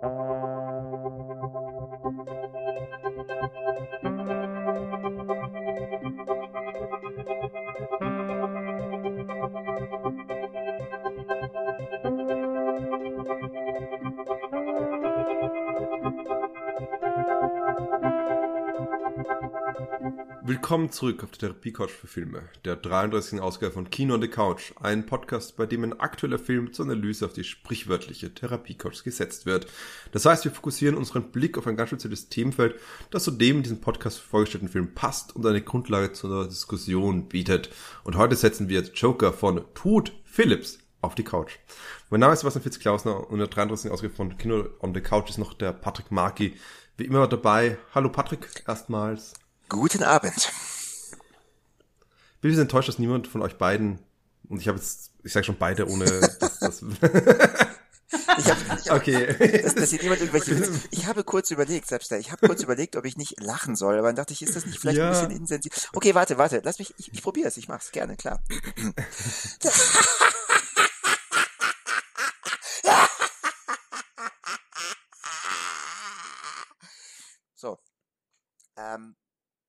Thank 0.00 0.02
you. 0.02 0.33
Willkommen 20.64 20.90
zurück 20.90 21.22
auf 21.22 21.30
der 21.32 21.40
Therapie 21.50 21.74
Couch 21.74 21.90
für 21.90 22.06
Filme, 22.06 22.48
der 22.64 22.76
33. 22.76 23.38
Ausgabe 23.38 23.70
von 23.70 23.90
Kino 23.90 24.14
on 24.14 24.22
the 24.22 24.28
Couch, 24.28 24.72
ein 24.80 25.04
Podcast, 25.04 25.58
bei 25.58 25.66
dem 25.66 25.84
ein 25.84 26.00
aktueller 26.00 26.38
Film 26.38 26.72
zur 26.72 26.86
Analyse 26.86 27.26
auf 27.26 27.34
die 27.34 27.44
sprichwörtliche 27.44 28.32
Therapie 28.32 28.72
Couch 28.72 29.04
gesetzt 29.04 29.44
wird. 29.44 29.66
Das 30.12 30.24
heißt, 30.24 30.42
wir 30.46 30.52
fokussieren 30.52 30.96
unseren 30.96 31.30
Blick 31.30 31.58
auf 31.58 31.66
ein 31.66 31.76
ganz 31.76 31.90
spezielles 31.90 32.30
Themenfeld, 32.30 32.76
das 33.10 33.24
zu 33.24 33.32
dem 33.32 33.58
in 33.58 33.62
diesem 33.62 33.82
Podcast 33.82 34.20
vorgestellten 34.20 34.70
Film 34.70 34.94
passt 34.94 35.36
und 35.36 35.44
eine 35.44 35.60
Grundlage 35.60 36.14
zur 36.14 36.48
Diskussion 36.48 37.28
bietet. 37.28 37.68
Und 38.02 38.16
heute 38.16 38.34
setzen 38.34 38.70
wir 38.70 38.80
Joker 38.80 39.34
von 39.34 39.66
Tod 39.74 40.12
Phillips 40.24 40.78
auf 41.02 41.14
die 41.14 41.24
Couch. 41.24 41.58
Mein 42.08 42.20
Name 42.20 42.32
ist 42.32 42.40
Sebastian 42.40 42.62
Fitzklausner 42.62 43.28
und 43.28 43.38
der 43.38 43.48
33. 43.48 43.90
Ausgabe 43.90 44.14
von 44.14 44.38
Kino 44.38 44.64
on 44.80 44.94
the 44.94 45.02
Couch 45.02 45.28
ist 45.28 45.36
noch 45.36 45.52
der 45.52 45.74
Patrick 45.74 46.10
Marki 46.10 46.54
wie 46.96 47.04
immer 47.04 47.26
dabei. 47.26 47.76
Hallo 47.94 48.08
Patrick, 48.08 48.62
erstmals. 48.66 49.34
Guten 49.68 50.02
Abend. 50.02 50.52
Bin 52.40 52.50
ich 52.50 52.58
enttäuscht, 52.58 52.88
dass 52.88 52.98
niemand 52.98 53.26
von 53.26 53.42
euch 53.42 53.56
beiden, 53.56 53.98
und 54.48 54.60
ich 54.60 54.68
habe 54.68 54.78
jetzt, 54.78 55.12
ich 55.22 55.32
sage 55.32 55.44
schon 55.44 55.56
beide, 55.58 55.88
ohne 55.88 56.04
dass 56.40 56.58
das. 56.58 56.82
Ich 58.38 58.50
hab, 58.50 58.58
ich 58.78 58.90
hab, 58.90 58.96
okay. 58.98 59.62
Dass, 59.62 59.74
dass 59.74 59.90
hier 59.90 60.02
niemand 60.02 60.20
irgendwelche 60.20 60.70
Ich 60.90 61.06
habe 61.06 61.24
kurz 61.24 61.50
überlegt, 61.50 61.88
selbst 61.88 62.12
da, 62.12 62.16
ich 62.16 62.30
habe 62.30 62.46
kurz 62.46 62.62
überlegt, 62.62 62.96
ob 62.96 63.06
ich 63.06 63.16
nicht 63.16 63.40
lachen 63.40 63.76
soll, 63.76 63.98
aber 63.98 64.08
dann 64.08 64.16
dachte 64.16 64.34
ich, 64.34 64.42
ist 64.42 64.54
das 64.54 64.66
nicht 64.66 64.78
vielleicht 64.78 64.98
ja. 64.98 65.06
ein 65.06 65.12
bisschen 65.12 65.30
insensitiv? 65.30 65.88
Okay, 65.94 66.14
warte, 66.14 66.36
warte, 66.36 66.60
lass 66.62 66.78
mich, 66.78 66.94
ich, 66.98 67.12
ich 67.12 67.22
probiere 67.22 67.48
es, 67.48 67.56
ich 67.56 67.68
mach's 67.68 67.90
gerne, 67.92 68.16
klar. 68.16 68.42
so. 77.54 77.78
Ähm, 78.76 79.16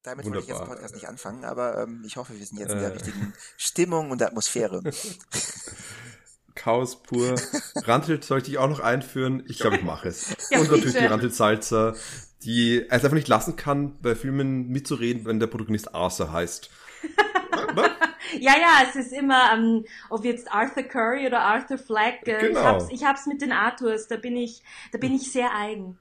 damit 0.06 0.25
Wunderbar. 0.25 0.36
wollte 0.36 0.39
ich 0.39 0.48
jetzt 0.48 0.59
den 0.59 0.67
Podcast 0.67 0.95
nicht 0.95 1.08
anfangen, 1.08 1.45
aber 1.45 1.84
ähm, 1.84 2.03
ich 2.06 2.17
hoffe, 2.17 2.38
wir 2.38 2.45
sind 2.45 2.59
jetzt 2.59 2.72
in 2.72 2.80
der 2.80 2.89
äh. 2.89 2.94
richtigen 2.94 3.34
Stimmung 3.58 4.12
und 4.12 4.22
Atmosphäre. 4.22 4.81
Chaos 6.56 7.03
pur. 7.03 7.36
Rantel 7.75 8.23
soll 8.23 8.39
ich 8.39 8.45
dich 8.45 8.58
auch 8.58 8.70
noch 8.70 8.80
einführen? 8.80 9.44
Ich 9.47 9.59
glaube, 9.59 9.75
ich 9.75 9.84
mache 9.84 10.08
es. 10.08 10.36
ja, 10.50 10.59
und 10.59 10.72
natürlich 10.72 10.95
die 10.95 11.06
Rantel 11.06 11.31
Salzer, 11.31 11.95
die 12.44 12.81
es 12.81 13.03
einfach 13.03 13.12
nicht 13.12 13.28
lassen 13.28 13.56
kann, 13.56 14.00
bei 14.02 14.16
Filmen 14.16 14.70
mitzureden, 14.70 15.25
wenn 15.25 15.39
der 15.39 15.47
Protagonist 15.47 15.94
Arthur 15.94 16.31
heißt. 16.31 16.69
ja, 18.40 18.53
ja, 18.53 18.88
es 18.88 18.95
ist 18.95 19.12
immer, 19.12 19.53
ähm, 19.53 19.86
ob 20.09 20.23
jetzt 20.23 20.52
Arthur 20.52 20.84
Curry 20.84 21.28
oder 21.28 21.42
Arthur 21.42 21.78
Fleck. 21.78 22.25
Äh, 22.25 22.40
genau. 22.40 22.59
Ich 22.59 22.66
hab's, 22.66 22.86
ich 22.90 23.03
hab's 23.03 23.25
mit 23.28 23.42
den 23.42 23.52
Arthurs, 23.52 24.08
da 24.08 24.16
bin 24.16 24.38
ich, 24.38 24.64
da 24.92 24.97
bin 24.97 25.14
ich 25.14 25.31
sehr 25.31 25.53
eigen. 25.53 26.00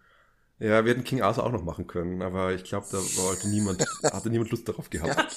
Ja, 0.65 0.83
wir 0.83 0.93
hätten 0.93 1.05
King 1.05 1.21
Arthur 1.21 1.45
auch 1.45 1.53
noch 1.53 1.63
machen 1.63 1.87
können, 1.87 2.23
aber 2.23 2.55
ich 2.55 2.65
glaube, 2.65 2.87
da 2.91 2.97
wollte 2.97 3.49
niemand, 3.51 3.85
hatte 4.03 4.31
niemand 4.31 4.51
Lust 4.51 4.67
darauf 4.67 4.89
gehabt. 4.89 5.37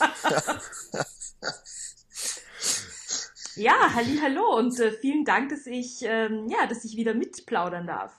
Ja, 3.55 3.93
halli, 3.93 4.19
hallo 4.21 4.55
und 4.55 4.79
äh, 4.79 4.91
vielen 4.91 5.25
Dank, 5.25 5.49
dass 5.49 5.65
ich, 5.67 5.99
ähm, 6.03 6.47
ja, 6.47 6.65
dass 6.67 6.85
ich 6.85 6.95
wieder 6.95 7.13
mitplaudern 7.13 7.87
darf. 7.87 8.13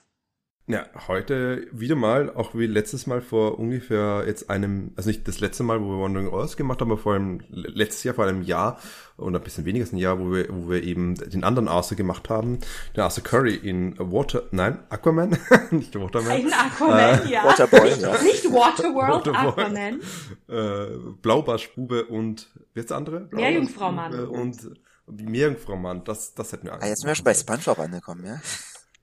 Ja, 0.69 0.85
heute 1.07 1.65
wieder 1.71 1.95
mal, 1.95 2.31
auch 2.35 2.53
wie 2.53 2.67
letztes 2.67 3.07
Mal 3.07 3.21
vor 3.21 3.57
ungefähr 3.57 4.25
jetzt 4.27 4.51
einem, 4.51 4.91
also 4.95 5.09
nicht 5.09 5.27
das 5.27 5.39
letzte 5.39 5.63
Mal, 5.63 5.81
wo 5.81 5.97
wir 5.97 6.03
Wandering 6.03 6.31
Earth 6.31 6.57
gemacht 6.57 6.79
haben, 6.79 6.91
aber 6.91 7.01
vor 7.01 7.13
allem 7.13 7.41
letztes 7.49 8.03
Jahr, 8.03 8.13
vor 8.13 8.27
einem 8.27 8.43
Jahr 8.43 8.79
oder 9.17 9.39
ein 9.39 9.43
bisschen 9.43 9.65
weniger 9.65 9.85
als 9.85 9.93
ein 9.93 9.97
Jahr, 9.97 10.19
wo 10.19 10.31
wir, 10.31 10.45
wo 10.47 10.69
wir 10.69 10.83
eben 10.83 11.15
den 11.15 11.43
anderen 11.43 11.67
Arthur 11.67 11.97
gemacht 11.97 12.29
haben, 12.29 12.59
den 12.95 13.01
Arthur 13.01 13.23
Curry 13.23 13.55
in 13.55 13.97
Water, 13.97 14.43
nein, 14.51 14.77
Aquaman, 14.89 15.35
nicht 15.71 15.99
Waterman. 15.99 16.33
Ein 16.33 16.53
Aquaman, 16.53 17.25
äh, 17.25 17.31
ja. 17.31 17.45
Waterboy, 17.45 17.89
ja. 17.99 18.21
Nicht 18.21 18.45
Waterworld, 18.45 19.25
Waterboy, 19.25 19.63
Aquaman. 19.63 20.01
Äh, 20.49 20.97
Blaubarschbube 21.23 22.05
und, 22.05 22.47
wer 22.75 22.81
ist 22.81 22.91
der 22.91 22.97
andere? 22.97 23.27
Meerjungfrau 23.31 23.91
Mann. 23.91 24.13
Und 24.27 24.69
Meerjungfrau 25.07 25.77
Mann, 25.77 26.03
das, 26.03 26.35
das 26.35 26.51
hätten 26.51 26.67
wir 26.67 26.73
Ah, 26.73 26.85
jetzt 26.85 26.99
sind 26.99 27.07
wir 27.07 27.15
schon 27.15 27.25
bei 27.25 27.33
Spongebob 27.33 27.79
angekommen, 27.79 28.23
ja? 28.23 28.39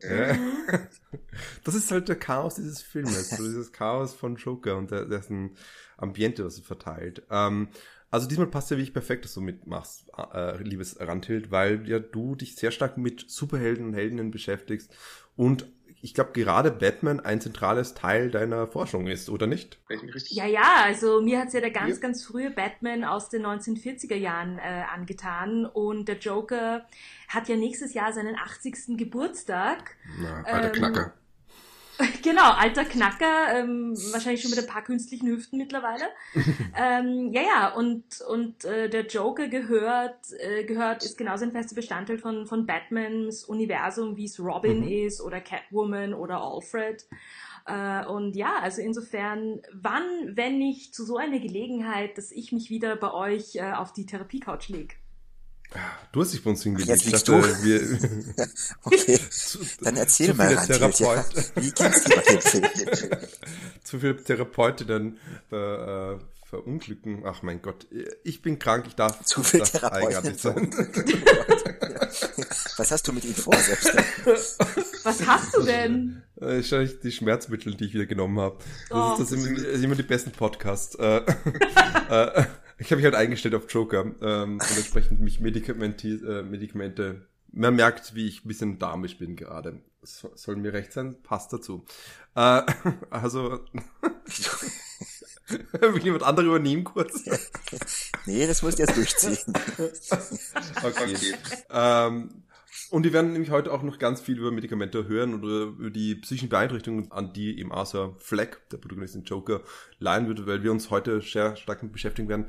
Das 1.65 1.75
ist 1.75 1.91
halt 1.91 2.09
der 2.09 2.17
Chaos 2.17 2.55
dieses 2.57 2.83
Filmes, 2.83 3.31
so 3.31 3.45
dieses 3.45 3.73
Chaos 3.73 4.15
von 4.15 4.37
Joker 4.37 4.77
und 4.77 4.91
der, 4.91 5.05
dessen 5.05 5.57
Ambiente, 5.97 6.43
das 6.43 6.59
er 6.59 6.65
verteilt. 6.65 7.23
Ähm, 7.31 7.69
also 8.11 8.27
diesmal 8.29 8.47
passt 8.47 8.71
ja 8.71 8.77
wirklich 8.77 8.93
perfekt, 8.93 9.25
dass 9.25 9.35
du 9.35 9.41
mitmachst, 9.41 10.11
äh, 10.33 10.63
liebes 10.63 10.99
Randhild, 11.01 11.51
weil 11.51 11.89
ja 11.89 11.99
du 11.99 12.35
dich 12.35 12.57
sehr 12.57 12.71
stark 12.71 12.97
mit 12.97 13.25
Superhelden 13.29 13.87
und 13.87 13.95
Heldinnen 13.95 14.31
beschäftigst 14.31 14.95
und 15.37 15.67
ich 16.03 16.15
glaube, 16.15 16.33
gerade 16.33 16.71
Batman 16.71 17.21
ein 17.21 17.41
zentrales 17.41 17.95
Teil 17.95 18.31
deiner 18.31 18.67
Forschung 18.67 19.07
ist, 19.07 19.29
oder 19.31 19.47
nicht? 19.47 19.79
Ja, 20.29 20.47
ja, 20.47 20.85
also 20.85 21.21
mir 21.21 21.41
hat's 21.41 21.53
ja 21.53 21.61
der 21.61 21.71
ganz, 21.71 21.97
ja. 21.97 22.03
ganz 22.03 22.25
frühe 22.25 22.51
Batman 22.51 23.05
aus 23.05 23.29
den 23.29 23.45
1940er 23.45 24.17
Jahren 24.17 24.59
äh, 24.59 24.85
angetan 24.93 25.67
und 25.67 26.07
der 26.07 26.19
Joker 26.19 26.87
hat 27.29 27.49
ja 27.49 27.57
nächstes 27.57 27.95
Jahr 27.95 28.13
seinen 28.13 28.37
80. 28.37 28.97
Geburtstag. 28.97 29.97
Na, 30.21 30.43
alter 30.45 30.69
ähm, 30.69 30.73
Knacker. 30.73 31.13
Genau, 32.23 32.53
alter 32.53 32.85
Knacker, 32.85 33.59
ähm, 33.59 33.95
wahrscheinlich 34.13 34.43
schon 34.43 34.51
mit 34.51 34.59
ein 34.59 34.67
paar 34.67 34.83
künstlichen 34.83 35.29
Hüften 35.29 35.59
mittlerweile. 35.59 36.05
ähm, 36.77 37.31
ja, 37.33 37.43
ja, 37.43 37.69
und, 37.75 38.05
und 38.29 38.65
äh, 38.65 38.89
der 38.89 39.07
Joker 39.07 39.49
gehört, 39.49 40.19
äh, 40.39 40.65
gehört, 40.65 41.05
ist 41.05 41.19
genauso 41.19 41.45
ein 41.45 41.53
fester 41.53 41.75
Bestandteil 41.75 42.19
von, 42.19 42.47
von 42.47 42.67
Batmans 42.67 43.45
Universum, 43.45 44.17
wie 44.17 44.25
es 44.25 44.41
Robin 44.41 44.81
mhm. 44.81 45.07
ist 45.07 45.21
oder 45.21 45.41
Catwoman 45.41 46.15
oder 46.15 46.41
Alfred. 46.41 47.07
Äh, 47.67 48.07
und 48.07 48.37
ja, 48.37 48.59
also 48.61 48.81
insofern, 48.83 49.61
wann, 49.73 50.03
wenn 50.37 50.59
nicht 50.59 50.95
zu 50.95 51.05
so 51.05 51.17
einer 51.17 51.39
Gelegenheit, 51.39 52.19
dass 52.19 52.31
ich 52.31 52.53
mich 52.53 52.71
wieder 52.71 52.97
bei 52.97 53.13
euch 53.13 53.57
äh, 53.57 53.73
auf 53.73 53.93
die 53.93 54.07
Therapie-Couch 54.07 54.69
lege? 54.69 54.95
Du 56.13 56.23
hast 56.23 56.33
dich 56.33 56.43
bei 56.43 56.51
uns 56.51 56.63
hingelegt. 56.63 56.89
Jetzt 56.89 57.05
liegst 57.05 57.29
du. 57.29 57.35
Wir, 57.35 57.81
okay, 58.85 59.19
dann 59.83 59.97
erzähl 59.97 60.33
mal, 60.35 60.57
Therapeut. 60.57 61.01
Ja. 61.01 61.43
Wie 61.57 61.71
kennst 61.73 62.09
du 62.09 62.63
zu 63.85 64.01
viele 64.01 64.17
Therapeutinnen 64.17 65.19
äh, 65.51 66.17
verunglücken. 66.47 67.23
Ach 67.27 67.43
mein 67.43 67.61
Gott, 67.61 67.87
ich 68.25 68.41
bin 68.41 68.59
krank, 68.59 68.87
ich 68.87 68.95
darf 68.95 69.25
zu 69.25 69.43
viel 69.43 69.61
Therapeutinnen 69.61 70.39
sein. 70.39 70.71
Was 72.79 72.91
hast 72.91 73.09
du 73.09 73.13
mit 73.13 73.25
ihnen 73.25 73.35
vor, 73.35 73.57
selbst? 73.57 73.93
Was 75.05 75.27
hast 75.27 75.57
du 75.57 75.63
denn? 75.63 76.23
Das 76.37 76.51
ist 76.51 76.73
wahrscheinlich 76.73 77.01
die 77.01 77.13
Schmerzmittel, 77.13 77.75
die 77.75 77.87
ich 77.87 77.95
wieder 77.95 78.07
genommen 78.07 78.39
habe. 78.41 78.59
Das, 78.89 78.99
oh. 78.99 79.23
ist, 79.23 79.33
das 79.33 79.41
sind 79.41 79.85
immer 79.85 79.97
die 79.97 80.03
besten 80.03 80.31
Podcasts. 80.31 80.97
Ich 82.79 82.91
habe 82.91 82.97
mich 82.97 83.05
halt 83.05 83.15
eingestellt 83.15 83.55
auf 83.55 83.71
Joker 83.71 84.05
ähm, 84.21 84.55
und 84.55 84.77
entsprechend 84.77 85.21
mich 85.21 85.41
Medikamenti 85.41 86.15
äh, 86.15 86.43
Medikamente. 86.43 87.27
Man 87.53 87.75
merkt, 87.75 88.15
wie 88.15 88.27
ich 88.27 88.45
ein 88.45 88.49
bisschen 88.49 88.79
damisch 88.79 89.19
bin 89.19 89.37
gerade. 89.37 89.81
So, 90.03 90.31
soll 90.35 90.57
mir 90.57 90.73
recht 90.73 90.93
sein, 90.93 91.17
passt 91.23 91.53
dazu. 91.53 91.85
Äh, 92.35 92.63
also 93.11 93.61
Will 95.81 96.03
jemand 96.03 96.25
andere 96.25 96.47
übernehmen 96.47 96.85
kurz? 96.85 97.23
nee, 98.27 98.47
das 98.47 98.63
musst 98.63 98.79
du 98.79 98.83
jetzt 98.83 98.97
durchziehen. 98.97 99.39
okay. 100.83 101.17
Ähm, 101.71 102.43
und 102.91 103.05
wir 103.05 103.13
werden 103.13 103.33
nämlich 103.33 103.51
heute 103.51 103.73
auch 103.73 103.83
noch 103.83 103.99
ganz 103.99 104.21
viel 104.21 104.39
über 104.39 104.51
Medikamente 104.51 105.09
hören 105.09 105.35
oder 105.35 105.65
über 105.65 105.91
die 105.91 106.15
psychischen 106.15 106.49
Beeinträchtigungen, 106.49 107.11
an 107.13 107.33
die 107.33 107.59
eben 107.59 107.73
Arthur 107.73 108.17
Fleck, 108.19 108.69
der 108.71 108.79
Protagonist 108.79 109.15
in 109.15 109.25
Joker, 109.25 109.63
leiden 109.99 110.29
wird, 110.29 110.47
weil 110.47 110.63
wir 110.63 110.73
uns 110.73 110.91
heute 110.91 111.21
sehr 111.21 111.57
stark 111.57 111.83
mit 111.83 111.93
beschäftigen 111.93 112.29
werden 112.29 112.47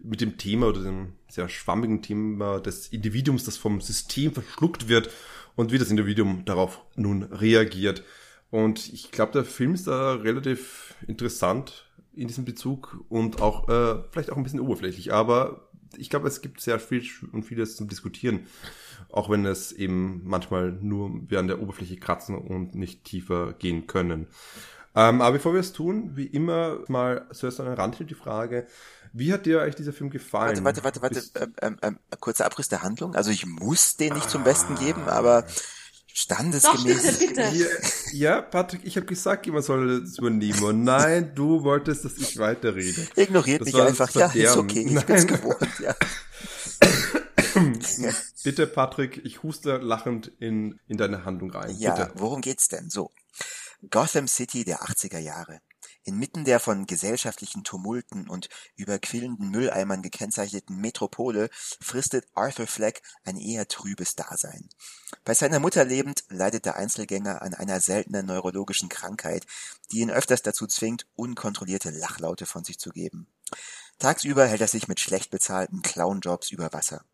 mit 0.00 0.20
dem 0.20 0.38
Thema 0.38 0.68
oder 0.68 0.82
dem 0.82 1.14
sehr 1.28 1.48
schwammigen 1.48 2.02
Thema 2.02 2.60
des 2.60 2.88
Individuums, 2.88 3.44
das 3.44 3.56
vom 3.56 3.80
System 3.80 4.32
verschluckt 4.32 4.88
wird 4.88 5.10
und 5.56 5.72
wie 5.72 5.78
das 5.78 5.90
Individuum 5.90 6.44
darauf 6.44 6.80
nun 6.94 7.24
reagiert. 7.24 8.04
Und 8.50 8.92
ich 8.92 9.10
glaube, 9.10 9.32
der 9.32 9.44
Film 9.44 9.74
ist 9.74 9.86
da 9.86 10.14
relativ 10.14 10.94
interessant 11.06 11.86
in 12.14 12.28
diesem 12.28 12.44
Bezug 12.44 13.04
und 13.08 13.40
auch 13.40 13.68
äh, 13.68 14.02
vielleicht 14.10 14.30
auch 14.30 14.36
ein 14.36 14.42
bisschen 14.42 14.60
oberflächlich, 14.60 15.12
aber 15.12 15.67
ich 15.96 16.10
glaube, 16.10 16.28
es 16.28 16.40
gibt 16.40 16.60
sehr 16.60 16.78
viel 16.78 17.02
und 17.32 17.44
vieles 17.44 17.76
zum 17.76 17.88
Diskutieren 17.88 18.46
auch 19.10 19.30
wenn 19.30 19.46
es 19.46 19.72
eben 19.72 20.22
manchmal 20.24 20.72
nur 20.72 21.10
wir 21.28 21.38
an 21.38 21.48
der 21.48 21.60
Oberfläche 21.60 21.96
kratzen 21.96 22.36
und 22.36 22.74
nicht 22.74 23.04
tiefer 23.04 23.54
gehen 23.54 23.86
können. 23.86 24.26
Ähm, 24.94 25.20
aber 25.20 25.32
bevor 25.32 25.52
wir 25.52 25.60
es 25.60 25.72
tun, 25.72 26.16
wie 26.16 26.26
immer 26.26 26.78
mal 26.88 27.26
zuerst 27.32 27.60
an 27.60 27.66
den 27.66 27.74
Rand 27.74 27.98
die 27.98 28.14
Frage, 28.14 28.66
wie 29.12 29.32
hat 29.32 29.46
dir 29.46 29.62
eigentlich 29.62 29.76
dieser 29.76 29.92
Film 29.92 30.10
gefallen? 30.10 30.64
Warte, 30.64 30.84
warte, 30.84 31.02
warte, 31.02 31.20
warte, 31.20 31.40
ähm, 31.40 31.54
ähm, 31.62 31.78
ähm, 31.82 31.98
kurzer 32.20 32.46
Abriss 32.46 32.68
der 32.68 32.82
Handlung. 32.82 33.14
Also 33.14 33.30
ich 33.30 33.46
muss 33.46 33.96
den 33.96 34.14
nicht 34.14 34.26
ah. 34.26 34.30
zum 34.30 34.44
Besten 34.44 34.74
geben, 34.74 35.02
aber 35.08 35.46
Standesgemäß. 36.20 37.02
Doch, 37.04 37.18
bitte, 37.18 37.52
bitte. 37.52 37.70
Ja, 38.12 38.42
Patrick, 38.42 38.80
ich 38.82 38.96
habe 38.96 39.06
gesagt, 39.06 39.46
jemand 39.46 39.64
soll 39.64 40.02
es 40.02 40.18
übernehmen. 40.18 40.60
Und 40.64 40.82
nein, 40.82 41.32
du 41.32 41.62
wolltest, 41.62 42.04
dass 42.04 42.16
ich 42.18 42.38
weiterrede. 42.38 43.06
Ignoriert 43.14 43.64
mich 43.64 43.80
einfach. 43.80 44.12
Ja, 44.16 44.26
ist 44.26 44.56
okay. 44.56 44.80
Ich 44.80 44.90
nein. 44.90 45.06
bin's 45.06 45.28
gewohnt, 45.28 45.78
ja. 45.78 45.94
Bitte, 48.42 48.66
Patrick, 48.66 49.24
ich 49.24 49.44
huste 49.44 49.76
lachend 49.76 50.32
in, 50.40 50.80
in 50.88 50.96
deine 50.96 51.24
Handlung 51.24 51.52
rein. 51.52 51.76
Ja, 51.78 51.94
Bitte. 51.94 52.10
worum 52.16 52.40
geht's 52.40 52.66
denn? 52.66 52.90
So. 52.90 53.12
Gotham 53.88 54.26
City 54.26 54.64
der 54.64 54.80
80er 54.82 55.18
Jahre. 55.18 55.60
Inmitten 56.08 56.46
der 56.46 56.58
von 56.58 56.86
gesellschaftlichen 56.86 57.64
Tumulten 57.64 58.30
und 58.30 58.48
überquillenden 58.76 59.50
Mülleimern 59.50 60.00
gekennzeichneten 60.00 60.80
Metropole 60.80 61.50
fristet 61.82 62.26
Arthur 62.34 62.66
Fleck 62.66 63.02
ein 63.24 63.36
eher 63.36 63.68
trübes 63.68 64.16
Dasein. 64.16 64.70
Bei 65.24 65.34
seiner 65.34 65.60
Mutter 65.60 65.84
lebend 65.84 66.24
leidet 66.30 66.64
der 66.64 66.76
Einzelgänger 66.76 67.42
an 67.42 67.52
einer 67.52 67.80
seltenen 67.80 68.24
neurologischen 68.24 68.88
Krankheit, 68.88 69.46
die 69.92 69.98
ihn 69.98 70.10
öfters 70.10 70.40
dazu 70.40 70.66
zwingt, 70.66 71.06
unkontrollierte 71.14 71.90
Lachlaute 71.90 72.46
von 72.46 72.64
sich 72.64 72.78
zu 72.78 72.88
geben. 72.88 73.26
Tagsüber 73.98 74.46
hält 74.46 74.62
er 74.62 74.68
sich 74.68 74.88
mit 74.88 75.00
schlecht 75.00 75.30
bezahlten 75.30 75.82
Clownjobs 75.82 76.50
über 76.50 76.72
Wasser. 76.72 77.04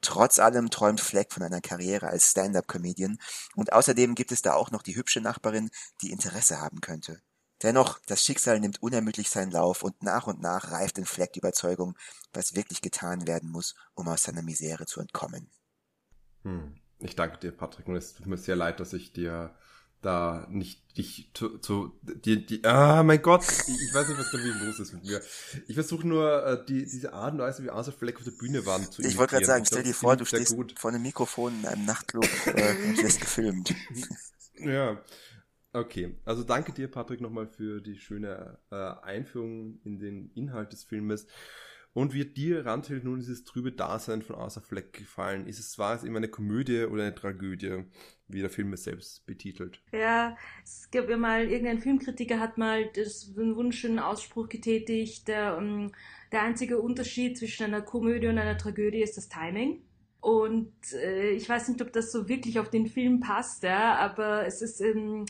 Trotz 0.00 0.38
allem 0.38 0.70
träumt 0.70 1.02
Fleck 1.02 1.34
von 1.34 1.42
einer 1.42 1.60
Karriere 1.60 2.06
als 2.06 2.30
Stand-up-Comedian 2.30 3.18
und 3.56 3.74
außerdem 3.74 4.14
gibt 4.14 4.32
es 4.32 4.40
da 4.40 4.54
auch 4.54 4.70
noch 4.70 4.82
die 4.82 4.96
hübsche 4.96 5.20
Nachbarin, 5.20 5.70
die 6.00 6.12
Interesse 6.12 6.62
haben 6.62 6.80
könnte. 6.80 7.20
Dennoch, 7.62 8.00
das 8.06 8.22
Schicksal 8.22 8.60
nimmt 8.60 8.82
unermüdlich 8.82 9.30
seinen 9.30 9.52
Lauf 9.52 9.82
und 9.82 10.02
nach 10.02 10.26
und 10.26 10.40
nach 10.40 10.72
reift 10.72 10.98
in 10.98 11.04
Fleck 11.04 11.32
die 11.32 11.38
Überzeugung, 11.38 11.96
was 12.32 12.56
wirklich 12.56 12.80
getan 12.80 13.26
werden 13.26 13.50
muss, 13.50 13.74
um 13.94 14.08
aus 14.08 14.24
seiner 14.24 14.42
Misere 14.42 14.86
zu 14.86 15.00
entkommen. 15.00 15.50
Hm. 16.42 16.74
Ich 16.98 17.16
danke 17.16 17.38
dir, 17.38 17.52
Patrick, 17.52 17.88
und 17.88 17.96
es 17.96 18.14
tut 18.14 18.26
mir 18.26 18.36
sehr 18.36 18.56
leid, 18.56 18.80
dass 18.80 18.92
ich 18.92 19.12
dir 19.12 19.54
da 20.02 20.46
nicht 20.50 20.96
dich 20.98 21.30
zu, 21.32 21.58
zu 21.58 21.98
die, 22.02 22.44
die 22.44 22.64
ah 22.64 23.02
mein 23.04 23.22
Gott, 23.22 23.42
ich 23.42 23.94
weiß 23.94 24.08
nicht, 24.08 24.18
was 24.18 24.30
da 24.32 24.38
los 24.38 24.80
ist 24.80 24.92
mit 24.92 25.04
mir. 25.04 25.22
Ich 25.68 25.74
versuche 25.74 26.06
nur 26.06 26.44
äh, 26.44 26.64
die 26.66 26.84
diese 26.84 27.12
Art 27.12 27.34
und 27.34 27.38
Weise, 27.38 27.62
wie 27.62 27.70
Arthur 27.70 27.92
Fleck 27.92 28.16
auf 28.16 28.24
der 28.24 28.32
Bühne 28.32 28.66
waren, 28.66 28.90
zu 28.90 29.00
Ich 29.02 29.16
wollte 29.16 29.34
gerade 29.34 29.46
sagen, 29.46 29.64
stell 29.64 29.84
dir 29.84 29.94
vor, 29.94 30.16
du 30.16 30.24
stehst 30.24 30.56
gut. 30.56 30.74
vor 30.76 30.90
einem 30.90 31.02
Mikrofon 31.02 31.60
in 31.60 31.66
einem 31.66 31.84
Nachtclub 31.84 32.26
äh, 32.46 32.74
und 32.84 33.02
wirst 33.02 33.20
gefilmt. 33.20 33.74
Ja. 34.64 35.02
Okay, 35.74 36.14
also 36.26 36.42
danke 36.42 36.72
dir, 36.72 36.88
Patrick, 36.88 37.22
nochmal 37.22 37.46
für 37.46 37.80
die 37.80 37.96
schöne 37.96 38.58
äh, 38.70 38.76
Einführung 39.02 39.80
in 39.84 39.98
den 39.98 40.30
Inhalt 40.34 40.72
des 40.72 40.84
Filmes. 40.84 41.26
Und 41.94 42.14
wird 42.14 42.38
dir, 42.38 42.64
Randhild, 42.64 43.04
nun 43.04 43.20
dieses 43.20 43.44
trübe 43.44 43.70
Dasein 43.70 44.22
von 44.22 44.36
Arthur 44.36 44.62
Fleck 44.62 44.94
gefallen? 44.94 45.46
Ist 45.46 45.58
es 45.58 45.72
zwar 45.72 46.02
eben 46.02 46.16
eine 46.16 46.28
Komödie 46.28 46.84
oder 46.84 47.02
eine 47.02 47.14
Tragödie, 47.14 47.84
wie 48.28 48.40
der 48.40 48.48
Film 48.48 48.72
es 48.72 48.84
selbst 48.84 49.26
betitelt? 49.26 49.82
Ja, 49.92 50.36
es 50.64 50.90
gab 50.90 51.08
ja 51.10 51.18
mal, 51.18 51.50
irgendein 51.50 51.80
Filmkritiker 51.80 52.40
hat 52.40 52.56
mal 52.56 52.90
das, 52.94 53.30
einen 53.36 53.56
wunderschönen 53.56 53.98
Ausspruch 53.98 54.48
getätigt, 54.48 55.28
der, 55.28 55.58
um, 55.58 55.64
ähm, 55.64 55.92
der 56.32 56.42
einzige 56.42 56.80
Unterschied 56.80 57.36
zwischen 57.36 57.64
einer 57.64 57.82
Komödie 57.82 58.28
und 58.28 58.38
einer 58.38 58.56
Tragödie 58.56 59.02
ist 59.02 59.18
das 59.18 59.28
Timing. 59.28 59.82
Und 60.20 60.72
äh, 60.94 61.30
ich 61.30 61.46
weiß 61.46 61.68
nicht, 61.68 61.82
ob 61.82 61.92
das 61.92 62.10
so 62.10 62.26
wirklich 62.26 62.58
auf 62.58 62.70
den 62.70 62.86
Film 62.86 63.20
passt, 63.20 63.64
ja, 63.64 63.96
aber 63.96 64.46
es 64.46 64.62
ist, 64.62 64.80
ähm, 64.80 65.26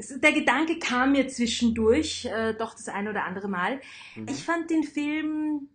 es, 0.00 0.20
der 0.20 0.32
Gedanke 0.32 0.78
kam 0.78 1.12
mir 1.12 1.28
zwischendurch, 1.28 2.24
äh, 2.24 2.54
doch 2.54 2.72
das 2.72 2.88
eine 2.88 3.10
oder 3.10 3.24
andere 3.24 3.48
Mal. 3.48 3.80
Mhm. 4.16 4.26
Ich 4.28 4.44
fand 4.44 4.70
den 4.70 4.84
Film 4.84 5.68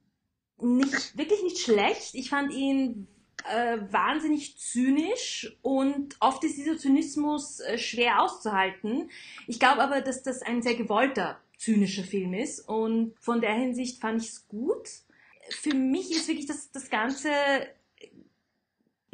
nicht, 0.58 1.18
wirklich 1.18 1.42
nicht 1.44 1.60
schlecht. 1.60 2.16
Ich 2.16 2.30
fand 2.30 2.52
ihn 2.52 3.08
äh, 3.50 3.78
wahnsinnig 3.92 4.58
zynisch 4.58 5.56
und 5.62 6.16
oft 6.20 6.44
ist 6.44 6.58
dieser 6.58 6.78
Zynismus 6.78 7.60
äh, 7.60 7.78
schwer 7.78 8.22
auszuhalten. 8.22 9.10
Ich 9.48 9.60
glaube 9.60 9.82
aber, 9.82 10.02
dass 10.02 10.24
das 10.24 10.42
ein 10.42 10.62
sehr 10.62 10.76
gewollter 10.76 11.40
zynischer 11.58 12.04
Film 12.04 12.34
ist 12.34 12.60
und 12.60 13.14
von 13.20 13.42
der 13.42 13.54
Hinsicht 13.54 14.02
fand 14.02 14.22
ich 14.22 14.30
es 14.30 14.48
gut. 14.48 14.90
Für 15.50 15.76
mich 15.76 16.12
ist 16.12 16.28
wirklich 16.28 16.48
das, 16.48 16.72
das 16.72 16.90
Ganze 16.90 17.30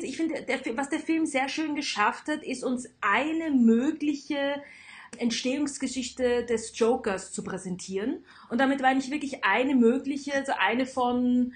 ich 0.03 0.17
finde, 0.17 0.43
was 0.75 0.89
der 0.89 0.99
Film 0.99 1.25
sehr 1.25 1.47
schön 1.47 1.75
geschafft 1.75 2.27
hat, 2.27 2.43
ist 2.43 2.63
uns 2.63 2.89
eine 3.01 3.51
mögliche 3.51 4.63
Entstehungsgeschichte 5.17 6.45
des 6.45 6.77
Jokers 6.77 7.31
zu 7.31 7.43
präsentieren. 7.43 8.25
Und 8.49 8.59
damit 8.59 8.81
war 8.81 8.93
nicht 8.93 9.11
wirklich 9.11 9.43
eine 9.43 9.75
mögliche, 9.75 10.33
also 10.33 10.53
eine 10.57 10.85
von 10.85 11.53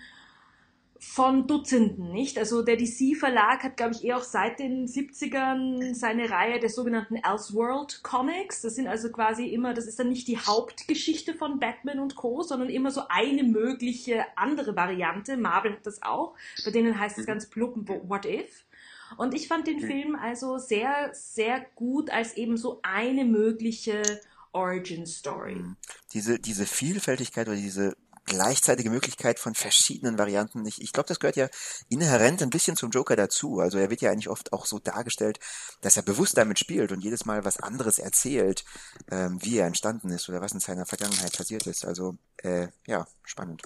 von 1.00 1.46
Dutzenden, 1.46 2.12
nicht? 2.12 2.38
Also 2.38 2.62
der 2.62 2.78
DC-Verlag 2.78 3.63
hat, 3.63 3.78
glaube 3.78 3.94
ich, 3.94 4.04
eh 4.04 4.13
auch 4.13 4.24
seit 4.24 4.60
den 4.60 4.88
70ern 4.88 5.94
seine 5.94 6.30
Reihe 6.30 6.60
der 6.60 6.69
sogenannten 6.69 7.16
Elseworld 7.16 8.02
Comics. 8.02 8.62
Das 8.62 8.75
sind 8.75 8.88
also 8.88 9.12
quasi 9.12 9.48
immer, 9.48 9.74
das 9.74 9.88
ist 9.88 10.00
dann 10.00 10.10
nicht 10.10 10.28
die 10.28 10.38
Hauptgeschichte 10.38 11.34
von 11.34 11.60
Batman 11.60 12.00
und 12.00 12.16
Co., 12.16 12.42
sondern 12.42 12.69
immer 12.69 12.92
so 12.92 13.04
eine 13.07 13.44
mögliche 13.44 14.25
andere 14.36 14.75
Variante. 14.75 15.38
Marvel 15.38 15.74
hat 15.74 15.86
das 15.86 16.02
auch. 16.02 16.34
Bei 16.66 16.72
denen 16.72 17.00
heißt 17.00 17.18
es 17.18 17.25
mhm. 17.25 17.30
ganz 17.30 17.50
plump 17.50 17.90
What 18.07 18.25
If. 18.25 18.64
Und 19.17 19.33
ich 19.33 19.47
fand 19.47 19.67
den 19.67 19.79
Film 19.79 20.15
also 20.15 20.57
sehr, 20.57 21.09
sehr 21.13 21.65
gut 21.75 22.09
als 22.09 22.35
eben 22.35 22.57
so 22.57 22.79
eine 22.83 23.25
mögliche 23.25 24.01
Origin 24.51 25.06
Story. 25.06 25.56
Mhm. 25.56 25.77
Diese, 26.13 26.39
diese 26.39 26.65
Vielfältigkeit 26.65 27.47
oder 27.47 27.57
diese 27.57 27.95
gleichzeitige 28.25 28.89
Möglichkeit 28.89 29.39
von 29.39 29.53
verschiedenen 29.53 30.17
Varianten. 30.17 30.65
Ich, 30.65 30.81
ich 30.81 30.91
glaube, 30.94 31.07
das 31.07 31.19
gehört 31.19 31.35
ja 31.35 31.47
inhärent 31.89 32.41
ein 32.41 32.50
bisschen 32.50 32.75
zum 32.75 32.89
Joker 32.89 33.15
dazu. 33.15 33.59
Also 33.59 33.77
er 33.77 33.89
wird 33.89 34.01
ja 34.01 34.12
eigentlich 34.12 34.29
oft 34.29 34.51
auch 34.51 34.65
so 34.65 34.79
dargestellt, 34.79 35.39
dass 35.81 35.95
er 35.95 36.03
bewusst 36.03 36.38
damit 36.38 36.57
spielt 36.59 36.91
und 36.91 37.03
jedes 37.03 37.25
Mal 37.25 37.45
was 37.45 37.59
anderes 37.59 38.00
erzählt, 38.00 38.65
ähm, 39.11 39.38
wie 39.41 39.57
er 39.57 39.68
entstanden 39.68 40.09
ist 40.09 40.27
oder 40.27 40.41
was 40.41 40.53
in 40.53 40.59
seiner 40.59 40.85
Vergangenheit 40.85 41.38
passiert 41.38 41.68
ist. 41.68 41.85
Also 41.85 42.18
äh, 42.38 42.69
ja, 42.88 43.07
spannend. 43.23 43.61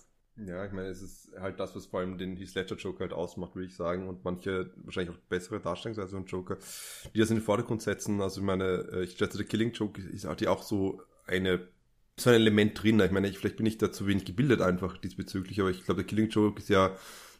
Ja, 0.45 0.65
ich 0.65 0.71
meine, 0.71 0.87
es 0.87 1.01
ist 1.01 1.31
halt 1.39 1.59
das, 1.59 1.75
was 1.75 1.87
vor 1.87 1.99
allem 1.99 2.17
den 2.17 2.37
Heath 2.37 2.55
Ledger 2.55 2.75
Joker 2.75 3.01
halt 3.01 3.13
ausmacht, 3.13 3.55
würde 3.55 3.67
ich 3.67 3.75
sagen. 3.75 4.07
Und 4.07 4.23
manche 4.23 4.71
wahrscheinlich 4.83 5.15
auch 5.15 5.19
bessere 5.29 5.59
Darstellungsweise 5.59 6.11
von 6.11 6.25
Joker, 6.25 6.57
die 7.13 7.19
das 7.19 7.29
in 7.29 7.37
den 7.37 7.43
Vordergrund 7.43 7.81
setzen. 7.81 8.21
Also 8.21 8.39
ich 8.39 8.45
meine, 8.45 8.87
äh, 8.91 9.03
ich 9.03 9.17
schätze, 9.17 9.37
der 9.37 9.47
Killing 9.47 9.71
Joke 9.73 10.01
ist 10.01 10.25
halt 10.25 10.41
ja 10.41 10.49
auch 10.51 10.63
so 10.63 11.01
eine 11.25 11.67
so 12.17 12.29
ein 12.29 12.35
Element 12.35 12.81
drin. 12.81 12.99
Ich 12.99 13.11
meine, 13.11 13.29
ich, 13.29 13.37
vielleicht 13.37 13.57
bin 13.57 13.65
ich 13.65 13.77
da 13.77 13.91
zu 13.91 14.05
wenig 14.05 14.25
gebildet 14.25 14.61
einfach 14.61 14.97
diesbezüglich, 14.97 15.61
aber 15.61 15.69
ich 15.69 15.85
glaube, 15.85 16.03
der 16.03 16.07
Killing 16.07 16.29
Joke 16.29 16.59
ist 16.59 16.69
ja, 16.69 16.91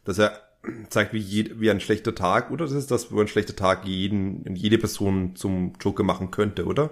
dass 0.04 0.18
er 0.18 0.40
zeigt, 0.88 1.12
wie, 1.12 1.18
je, 1.18 1.50
wie 1.56 1.70
ein 1.70 1.80
schlechter 1.80 2.14
Tag, 2.14 2.50
oder? 2.50 2.64
Das 2.64 2.72
ist 2.72 2.90
das, 2.90 3.12
wo 3.12 3.20
ein 3.20 3.28
schlechter 3.28 3.56
Tag 3.56 3.86
jeden, 3.86 4.54
jede 4.54 4.78
Person 4.78 5.36
zum 5.36 5.74
Joker 5.80 6.02
machen 6.02 6.30
könnte, 6.30 6.66
oder? 6.66 6.90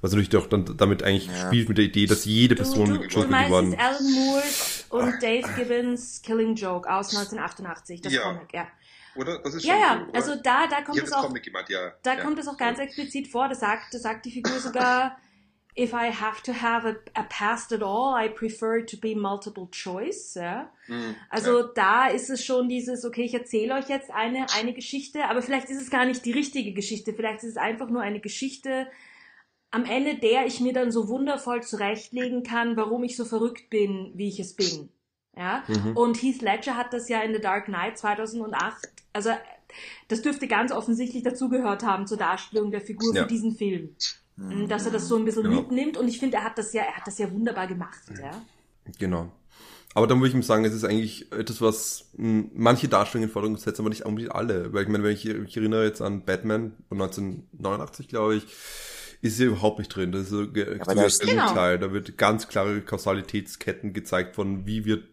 Was 0.00 0.12
natürlich 0.12 0.28
doch 0.28 0.46
dann 0.46 0.76
damit 0.76 1.02
eigentlich 1.02 1.26
ja. 1.26 1.46
spielt 1.46 1.68
mit 1.68 1.78
der 1.78 1.86
Idee, 1.86 2.06
dass 2.06 2.24
jede 2.24 2.54
Person 2.54 2.88
du, 2.88 2.98
du, 2.98 3.04
Joker 3.06 3.26
du 3.26 3.44
geworden 3.44 3.72
ist. 3.72 3.80
Alan 3.80 4.12
Moore 4.12 4.42
und 4.90 5.22
Dave 5.22 5.48
Gibbons 5.56 6.22
Killing 6.22 6.54
Joke 6.54 6.88
aus 6.88 7.08
1988, 7.08 8.00
das 8.02 8.12
ja. 8.12 8.22
Comic, 8.22 8.52
ja. 8.52 8.68
Oder? 9.16 9.38
Das 9.42 9.54
ist 9.54 9.64
ja, 9.64 9.76
ja, 9.76 10.06
cool, 10.06 10.14
also 10.14 10.36
da, 10.36 10.68
da 10.68 10.82
kommt 10.82 11.02
es 11.02 11.12
auch, 11.12 11.34
jemand, 11.44 11.68
ja. 11.68 11.92
da 12.04 12.14
ja. 12.14 12.22
kommt 12.22 12.38
es 12.38 12.46
auch 12.46 12.56
ganz 12.56 12.78
explizit 12.78 13.26
vor, 13.26 13.48
das 13.48 13.58
sagt, 13.60 13.92
das 13.92 14.02
sagt 14.02 14.24
die 14.26 14.30
Figur 14.30 14.60
sogar, 14.60 15.18
if 15.78 15.92
I 15.92 16.10
have 16.10 16.42
to 16.42 16.52
have 16.52 16.84
a, 16.84 16.96
a, 17.14 17.24
past 17.24 17.72
at 17.72 17.82
all, 17.82 18.14
I 18.14 18.28
prefer 18.28 18.84
to 18.84 18.96
be 18.96 19.14
multiple 19.14 19.68
choice. 19.70 20.34
Ja? 20.34 20.70
Mm, 20.88 21.14
also 21.30 21.60
ja. 21.60 21.70
da 21.74 22.06
ist 22.08 22.30
es 22.30 22.44
schon 22.44 22.68
dieses, 22.68 23.04
okay, 23.04 23.22
ich 23.22 23.34
erzähle 23.34 23.74
euch 23.74 23.88
jetzt 23.88 24.10
eine, 24.10 24.46
eine 24.56 24.72
Geschichte, 24.72 25.24
aber 25.24 25.40
vielleicht 25.40 25.70
ist 25.70 25.80
es 25.80 25.90
gar 25.90 26.04
nicht 26.04 26.24
die 26.24 26.32
richtige 26.32 26.72
Geschichte. 26.72 27.12
Vielleicht 27.12 27.44
ist 27.44 27.50
es 27.50 27.56
einfach 27.56 27.88
nur 27.88 28.02
eine 28.02 28.20
Geschichte, 28.20 28.88
am 29.70 29.84
Ende 29.84 30.16
der 30.16 30.46
ich 30.46 30.60
mir 30.60 30.72
dann 30.72 30.90
so 30.90 31.08
wundervoll 31.08 31.62
zurechtlegen 31.62 32.42
kann, 32.42 32.76
warum 32.76 33.04
ich 33.04 33.16
so 33.16 33.24
verrückt 33.24 33.70
bin, 33.70 34.12
wie 34.14 34.28
ich 34.28 34.40
es 34.40 34.54
bin. 34.54 34.88
Ja? 35.36 35.62
Mhm. 35.68 35.96
Und 35.96 36.22
Heath 36.22 36.42
Ledger 36.42 36.76
hat 36.76 36.92
das 36.92 37.08
ja 37.08 37.20
in 37.20 37.34
The 37.34 37.40
Dark 37.40 37.66
Knight 37.66 37.98
2008, 37.98 38.88
also 39.12 39.30
das 40.08 40.22
dürfte 40.22 40.48
ganz 40.48 40.72
offensichtlich 40.72 41.22
dazugehört 41.22 41.84
haben 41.84 42.06
zur 42.06 42.16
Darstellung 42.16 42.70
der 42.70 42.80
Figur 42.80 43.14
ja. 43.14 43.22
für 43.22 43.28
diesen 43.28 43.54
Film. 43.54 43.90
Mhm. 44.36 44.68
Dass 44.68 44.86
er 44.86 44.92
das 44.92 45.08
so 45.08 45.16
ein 45.16 45.24
bisschen 45.24 45.44
genau. 45.44 45.56
mitnimmt 45.56 45.96
und 45.96 46.08
ich 46.08 46.18
finde, 46.18 46.38
er 46.38 46.44
hat 46.44 46.56
das 46.56 46.72
ja, 46.72 46.82
er 46.82 46.96
hat 46.96 47.06
das 47.06 47.18
ja 47.18 47.30
wunderbar 47.30 47.66
gemacht, 47.66 48.00
ja. 48.20 48.30
Genau. 48.98 49.30
Aber 49.94 50.06
dann 50.06 50.18
würde 50.18 50.28
ich 50.28 50.34
ihm 50.34 50.42
sagen, 50.42 50.64
es 50.64 50.74
ist 50.74 50.84
eigentlich 50.84 51.32
etwas, 51.32 51.60
was 51.60 52.10
hm, 52.16 52.50
manche 52.54 52.88
Darstellungen 52.88 53.28
in 53.28 53.32
Forderung 53.32 53.56
setzen, 53.56 53.82
aber 53.82 53.88
nicht 53.88 54.04
unbedingt 54.04 54.34
alle. 54.34 54.72
Weil 54.72 54.84
ich 54.84 54.88
meine, 54.88 55.02
wenn 55.02 55.12
ich 55.12 55.24
mich 55.24 55.56
erinnere 55.56 55.84
jetzt 55.84 56.00
an 56.00 56.24
Batman 56.24 56.74
von 56.88 57.00
1989, 57.00 58.08
glaube 58.08 58.36
ich, 58.36 58.46
ist 59.20 59.36
hier 59.36 59.48
überhaupt 59.48 59.78
nicht 59.78 59.88
drin. 59.88 60.12
Das 60.12 60.22
ist 60.22 60.30
so, 60.30 60.42
ja, 60.42 60.84
so 60.84 60.94
das 60.94 61.18
genau. 61.18 61.54
Da 61.54 61.92
wird 61.92 62.16
ganz 62.18 62.48
klare 62.48 62.80
Kausalitätsketten 62.80 63.92
gezeigt 63.92 64.34
von 64.34 64.66
wie 64.66 64.84
wird, 64.84 65.04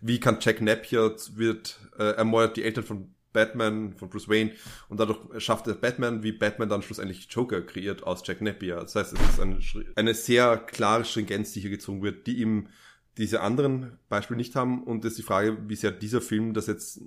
wie 0.00 0.20
kann 0.20 0.38
Jack 0.40 0.60
Napier 0.60 1.14
wird 1.34 1.80
äh, 1.98 2.14
ermordet 2.16 2.56
die 2.56 2.64
Eltern 2.64 2.84
von 2.84 3.14
Batman 3.32 3.94
von 3.94 4.08
Bruce 4.08 4.28
Wayne 4.28 4.52
und 4.88 4.98
dadurch 5.00 5.18
schafft 5.42 5.66
es 5.66 5.76
Batman, 5.76 6.22
wie 6.22 6.32
Batman 6.32 6.68
dann 6.68 6.82
schlussendlich 6.82 7.26
Joker 7.28 7.60
kreiert 7.60 8.04
aus 8.04 8.22
Jack 8.24 8.40
Napier. 8.40 8.76
Das 8.76 8.94
heißt, 8.94 9.12
es 9.12 9.20
ist 9.20 9.40
eine, 9.40 9.58
eine 9.96 10.14
sehr 10.14 10.56
klare 10.56 11.04
Stringenz, 11.04 11.52
die 11.52 11.60
hier 11.60 11.70
gezogen 11.70 12.02
wird, 12.02 12.26
die 12.26 12.38
ihm 12.40 12.68
diese 13.18 13.40
anderen 13.40 13.98
Beispiele 14.08 14.38
nicht 14.38 14.54
haben 14.56 14.82
und 14.82 15.04
es 15.04 15.12
ist 15.12 15.18
die 15.18 15.22
Frage, 15.22 15.58
wie 15.68 15.76
sehr 15.76 15.90
dieser 15.90 16.20
Film 16.20 16.54
das 16.54 16.66
jetzt 16.66 17.00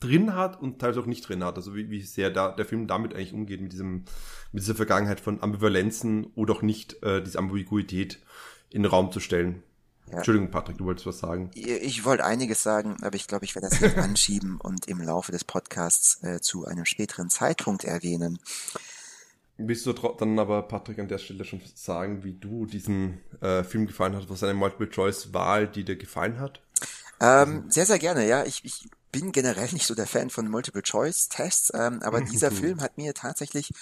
drin 0.00 0.34
hat 0.34 0.60
und 0.60 0.78
teilweise 0.78 1.00
auch 1.00 1.06
nicht 1.06 1.28
drin 1.28 1.44
hat. 1.44 1.56
Also 1.56 1.74
wie, 1.74 1.90
wie 1.90 2.02
sehr 2.02 2.30
da 2.30 2.50
der 2.50 2.64
Film 2.64 2.86
damit 2.86 3.14
eigentlich 3.14 3.32
umgeht, 3.32 3.60
mit 3.60 3.72
diesem, 3.72 4.04
mit 4.52 4.62
dieser 4.62 4.74
Vergangenheit 4.74 5.20
von 5.20 5.42
Ambivalenzen 5.42 6.26
oder 6.34 6.54
auch 6.54 6.62
nicht 6.62 7.02
äh, 7.02 7.22
diese 7.22 7.38
Ambiguität 7.38 8.20
in 8.70 8.82
den 8.82 8.90
Raum 8.90 9.12
zu 9.12 9.20
stellen. 9.20 9.62
Ja. 10.10 10.16
Entschuldigung, 10.16 10.50
Patrick, 10.50 10.78
du 10.78 10.86
wolltest 10.86 11.06
was 11.06 11.18
sagen. 11.18 11.50
Ich 11.54 12.04
wollte 12.04 12.24
einiges 12.24 12.62
sagen, 12.62 12.96
aber 13.02 13.14
ich 13.14 13.28
glaube, 13.28 13.44
ich 13.44 13.54
werde 13.54 13.68
das 13.68 13.80
nicht 13.80 13.96
anschieben 13.98 14.58
und 14.60 14.86
im 14.88 15.00
Laufe 15.00 15.30
des 15.30 15.44
Podcasts 15.44 16.22
äh, 16.22 16.40
zu 16.40 16.64
einem 16.64 16.84
späteren 16.84 17.30
Zeitpunkt 17.30 17.84
erwähnen. 17.84 18.38
Willst 19.56 19.84
du 19.84 19.92
dann 19.92 20.38
aber, 20.38 20.62
Patrick, 20.62 20.98
an 20.98 21.08
der 21.08 21.18
Stelle 21.18 21.44
schon 21.44 21.60
sagen, 21.74 22.24
wie 22.24 22.32
du 22.32 22.64
diesen 22.64 23.20
äh, 23.42 23.62
Film 23.62 23.86
gefallen 23.86 24.16
hat, 24.16 24.30
was 24.30 24.42
eine 24.42 24.54
Multiple-Choice-Wahl, 24.54 25.68
die 25.68 25.84
dir 25.84 25.96
gefallen 25.96 26.40
hat? 26.40 26.62
Ähm, 27.20 27.70
sehr, 27.70 27.84
sehr 27.84 27.98
gerne, 27.98 28.26
ja. 28.26 28.44
Ich, 28.44 28.64
ich 28.64 28.88
bin 29.10 29.32
generell 29.32 29.68
nicht 29.72 29.86
so 29.86 29.94
der 29.94 30.06
Fan 30.06 30.30
von 30.30 30.48
Multiple-Choice-Tests, 30.48 31.72
ähm, 31.74 32.02
aber 32.02 32.20
dieser 32.20 32.50
Film 32.50 32.80
hat 32.80 32.96
mir 32.96 33.14
tatsächlich 33.14 33.72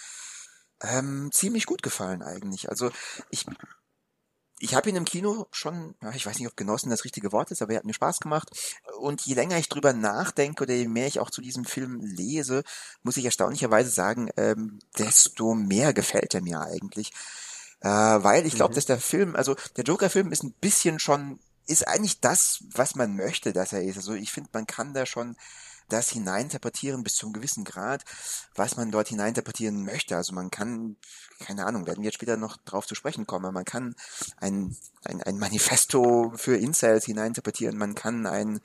ähm, 0.82 1.30
ziemlich 1.32 1.66
gut 1.66 1.82
gefallen 1.82 2.22
eigentlich. 2.22 2.68
Also 2.68 2.90
ich 3.30 3.46
ich 4.60 4.74
habe 4.74 4.88
ihn 4.90 4.96
im 4.96 5.04
Kino 5.04 5.46
schon, 5.52 5.94
ja, 6.02 6.10
ich 6.10 6.26
weiß 6.26 6.38
nicht, 6.38 6.48
ob 6.48 6.56
genossen 6.56 6.90
das 6.90 7.04
richtige 7.04 7.32
Wort 7.32 7.50
ist, 7.50 7.62
aber 7.62 7.72
er 7.72 7.78
hat 7.78 7.84
mir 7.84 7.94
Spaß 7.94 8.20
gemacht. 8.20 8.50
Und 8.98 9.22
je 9.22 9.34
länger 9.34 9.58
ich 9.58 9.68
drüber 9.68 9.92
nachdenke 9.92 10.64
oder 10.64 10.74
je 10.74 10.88
mehr 10.88 11.06
ich 11.06 11.20
auch 11.20 11.30
zu 11.30 11.40
diesem 11.40 11.64
Film 11.64 12.00
lese, 12.00 12.64
muss 13.02 13.16
ich 13.16 13.24
erstaunlicherweise 13.24 13.90
sagen, 13.90 14.30
ähm, 14.36 14.80
desto 14.98 15.54
mehr 15.54 15.92
gefällt 15.92 16.34
er 16.34 16.42
mir 16.42 16.60
eigentlich. 16.60 17.12
Äh, 17.80 17.88
weil 17.88 18.46
ich 18.46 18.54
glaube, 18.54 18.72
mhm. 18.72 18.76
dass 18.76 18.86
der 18.86 18.98
Film, 18.98 19.36
also 19.36 19.54
der 19.76 19.84
Joker-Film 19.84 20.32
ist 20.32 20.42
ein 20.42 20.54
bisschen 20.54 20.98
schon, 20.98 21.38
ist 21.68 21.86
eigentlich 21.86 22.20
das, 22.20 22.64
was 22.72 22.94
man 22.94 23.14
möchte, 23.14 23.52
dass 23.52 23.72
er 23.72 23.82
ist. 23.82 23.96
Also 23.96 24.14
ich 24.14 24.32
finde, 24.32 24.50
man 24.52 24.66
kann 24.66 24.94
da 24.94 25.06
schon 25.06 25.36
das 25.88 26.10
hineininterpretieren 26.10 27.02
bis 27.02 27.16
zu 27.16 27.26
einem 27.26 27.32
gewissen 27.32 27.64
Grad, 27.64 28.04
was 28.54 28.76
man 28.76 28.90
dort 28.90 29.08
hineininterpretieren 29.08 29.84
möchte. 29.84 30.16
Also 30.16 30.34
man 30.34 30.50
kann, 30.50 30.96
keine 31.40 31.66
Ahnung, 31.66 31.86
werden 31.86 32.02
wir 32.02 32.08
jetzt 32.08 32.16
später 32.16 32.36
noch 32.36 32.56
drauf 32.58 32.86
zu 32.86 32.94
sprechen 32.94 33.26
kommen, 33.26 33.54
man 33.54 33.64
kann 33.64 33.94
ein, 34.36 34.76
ein, 35.04 35.22
ein 35.22 35.38
Manifesto 35.38 36.32
für 36.36 36.56
Incels 36.56 37.06
hineininterpretieren, 37.06 37.78
man 37.78 37.94
kann 37.94 38.26
ein 38.26 38.60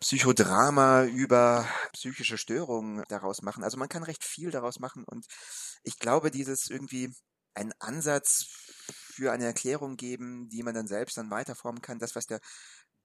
Psychodrama 0.00 1.04
über 1.04 1.66
psychische 1.92 2.36
Störungen 2.36 3.04
daraus 3.08 3.40
machen. 3.42 3.64
Also 3.64 3.78
man 3.78 3.88
kann 3.88 4.02
recht 4.02 4.24
viel 4.24 4.50
daraus 4.50 4.78
machen 4.78 5.04
und 5.04 5.26
ich 5.82 5.98
glaube, 5.98 6.30
dieses 6.30 6.68
irgendwie 6.68 7.14
ein 7.54 7.72
Ansatz 7.78 8.46
für 9.14 9.32
eine 9.32 9.44
Erklärung 9.44 9.96
geben, 9.96 10.48
die 10.48 10.62
man 10.62 10.74
dann 10.74 10.88
selbst 10.88 11.16
dann 11.16 11.30
weiterformen 11.30 11.82
kann. 11.82 11.98
Das, 11.98 12.16
was 12.16 12.26
der 12.26 12.40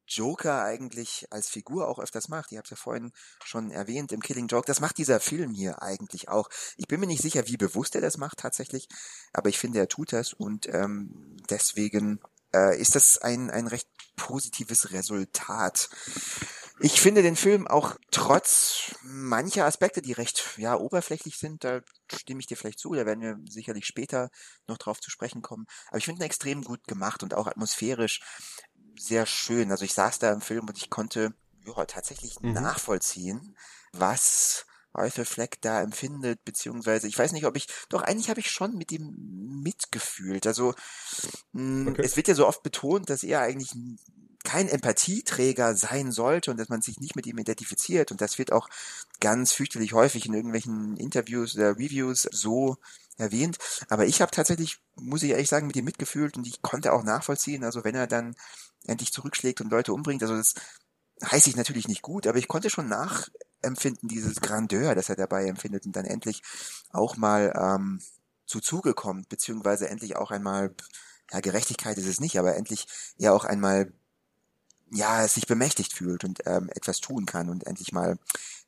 Joker 0.10 0.64
eigentlich 0.64 1.28
als 1.30 1.50
Figur 1.50 1.88
auch 1.88 2.00
öfters 2.00 2.30
macht. 2.30 2.52
Ich 2.52 2.58
habe 2.58 2.66
es 2.66 2.72
ja 2.72 2.76
vorhin 2.76 3.12
schon 3.44 3.70
erwähnt 3.70 4.12
im 4.12 4.22
Killing 4.22 4.48
Joke. 4.48 4.66
Das 4.66 4.80
macht 4.80 4.98
dieser 4.98 5.20
Film 5.20 5.52
hier 5.52 5.82
eigentlich 5.84 6.30
auch. 6.30 6.50
Ich 6.78 6.88
bin 6.88 7.00
mir 7.00 7.08
nicht 7.08 7.22
sicher, 7.22 7.48
wie 7.48 7.58
bewusst 7.58 7.94
er 7.96 8.02
das 8.02 8.18
macht 8.18 8.40
tatsächlich, 8.40 8.90
aber 9.34 9.50
ich 9.50 9.60
finde, 9.60 9.80
er 9.80 9.88
tut 9.88 10.12
das 10.12 10.34
und 10.34 10.68
ähm, 10.74 11.38
deswegen 11.50 12.20
äh, 12.54 12.80
ist 12.80 12.96
das 12.96 13.20
ein, 13.20 13.52
ein 13.52 13.68
recht 13.68 13.88
positives 14.16 14.92
Resultat. 14.92 15.90
Ich 16.82 17.02
finde 17.02 17.22
den 17.22 17.36
Film 17.36 17.68
auch 17.68 17.96
trotz 18.12 18.96
mancher 19.04 19.66
Aspekte, 19.66 20.02
die 20.02 20.14
recht 20.14 20.44
ja 20.58 20.76
oberflächlich 20.76 21.38
sind, 21.38 21.64
da 21.64 21.82
stimme 22.12 22.40
ich 22.40 22.48
dir 22.48 22.56
vielleicht 22.56 22.80
zu, 22.80 22.94
da 22.94 23.06
werden 23.06 23.22
wir 23.22 23.38
sicherlich 23.50 23.86
später 23.86 24.30
noch 24.68 24.78
drauf 24.78 25.02
zu 25.02 25.12
sprechen 25.12 25.42
kommen. 25.42 25.66
Aber 25.90 25.98
ich 25.98 26.06
finde 26.06 26.22
ihn 26.22 26.26
extrem 26.26 26.64
gut 26.64 26.86
gemacht 26.88 27.22
und 27.22 27.34
auch 27.34 27.48
atmosphärisch 27.48 28.22
sehr 28.98 29.26
schön. 29.26 29.72
Also 29.72 29.86
ich 29.86 29.94
saß 29.94 30.20
da 30.20 30.32
im 30.32 30.42
Film 30.42 30.68
und 30.68 30.78
ich 30.78 30.90
konnte 30.90 31.34
ja, 31.66 31.86
tatsächlich 31.86 32.40
mhm. 32.40 32.54
nachvollziehen, 32.54 33.58
was 33.92 34.66
Arthur 34.94 35.26
Fleck 35.26 35.62
da 35.62 35.82
empfindet, 35.82 36.44
beziehungsweise 36.46 37.08
ich 37.08 37.18
weiß 37.18 37.32
nicht, 37.32 37.46
ob 37.46 37.56
ich, 37.56 37.68
doch 37.90 38.02
eigentlich 38.02 38.30
habe 38.30 38.40
ich 38.40 38.50
schon 38.50 38.76
mit 38.76 38.92
ihm 38.92 39.16
mitgefühlt. 39.64 40.48
Also 40.48 40.74
mh, 41.52 41.62
mm, 41.62 41.88
okay. 41.90 42.02
es 42.04 42.18
wird 42.18 42.28
ja 42.28 42.36
so 42.36 42.48
oft 42.48 42.64
betont, 42.64 43.10
dass 43.10 43.24
er 43.24 43.42
eigentlich 43.42 43.72
kein 44.44 44.70
Empathieträger 44.70 45.76
sein 45.76 46.12
sollte 46.12 46.52
und 46.52 46.58
dass 46.58 46.70
man 46.70 46.82
sich 46.82 47.00
nicht 47.00 47.16
mit 47.16 47.28
ihm 47.28 47.38
identifiziert. 47.38 48.12
Und 48.12 48.22
das 48.22 48.38
wird 48.38 48.52
auch 48.52 48.70
ganz 49.20 49.52
fürchterlich 49.52 49.94
häufig 49.94 50.26
in 50.26 50.34
irgendwelchen 50.34 50.98
Interviews 50.98 51.56
oder 51.56 51.78
Reviews 51.78 52.28
so 52.32 52.78
erwähnt. 53.18 53.58
Aber 53.90 54.06
ich 54.06 54.22
habe 54.22 54.32
tatsächlich, 54.32 54.80
muss 54.96 55.24
ich 55.24 55.32
ehrlich 55.32 55.50
sagen, 55.50 55.68
mit 55.68 55.76
ihm 55.76 55.86
mitgefühlt 55.86 56.38
und 56.38 56.48
ich 56.48 56.62
konnte 56.62 56.94
auch 56.94 57.04
nachvollziehen, 57.04 57.64
also 57.64 57.84
wenn 57.84 57.96
er 57.96 58.08
dann 58.08 58.36
endlich 58.86 59.12
zurückschlägt 59.12 59.62
und 59.62 59.72
Leute 59.72 59.94
umbringt. 59.94 60.24
Also 60.24 60.36
das 60.36 60.56
heiße 61.24 61.50
ich 61.50 61.56
natürlich 61.58 61.88
nicht 61.88 62.02
gut, 62.02 62.28
aber 62.28 62.38
ich 62.38 62.48
konnte 62.48 62.70
schon 62.70 62.88
nachempfinden, 62.88 64.08
dieses 64.08 64.40
Grandeur, 64.40 64.96
das 64.96 65.10
er 65.10 65.18
dabei 65.18 65.46
empfindet 65.46 65.86
und 65.86 65.96
dann 65.96 66.06
endlich 66.06 66.42
auch 66.92 67.18
mal 67.18 67.54
ähm, 67.56 68.02
zu 68.46 68.62
Zuge 68.62 68.94
kommt, 68.94 69.28
beziehungsweise 69.30 69.90
endlich 69.90 70.16
auch 70.16 70.32
einmal, 70.32 70.74
ja, 71.32 71.42
Gerechtigkeit 71.42 71.98
ist 71.98 72.08
es 72.08 72.22
nicht, 72.22 72.40
aber 72.40 72.56
endlich 72.56 72.88
ja 73.18 73.34
auch 73.34 73.44
einmal 73.44 73.92
ja, 74.92 75.28
sich 75.28 75.48
bemächtigt 75.48 75.94
fühlt 75.94 76.24
und 76.24 76.42
ähm, 76.46 76.70
etwas 76.74 77.00
tun 77.00 77.26
kann 77.26 77.50
und 77.50 77.66
endlich 77.68 77.92
mal 77.92 78.18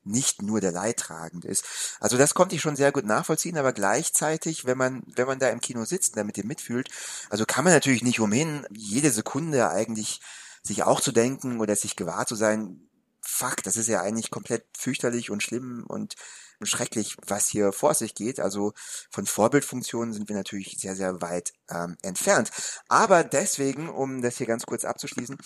nicht 0.03 0.41
nur 0.41 0.61
der 0.61 0.71
Leidtragende 0.71 1.47
ist. 1.47 1.63
Also 1.99 2.17
das 2.17 2.33
konnte 2.33 2.55
ich 2.55 2.61
schon 2.61 2.75
sehr 2.75 2.91
gut 2.91 3.05
nachvollziehen, 3.05 3.57
aber 3.57 3.71
gleichzeitig, 3.71 4.65
wenn 4.65 4.77
man, 4.77 5.03
wenn 5.15 5.27
man 5.27 5.39
da 5.39 5.49
im 5.49 5.61
Kino 5.61 5.85
sitzt 5.85 6.13
und 6.13 6.17
damit 6.17 6.37
dem 6.37 6.47
mitfühlt, 6.47 6.89
also 7.29 7.45
kann 7.45 7.63
man 7.63 7.73
natürlich 7.73 8.03
nicht 8.03 8.19
umhin, 8.19 8.65
jede 8.71 9.11
Sekunde 9.11 9.69
eigentlich 9.69 10.21
sich 10.63 10.83
auch 10.83 11.01
zu 11.01 11.11
denken 11.11 11.59
oder 11.59 11.75
sich 11.75 11.95
gewahr 11.95 12.25
zu 12.25 12.35
sein, 12.35 12.87
fuck, 13.21 13.63
das 13.63 13.77
ist 13.77 13.87
ja 13.87 14.01
eigentlich 14.01 14.31
komplett 14.31 14.65
fürchterlich 14.77 15.29
und 15.29 15.43
schlimm 15.43 15.83
und 15.87 16.15
schrecklich, 16.65 17.17
was 17.25 17.47
hier 17.47 17.71
vor 17.71 17.93
sich 17.93 18.15
geht. 18.15 18.39
Also 18.39 18.73
von 19.09 19.25
Vorbildfunktionen 19.25 20.13
sind 20.13 20.29
wir 20.29 20.35
natürlich 20.35 20.77
sehr, 20.79 20.95
sehr 20.95 21.21
weit 21.21 21.53
ähm, 21.69 21.97
entfernt. 22.01 22.51
Aber 22.87 23.23
deswegen, 23.23 23.89
um 23.89 24.21
das 24.21 24.37
hier 24.37 24.47
ganz 24.47 24.65
kurz 24.65 24.85
abzuschließen, 24.85 25.37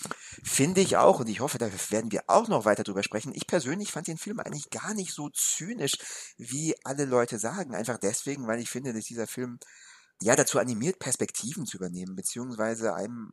finde 0.42 0.80
ich 0.80 0.96
auch, 0.96 1.20
und 1.20 1.28
ich 1.28 1.40
hoffe, 1.40 1.58
da 1.58 1.70
werden 1.90 2.12
wir 2.12 2.24
auch 2.26 2.48
noch 2.48 2.64
weiter 2.64 2.82
drüber 2.82 3.02
sprechen, 3.02 3.32
ich 3.34 3.46
persönlich 3.46 3.92
fand 3.92 4.06
den 4.06 4.18
Film 4.18 4.40
eigentlich 4.40 4.70
gar 4.70 4.94
nicht 4.94 5.12
so 5.12 5.28
zynisch, 5.30 5.94
wie 6.36 6.74
alle 6.84 7.04
Leute 7.04 7.38
sagen. 7.38 7.74
Einfach 7.74 7.98
deswegen, 7.98 8.46
weil 8.46 8.60
ich 8.60 8.70
finde, 8.70 8.92
dass 8.92 9.04
dieser 9.04 9.26
Film 9.26 9.58
ja 10.20 10.34
dazu 10.36 10.58
animiert, 10.58 10.98
Perspektiven 10.98 11.66
zu 11.66 11.76
übernehmen, 11.76 12.16
beziehungsweise 12.16 12.94
einem 12.94 13.32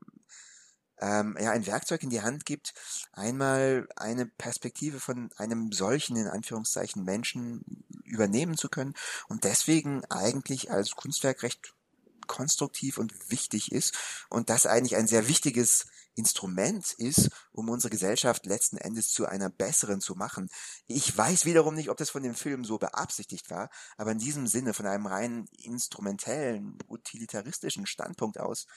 ähm, 1.00 1.38
ja, 1.40 1.52
ein 1.52 1.66
Werkzeug 1.66 2.04
in 2.04 2.10
die 2.10 2.22
Hand 2.22 2.46
gibt, 2.46 2.74
einmal 3.12 3.88
eine 3.96 4.26
Perspektive 4.26 5.00
von 5.00 5.32
einem 5.38 5.72
solchen, 5.72 6.16
in 6.16 6.28
Anführungszeichen, 6.28 7.04
Menschen 7.04 7.64
übernehmen 8.04 8.58
zu 8.58 8.70
können 8.70 8.94
und 9.28 9.44
deswegen 9.44 10.04
eigentlich 10.06 10.72
als 10.72 10.96
Kunstwerk 10.96 11.44
recht 11.44 11.74
konstruktiv 12.28 12.98
und 12.98 13.14
wichtig 13.30 13.72
ist 13.72 13.98
und 14.30 14.50
das 14.50 14.66
eigentlich 14.66 14.96
ein 14.96 15.08
sehr 15.08 15.28
wichtiges 15.28 15.86
Instrument 16.16 16.94
ist, 16.94 17.30
um 17.52 17.70
unsere 17.70 17.90
Gesellschaft 17.90 18.46
letzten 18.46 18.78
Endes 18.78 19.10
zu 19.10 19.26
einer 19.26 19.50
besseren 19.50 20.00
zu 20.00 20.16
machen. 20.16 20.50
Ich 20.86 21.18
weiß 21.18 21.46
wiederum 21.46 21.74
nicht, 21.74 21.90
ob 21.90 21.98
das 21.98 22.12
von 22.12 22.24
dem 22.24 22.36
Film 22.36 22.66
so 22.66 22.78
beabsichtigt 22.78 23.50
war, 23.50 23.70
aber 23.98 24.12
in 24.12 24.20
diesem 24.20 24.48
Sinne, 24.48 24.74
von 24.74 24.86
einem 24.86 25.08
rein 25.08 25.48
instrumentellen, 25.58 26.78
utilitaristischen 26.88 27.88
Standpunkt 27.88 28.40
aus, 28.40 28.68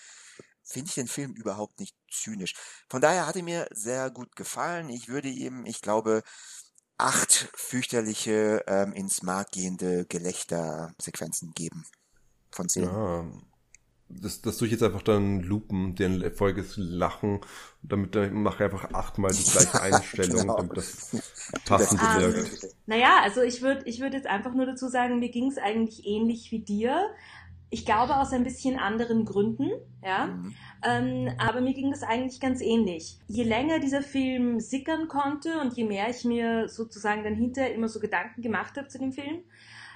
finde 0.67 0.89
ich 0.89 0.95
den 0.95 1.09
Film 1.09 1.33
überhaupt 1.33 1.81
nicht 1.81 1.97
zynisch. 2.11 2.55
Von 2.91 3.01
daher 3.01 3.27
hat 3.27 3.37
er 3.37 3.43
mir 3.43 3.69
sehr 3.73 4.11
gut 4.11 4.35
gefallen. 4.37 4.89
Ich 4.91 5.09
würde 5.09 5.29
ihm, 5.29 5.65
ich 5.65 5.81
glaube, 5.81 6.23
acht 6.99 7.51
fürchterliche 7.55 8.65
ähm, 8.67 8.93
ins 8.93 9.23
Mark 9.23 9.53
gehende 9.53 10.07
Gelächtersequenzen 10.07 11.53
geben. 11.53 11.85
Von 12.51 12.69
zehn. 12.69 12.85
Ja, 12.85 13.25
das, 14.09 14.41
das 14.41 14.57
tue 14.57 14.67
ich 14.67 14.73
jetzt 14.73 14.83
einfach 14.83 15.03
dann 15.03 15.41
lupen, 15.41 15.97
den 15.97 16.23
Erfolges 16.23 16.75
lachen, 16.77 17.41
damit 17.83 18.15
dann 18.15 18.35
mache 18.35 18.65
ich 18.65 18.73
einfach 18.73 18.95
achtmal 18.95 19.33
die 19.33 19.43
gleiche 19.43 19.81
Einstellung, 19.83 20.43
genau. 20.43 20.57
damit 20.57 20.77
das 20.77 21.17
passend 21.65 22.01
um, 22.01 22.09
wirkt. 22.09 22.77
Naja, 22.87 23.21
also 23.23 23.43
ich 23.43 23.63
würde 23.63 23.83
ich 23.85 24.01
würde 24.01 24.17
jetzt 24.17 24.29
einfach 24.29 24.55
nur 24.55 24.67
dazu 24.67 24.89
sagen, 24.89 25.19
mir 25.19 25.31
ging 25.31 25.51
es 25.51 25.59
eigentlich 25.59 26.07
ähnlich 26.07 26.53
wie 26.53 26.61
dir. 26.61 27.11
Ich 27.69 27.85
glaube 27.85 28.17
aus 28.17 28.33
ein 28.33 28.45
bisschen 28.45 28.79
anderen 28.79 29.25
Gründen, 29.25 29.71
ja. 30.03 30.27
Mhm. 30.27 30.55
Ähm, 30.85 31.31
aber 31.39 31.61
mir 31.61 31.75
ging 31.75 31.91
das 31.91 32.03
eigentlich 32.03 32.41
ganz 32.41 32.61
ähnlich. 32.61 33.19
Je 33.27 33.43
länger 33.43 33.81
dieser 33.81 34.03
Film 34.03 34.61
sickern 34.61 35.09
konnte 35.09 35.61
und 35.61 35.77
je 35.77 35.85
mehr 35.85 36.09
ich 36.09 36.25
mir 36.25 36.69
sozusagen 36.69 37.25
dann 37.25 37.35
hinterher 37.35 37.75
immer 37.75 37.89
so 37.89 37.99
Gedanken 37.99 38.43
gemacht 38.43 38.77
habe 38.77 38.89
zu 38.89 38.99
dem 38.99 39.13
Film, 39.13 39.43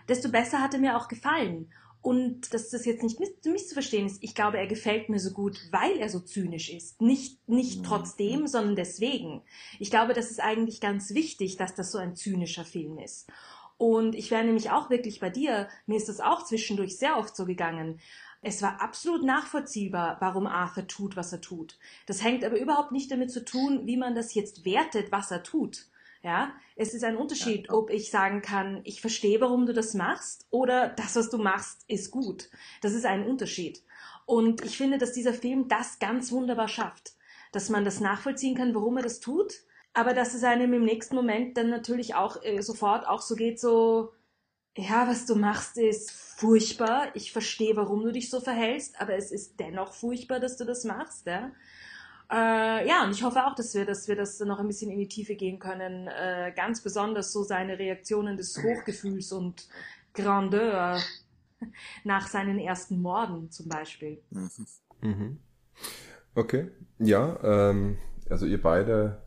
desto 0.09 0.31
besser 0.31 0.61
hat 0.61 0.75
er 0.75 0.81
mir 0.81 0.97
auch 0.97 1.09
gefallen. 1.09 1.71
Und 2.03 2.55
dass 2.55 2.71
das 2.71 2.87
jetzt 2.87 3.03
nicht 3.03 3.21
misszuverstehen 3.21 4.07
ist, 4.07 4.23
ich 4.23 4.35
glaube, 4.35 4.57
er 4.57 4.67
gefällt 4.67 5.11
mir 5.11 5.19
so 5.19 5.33
gut, 5.33 5.61
weil 5.71 5.99
er 5.99 6.09
so 6.09 6.21
zynisch 6.21 6.71
ist. 6.71 7.03
Nicht, 7.03 7.47
nicht 7.47 7.81
mhm. 7.81 7.85
trotzdem, 7.85 8.47
sondern 8.47 8.75
deswegen. 8.75 9.43
Ich 9.79 9.91
glaube, 9.91 10.15
das 10.15 10.31
ist 10.31 10.41
eigentlich 10.41 10.81
ganz 10.81 11.13
wichtig, 11.13 11.59
dass 11.59 11.75
das 11.75 11.93
so 11.93 11.99
ein 11.99 12.17
zynischer 12.17 12.65
Film 12.65 12.99
ist. 12.99 13.31
Und 13.81 14.15
ich 14.15 14.31
wäre 14.31 14.45
nämlich 14.45 14.71
auch 14.71 14.91
wirklich 14.91 15.21
bei 15.21 15.31
dir. 15.31 15.67
Mir 15.87 15.97
ist 15.97 16.11
das 16.11 16.21
auch 16.21 16.45
zwischendurch 16.45 16.99
sehr 16.99 17.17
oft 17.17 17.35
so 17.35 17.47
gegangen. 17.47 17.99
Es 18.43 18.61
war 18.61 18.83
absolut 18.83 19.25
nachvollziehbar, 19.25 20.19
warum 20.21 20.47
Arthur 20.47 20.87
tut, 20.87 21.17
was 21.17 21.33
er 21.33 21.41
tut. 21.41 21.79
Das 22.05 22.23
hängt 22.23 22.45
aber 22.45 22.61
überhaupt 22.61 22.93
nicht 22.93 23.11
damit 23.11 23.33
zu 23.33 23.43
tun, 23.43 23.87
wie 23.87 23.97
man 23.97 24.15
das 24.15 24.35
jetzt 24.35 24.67
wertet, 24.67 25.11
was 25.13 25.31
er 25.31 25.43
tut. 25.43 25.87
Ja, 26.23 26.53
es 26.77 26.93
ist 26.93 27.05
ein 27.05 27.17
Unterschied, 27.17 27.69
ja. 27.69 27.73
ob 27.73 27.89
ich 27.89 28.11
sagen 28.11 28.43
kann, 28.43 28.83
ich 28.85 29.01
verstehe, 29.01 29.41
warum 29.41 29.65
du 29.65 29.73
das 29.73 29.95
machst, 29.95 30.47
oder 30.51 30.91
das, 30.91 31.17
was 31.17 31.31
du 31.31 31.39
machst, 31.39 31.83
ist 31.89 32.11
gut. 32.11 32.51
Das 32.83 32.93
ist 32.93 33.07
ein 33.07 33.27
Unterschied. 33.27 33.83
Und 34.27 34.63
ich 34.63 34.77
finde, 34.77 34.99
dass 34.99 35.15
dieser 35.15 35.33
Film 35.33 35.69
das 35.69 35.99
ganz 35.99 36.33
wunderbar 36.33 36.69
schafft, 36.69 37.15
dass 37.53 37.71
man 37.71 37.87
das 37.87 37.99
nachvollziehen 37.99 38.55
kann, 38.55 38.75
warum 38.75 38.99
er 38.99 39.05
das 39.05 39.21
tut, 39.21 39.65
aber 40.01 40.15
dass 40.15 40.33
es 40.35 40.45
einem 40.45 40.73
im 40.73 40.85
nächsten 40.85 41.15
Moment 41.15 41.59
dann 41.59 41.69
natürlich 41.69 42.15
auch 42.15 42.43
äh, 42.43 42.63
sofort 42.63 43.07
auch 43.07 43.21
so 43.21 43.35
geht, 43.35 43.61
so, 43.61 44.15
ja, 44.75 45.07
was 45.07 45.27
du 45.27 45.35
machst, 45.35 45.77
ist 45.77 46.11
furchtbar. 46.11 47.09
Ich 47.15 47.33
verstehe, 47.33 47.77
warum 47.77 48.03
du 48.03 48.11
dich 48.11 48.31
so 48.31 48.41
verhältst, 48.41 48.99
aber 48.99 49.15
es 49.15 49.31
ist 49.31 49.61
dennoch 49.61 49.93
furchtbar, 49.93 50.41
dass 50.41 50.57
du 50.57 50.65
das 50.65 50.85
machst, 50.85 51.27
ja. 51.27 51.53
Äh, 52.33 52.89
ja, 52.89 53.05
und 53.05 53.11
ich 53.11 53.23
hoffe 53.25 53.45
auch, 53.45 53.55
dass 53.55 53.75
wir, 53.75 53.85
dass 53.85 54.09
wir 54.09 54.17
das 54.17 54.41
noch 54.41 54.59
ein 54.59 54.69
bisschen 54.69 54.91
in 54.91 54.99
die 54.99 55.09
Tiefe 55.09 55.35
gehen 55.35 55.59
können. 55.59 56.07
Äh, 56.07 56.53
ganz 56.57 56.81
besonders 56.81 57.33
so 57.33 57.43
seine 57.43 57.79
Reaktionen 57.79 58.37
des 58.37 58.57
Hochgefühls 58.63 59.33
und 59.33 59.69
Grandeur 60.15 60.99
nach 62.05 62.27
seinen 62.29 62.59
ersten 62.59 63.03
Morden 63.03 63.51
zum 63.51 63.69
Beispiel. 63.69 64.23
Mhm. 64.31 64.51
Mhm. 65.03 65.39
Okay, 66.35 66.71
ja, 66.99 67.39
ähm, 67.43 67.99
also 68.31 68.47
ihr 68.47 68.63
beide 68.63 69.21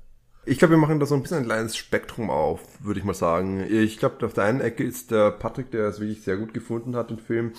ich 0.46 0.60
glaube, 0.60 0.74
wir 0.74 0.78
machen 0.78 1.00
da 1.00 1.06
so 1.06 1.16
ein 1.16 1.22
bisschen 1.22 1.38
ein 1.38 1.46
kleines 1.46 1.76
Spektrum 1.78 2.30
auf, 2.30 2.62
würde 2.80 3.00
ich 3.00 3.06
mal 3.06 3.14
sagen. 3.14 3.66
Ich 3.70 3.98
glaube, 3.98 4.26
auf 4.26 4.34
der 4.34 4.44
einen 4.44 4.62
Ecke 4.62 4.84
ist 4.84 5.12
der 5.12 5.32
Patrick, 5.32 5.72
der 5.72 5.88
es 5.88 6.00
wirklich 6.00 6.24
sehr 6.24 6.38
gut 6.38 6.54
gefunden 6.54 6.96
hat, 6.96 7.10
den 7.10 7.20
Film. 7.20 7.54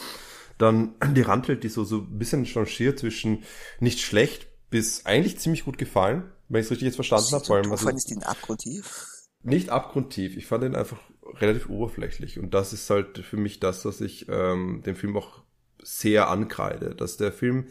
Dann 0.59 0.95
die 1.13 1.23
Randwelt, 1.23 1.65
die 1.65 1.69
so, 1.69 1.85
so 1.85 1.99
ein 1.99 2.19
bisschen 2.19 2.47
changiert 2.47 2.99
zwischen 2.99 3.43
nicht 3.81 4.01
schlecht 4.01 4.49
bis 4.71 5.07
eigentlich 5.07 5.39
ziemlich 5.39 5.65
gut 5.65 5.79
gefallen, 5.79 6.33
wenn 6.49 6.61
ich 6.61 6.67
es 6.67 6.71
richtig 6.73 6.87
jetzt 6.87 6.97
verstanden 6.97 7.33
habe. 7.33 7.45
Vor 7.45 7.57
allem, 7.57 7.71
was 7.71 7.83
fandest 7.83 8.11
du 8.11 8.15
ihn 8.15 8.23
abgrundtief? 8.23 9.07
Nicht 9.43 9.71
abgrundtief. 9.71 10.37
Ich 10.37 10.47
fand 10.47 10.65
ihn 10.65 10.75
einfach 10.75 10.99
relativ 11.41 11.69
oberflächlich. 11.69 12.39
Und 12.39 12.55
das 12.55 12.73
ist 12.73 12.89
halt 12.91 13.19
für 13.19 13.37
mich 13.37 13.61
das, 13.61 13.85
was 13.85 14.01
ich 14.01 14.27
ähm, 14.29 14.83
dem 14.85 14.97
Film 14.97 15.17
auch 15.17 15.43
sehr 15.83 16.29
ankreide. 16.29 16.95
Dass 16.95 17.17
der 17.17 17.33
Film 17.33 17.69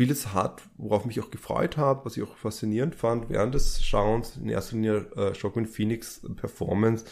vieles 0.00 0.32
hat, 0.32 0.62
worauf 0.78 1.04
mich 1.04 1.20
auch 1.20 1.30
gefreut 1.30 1.76
habe, 1.76 2.06
was 2.06 2.16
ich 2.16 2.22
auch 2.22 2.34
faszinierend 2.34 2.94
fand 2.94 3.28
während 3.28 3.54
des 3.54 3.84
Schauens, 3.84 4.38
in 4.42 4.48
erster 4.48 4.76
Linie 4.76 5.04
äh, 5.14 5.32
Joaquin 5.32 5.66
Phoenix 5.66 6.22
Performance, 6.36 7.04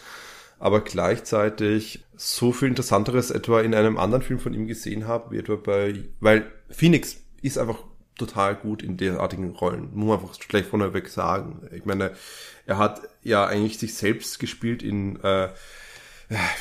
aber 0.57 0.81
gleichzeitig 0.81 2.03
so 2.15 2.51
viel 2.51 2.69
Interessanteres 2.69 3.29
etwa 3.29 3.61
in 3.61 3.75
einem 3.75 3.99
anderen 3.99 4.23
Film 4.23 4.39
von 4.39 4.55
ihm 4.55 4.65
gesehen 4.65 5.07
habe, 5.07 5.29
wie 5.29 5.37
etwa 5.37 5.55
bei, 5.55 6.03
weil 6.19 6.49
Phoenix 6.71 7.17
ist 7.43 7.59
einfach 7.59 7.83
total 8.17 8.55
gut 8.55 8.81
in 8.81 8.97
derartigen 8.97 9.51
Rollen, 9.51 9.91
muss 9.93 10.07
man 10.07 10.19
einfach 10.19 10.41
schlecht 10.41 10.69
von 10.69 10.91
weg 10.91 11.09
sagen. 11.09 11.69
Ich 11.71 11.85
meine, 11.85 12.13
er 12.65 12.79
hat 12.79 13.01
ja 13.21 13.45
eigentlich 13.45 13.77
sich 13.77 13.93
selbst 13.93 14.39
gespielt 14.39 14.81
in 14.81 15.21
äh, 15.21 15.49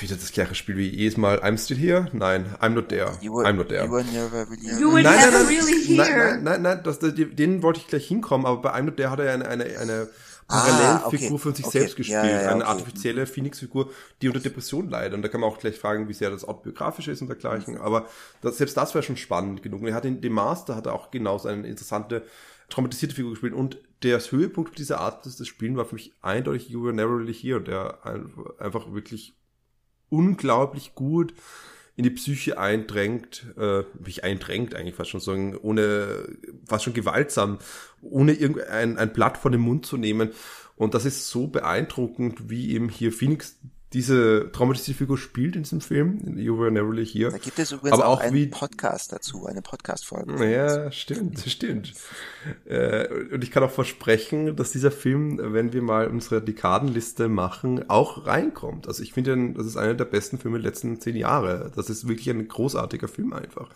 wieder 0.00 0.16
das 0.16 0.32
gleiche 0.32 0.54
Spiel 0.54 0.76
wie 0.76 0.88
jedes 0.88 1.16
Mal. 1.16 1.38
I'm 1.42 1.58
still 1.58 1.76
here? 1.76 2.08
Nein, 2.12 2.54
I'm 2.60 2.70
not 2.70 2.88
there. 2.88 3.12
You 3.20 3.34
were, 3.34 3.46
I'm 3.46 3.56
not 3.56 3.68
there. 3.68 3.84
You 3.84 3.90
were 3.90 4.04
never 4.04 4.48
really 4.48 4.62
here. 4.62 4.80
You 4.80 4.92
were 4.92 5.02
nein, 5.02 5.18
never 5.18 5.44
nein, 5.44 5.46
really 5.46 5.84
here. 5.84 6.40
Nein, 6.40 6.42
nein, 6.42 6.62
nein, 6.62 6.80
das, 6.84 6.98
den 7.00 7.62
wollte 7.62 7.80
ich 7.80 7.87
gleich 7.87 8.06
hinkommen, 8.06 8.46
aber 8.46 8.62
bei 8.62 8.75
I'm 8.75 8.82
not 8.82 8.96
there 8.96 9.10
hat 9.10 9.20
er 9.20 9.32
eine, 9.32 9.46
eine, 9.46 9.64
eine 9.64 10.08
Parallelfigur 10.48 11.28
ah, 11.28 11.34
okay. 11.34 11.38
von 11.38 11.54
sich 11.54 11.66
okay. 11.66 11.78
selbst 11.78 11.96
gespielt. 11.96 12.25
Ja, 12.25 12.30
ja, 12.30 12.42
ja, 12.42 12.48
eine 12.48 12.64
okay. 12.64 12.70
artifizielle 12.70 13.26
Phoenix-Figur, 13.26 13.90
die 14.22 14.28
unter 14.28 14.40
Depression 14.40 14.88
leidet. 14.88 15.12
Und 15.12 15.20
da 15.20 15.28
kann 15.28 15.42
man 15.42 15.50
auch 15.50 15.58
gleich 15.58 15.78
fragen, 15.78 16.08
wie 16.08 16.14
sehr 16.14 16.30
das 16.30 16.44
autobiografisch 16.44 17.08
ist 17.08 17.20
und 17.20 17.28
dergleichen. 17.28 17.75
Mhm. 17.75 17.82
Aber 17.82 18.08
das, 18.40 18.56
selbst 18.56 18.75
das 18.78 18.94
wäre 18.94 19.02
schon 19.02 19.18
spannend 19.18 19.62
genug. 19.62 19.82
Und 19.82 19.88
er 19.88 19.94
hat 19.94 20.06
in 20.06 20.22
dem 20.22 20.32
Master 20.32 20.75
hat 20.75 20.87
er 20.87 20.94
auch 20.94 21.10
genauso 21.10 21.48
eine 21.48 21.68
interessante 21.68 22.25
traumatisierte 22.70 23.14
Figur 23.14 23.32
gespielt. 23.32 23.52
Und 23.52 23.78
der 24.02 24.18
Höhepunkt 24.20 24.78
dieser 24.78 25.00
Art 25.00 25.26
des 25.26 25.46
Spielen 25.46 25.76
war 25.76 25.84
für 25.84 25.96
mich 25.96 26.14
eindeutig 26.22 26.70
You 26.70 26.82
Were 26.82 26.94
Never 26.94 27.18
Really 27.18 27.34
Here, 27.34 27.60
der 27.60 27.98
einfach 28.58 28.90
wirklich 28.94 29.38
unglaublich 30.10 30.94
gut 30.94 31.34
in 31.96 32.04
die 32.04 32.10
Psyche 32.10 32.58
eindrängt, 32.58 33.46
äh, 33.58 33.82
mich 33.98 34.22
eindrängt 34.22 34.74
eigentlich 34.74 34.94
fast 34.94 35.10
schon 35.10 35.20
sagen, 35.20 35.56
ohne, 35.56 36.28
fast 36.64 36.85
schon 36.85 36.94
gewaltsam, 36.94 37.59
ohne 38.00 38.35
irgendein 38.35 38.98
ein 38.98 39.12
Blatt 39.12 39.37
von 39.37 39.50
dem 39.50 39.62
Mund 39.62 39.85
zu 39.85 39.96
nehmen. 39.96 40.30
Und 40.76 40.94
das 40.94 41.04
ist 41.04 41.28
so 41.28 41.48
beeindruckend, 41.48 42.48
wie 42.50 42.70
eben 42.72 42.88
hier 42.88 43.12
Phoenix 43.12 43.59
diese 43.94 44.51
traumatisierte 44.53 44.98
Figur 44.98 45.16
spielt 45.16 45.57
in 45.57 45.62
diesem 45.62 45.81
Film, 45.81 46.37
You 46.37 46.59
Were 46.59 46.70
Never 46.70 46.90
Really 46.90 47.07
Here. 47.07 47.31
Da 47.31 47.38
gibt 47.38 47.59
es 47.59 47.72
übrigens 47.72 47.98
Aber 47.98 48.07
auch, 48.09 48.18
auch 48.18 48.22
einen 48.22 48.35
wie, 48.35 48.46
Podcast 48.46 49.12
dazu, 49.12 49.46
eine 49.46 49.62
Podcast-Folge. 49.62 50.51
Ja, 50.51 50.92
stimmt, 50.92 51.40
stimmt. 51.40 51.94
Äh, 52.66 53.09
und 53.33 53.42
ich 53.42 53.51
kann 53.51 53.62
auch 53.62 53.70
versprechen, 53.70 54.57
dass 54.57 54.72
dieser 54.72 54.90
Film, 54.90 55.40
wenn 55.55 55.72
wir 55.72 55.81
mal 55.81 56.09
unsere 56.09 56.42
Dekadenliste 56.42 57.29
machen, 57.29 57.88
auch 57.88 58.27
reinkommt. 58.27 58.88
Also 58.88 59.03
ich 59.03 59.14
finde, 59.14 59.55
das 59.55 59.66
ist 59.66 59.79
einer 59.79 59.94
der 59.94 60.05
besten 60.05 60.38
Filme 60.38 60.59
der 60.59 60.70
letzten 60.70 61.01
zehn 61.01 61.16
Jahre. 61.16 61.72
Das 61.74 61.88
ist 61.88 62.09
wirklich 62.09 62.29
ein 62.29 62.46
großartiger 62.46 63.09
Film 63.09 63.33
einfach. 63.33 63.70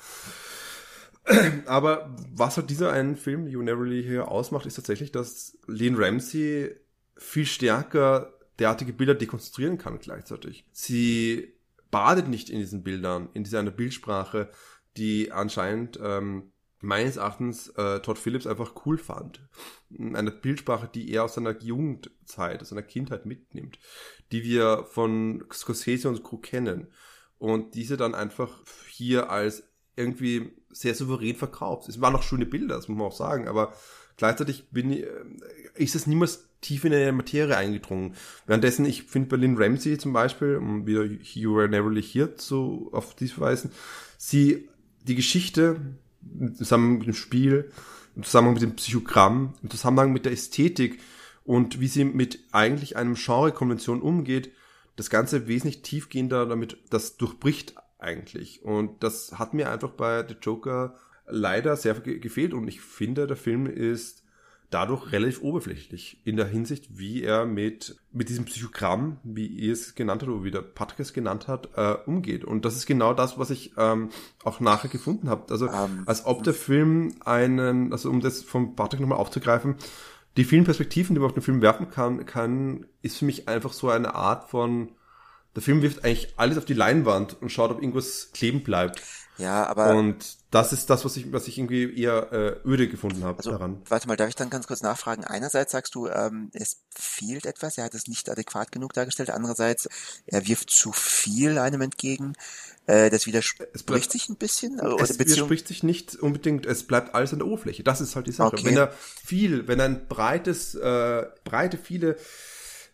Aber 1.67 2.15
was 2.35 2.57
hat 2.57 2.69
dieser 2.69 2.93
einen 2.93 3.17
Film, 3.17 3.47
You 3.47 3.63
Never 3.63 3.83
Really 3.83 4.03
Here, 4.03 4.29
ausmacht, 4.29 4.67
ist 4.67 4.75
tatsächlich, 4.75 5.13
dass 5.13 5.57
Lean 5.67 5.95
Ramsey 5.97 6.75
viel 7.17 7.47
stärker 7.47 8.33
derartige 8.63 8.93
Bilder 8.93 9.15
dekonstruieren 9.15 9.77
kann 9.77 9.99
gleichzeitig. 9.99 10.65
Sie 10.73 11.53
badet 11.91 12.29
nicht 12.29 12.49
in 12.49 12.59
diesen 12.59 12.85
Bildern, 12.85 13.29
in 13.35 13.45
dieser 13.45 13.63
Bildsprache, 13.65 14.51
die 14.97 15.33
anscheinend 15.33 15.99
ähm, 16.01 16.53
meines 16.81 17.17
Erachtens 17.17 17.69
äh, 17.71 18.01
Todd 18.01 18.19
Phillips 18.19 18.47
einfach 18.47 18.87
cool 18.87 18.99
fand. 18.99 19.41
Eine 19.99 20.31
Bildsprache, 20.31 20.89
die 20.93 21.11
er 21.11 21.25
aus 21.25 21.35
seiner 21.35 21.61
Jugendzeit, 21.61 22.63
aus 22.63 22.69
seiner 22.69 22.83
Kindheit 22.83 23.27
mitnimmt, 23.27 23.79
die 24.31 24.45
wir 24.45 24.85
von 24.85 25.45
Scorsese 25.53 26.09
und 26.09 26.23
Co. 26.23 26.39
kennen 26.39 26.87
und 27.39 27.75
diese 27.75 27.97
dann 27.97 28.15
einfach 28.15 28.63
hier 28.89 29.29
als 29.31 29.65
irgendwie 29.97 30.53
sehr 30.71 30.95
souverän 30.95 31.35
verkauft. 31.35 31.89
Es 31.89 32.01
waren 32.01 32.13
noch 32.13 32.23
schöne 32.23 32.47
Bilder, 32.47 32.77
das 32.77 32.89
muss 32.89 32.97
man 32.97 33.09
auch 33.09 33.17
sagen, 33.17 33.49
aber 33.49 33.75
gleichzeitig 34.17 34.71
bin 34.71 34.93
äh, 34.93 35.07
ist 35.75 35.97
es 35.97 36.07
niemals 36.07 36.49
tief 36.63 36.85
in 36.85 36.95
eine 36.95 37.13
Materie 37.13 37.57
eingedrungen. 37.57 38.15
Währenddessen, 38.47 38.87
ich 38.87 39.03
finde 39.03 39.29
Berlin 39.29 39.57
Ramsey 39.59 39.99
zum 39.99 40.15
Beispiel, 40.15 40.57
um 40.57 40.87
wieder 40.87 41.05
You 41.05 41.57
Were 41.57 41.69
Never 41.69 41.95
Here 42.01 42.37
zu, 42.37 42.89
auf 42.93 43.15
dies 43.15 43.33
verweisen, 43.33 43.71
sie, 44.17 44.69
die 45.03 45.17
Geschichte, 45.17 45.81
im 46.39 46.55
Zusammenhang 46.55 46.99
mit 46.99 47.09
dem 47.09 47.15
Spiel, 47.15 47.71
im 48.17 48.23
Zusammenhang 48.23 48.55
mit 48.55 48.63
dem 48.63 48.77
Psychogramm, 48.77 49.55
im 49.63 49.71
Zusammenhang 49.71 50.13
mit 50.13 50.25
der 50.25 50.33
Ästhetik 50.33 51.01
und 51.45 51.81
wie 51.81 51.89
sie 51.89 52.05
mit 52.05 52.39
eigentlich 52.53 52.97
einem 52.97 53.15
Genre-Konvention 53.15 54.01
umgeht, 54.01 54.53
das 54.97 55.11
Ganze 55.11 55.49
wesentlich 55.49 55.83
tiefgehender 55.83 56.47
damit, 56.47 56.77
das 56.91 57.17
durchbricht 57.17 57.75
eigentlich. 57.99 58.63
Und 58.63 59.03
das 59.03 59.39
hat 59.39 59.55
mir 59.55 59.71
einfach 59.71 59.91
bei 59.91 60.27
The 60.27 60.37
Joker 60.41 60.97
leider 61.27 61.77
sehr 61.77 61.95
gefehlt 61.95 62.53
und 62.53 62.69
ich 62.69 62.81
finde, 62.81 63.27
der 63.27 63.37
Film 63.37 63.67
ist 63.67 64.23
dadurch 64.73 65.13
relativ 65.13 65.43
oberflächlich 65.43 66.21
in 66.25 66.37
der 66.37 66.47
Hinsicht, 66.47 66.99
wie 66.99 67.23
er 67.23 67.45
mit, 67.47 67.97
mit 68.13 68.29
diesem 68.29 68.47
Psychogramm, 68.47 69.19
wie 69.23 69.47
ihr 69.47 69.73
es 69.73 69.95
genannt 69.95 70.23
habt 70.23 70.31
oder 70.33 70.45
wie 70.45 70.51
der 70.51 70.63
Patrick 70.63 71.01
es 71.01 71.13
genannt 71.13 71.47
hat, 71.47 71.69
äh, 71.77 71.95
umgeht. 72.07 72.45
Und 72.45 72.65
das 72.65 72.77
ist 72.77 72.87
genau 72.87 73.15
das, 73.15 73.39
was 73.39 73.51
ich 73.51 73.73
ähm, 73.77 74.11
auch 74.43 74.61
nachher 74.61 74.89
gefunden 74.89 75.29
habe. 75.29 75.51
Also 75.51 75.69
um, 75.69 75.75
ähm, 75.75 76.03
als 76.07 76.27
ob 76.27 76.43
der 76.43 76.55
Film 76.55 77.15
einen, 77.25 77.93
also 77.93 78.11
um 78.11 78.21
das 78.21 78.43
vom 78.43 78.75
Patrick 78.75 79.01
nochmal 79.01 79.19
aufzugreifen, 79.19 79.77
die 80.37 80.45
vielen 80.45 80.65
Perspektiven, 80.65 81.15
die 81.15 81.21
man 81.21 81.29
auf 81.29 81.35
den 81.35 81.43
Film 81.43 81.61
werfen 81.61 81.91
kann, 81.91 82.25
kann, 82.25 82.87
ist 83.03 83.19
für 83.19 83.27
mich 83.27 83.49
einfach 83.49 83.73
so 83.73 83.91
eine 83.91 84.15
Art 84.15 84.49
von, 84.49 84.89
der 85.55 85.63
Film 85.63 85.83
wirft 85.83 86.05
eigentlich 86.05 86.33
alles 86.39 86.57
auf 86.57 86.65
die 86.65 86.75
Leinwand 86.75 87.41
und 87.43 87.51
schaut, 87.51 87.71
ob 87.71 87.83
irgendwas 87.83 88.31
kleben 88.33 88.63
bleibt. 88.63 89.03
Ja, 89.43 89.67
aber. 89.67 89.97
Und 89.97 90.37
das 90.53 90.73
ist 90.73 90.89
das, 90.89 91.05
was 91.05 91.17
ich, 91.17 91.33
was 91.33 91.49
ich 91.49 91.59
irgendwie 91.59 92.01
eher 92.01 92.33
äh, 92.33 92.69
öde 92.69 92.89
gefunden 92.89 93.25
habe 93.25 93.39
also, 93.39 93.51
daran. 93.51 93.83
Warte 93.89 94.07
mal, 94.07 94.17
darf 94.17 94.29
ich 94.29 94.37
dann 94.37 94.51
ganz 94.51 94.69
kurz 94.69 94.83
nachfragen? 94.83 95.25
Einerseits 95.25 95.73
sagst 95.73 95.97
du, 95.97 96.07
ähm, 96.07 96.51
es 96.53 96.83
fehlt 96.95 97.45
etwas, 97.47 97.77
er 97.77 97.85
hat 97.85 97.95
es 97.95 98.07
nicht 98.07 98.31
adäquat 98.31 98.71
genug 98.71 98.93
dargestellt. 98.93 99.31
Andererseits, 99.31 99.89
er 100.27 100.47
wirft 100.47 100.71
zu 100.71 100.93
viel 100.93 101.59
einem 101.59 101.81
entgegen. 101.81 102.35
Äh, 102.87 103.11
das 103.11 103.27
widerspricht 103.27 103.85
bleibt, 103.85 104.13
sich 104.13 104.29
ein 104.29 104.37
bisschen? 104.37 104.79
Oder 104.79 105.03
es 105.03 105.19
widerspricht 105.19 105.67
sich 105.67 105.83
nicht 105.83 106.15
unbedingt, 106.15 106.65
es 106.65 106.87
bleibt 106.87 107.15
alles 107.15 107.33
an 107.33 107.41
der 107.41 107.49
Oberfläche. 107.49 107.83
Das 107.83 108.01
ist 108.01 108.15
halt 108.15 108.29
die 108.29 108.33
Sache. 108.33 108.55
Okay. 108.55 108.67
Wenn 108.67 108.77
er 108.77 108.93
viel, 109.25 109.67
wenn 109.67 109.81
er 109.81 109.87
ein 109.87 110.07
breites, 110.07 110.77
äh, 110.77 111.27
breite, 111.43 111.79
viele 111.79 112.17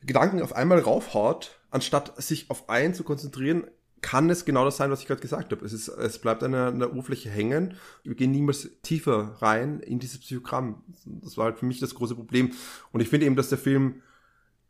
Gedanken 0.02 0.40
auf 0.40 0.54
einmal 0.54 0.78
raufhaut, 0.78 1.58
anstatt 1.70 2.22
sich 2.22 2.50
auf 2.50 2.70
einen 2.70 2.94
zu 2.94 3.04
konzentrieren, 3.04 3.66
kann 4.00 4.30
es 4.30 4.44
genau 4.44 4.64
das 4.64 4.76
sein, 4.76 4.90
was 4.90 5.00
ich 5.00 5.06
gerade 5.06 5.20
gesagt 5.20 5.52
habe. 5.52 5.64
Es, 5.64 5.72
ist, 5.72 5.88
es 5.88 6.18
bleibt 6.18 6.42
an 6.42 6.52
der, 6.52 6.92
Oberfläche 6.92 7.30
hängen. 7.30 7.74
Wir 8.04 8.14
gehen 8.14 8.30
niemals 8.30 8.68
tiefer 8.82 9.36
rein 9.40 9.80
in 9.80 9.98
dieses 9.98 10.18
Psychogramm. 10.18 10.82
Das 11.04 11.36
war 11.36 11.46
halt 11.46 11.58
für 11.58 11.66
mich 11.66 11.80
das 11.80 11.94
große 11.94 12.14
Problem. 12.14 12.52
Und 12.92 13.00
ich 13.00 13.08
finde 13.08 13.26
eben, 13.26 13.36
dass 13.36 13.48
der 13.48 13.58
Film, 13.58 14.02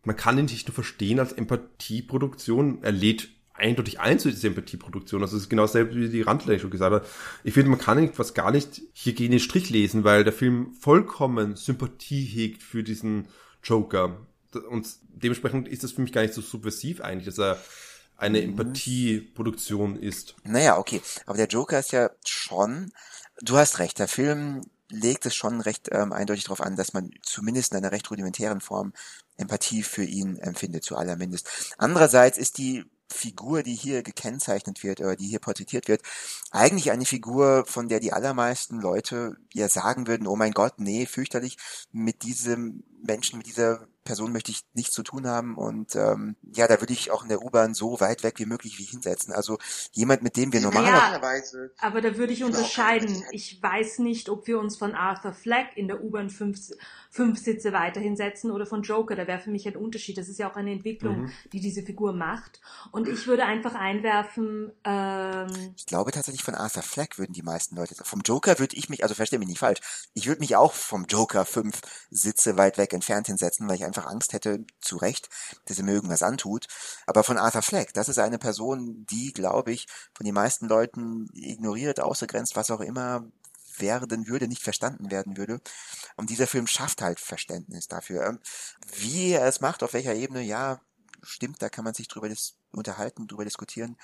man 0.05 0.17
kann 0.17 0.39
ihn 0.39 0.47
nicht 0.47 0.69
nur 0.69 0.75
verstehen 0.75 1.21
als 1.21 1.33
Empathieproduktion. 1.33 2.83
Er 2.83 2.93
lädt 2.93 3.29
eindeutig 3.55 4.01
ein 4.01 4.19
zu 4.19 4.31
dieser 4.31 4.49
Empathieproduktion. 4.49 5.23
Also 5.23 5.37
es 5.37 5.45
ist 5.45 5.49
genau 5.49 5.63
dasselbe, 5.63 5.95
wie 5.95 6.09
die 6.09 6.23
Randler 6.23 6.59
schon 6.59 6.71
gesagt 6.71 6.95
hat. 6.95 7.07
Ich 7.45 7.55
finde, 7.55 7.71
man 7.71 7.81
kann 7.81 8.13
fast 8.13 8.35
gar 8.35 8.53
nicht 8.53 8.83
hier 8.93 9.15
gegen 9.15 9.33
den 9.33 9.41
Strich 9.41 9.71
lesen, 9.71 10.05
weil 10.05 10.25
der 10.25 10.33
Film 10.33 10.75
vollkommen 10.75 11.57
Sympathie 11.57 12.25
hegt 12.25 12.63
für 12.63 12.83
diesen 12.83 13.29
Joker 13.63 14.17
und 14.71 14.89
dementsprechend 15.11 15.69
ist 15.69 15.85
das 15.85 15.93
für 15.93 16.01
mich 16.01 16.13
gar 16.13 16.23
nicht 16.23 16.35
so 16.35 16.41
subversiv 16.41 17.01
eigentlich, 17.01 17.27
dass 17.27 17.39
er 17.39 17.59
eine 18.19 18.43
mhm. 18.43 18.51
Empathieproduktion 18.51 19.97
ist. 19.97 20.35
Naja, 20.45 20.77
okay. 20.77 21.01
Aber 21.25 21.39
der 21.39 21.47
Joker 21.47 21.79
ist 21.79 21.93
ja 21.93 22.11
schon, 22.27 22.93
du 23.41 23.57
hast 23.57 23.79
recht, 23.79 23.99
der 23.99 24.09
Film 24.09 24.63
legt 24.91 25.27
es 25.27 25.35
schon 25.35 25.61
recht 25.61 25.89
ähm, 25.93 26.13
eindeutig 26.13 26.45
darauf 26.45 26.61
an, 26.61 26.77
dass 26.77 26.93
man 26.93 27.11
zumindest 27.23 27.73
in 27.73 27.79
einer 27.79 27.93
recht 27.93 28.11
rudimentären 28.11 28.61
Form 28.61 28.93
Empathie 29.37 29.83
für 29.83 30.05
ihn 30.05 30.37
empfindet, 30.39 30.85
zu 30.85 30.97
allermindest. 30.97 31.75
Andererseits 31.79 32.39
ist 32.39 32.59
die 32.59 32.85
Figur, 33.11 33.63
die 33.63 33.75
hier 33.75 34.03
gekennzeichnet 34.03 34.83
wird 34.83 35.01
oder 35.01 35.17
die 35.17 35.29
hier 35.29 35.39
porträtiert 35.39 35.89
wird, 35.89 36.03
eigentlich 36.51 36.91
eine 36.91 37.05
Figur, 37.05 37.65
von 37.67 37.89
der 37.89 38.01
die 38.01 38.13
allermeisten 38.13 38.81
Leute 38.81 39.37
ja 39.53 39.69
sagen 39.69 40.07
würden, 40.07 40.27
oh 40.27 40.37
mein 40.37 40.53
Gott, 40.53 40.75
nee, 40.79 41.07
fürchterlich, 41.07 41.59
mit 41.93 42.23
diesem 42.23 42.85
Menschen, 43.03 43.39
mit 43.39 43.47
dieser 43.47 43.87
Person 44.09 44.33
möchte 44.33 44.51
ich 44.51 44.63
nichts 44.73 44.95
zu 44.95 45.03
tun 45.03 45.27
haben 45.27 45.55
und 45.55 45.95
ähm, 45.95 46.35
ja, 46.55 46.67
da 46.67 46.81
würde 46.81 46.95
ich 46.95 47.11
auch 47.11 47.25
in 47.25 47.29
der 47.29 47.43
U-Bahn 47.43 47.75
so 47.75 48.01
weit 48.01 48.23
weg 48.23 48.39
wie 48.39 48.47
möglich 48.47 48.79
wie 48.79 48.85
hinsetzen. 48.85 49.35
Also 49.35 49.59
jemand, 49.93 50.23
mit 50.23 50.39
dem 50.39 50.51
wir 50.51 50.63
normalerweise. 50.63 51.73
Ja, 51.77 51.89
aber 51.89 52.01
da 52.01 52.17
würde 52.17 52.33
ich 52.33 52.43
unterscheiden. 52.43 53.23
Ich 53.33 53.63
weiß 53.63 53.99
nicht, 53.99 54.31
ob 54.31 54.47
wir 54.47 54.61
uns 54.61 54.79
von 54.79 54.95
Arthur 54.95 55.35
Fleck 55.35 55.77
in 55.77 55.89
der 55.89 56.03
U-Bahn 56.03 56.31
fünf, 56.31 56.59
fünf 57.11 57.39
Sitze 57.39 57.75
weiter 57.75 58.01
hinsetzen 58.01 58.51
oder 58.51 58.65
von 58.65 58.81
Joker. 58.81 59.15
Da 59.15 59.27
wäre 59.27 59.41
für 59.41 59.51
mich 59.51 59.69
ein 59.69 59.77
Unterschied. 59.77 60.17
Das 60.17 60.31
ist 60.31 60.39
ja 60.39 60.51
auch 60.51 60.57
eine 60.57 60.73
Entwicklung, 60.73 61.25
mhm. 61.25 61.33
die 61.53 61.61
diese 61.61 61.83
Figur 61.83 62.15
macht. 62.15 62.63
Und 62.93 63.09
ich 63.09 63.27
würde 63.27 63.45
einfach 63.45 63.75
einwerfen. 63.75 64.73
Ähm, 64.85 65.75
ich 65.77 65.85
glaube 65.85 66.13
tatsächlich 66.13 66.38
von 66.43 66.55
Arthur 66.55 66.83
Fleck 66.83 67.19
würden 67.19 67.33
die 67.33 67.43
meisten 67.43 67.77
Leute. 67.77 67.95
Vom 68.05 68.21
Joker 68.21 68.59
würde 68.59 68.77
ich 68.77 68.89
mich, 68.89 69.03
also 69.03 69.15
verstehe 69.15 69.39
mich 69.39 69.49
nicht 69.49 69.59
falsch. 69.59 69.81
Ich 70.15 70.27
würde 70.27 70.41
mich 70.41 70.57
auch 70.57 70.73
vom 70.73 71.05
Joker 71.07 71.45
fünf 71.45 71.81
Sitze 72.11 72.57
weit 72.57 72.79
weg 72.79 72.93
entfernt 72.93 73.27
hinsetzen, 73.27 73.69
weil 73.69 73.77
ich 73.77 73.85
einfach 73.85 74.07
Angst 74.07 74.33
hätte, 74.33 74.65
zu 74.81 74.97
Recht, 74.97 75.29
dass 75.67 75.79
er 75.79 75.85
mir 75.85 75.93
irgendwas 75.93 76.23
antut. 76.23 76.67
Aber 77.07 77.25
von 77.25 77.39
Arthur 77.39 77.63
Fleck, 77.63 77.93
das 77.95 78.09
ist 78.09 78.19
eine 78.19 78.39
Person, 78.39 79.07
die, 79.07 79.33
glaube 79.33 79.73
ich, 79.73 79.87
von 80.15 80.25
den 80.25 80.35
meisten 80.35 80.67
Leuten 80.67 81.29
ignoriert, 81.33 82.01
außergrenzt, 82.01 82.57
was 82.57 82.71
auch 82.71 82.81
immer 82.81 83.25
werden 83.81 84.27
würde, 84.27 84.49
nicht 84.49 84.63
verstanden 84.63 85.11
werden 85.11 85.37
würde. 85.37 85.61
Und 86.17 86.31
dieser 86.31 86.47
Film 86.47 86.67
schafft 86.67 87.03
halt 87.03 87.21
Verständnis 87.21 87.89
dafür. 87.89 88.27
Ähm, 88.27 88.41
wie 88.97 89.33
er 89.33 89.47
es 89.47 89.61
macht, 89.61 89.83
auf 89.83 89.93
welcher 89.93 90.15
Ebene, 90.15 90.43
ja, 90.43 90.81
stimmt, 91.23 91.63
da 91.63 91.69
kann 91.69 91.85
man 91.85 91.95
sich 91.95 92.09
drüber 92.09 92.29
unterhalten, 92.73 93.27
drüber 93.27 93.45
diskutieren. 93.45 93.97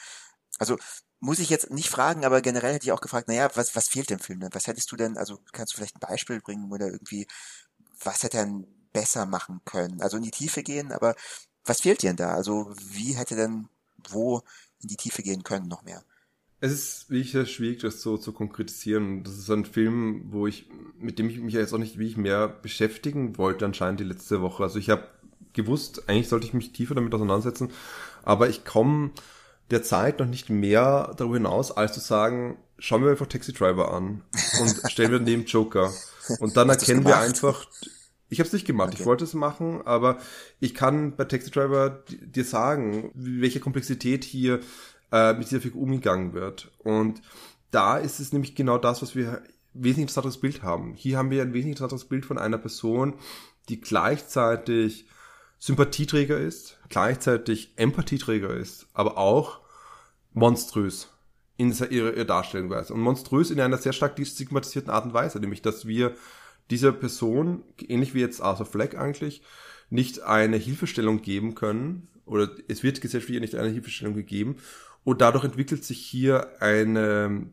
Also 0.58 0.78
muss 1.24 1.38
ich 1.38 1.48
jetzt 1.48 1.70
nicht 1.70 1.88
fragen, 1.88 2.26
aber 2.26 2.42
generell 2.42 2.74
hätte 2.74 2.84
ich 2.84 2.92
auch 2.92 3.00
gefragt, 3.00 3.28
naja, 3.28 3.48
was, 3.54 3.74
was 3.74 3.88
fehlt 3.88 4.10
dem 4.10 4.18
Film 4.18 4.40
denn? 4.40 4.52
Was 4.52 4.66
hättest 4.66 4.92
du 4.92 4.96
denn, 4.96 5.16
also 5.16 5.38
kannst 5.52 5.72
du 5.72 5.76
vielleicht 5.78 5.96
ein 5.96 6.06
Beispiel 6.06 6.40
bringen 6.40 6.70
oder 6.70 6.88
irgendwie, 6.88 7.26
was 8.02 8.22
hätte 8.22 8.37
er 8.37 8.62
besser 8.92 9.24
machen 9.24 9.62
können? 9.64 10.02
Also 10.02 10.18
in 10.18 10.22
die 10.22 10.30
Tiefe 10.30 10.62
gehen, 10.62 10.92
aber 10.92 11.16
was 11.64 11.80
fehlt 11.80 12.02
dir 12.02 12.10
denn 12.10 12.16
da? 12.16 12.34
Also 12.34 12.74
wie 12.92 13.14
hätte 13.14 13.37
denn 13.37 13.68
wo 14.10 14.42
in 14.82 14.88
die 14.88 14.96
Tiefe 14.96 15.22
gehen 15.22 15.44
können 15.44 15.66
noch 15.66 15.82
mehr? 15.82 16.04
Es 16.60 16.72
ist 16.72 17.10
wie 17.10 17.22
ich 17.22 17.32
sehr 17.32 17.46
schwierig, 17.46 17.80
das 17.80 18.02
so 18.02 18.18
zu 18.18 18.32
konkretisieren. 18.32 19.24
Das 19.24 19.38
ist 19.38 19.50
ein 19.50 19.64
Film, 19.64 20.26
wo 20.26 20.46
ich, 20.46 20.68
mit 20.98 21.18
dem 21.18 21.30
ich 21.30 21.38
mich 21.38 21.54
jetzt 21.54 21.72
auch 21.72 21.78
nicht 21.78 21.98
wie 21.98 22.06
ich 22.06 22.18
mehr 22.18 22.48
beschäftigen 22.48 23.38
wollte 23.38 23.64
anscheinend 23.64 24.00
die 24.00 24.04
letzte 24.04 24.42
Woche. 24.42 24.62
Also 24.62 24.78
ich 24.78 24.90
habe 24.90 25.08
gewusst, 25.54 26.06
eigentlich 26.06 26.28
sollte 26.28 26.46
ich 26.46 26.52
mich 26.52 26.72
tiefer 26.72 26.94
damit 26.94 27.14
auseinandersetzen, 27.14 27.70
aber 28.24 28.50
ich 28.50 28.64
komme 28.64 29.12
der 29.70 29.83
Zeit 29.83 30.18
noch 30.18 30.27
nicht 30.27 30.50
mehr 30.50 31.14
darüber 31.16 31.37
hinaus, 31.37 31.72
als 31.72 31.94
zu 31.94 32.00
sagen, 32.00 32.59
schauen 32.79 33.03
wir 33.03 33.11
einfach 33.11 33.27
Taxi 33.27 33.53
Driver 33.53 33.92
an 33.92 34.22
und 34.61 34.81
stellen 34.90 35.12
wir 35.12 35.20
neben 35.20 35.44
Joker. 35.44 35.92
Und 36.40 36.57
dann 36.57 36.68
erkennen 36.68 37.05
wir 37.05 37.18
einfach 37.18 37.66
ich 38.35 38.40
habe 38.40 38.48
es 38.48 38.53
nicht 38.53 38.66
gemacht. 38.66 38.88
Okay. 38.88 39.00
Ich 39.00 39.07
wollte 39.07 39.24
es 39.24 39.35
machen, 39.35 39.83
aber 39.85 40.18
ich 40.59 40.74
kann 40.74 41.14
bei 41.14 41.24
Taxi 41.24 41.50
Driver 41.50 42.03
dir 42.09 42.44
sagen, 42.44 43.11
welche 43.14 43.61
Komplexität 43.61 44.24
hier 44.24 44.61
äh, 45.12 45.35
mit 45.35 45.48
dieser 45.50 45.61
Figur 45.61 45.83
umgegangen 45.83 46.33
wird. 46.33 46.72
Und 46.79 47.22
da 47.70 47.96
ist 47.96 48.20
es 48.20 48.33
nämlich 48.33 48.55
genau 48.55 48.79
das, 48.79 49.03
was 49.03 49.14
wir 49.14 49.42
wesentlich 49.72 50.03
interessantes 50.03 50.40
Bild 50.40 50.62
haben. 50.62 50.94
Hier 50.94 51.18
haben 51.18 51.31
wir 51.31 51.42
ein 51.42 51.53
wesentlich 51.53 51.77
interessantes 51.77 52.09
Bild 52.09 52.24
von 52.24 52.38
einer 52.38 52.59
Person, 52.59 53.14
die 53.68 53.81
gleichzeitig 53.81 55.07
Sympathieträger 55.64 56.37
ist, 56.37 56.79
gleichzeitig 56.90 57.72
Empathieträger 57.77 58.55
ist, 58.55 58.87
aber 58.92 59.16
auch 59.16 59.61
monströs 60.35 61.09
in 61.57 61.72
ihrer 61.88 62.22
Darstellungsweise. 62.27 62.92
Und 62.92 63.00
monströs 63.00 63.50
in 63.50 63.59
einer 63.59 63.79
sehr 63.79 63.94
stark 63.94 64.20
stigmatisierten 64.22 64.90
Art 64.90 65.07
und 65.07 65.14
Weise, 65.14 65.40
nämlich 65.40 65.62
dass 65.62 65.87
wir 65.87 66.16
dieser 66.68 66.92
Person, 66.92 67.62
ähnlich 67.79 68.12
wie 68.12 68.20
jetzt 68.20 68.42
Arthur 68.42 68.66
Fleck 68.66 68.94
eigentlich, 68.94 69.40
nicht 69.88 70.20
eine 70.20 70.59
Hilfestellung 70.59 71.22
geben 71.22 71.55
können, 71.55 72.09
oder 72.27 72.50
es 72.68 72.83
wird 72.83 73.00
gesellschaftlich 73.00 73.40
nicht 73.40 73.55
eine 73.55 73.70
Hilfestellung 73.70 74.12
gegeben, 74.12 74.57
und 75.03 75.22
dadurch 75.22 75.44
entwickelt 75.44 75.83
sich 75.83 75.98
hier 75.98 76.61
eine, 76.61 77.46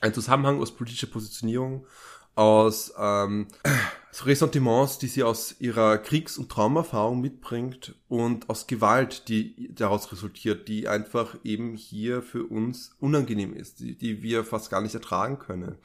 ein 0.00 0.14
Zusammenhang 0.14 0.62
aus 0.62 0.74
politischer 0.74 1.08
Positionierung, 1.08 1.86
aus 2.34 2.92
ähm, 2.98 3.48
Ressentiments, 4.24 4.98
die 4.98 5.08
sie 5.08 5.22
aus 5.22 5.56
ihrer 5.60 5.98
Kriegs- 5.98 6.38
und 6.38 6.50
Traumerfahrung 6.50 7.20
mitbringt 7.20 7.96
und 8.08 8.48
aus 8.48 8.66
Gewalt, 8.66 9.28
die 9.28 9.74
daraus 9.74 10.10
resultiert, 10.12 10.68
die 10.68 10.88
einfach 10.88 11.36
eben 11.42 11.74
hier 11.74 12.22
für 12.22 12.44
uns 12.44 12.94
unangenehm 13.00 13.54
ist, 13.54 13.80
die, 13.80 13.96
die 13.96 14.22
wir 14.22 14.44
fast 14.44 14.70
gar 14.70 14.80
nicht 14.80 14.94
ertragen 14.94 15.38
können. 15.38 15.78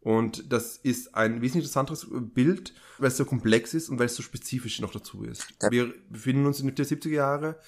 Und 0.00 0.52
das 0.52 0.76
ist 0.76 1.16
ein 1.16 1.42
wesentlich 1.42 1.64
interessanteres 1.64 2.06
Bild, 2.10 2.74
weil 2.98 3.08
es 3.08 3.16
so 3.16 3.24
komplex 3.24 3.74
ist 3.74 3.88
und 3.88 3.98
weil 3.98 4.06
es 4.06 4.14
so 4.14 4.22
spezifisch 4.22 4.80
noch 4.80 4.92
dazu 4.92 5.24
ist. 5.24 5.44
Wir 5.68 5.92
befinden 6.08 6.46
uns 6.46 6.60
in 6.60 6.72
den 6.72 6.76
70er 6.76 7.08
Jahre 7.10 7.58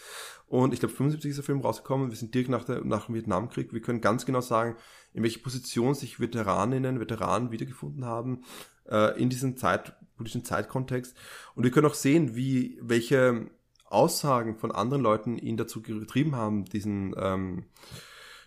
und 0.48 0.72
ich 0.72 0.80
glaube 0.80 0.94
75 0.94 1.30
ist 1.30 1.36
der 1.36 1.44
Film 1.44 1.60
rausgekommen. 1.60 2.10
Wir 2.10 2.16
sind 2.16 2.34
direkt 2.34 2.50
nach, 2.50 2.64
der, 2.64 2.82
nach 2.84 3.06
dem 3.06 3.14
Vietnamkrieg. 3.14 3.72
Wir 3.72 3.82
können 3.82 4.00
ganz 4.00 4.24
genau 4.26 4.40
sagen, 4.40 4.76
in 5.12 5.22
welche 5.22 5.40
Position 5.40 5.94
sich 5.94 6.20
Veteraninnen, 6.20 7.00
Veteranen 7.00 7.50
wiedergefunden 7.50 8.04
haben 8.04 8.44
äh, 8.88 9.20
in 9.20 9.28
diesem 9.28 9.56
Zeit, 9.56 9.94
politischen 10.16 10.44
Zeitkontext. 10.44 11.14
Und 11.54 11.64
wir 11.64 11.70
können 11.70 11.86
auch 11.86 11.94
sehen, 11.94 12.34
wie 12.34 12.78
welche 12.82 13.50
Aussagen 13.84 14.56
von 14.56 14.72
anderen 14.72 15.02
Leuten 15.02 15.38
ihn 15.38 15.56
dazu 15.56 15.82
getrieben 15.82 16.34
haben, 16.34 16.64
diesen 16.64 17.14
ähm, 17.18 17.64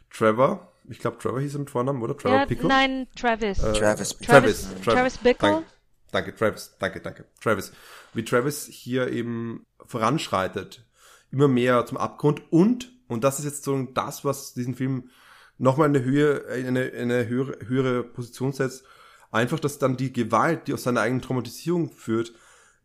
Trevor, 0.09 0.71
ich 0.89 0.99
glaube, 0.99 1.17
Trevor 1.19 1.39
hieß 1.39 1.55
er 1.55 1.59
mit 1.59 1.69
Vornamen, 1.69 2.01
oder? 2.01 2.17
Trevor 2.17 2.39
ja, 2.39 2.45
Pickle? 2.45 2.67
Nein, 2.67 3.07
Travis. 3.15 3.59
Äh, 3.59 3.73
Travis. 3.73 4.17
Travis. 4.17 4.61
Travis. 4.63 4.83
Travis, 4.83 5.17
Bickle. 5.19 5.49
Danke, 5.49 5.65
danke, 6.11 6.35
Travis. 6.35 6.75
Danke, 6.79 6.99
danke. 6.99 7.25
Travis. 7.41 7.71
Wie 8.13 8.23
Travis 8.23 8.65
hier 8.65 9.11
eben 9.11 9.65
voranschreitet. 9.85 10.85
Immer 11.31 11.47
mehr 11.47 11.85
zum 11.85 11.97
Abgrund 11.97 12.41
und, 12.51 12.91
und 13.07 13.23
das 13.23 13.39
ist 13.39 13.45
jetzt 13.45 13.63
so 13.63 13.81
das, 13.93 14.25
was 14.25 14.53
diesen 14.53 14.75
Film 14.75 15.09
nochmal 15.57 15.89
eine 15.89 16.03
Höhe, 16.03 16.45
eine, 16.49 16.91
eine 16.91 17.27
höhere, 17.27 17.57
höhere 17.67 18.03
Position 18.03 18.51
setzt. 18.51 18.83
Einfach, 19.31 19.59
dass 19.59 19.79
dann 19.79 19.95
die 19.95 20.11
Gewalt, 20.11 20.67
die 20.67 20.73
aus 20.73 20.83
seiner 20.83 21.01
eigenen 21.01 21.21
Traumatisierung 21.21 21.91
führt, 21.91 22.33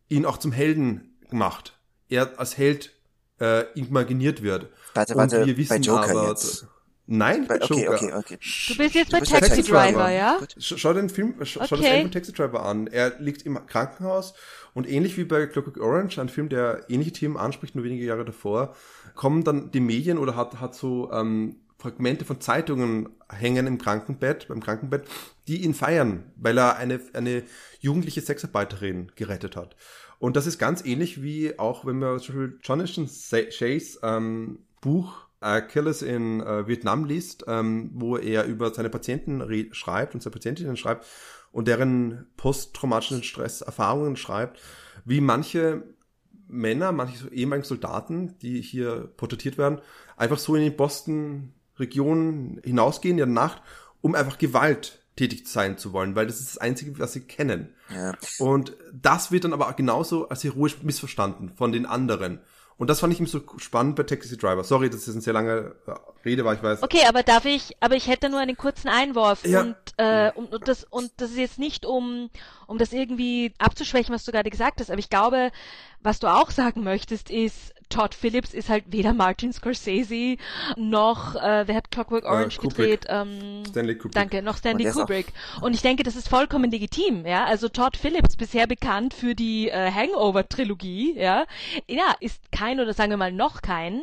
ihn 0.09 0.25
auch 0.25 0.39
zum 0.39 0.53
Helden 0.53 1.17
macht. 1.31 1.79
Er 2.09 2.39
als 2.39 2.57
Held 2.57 2.93
äh, 3.41 3.65
imaginiert 3.75 4.43
wird. 4.43 4.69
Warte, 4.95 5.17
warte, 5.17 5.41
und 5.41 5.47
wir 5.47 5.57
wissen 5.57 5.69
bei 5.69 5.77
Joker 5.79 6.11
aber, 6.11 6.29
jetzt. 6.29 6.67
Nein, 7.09 7.47
bei, 7.47 7.63
okay, 7.63 7.89
okay, 7.89 8.13
okay. 8.15 8.39
Du 8.69 8.77
bist 8.77 8.95
jetzt 8.95 9.13
bei 9.13 9.21
Taxi, 9.21 9.33
Taxi 9.35 9.63
Driver, 9.63 9.93
Driver, 9.93 10.11
ja? 10.11 10.39
Schau 10.59 10.93
den 10.93 11.09
Film, 11.09 11.35
schau, 11.43 11.61
okay. 11.61 11.69
schau 11.69 11.77
das 11.77 11.87
Ende 11.87 12.03
von 12.03 12.11
Taxi 12.11 12.33
Driver 12.33 12.65
an. 12.65 12.89
Er 12.89 13.21
liegt 13.21 13.43
im 13.43 13.65
Krankenhaus 13.67 14.35
und 14.75 14.89
ähnlich 14.89 15.17
wie 15.17 15.25
bei 15.25 15.47
Clockwork 15.47 15.79
Orange, 15.79 16.21
ein 16.21 16.29
Film, 16.29 16.49
der 16.49 16.85
ähnliche 16.89 17.13
Themen 17.13 17.37
anspricht, 17.37 17.77
nur 17.77 17.85
wenige 17.85 18.05
Jahre 18.05 18.25
davor, 18.25 18.75
kommen 19.15 19.45
dann 19.45 19.71
die 19.71 19.81
Medien 19.81 20.19
oder 20.19 20.35
hat, 20.35 20.61
hat 20.61 20.75
so 20.75 21.13
ähm, 21.13 21.61
Fragmente 21.79 22.25
von 22.25 22.41
Zeitungen 22.41 23.11
hängen 23.31 23.67
im 23.67 23.79
Krankenbett, 23.79 24.49
beim 24.49 24.61
Krankenbett, 24.61 25.05
die 25.47 25.63
ihn 25.63 25.75
feiern, 25.75 26.33
weil 26.37 26.59
er 26.59 26.77
eine, 26.77 27.01
eine 27.13 27.45
jugendliche 27.79 28.21
Sexarbeiterin 28.21 29.13
gerettet 29.15 29.55
hat. 29.55 29.77
Und 30.19 30.35
das 30.37 30.47
ist 30.47 30.59
ganz 30.59 30.85
ähnlich 30.85 31.23
wie 31.23 31.59
auch, 31.59 31.85
wenn 31.85 31.99
wir 31.99 32.19
zum 32.19 32.35
Beispiel 32.35 32.59
Jonathan 32.63 33.09
Shays 33.09 34.01
ähm, 34.03 34.61
Buch 34.81 35.26
Achilles 35.47 36.03
in 36.03 36.41
äh, 36.41 36.67
Vietnam 36.67 37.05
liest, 37.05 37.45
ähm, 37.47 37.91
wo 37.95 38.17
er 38.17 38.45
über 38.45 38.75
seine 38.75 38.91
Patienten 38.91 39.43
schreibt 39.73 40.15
und 40.15 40.23
seine 40.23 40.33
Patientinnen 40.33 40.77
schreibt 40.77 41.07
und 41.53 41.69
deren 41.69 42.27
posttraumatischen 42.37 43.23
Stresserfahrungen 43.23 44.17
schreibt, 44.17 44.61
wie 45.05 45.21
manche 45.21 45.85
Männer, 46.49 46.93
manche 46.93 47.19
so 47.19 47.29
ehemalige 47.29 47.67
Soldaten, 47.67 48.37
die 48.41 48.61
hier 48.61 49.11
porträtiert 49.17 49.59
werden, 49.59 49.81
einfach 50.17 50.39
so 50.39 50.55
in 50.55 50.63
die 50.63 50.71
Boston-Region 50.71 52.61
hinausgehen 52.65 53.15
in 53.15 53.19
der 53.19 53.27
Nacht, 53.27 53.63
um 54.01 54.15
einfach 54.15 54.39
Gewalt 54.39 55.03
tätig 55.17 55.49
sein 55.49 55.79
zu 55.79 55.93
wollen, 55.93 56.15
weil 56.15 56.27
das 56.27 56.41
ist 56.41 56.57
das 56.57 56.59
Einzige, 56.59 56.99
was 56.99 57.15
sie 57.15 57.23
kennen. 57.23 57.75
Ja. 57.93 58.15
Und 58.39 58.77
das 58.93 59.33
wird 59.33 59.45
dann 59.45 59.55
aber 59.55 59.73
genauso 59.73 60.29
als 60.29 60.45
heroisch 60.45 60.83
missverstanden 60.83 61.51
von 61.57 61.73
den 61.73 61.87
anderen. 61.87 62.41
Und 62.79 62.89
das 62.91 63.01
fand 63.01 63.13
ich 63.13 63.21
ihm 63.21 63.27
so 63.27 63.41
spannend 63.57 63.97
bei 63.97 64.03
Taxi 64.03 64.37
Driver. 64.37 64.63
Sorry, 64.63 64.91
das 64.91 65.09
eine 65.09 65.21
sehr 65.23 65.33
lange 65.33 65.75
äh, 65.87 65.93
Rede 66.27 66.45
war, 66.45 66.53
ich 66.55 66.63
weiß. 66.63 66.83
Okay, 66.83 67.07
aber 67.09 67.23
darf 67.23 67.47
ich, 67.47 67.75
aber 67.81 67.95
ich 67.95 68.07
hätte 68.07 68.29
nur 68.29 68.39
einen 68.41 68.57
kurzen 68.57 68.89
Einwurf 68.89 69.47
Ja. 69.47 69.63
und, 69.63 69.77
äh, 69.97 70.31
und, 70.35 70.53
und 70.53 70.69
das 70.69 70.85
und 70.85 71.11
das 71.17 71.31
ist 71.31 71.39
jetzt 71.39 71.59
nicht 71.59 71.87
um 71.87 72.29
um 72.67 72.77
das 72.79 72.93
irgendwie 72.93 73.55
abzuschwächen, 73.59 74.15
was 74.15 74.25
du 74.25 74.33
gerade 74.33 74.51
gesagt 74.51 74.81
hast, 74.81 74.91
aber 74.91 74.99
ich 74.99 75.09
glaube, 75.09 75.53
was 76.03 76.19
du 76.19 76.27
auch 76.27 76.51
sagen 76.51 76.83
möchtest, 76.85 77.31
ist 77.31 77.73
Todd 77.89 78.15
Phillips 78.15 78.53
ist 78.55 78.69
halt 78.69 78.85
weder 78.89 79.13
Martin 79.13 79.53
Scorsese 79.53 80.37
noch 80.77 81.35
äh, 81.37 81.67
wer 81.67 81.75
hat 81.77 81.91
Clockwork 81.91 82.25
Orange 82.25 82.59
Äh, 82.59 82.63
gedreht? 82.69 83.05
Ähm, 83.09 83.63
Stanley 83.69 83.95
Kubrick. 83.97 84.13
Danke, 84.15 84.43
noch 84.43 84.57
Stanley 84.57 84.89
auch- 84.91 84.95
Kubrick. 84.95 85.27
Und 85.61 85.75
ich 85.75 85.83
denke, 85.83 86.03
das 86.03 86.17
ist 86.17 86.29
vollkommen 86.29 86.71
legitim, 86.71 87.25
ja. 87.27 87.45
Also 87.45 87.69
Todd 87.69 87.97
Phillips, 87.97 88.37
bisher 88.37 88.67
bekannt 88.67 89.15
für 89.15 89.35
die 89.35 89.69
äh, 89.69 89.91
Hangover-Trilogie, 89.93 91.15
ja, 91.17 91.45
ja, 91.89 92.15
ist 92.21 92.41
kein 92.53 92.81
oder 92.81 92.93
sagen 92.93 93.11
wir 93.11 93.17
mal 93.17 93.33
noch 93.33 93.63
kein 93.63 94.03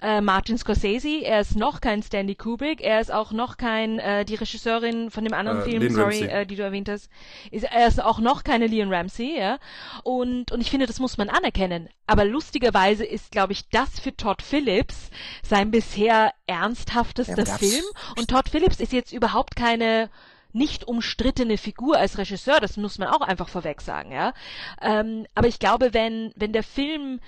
äh, 0.00 0.20
Martin 0.20 0.58
Scorsese, 0.58 1.22
er 1.22 1.40
ist 1.40 1.56
noch 1.56 1.80
kein 1.80 2.02
Stanley 2.02 2.34
Kubrick, 2.34 2.80
er 2.80 3.00
ist 3.00 3.12
auch 3.12 3.32
noch 3.32 3.56
kein 3.56 3.98
äh, 3.98 4.24
die 4.24 4.34
Regisseurin 4.34 5.10
von 5.10 5.24
dem 5.24 5.34
anderen 5.34 5.60
Äh, 5.60 5.64
Film, 5.64 5.82
Lynn 5.82 5.94
sorry, 5.94 6.20
Ramsey. 6.20 6.28
äh, 6.28 6.46
die 6.46 6.56
du 6.56 6.62
erwähnt 6.62 6.88
hast, 6.88 7.08
ist, 7.50 7.64
er 7.64 7.86
ist 7.88 8.02
auch 8.02 8.18
noch 8.20 8.44
keine 8.44 8.66
Leon 8.66 8.92
Ramsey, 8.92 9.38
ja. 9.38 9.58
Und 10.02 10.52
und 10.52 10.60
ich 10.60 10.70
finde, 10.70 10.86
das 10.86 10.98
muss 11.00 11.18
man 11.18 11.28
anerkennen. 11.28 11.88
Aber 12.06 12.24
lustigerweise 12.24 13.04
ist, 13.04 13.21
glaube 13.30 13.52
ich, 13.52 13.68
das 13.70 14.00
für 14.00 14.16
Todd 14.16 14.42
Phillips 14.42 15.10
sein 15.42 15.70
bisher 15.70 16.32
ernsthaftester 16.46 17.44
Ja, 17.44 17.58
Film. 17.58 17.84
Und 18.16 18.28
Todd 18.28 18.48
Phillips 18.48 18.80
ist 18.80 18.92
jetzt 18.92 19.12
überhaupt 19.12 19.56
keine 19.56 20.10
nicht 20.52 20.84
umstrittene 20.84 21.56
Figur 21.56 21.96
als 21.96 22.18
Regisseur, 22.18 22.60
das 22.60 22.76
muss 22.76 22.98
man 22.98 23.08
auch 23.08 23.22
einfach 23.22 23.48
vorweg 23.48 23.80
sagen, 23.80 24.12
ja. 24.12 24.34
Ähm, 24.80 25.26
aber 25.34 25.48
ich 25.48 25.58
glaube, 25.58 25.94
wenn, 25.94 26.32
wenn 26.36 26.52
der 26.52 26.62
Film 26.62 27.20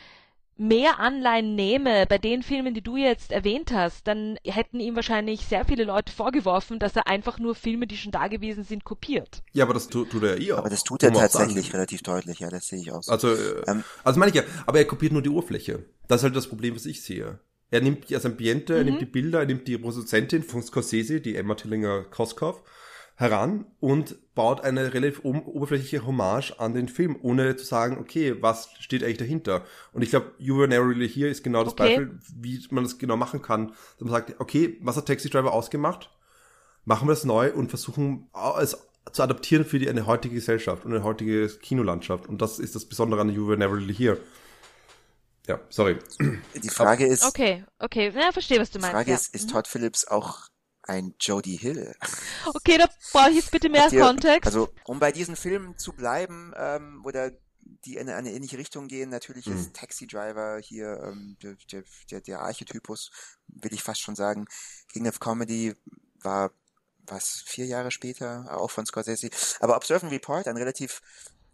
mehr 0.57 1.01
Anleihen 1.01 1.55
nehme 1.55 2.07
bei 2.07 2.19
den 2.19 2.43
Filmen, 2.43 2.75
die 2.75 2.83
du 2.83 2.97
jetzt 2.97 3.33
erwähnt 3.33 3.73
hast, 3.73 4.07
dann 4.07 4.39
hätten 4.45 4.79
ihm 4.81 4.95
wahrscheinlich 4.97 5.41
sehr 5.47 5.65
viele 5.65 5.85
Leute 5.85 6.13
vorgeworfen, 6.13 6.79
dass 6.79 6.95
er 6.97 7.07
einfach 7.09 7.39
nur 7.39 7.55
Filme, 7.55 7.87
die 7.87 7.97
schon 7.97 8.13
da 8.13 8.29
gewesen 8.29 8.63
sind, 8.65 8.85
kopiert. 8.85 9.43
Ja, 9.53 9.65
aber 9.65 9.75
das 9.75 9.89
tu- 9.89 10.05
tut 10.05 10.23
er 10.23 10.39
ja 10.39 10.43
eh 10.49 10.53
auch. 10.53 10.59
Aber 10.59 10.71
das 10.71 10.85
tut 10.85 11.03
er 11.03 11.13
tatsächlich 11.13 11.73
relativ 11.75 12.03
deutlich, 12.03 12.39
ja, 12.39 12.51
das 12.51 12.69
sehe 12.69 12.79
ich 12.81 12.93
auch 12.93 13.03
so. 13.03 13.11
Also, 13.13 13.33
äh, 13.35 13.63
Ähm, 13.67 13.85
also 14.05 14.19
meine 14.21 14.31
ich 14.31 14.37
ja, 14.37 14.43
aber 14.67 14.79
er 14.79 14.85
kopiert 14.85 15.13
nur 15.13 15.23
die 15.23 15.29
Oberfläche. 15.31 15.85
Das 16.09 16.21
ist 16.21 16.25
halt 16.25 16.37
das 16.37 16.47
Problem, 16.49 16.75
was 16.77 16.87
ich 16.87 17.03
sehe. 17.03 17.39
Er 17.71 17.81
nimmt 17.81 18.11
das 18.13 18.25
Ambiente, 18.25 18.77
er 18.77 18.85
nimmt 18.85 19.01
die 19.01 19.07
Bilder, 19.07 19.41
er 19.41 19.47
nimmt 19.47 19.67
die 19.67 19.77
Produzentin 19.79 20.45
von 20.45 20.63
Scorsese, 20.63 21.21
die 21.21 21.35
Emma 21.35 21.57
Tillinger-Koskov, 21.57 22.63
heran 23.17 23.67
und 23.79 24.17
baut 24.35 24.63
eine 24.63 24.93
relativ 24.93 25.25
oberflächliche 25.25 26.05
Hommage 26.05 26.53
an 26.59 26.75
den 26.75 26.89
Film, 26.89 27.17
ohne 27.23 27.55
zu 27.57 27.65
sagen, 27.65 27.99
okay, 27.99 28.37
was 28.43 28.69
steht 28.81 29.05
eigentlich 29.05 29.19
dahinter? 29.19 29.65
Und 29.93 30.03
ich 30.03 30.11
glaube, 30.11 30.33
You 30.39 30.59
Were 30.59 30.67
Never 30.67 30.89
Really 30.89 31.09
Here 31.09 31.29
ist 31.29 31.45
genau 31.45 31.63
das 31.63 31.75
Okay. 31.75 31.97
Beispiel, 31.97 32.19
wie 32.37 32.67
man 32.71 32.83
das 32.85 32.99
genau 32.99 33.17
machen 33.17 33.41
kann. 33.41 33.69
Dass 33.69 34.01
man 34.01 34.11
sagt, 34.11 34.41
okay, 34.41 34.79
was 34.83 34.97
hat 34.97 35.07
Taxi 35.07 35.31
Driver 35.31 35.53
ausgemacht? 35.53 36.11
Machen 36.85 37.07
wir 37.07 37.13
das 37.13 37.25
neu 37.25 37.53
und 37.53 37.69
versuchen 37.69 38.29
es 38.61 38.77
zu 39.13 39.23
adaptieren 39.23 39.65
für 39.65 39.79
die, 39.79 39.89
eine 39.89 40.07
heutige 40.07 40.35
Gesellschaft 40.35 40.85
und 40.85 40.93
eine 40.93 41.05
heutige 41.05 41.49
Kinolandschaft. 41.49 42.27
Und 42.27 42.43
das 42.43 42.59
ist 42.59 42.75
das 42.75 42.85
Besondere 42.85 43.21
an 43.21 43.31
You 43.31 43.47
Were 43.47 43.57
Never 43.57 43.77
Really 43.77 43.95
Here. 43.95 44.19
Ja, 45.47 45.61
sorry. 45.69 45.99
die 46.55 46.69
Frage 46.69 47.07
ist, 47.07 47.23
Okay, 47.25 47.65
okay, 47.79 48.11
na, 48.15 48.33
verstehe, 48.33 48.59
was 48.59 48.71
du 48.71 48.79
die 48.79 48.83
meinst. 48.83 48.95
Frage 48.95 49.11
ja. 49.11 49.17
ist, 49.17 49.35
ist 49.35 49.51
Todd 49.51 49.69
Phillips 49.69 50.07
auch 50.09 50.49
ein 50.87 51.15
Jodie 51.21 51.57
Hill? 51.57 51.95
Okay, 52.47 52.79
da 52.79 52.89
brauche 53.13 53.31
ich 53.31 53.37
jetzt 53.37 53.51
bitte 53.51 53.69
mehr 53.69 53.91
ihr- 53.93 54.03
Kontext. 54.03 54.47
Also, 54.47 54.69
um 54.85 54.99
bei 54.99 55.13
diesen 55.13 55.37
Filmen 55.37 55.77
zu 55.79 55.93
bleiben, 55.93 56.53
ähm, 56.57 57.03
oder 57.05 57.31
die 57.87 57.97
in 57.97 58.09
eine 58.11 58.33
ähnliche 58.33 58.59
Richtung 58.59 58.89
gehen, 58.89 59.09
natürlich 59.11 59.47
Mhm. 59.47 59.57
ist 59.57 59.75
Taxi 59.75 60.07
Driver 60.07 60.59
hier 60.63 61.01
ähm, 61.03 61.37
der, 61.43 61.57
der, 61.73 61.83
der, 62.11 62.21
der 62.21 62.41
Archetypus, 62.43 63.11
will 63.49 63.73
ich 63.73 63.83
fast 63.83 64.01
schon 64.03 64.15
sagen. 64.17 64.47
King 64.93 65.09
of 65.09 65.21
Comedy 65.21 65.75
war 66.23 66.51
was 67.07 67.43
vier 67.47 67.67
Jahre 67.67 67.91
später, 67.91 68.47
auch 68.51 68.71
von 68.71 68.87
Scorsese. 68.87 69.29
Aber 69.61 69.77
Observe 69.77 70.05
and 70.07 70.13
Report, 70.15 70.47
ein 70.49 70.57
relativ 70.57 71.01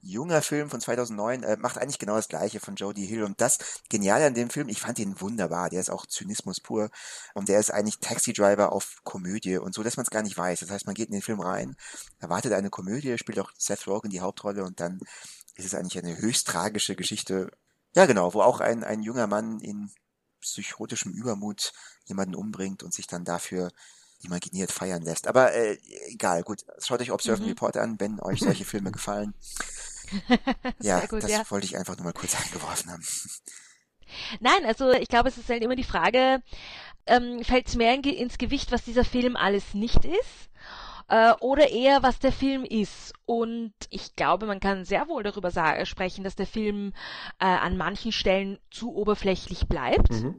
junger 0.02 0.42
Film 0.42 0.70
von 0.70 0.80
2009, 0.80 1.42
äh, 1.42 1.56
macht 1.56 1.78
eigentlich 1.78 1.98
genau 1.98 2.16
das 2.16 2.28
gleiche 2.28 2.60
von 2.60 2.76
Jodie 2.76 3.06
Hill. 3.06 3.22
Und 3.24 3.40
das 3.40 3.58
Geniale 3.88 4.26
an 4.26 4.34
dem 4.34 4.50
Film, 4.50 4.68
ich 4.68 4.80
fand 4.80 4.98
ihn 4.98 5.20
wunderbar. 5.20 5.70
Der 5.70 5.80
ist 5.80 5.90
auch 5.90 6.06
Zynismus 6.06 6.60
pur. 6.60 6.90
Und 7.34 7.48
der 7.48 7.60
ist 7.60 7.70
eigentlich 7.70 7.98
Taxi 8.00 8.32
Driver 8.32 8.72
auf 8.72 9.00
Komödie 9.04 9.58
und 9.58 9.74
so, 9.74 9.82
dass 9.82 9.96
man 9.96 10.04
es 10.04 10.10
gar 10.10 10.22
nicht 10.22 10.36
weiß. 10.36 10.60
Das 10.60 10.70
heißt, 10.70 10.86
man 10.86 10.94
geht 10.94 11.08
in 11.08 11.14
den 11.14 11.22
Film 11.22 11.40
rein, 11.40 11.76
erwartet 12.18 12.52
eine 12.52 12.70
Komödie, 12.70 13.18
spielt 13.18 13.38
auch 13.38 13.52
Seth 13.58 13.86
Rogen 13.86 14.10
die 14.10 14.20
Hauptrolle 14.20 14.64
und 14.64 14.80
dann 14.80 15.00
ist 15.54 15.66
es 15.66 15.74
eigentlich 15.74 15.98
eine 15.98 16.18
höchst 16.18 16.46
tragische 16.46 16.96
Geschichte. 16.96 17.50
Ja, 17.94 18.06
genau, 18.06 18.34
wo 18.34 18.42
auch 18.42 18.60
ein, 18.60 18.84
ein 18.84 19.02
junger 19.02 19.26
Mann 19.26 19.60
in 19.60 19.90
psychotischem 20.40 21.12
Übermut 21.12 21.72
jemanden 22.04 22.34
umbringt 22.34 22.82
und 22.82 22.94
sich 22.94 23.06
dann 23.06 23.24
dafür 23.24 23.70
imaginiert 24.22 24.70
feiern 24.72 25.02
lässt. 25.02 25.26
Aber 25.26 25.52
äh, 25.52 25.78
egal, 26.06 26.42
gut, 26.42 26.64
schaut 26.78 27.00
euch 27.00 27.10
Observe 27.10 27.42
Mhm. 27.42 27.48
Report 27.48 27.76
an, 27.76 27.98
wenn 27.98 28.20
euch 28.20 28.40
solche 28.40 28.64
Filme 28.64 28.92
gefallen. 28.92 29.34
ja, 30.80 31.06
gut, 31.06 31.22
das 31.22 31.30
ja. 31.30 31.42
wollte 31.50 31.66
ich 31.66 31.76
einfach 31.76 31.96
nur 31.96 32.04
mal 32.04 32.12
kurz 32.12 32.34
eingeworfen 32.40 32.90
haben. 32.90 33.04
Nein, 34.40 34.64
also 34.66 34.90
ich 34.92 35.08
glaube, 35.08 35.28
es 35.28 35.38
ist 35.38 35.48
halt 35.48 35.62
immer 35.62 35.76
die 35.76 35.84
Frage, 35.84 36.42
ähm, 37.06 37.44
fällt 37.44 37.68
es 37.68 37.76
mehr 37.76 37.94
in, 37.94 38.02
ins 38.02 38.38
Gewicht, 38.38 38.72
was 38.72 38.84
dieser 38.84 39.04
Film 39.04 39.36
alles 39.36 39.74
nicht 39.74 40.04
ist? 40.04 40.50
Äh, 41.08 41.32
oder 41.40 41.70
eher, 41.70 42.02
was 42.02 42.18
der 42.18 42.32
Film 42.32 42.64
ist. 42.64 43.12
Und 43.26 43.72
ich 43.90 44.16
glaube, 44.16 44.46
man 44.46 44.60
kann 44.60 44.84
sehr 44.84 45.08
wohl 45.08 45.22
darüber 45.22 45.50
sa- 45.50 45.84
sprechen, 45.84 46.24
dass 46.24 46.36
der 46.36 46.46
Film 46.46 46.92
äh, 47.38 47.46
an 47.46 47.76
manchen 47.76 48.12
Stellen 48.12 48.58
zu 48.70 48.94
oberflächlich 48.94 49.66
bleibt. 49.68 50.10
Mhm. 50.10 50.34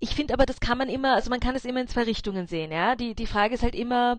Ich 0.00 0.14
finde 0.14 0.34
aber, 0.34 0.46
das 0.46 0.60
kann 0.60 0.78
man 0.78 0.88
immer, 0.88 1.14
also 1.14 1.30
man 1.30 1.40
kann 1.40 1.54
es 1.54 1.64
immer 1.64 1.80
in 1.80 1.88
zwei 1.88 2.04
Richtungen 2.04 2.46
sehen, 2.46 2.72
ja. 2.72 2.96
Die, 2.96 3.14
die 3.14 3.26
Frage 3.26 3.54
ist 3.54 3.62
halt 3.62 3.74
immer, 3.74 4.18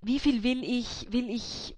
wie 0.00 0.18
viel 0.18 0.42
will 0.42 0.64
ich, 0.64 1.06
will 1.10 1.30
ich 1.30 1.76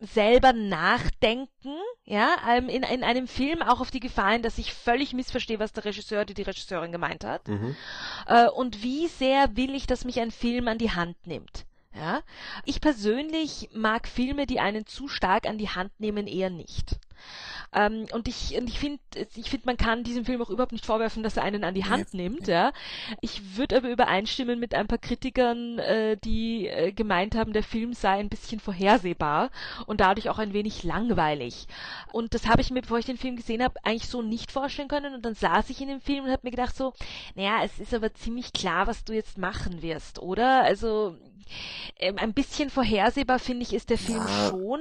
selber 0.00 0.52
nachdenken, 0.52 1.76
ja, 2.04 2.36
ähm, 2.48 2.68
in, 2.68 2.82
in 2.82 3.04
einem 3.04 3.26
Film 3.26 3.62
auch 3.62 3.80
auf 3.80 3.90
die 3.90 4.00
Gefahr 4.00 4.32
hin, 4.32 4.42
dass 4.42 4.58
ich 4.58 4.74
völlig 4.74 5.12
missverstehe, 5.12 5.58
was 5.58 5.72
der 5.72 5.84
Regisseur 5.84 6.22
oder 6.22 6.34
die 6.34 6.42
Regisseurin 6.42 6.92
gemeint 6.92 7.24
hat. 7.24 7.48
Mhm. 7.48 7.76
Äh, 8.26 8.48
und 8.48 8.82
wie 8.82 9.06
sehr 9.08 9.56
will 9.56 9.74
ich, 9.74 9.86
dass 9.86 10.04
mich 10.04 10.20
ein 10.20 10.30
Film 10.30 10.68
an 10.68 10.78
die 10.78 10.90
Hand 10.90 11.26
nimmt. 11.26 11.64
Ja? 11.94 12.22
Ich 12.64 12.80
persönlich 12.80 13.70
mag 13.72 14.08
Filme, 14.08 14.46
die 14.46 14.60
einen 14.60 14.86
zu 14.86 15.08
stark 15.08 15.46
an 15.46 15.58
die 15.58 15.68
Hand 15.68 15.92
nehmen, 15.98 16.26
eher 16.26 16.50
nicht. 16.50 16.98
Ähm, 17.74 18.06
und 18.12 18.28
ich, 18.28 18.56
und 18.56 18.68
ich 18.68 18.78
finde, 18.78 19.00
ich 19.34 19.50
finde, 19.50 19.66
man 19.66 19.76
kann 19.76 20.04
diesem 20.04 20.24
Film 20.24 20.40
auch 20.40 20.50
überhaupt 20.50 20.72
nicht 20.72 20.86
vorwerfen, 20.86 21.22
dass 21.22 21.36
er 21.36 21.42
einen 21.42 21.64
an 21.64 21.74
die 21.74 21.84
Hand 21.84 22.14
nimmt. 22.14 22.46
Ja, 22.46 22.72
ich 23.20 23.56
würde 23.56 23.76
aber 23.76 23.90
übereinstimmen 23.90 24.60
mit 24.60 24.74
ein 24.74 24.86
paar 24.86 24.98
Kritikern, 24.98 25.78
äh, 25.78 26.16
die 26.16 26.68
äh, 26.68 26.92
gemeint 26.92 27.34
haben, 27.34 27.52
der 27.52 27.62
Film 27.62 27.92
sei 27.92 28.18
ein 28.20 28.28
bisschen 28.28 28.60
vorhersehbar 28.60 29.50
und 29.86 30.00
dadurch 30.00 30.28
auch 30.28 30.38
ein 30.38 30.52
wenig 30.52 30.84
langweilig. 30.84 31.66
Und 32.12 32.34
das 32.34 32.46
habe 32.46 32.60
ich 32.60 32.70
mir, 32.70 32.82
bevor 32.82 32.98
ich 32.98 33.06
den 33.06 33.18
Film 33.18 33.36
gesehen 33.36 33.62
habe, 33.62 33.74
eigentlich 33.84 34.08
so 34.08 34.22
nicht 34.22 34.52
vorstellen 34.52 34.88
können. 34.88 35.14
Und 35.14 35.24
dann 35.24 35.34
saß 35.34 35.70
ich 35.70 35.80
in 35.80 35.88
dem 35.88 36.00
Film 36.00 36.24
und 36.24 36.30
habe 36.30 36.42
mir 36.44 36.52
gedacht 36.52 36.76
so, 36.76 36.92
naja, 37.34 37.62
es 37.64 37.78
ist 37.80 37.94
aber 37.94 38.14
ziemlich 38.14 38.52
klar, 38.52 38.86
was 38.86 39.04
du 39.04 39.12
jetzt 39.12 39.38
machen 39.38 39.82
wirst, 39.82 40.20
oder? 40.20 40.62
Also 40.62 41.16
ein 42.00 42.32
bisschen 42.34 42.70
vorhersehbar 42.70 43.38
finde 43.38 43.62
ich 43.62 43.72
ist 43.74 43.90
der 43.90 43.98
Film 43.98 44.18
Ja, 44.26 44.48
schon. 44.48 44.80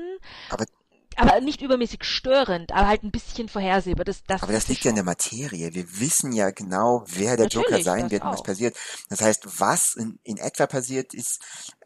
aber- 0.50 0.66
aber 1.16 1.42
nicht 1.42 1.62
übermäßig 1.62 2.06
störend, 2.06 2.72
aber 2.72 2.88
halt 2.88 3.04
ein 3.04 3.12
bisschen 3.12 3.48
vorhersehbar. 3.48 4.04
Das, 4.04 4.24
das 4.26 4.42
Aber 4.42 4.52
das 4.52 4.68
liegt 4.68 4.84
ja 4.84 4.90
in 4.90 4.96
der 4.96 5.04
Materie. 5.04 5.72
Wir 5.76 6.00
wissen 6.00 6.32
ja 6.32 6.50
genau, 6.50 7.04
wer 7.06 7.38
der 7.38 7.50
Joker 7.50 7.70
Natürlich, 7.70 7.86
sein 7.86 8.02
das 8.04 8.12
wird 8.14 8.24
und 8.24 8.32
was 8.32 8.42
passiert. 8.42 8.76
Das 9.10 9.22
heißt, 9.22 9.60
was 9.60 9.94
in, 9.94 10.18
in 10.24 10.38
etwa 10.38 10.66
passiert 10.66 11.14
ist, 11.14 11.40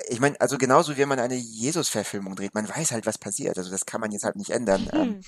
ich 0.08 0.22
meine, 0.22 0.40
also 0.40 0.58
genauso 0.58 0.96
wie 0.96 1.06
man 1.06 1.20
eine 1.20 1.36
Jesus-Verfilmung 1.36 2.38
dreht, 2.38 2.56
man 2.56 2.70
weiß 2.70 2.94
halt, 2.94 3.06
was 3.06 3.18
passiert. 3.18 3.58
Also 3.58 3.70
das 3.70 3.86
kann 3.86 4.00
man 4.00 4.12
jetzt 4.14 4.24
halt 4.24 4.38
nicht 4.38 4.52
ändern. 4.52 4.90
Ähm, 4.94 5.22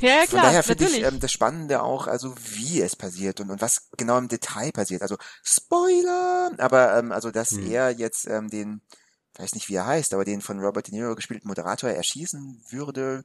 Ja, 0.00 0.20
ja, 0.22 0.26
Von 0.26 0.40
klar, 0.40 0.42
daher 0.42 0.62
finde 0.62 0.84
ich 0.84 1.02
ähm, 1.02 1.20
das 1.20 1.32
Spannende 1.32 1.82
auch, 1.82 2.06
also 2.06 2.34
wie 2.38 2.80
es 2.80 2.96
passiert 2.96 3.40
und, 3.40 3.50
und 3.50 3.60
was 3.60 3.88
genau 3.96 4.18
im 4.18 4.28
Detail 4.28 4.72
passiert. 4.72 5.02
Also 5.02 5.16
Spoiler! 5.44 6.52
Aber 6.58 6.98
ähm, 6.98 7.12
also, 7.12 7.30
dass 7.30 7.56
Hm. 7.56 7.62
er 7.62 7.90
jetzt 7.90 8.26
ähm, 8.26 8.48
den, 8.48 8.82
weiß 9.38 9.54
nicht 9.54 9.68
wie 9.68 9.74
er 9.76 9.86
heißt, 9.86 10.14
aber 10.14 10.24
den 10.24 10.40
von 10.40 10.60
Robert 10.60 10.88
De 10.88 10.94
Niro 10.94 11.14
gespielten 11.14 11.48
Moderator 11.48 11.90
erschießen 11.90 12.62
würde, 12.70 13.24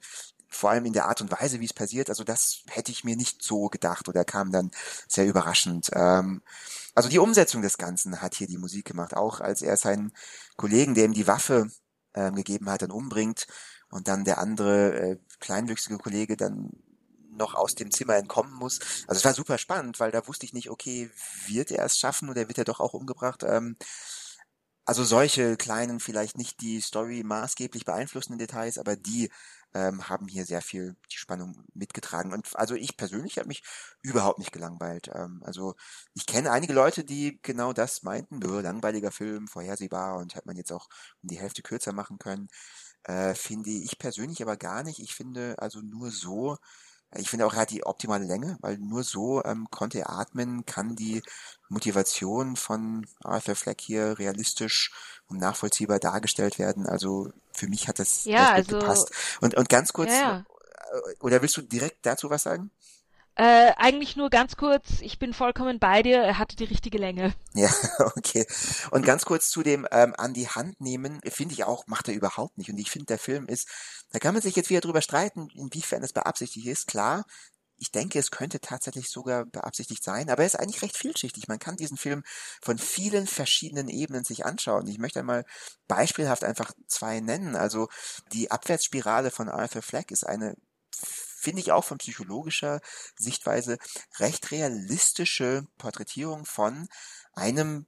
vor 0.50 0.70
allem 0.70 0.86
in 0.86 0.94
der 0.94 1.08
Art 1.08 1.22
und 1.22 1.32
Weise, 1.32 1.60
wie 1.60 1.66
es 1.66 1.74
passiert, 1.74 2.10
also 2.10 2.24
das 2.24 2.62
hätte 2.70 2.92
ich 2.92 3.04
mir 3.04 3.18
nicht 3.18 3.44
so 3.44 3.68
gedacht 3.68 4.08
oder 4.08 4.24
kam 4.24 4.52
dann 4.52 4.72
sehr 5.08 5.26
überraschend. 5.28 5.90
Ähm, 5.94 6.42
also 6.96 7.10
die 7.10 7.20
Umsetzung 7.20 7.62
des 7.62 7.78
Ganzen 7.78 8.22
hat 8.22 8.36
hier 8.36 8.48
die 8.48 8.58
Musik 8.58 8.86
gemacht, 8.86 9.16
auch 9.16 9.42
als 9.42 9.62
er 9.62 9.78
seinen 9.78 10.14
Kollegen, 10.56 10.96
der 10.96 11.06
ihm 11.06 11.14
die 11.14 11.28
Waffe 11.28 11.70
ähm, 12.14 12.36
gegeben 12.36 12.70
hat, 12.70 12.82
dann 12.82 12.92
umbringt 12.92 13.48
und 13.90 14.08
dann 14.08 14.26
der 14.26 14.40
andere 14.40 14.94
äh, 14.94 15.18
kleinwüchsige 15.40 15.98
Kollege 15.98 16.38
dann 16.38 16.72
noch 17.32 17.54
aus 17.56 17.76
dem 17.76 17.92
Zimmer 17.92 18.16
entkommen 18.16 18.54
muss. 18.54 18.80
Also 19.08 19.20
es 19.20 19.26
war 19.26 19.34
super 19.34 19.58
spannend, 19.58 20.00
weil 20.00 20.12
da 20.12 20.28
wusste 20.28 20.46
ich 20.46 20.54
nicht, 20.54 20.70
okay, 20.70 21.10
wird 21.46 21.72
er 21.72 21.86
es 21.86 21.98
schaffen 22.00 22.30
oder 22.30 22.48
wird 22.48 22.58
er 22.58 22.64
doch 22.66 22.80
auch 22.80 22.94
umgebracht? 22.94 23.44
Ähm, 23.44 23.78
also 24.86 25.04
solche 25.04 25.58
kleinen, 25.58 26.00
vielleicht 26.00 26.38
nicht 26.38 26.62
die 26.62 26.80
Story 26.80 27.22
maßgeblich 27.24 27.84
beeinflussenden 27.84 28.40
Details, 28.40 28.78
aber 28.78 28.96
die 28.96 29.30
ähm, 29.74 30.08
haben 30.08 30.30
hier 30.30 30.46
sehr 30.46 30.62
viel 30.62 30.96
die 31.12 31.18
Spannung 31.18 31.66
mitgetragen. 31.74 32.32
Und 32.32 32.56
also 32.56 32.74
ich 32.74 32.96
persönlich 32.96 33.38
habe 33.38 33.50
mich 33.50 33.64
überhaupt 34.02 34.40
nicht 34.40 34.54
gelangweilt. 34.54 35.10
Ähm, 35.14 35.42
also 35.46 35.76
ich 36.14 36.26
kenne 36.26 36.52
einige 36.52 36.72
Leute, 36.74 37.04
die 37.04 37.40
genau 37.42 37.74
das 37.74 38.04
meinten, 38.04 38.40
langweiliger 38.40 39.12
Film, 39.12 39.48
vorhersehbar 39.50 40.18
und 40.18 40.36
hätte 40.36 40.48
man 40.48 40.56
jetzt 40.56 40.72
auch 40.72 40.88
um 41.22 41.30
die 41.30 41.40
Hälfte 41.40 41.64
kürzer 41.64 41.92
machen 41.92 42.18
können. 42.18 42.48
Äh, 43.08 43.36
finde 43.36 43.70
ich 43.70 43.98
persönlich 44.00 44.42
aber 44.42 44.58
gar 44.58 44.84
nicht. 44.84 45.00
Ich 45.00 45.16
finde 45.16 45.56
also 45.60 45.80
nur 45.80 46.12
so, 46.12 46.58
ich 47.16 47.30
finde 47.30 47.46
auch, 47.46 47.54
er 47.54 47.62
hat 47.62 47.72
die 47.72 47.86
optimale 47.86 48.26
Länge, 48.26 48.58
weil 48.60 48.78
nur 48.78 49.04
so 49.04 49.42
ähm, 49.46 49.68
konnte 49.72 50.00
er 50.00 50.10
atmen, 50.10 50.66
kann 50.66 50.98
die 50.98 51.24
Motivation 51.70 52.58
von 52.58 53.08
Arthur 53.24 53.56
Fleck 53.56 53.80
hier 53.80 54.20
realistisch 54.20 54.92
und 55.28 55.38
nachvollziehbar 55.38 56.00
dargestellt 56.00 56.60
werden. 56.60 56.86
Also 56.86 57.32
für 57.54 57.68
mich 57.70 57.88
hat 57.88 58.00
das 58.00 58.26
ja, 58.26 58.52
also, 58.52 58.78
gepasst. 58.78 59.12
Und, 59.40 59.56
und 59.56 59.70
ganz 59.70 59.94
kurz, 59.94 60.12
ja, 60.12 60.20
ja. 60.20 60.46
Äh, 60.92 61.16
oder 61.22 61.42
willst 61.42 61.56
du 61.56 61.62
direkt 61.62 62.06
dazu 62.06 62.30
was 62.30 62.44
sagen? 62.44 62.72
Äh, 63.40 63.74
eigentlich 63.78 64.16
nur 64.16 64.32
ganz 64.32 64.58
kurz, 64.58 65.00
ich 65.02 65.20
bin 65.20 65.32
vollkommen 65.32 65.78
bei 65.78 66.02
dir, 66.02 66.18
er 66.18 66.40
hatte 66.40 66.56
die 66.56 66.64
richtige 66.64 66.98
Länge. 66.98 67.34
Ja, 67.54 67.72
okay. 68.16 68.46
Und 68.92 69.04
ganz 69.04 69.26
kurz 69.26 69.50
zu 69.50 69.64
dem 69.64 69.88
ähm, 69.92 70.14
an 70.18 70.34
die 70.34 70.48
Hand 70.48 70.80
nehmen, 70.80 71.20
finde 71.28 71.54
ich 71.54 71.64
auch, 71.64 71.88
macht 71.88 72.08
er 72.08 72.14
überhaupt 72.14 72.58
nicht. 72.58 72.70
Und 72.70 72.78
ich 72.78 72.92
finde, 72.92 73.08
der 73.08 73.18
Film 73.18 73.48
ist, 73.48 73.68
da 74.12 74.20
kann 74.20 74.34
man 74.34 74.44
sich 74.44 74.56
jetzt 74.56 74.70
wieder 74.70 74.82
drüber 74.82 75.02
streiten, 75.02 75.50
inwiefern 75.56 76.04
es 76.04 76.14
beabsichtigt 76.14 76.68
ist. 76.68 76.88
Klar, 76.88 77.26
ich 77.78 77.92
denke, 77.92 78.20
es 78.20 78.32
könnte 78.32 78.60
tatsächlich 78.60 79.10
sogar 79.10 79.46
beabsichtigt 79.46 80.04
sein, 80.04 80.30
aber 80.30 80.42
er 80.42 80.48
ist 80.48 80.60
eigentlich 80.60 80.82
recht 80.82 80.98
vielschichtig. 80.98 81.48
Man 81.48 81.60
kann 81.60 81.78
diesen 81.78 81.98
Film 81.98 82.24
von 82.62 82.78
vielen 82.78 83.28
verschiedenen 83.28 83.88
Ebenen 83.88 84.24
sich 84.24 84.46
anschauen. 84.46 84.88
Ich 84.88 84.98
möchte 84.98 85.20
einmal 85.20 85.46
beispielhaft 85.88 86.44
einfach 86.44 86.72
zwei 86.88 87.20
nennen. 87.20 87.56
Also 87.56 87.88
die 88.34 88.52
Abwärtsspirale 88.52 89.32
von 89.32 89.50
Arthur 89.50 89.82
Fleck 89.84 90.12
ist 90.12 90.26
eine 90.26 90.56
finde 91.38 91.62
ich 91.62 91.72
auch 91.72 91.84
von 91.84 92.00
psychologischer 92.00 92.82
Sichtweise 93.18 93.78
recht 94.20 94.52
realistische 94.52 95.66
Porträtierung 95.78 96.46
von 96.46 96.88
einem 97.34 97.86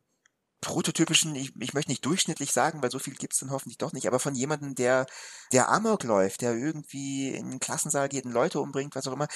prototypischen, 0.61 1.35
ich, 1.35 1.53
ich 1.59 1.73
möchte 1.73 1.91
nicht 1.91 2.05
durchschnittlich 2.05 2.51
sagen, 2.51 2.81
weil 2.81 2.91
so 2.91 2.99
viel 2.99 3.15
gibt's 3.15 3.39
dann 3.39 3.51
hoffentlich 3.51 3.77
doch 3.77 3.93
nicht, 3.93 4.07
aber 4.07 4.19
von 4.19 4.35
jemandem, 4.35 4.75
der, 4.75 5.05
der 5.51 5.69
Amok 5.69 6.03
läuft, 6.03 6.41
der 6.41 6.53
irgendwie 6.53 7.29
in 7.29 7.49
den 7.49 7.59
Klassensaal 7.59 8.09
geht 8.09 8.25
und 8.25 8.31
Leute 8.31 8.59
umbringt, 8.59 8.95
was 8.95 9.07
auch 9.07 9.13
immer. 9.13 9.27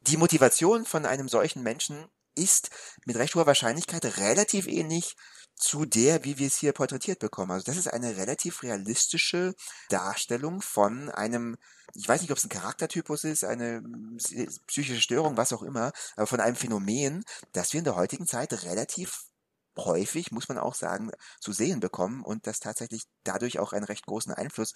Die 0.00 0.16
Motivation 0.16 0.84
von 0.84 1.06
einem 1.06 1.28
solchen 1.28 1.62
Menschen 1.62 2.06
ist 2.34 2.70
mit 3.04 3.16
recht 3.16 3.34
hoher 3.34 3.46
Wahrscheinlichkeit 3.46 4.04
relativ 4.18 4.66
ähnlich 4.66 5.16
zu 5.56 5.84
der, 5.84 6.24
wie 6.24 6.38
wir 6.38 6.46
es 6.46 6.56
hier 6.56 6.72
porträtiert 6.72 7.18
bekommen. 7.18 7.52
Also 7.52 7.64
das 7.64 7.76
ist 7.76 7.88
eine 7.88 8.16
relativ 8.16 8.62
realistische 8.62 9.54
Darstellung 9.88 10.60
von 10.60 11.08
einem, 11.10 11.56
ich 11.94 12.08
weiß 12.08 12.20
nicht, 12.20 12.30
ob 12.30 12.38
es 12.38 12.44
ein 12.44 12.50
Charaktertypus 12.50 13.24
ist, 13.24 13.44
eine 13.44 13.82
psychische 14.66 15.00
Störung, 15.00 15.36
was 15.36 15.52
auch 15.52 15.62
immer, 15.62 15.92
aber 16.16 16.26
von 16.26 16.40
einem 16.40 16.56
Phänomen, 16.56 17.24
das 17.52 17.72
wir 17.72 17.78
in 17.78 17.84
der 17.84 17.96
heutigen 17.96 18.26
Zeit 18.26 18.52
relativ 18.64 19.24
häufig, 19.78 20.32
muss 20.32 20.48
man 20.48 20.58
auch 20.58 20.74
sagen, 20.74 21.10
zu 21.40 21.52
sehen 21.52 21.80
bekommen 21.80 22.22
und 22.22 22.46
das 22.46 22.60
tatsächlich 22.60 23.04
dadurch 23.24 23.58
auch 23.58 23.72
einen 23.72 23.84
recht 23.84 24.06
großen 24.06 24.32
Einfluss 24.32 24.74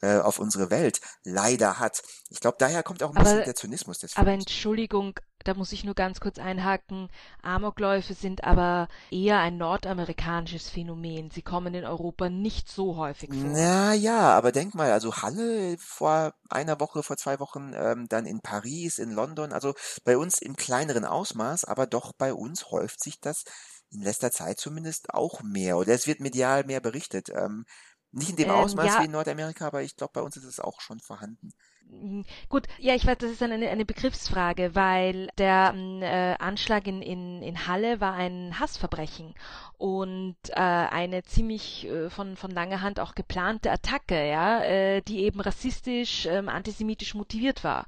äh, 0.00 0.18
auf 0.18 0.38
unsere 0.38 0.70
Welt 0.70 1.00
leider 1.22 1.78
hat. 1.78 2.02
Ich 2.30 2.40
glaube, 2.40 2.56
daher 2.58 2.82
kommt 2.82 3.02
auch 3.02 3.14
ein 3.14 3.22
bisschen 3.22 3.44
der 3.44 3.54
Zynismus 3.54 3.98
des 3.98 4.14
Films. 4.14 4.26
Aber 4.26 4.32
Entschuldigung, 4.32 5.18
da 5.48 5.54
muss 5.54 5.72
ich 5.72 5.82
nur 5.82 5.94
ganz 5.94 6.20
kurz 6.20 6.38
einhaken. 6.38 7.08
Amokläufe 7.42 8.12
sind 8.12 8.44
aber 8.44 8.88
eher 9.10 9.38
ein 9.38 9.56
nordamerikanisches 9.56 10.68
Phänomen. 10.68 11.30
Sie 11.30 11.40
kommen 11.40 11.72
in 11.72 11.86
Europa 11.86 12.28
nicht 12.28 12.68
so 12.68 12.96
häufig 12.96 13.30
vor. 13.30 13.50
Na 13.50 13.94
ja, 13.94 14.36
aber 14.36 14.52
denk 14.52 14.74
mal, 14.74 14.92
also 14.92 15.16
Halle 15.16 15.78
vor 15.78 16.34
einer 16.50 16.78
Woche, 16.80 17.02
vor 17.02 17.16
zwei 17.16 17.40
Wochen, 17.40 17.72
ähm, 17.74 18.08
dann 18.08 18.26
in 18.26 18.42
Paris, 18.42 18.98
in 18.98 19.10
London, 19.10 19.54
also 19.54 19.74
bei 20.04 20.18
uns 20.18 20.42
im 20.42 20.54
kleineren 20.54 21.06
Ausmaß, 21.06 21.64
aber 21.64 21.86
doch 21.86 22.12
bei 22.12 22.34
uns 22.34 22.70
häuft 22.70 23.02
sich 23.02 23.18
das 23.18 23.44
in 23.90 24.02
letzter 24.02 24.30
Zeit 24.30 24.58
zumindest 24.58 25.14
auch 25.14 25.42
mehr 25.42 25.78
oder 25.78 25.94
es 25.94 26.06
wird 26.06 26.20
medial 26.20 26.64
mehr 26.64 26.80
berichtet. 26.80 27.30
Ähm, 27.30 27.64
nicht 28.10 28.30
in 28.30 28.36
dem 28.36 28.50
ähm, 28.50 28.56
Ausmaß 28.56 28.86
ja. 28.86 29.00
wie 29.00 29.06
in 29.06 29.12
Nordamerika, 29.12 29.66
aber 29.66 29.82
ich 29.82 29.96
glaube, 29.96 30.12
bei 30.12 30.22
uns 30.22 30.36
ist 30.36 30.44
es 30.44 30.60
auch 30.60 30.82
schon 30.82 31.00
vorhanden. 31.00 31.52
Mhm. 31.90 32.24
Gut, 32.50 32.66
ja, 32.78 32.94
ich 32.94 33.06
weiß, 33.06 33.16
das 33.18 33.30
ist 33.30 33.42
eine, 33.42 33.68
eine 33.68 33.84
Begriffsfrage, 33.86 34.74
weil 34.74 35.28
der 35.38 35.72
mm, 35.72 36.02
äh, 36.02 36.34
Anschlag 36.38 36.86
in, 36.86 37.00
in, 37.00 37.42
in 37.42 37.66
Halle 37.66 38.00
war 38.00 38.12
ein 38.14 38.58
Hassverbrechen 38.60 39.34
und 39.78 40.36
äh, 40.50 40.54
eine 40.54 41.22
ziemlich 41.22 41.86
äh, 41.86 42.10
von, 42.10 42.36
von 42.36 42.50
langer 42.50 42.82
Hand 42.82 43.00
auch 43.00 43.14
geplante 43.14 43.70
Attacke, 43.70 44.28
ja, 44.28 44.62
äh, 44.64 45.00
die 45.02 45.20
eben 45.20 45.40
rassistisch, 45.40 46.26
äh, 46.26 46.38
antisemitisch 46.46 47.14
motiviert 47.14 47.64
war. 47.64 47.86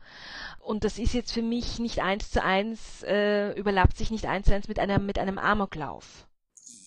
Und 0.61 0.85
das 0.85 0.99
ist 0.99 1.13
jetzt 1.13 1.33
für 1.33 1.43
mich 1.43 1.79
nicht 1.79 2.01
eins 2.01 2.31
zu 2.31 2.43
eins, 2.43 3.03
äh, 3.03 3.53
überlappt 3.53 3.99
sich 3.99 4.11
nicht 4.11 4.27
eins 4.27 4.47
zu 4.47 4.55
eins 4.55 4.69
mit 4.69 4.79
einem, 4.79 5.05
mit 5.05 5.19
einem 5.19 5.39
Amoklauf. 5.39 6.27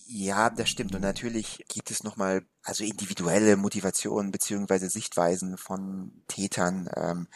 Ja, 0.06 0.50
das 0.50 0.70
stimmt. 0.70 0.96
Und 0.96 1.02
natürlich 1.02 1.66
gibt 1.70 1.90
es 1.92 2.04
nochmal 2.04 2.46
also 2.64 2.84
individuelle 2.84 3.56
Motivationen 3.56 4.32
beziehungsweise 4.32 4.90
Sichtweisen 4.90 5.58
von 5.58 6.12
Tätern. 6.28 6.90
Ähm, 6.96 7.28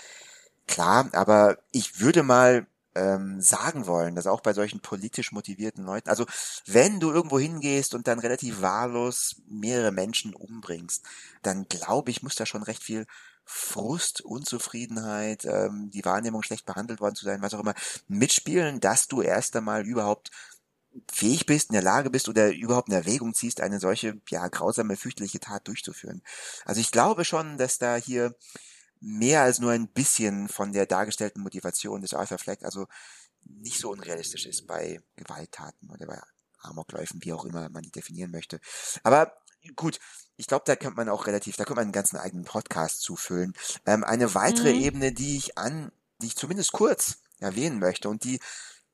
klar, 0.68 1.10
aber 1.14 1.60
ich 1.72 2.00
würde 2.02 2.24
mal 2.24 2.68
ähm, 2.96 3.42
sagen 3.42 3.88
wollen, 3.88 4.16
dass 4.16 4.28
auch 4.28 4.42
bei 4.42 4.54
solchen 4.54 4.82
politisch 4.82 5.32
motivierten 5.32 5.86
Leuten, 5.86 6.10
also 6.10 6.26
wenn 6.66 7.00
du 7.00 7.12
irgendwo 7.12 7.40
hingehst 7.40 7.94
und 7.96 8.08
dann 8.08 8.20
relativ 8.20 8.62
wahllos 8.62 9.42
mehrere 9.48 9.92
Menschen 9.92 10.34
umbringst, 10.34 11.04
dann 11.44 11.68
glaube 11.70 12.12
ich, 12.12 12.24
muss 12.24 12.36
da 12.36 12.46
schon 12.46 12.64
recht 12.64 12.84
viel 12.84 13.06
Frust, 13.46 14.22
Unzufriedenheit, 14.22 15.46
ähm, 15.46 15.90
die 15.92 16.04
Wahrnehmung 16.04 16.44
schlecht 16.44 16.66
behandelt 16.66 17.00
worden 17.00 17.16
zu 17.16 17.24
sein, 17.26 17.42
was 17.42 17.54
auch 17.54 17.62
immer, 17.62 17.76
mitspielen, 18.08 18.82
dass 18.82 19.08
du 19.08 19.22
erst 19.22 19.56
einmal 19.56 19.86
überhaupt 19.86 20.32
fähig 21.12 21.46
bist, 21.46 21.70
in 21.70 21.74
der 21.74 21.84
Lage 21.84 22.10
bist 22.10 22.30
oder 22.30 22.54
überhaupt 22.54 22.90
in 22.90 22.96
Erwägung 22.96 23.34
ziehst, 23.34 23.62
eine 23.62 23.80
solche, 23.80 24.22
ja, 24.30 24.48
grausame, 24.48 24.96
fürchterliche 24.96 25.40
Tat 25.40 25.68
durchzuführen. 25.68 26.22
Also 26.66 26.82
ich 26.82 26.92
glaube 26.92 27.26
schon, 27.26 27.58
dass 27.58 27.78
da 27.78 27.96
hier 27.96 28.36
mehr 29.00 29.42
als 29.42 29.60
nur 29.60 29.72
ein 29.72 29.88
bisschen 29.88 30.50
von 30.50 30.74
der 30.74 30.86
dargestellten 30.86 31.42
Motivation 31.42 32.02
des 32.02 32.14
Arthur 32.14 32.38
Fleck, 32.38 32.64
also 32.64 32.88
nicht 33.44 33.80
so 33.80 33.92
unrealistisch 33.92 34.46
ist 34.46 34.68
bei 34.68 35.00
Gewalttaten 35.16 35.90
oder 35.90 36.08
bei 36.08 36.20
Amokläufen, 36.62 37.24
wie 37.24 37.34
auch 37.34 37.46
immer 37.46 37.70
man 37.70 37.84
die 37.84 37.92
definieren 37.92 38.32
möchte. 38.32 38.60
Aber 39.04 39.34
gut, 39.76 40.00
ich 40.36 40.48
glaube, 40.48 40.64
da 40.66 40.76
könnte 40.76 40.98
man 40.98 41.10
auch 41.10 41.28
relativ, 41.28 41.56
da 41.56 41.64
könnte 41.64 41.76
man 41.76 41.86
einen 41.86 41.92
ganzen 41.92 42.18
eigenen 42.18 42.46
Podcast 42.46 43.02
zufüllen. 43.02 43.54
Ähm, 43.86 44.04
eine 44.04 44.34
weitere 44.36 44.74
mhm. 44.74 44.82
Ebene, 44.82 45.12
die 45.14 45.38
ich 45.38 45.58
an, 45.58 45.92
die 46.22 46.28
ich 46.28 46.36
zumindest 46.36 46.72
kurz 46.72 47.20
erwähnen 47.40 47.80
möchte 47.80 48.10
und 48.10 48.24
die 48.24 48.40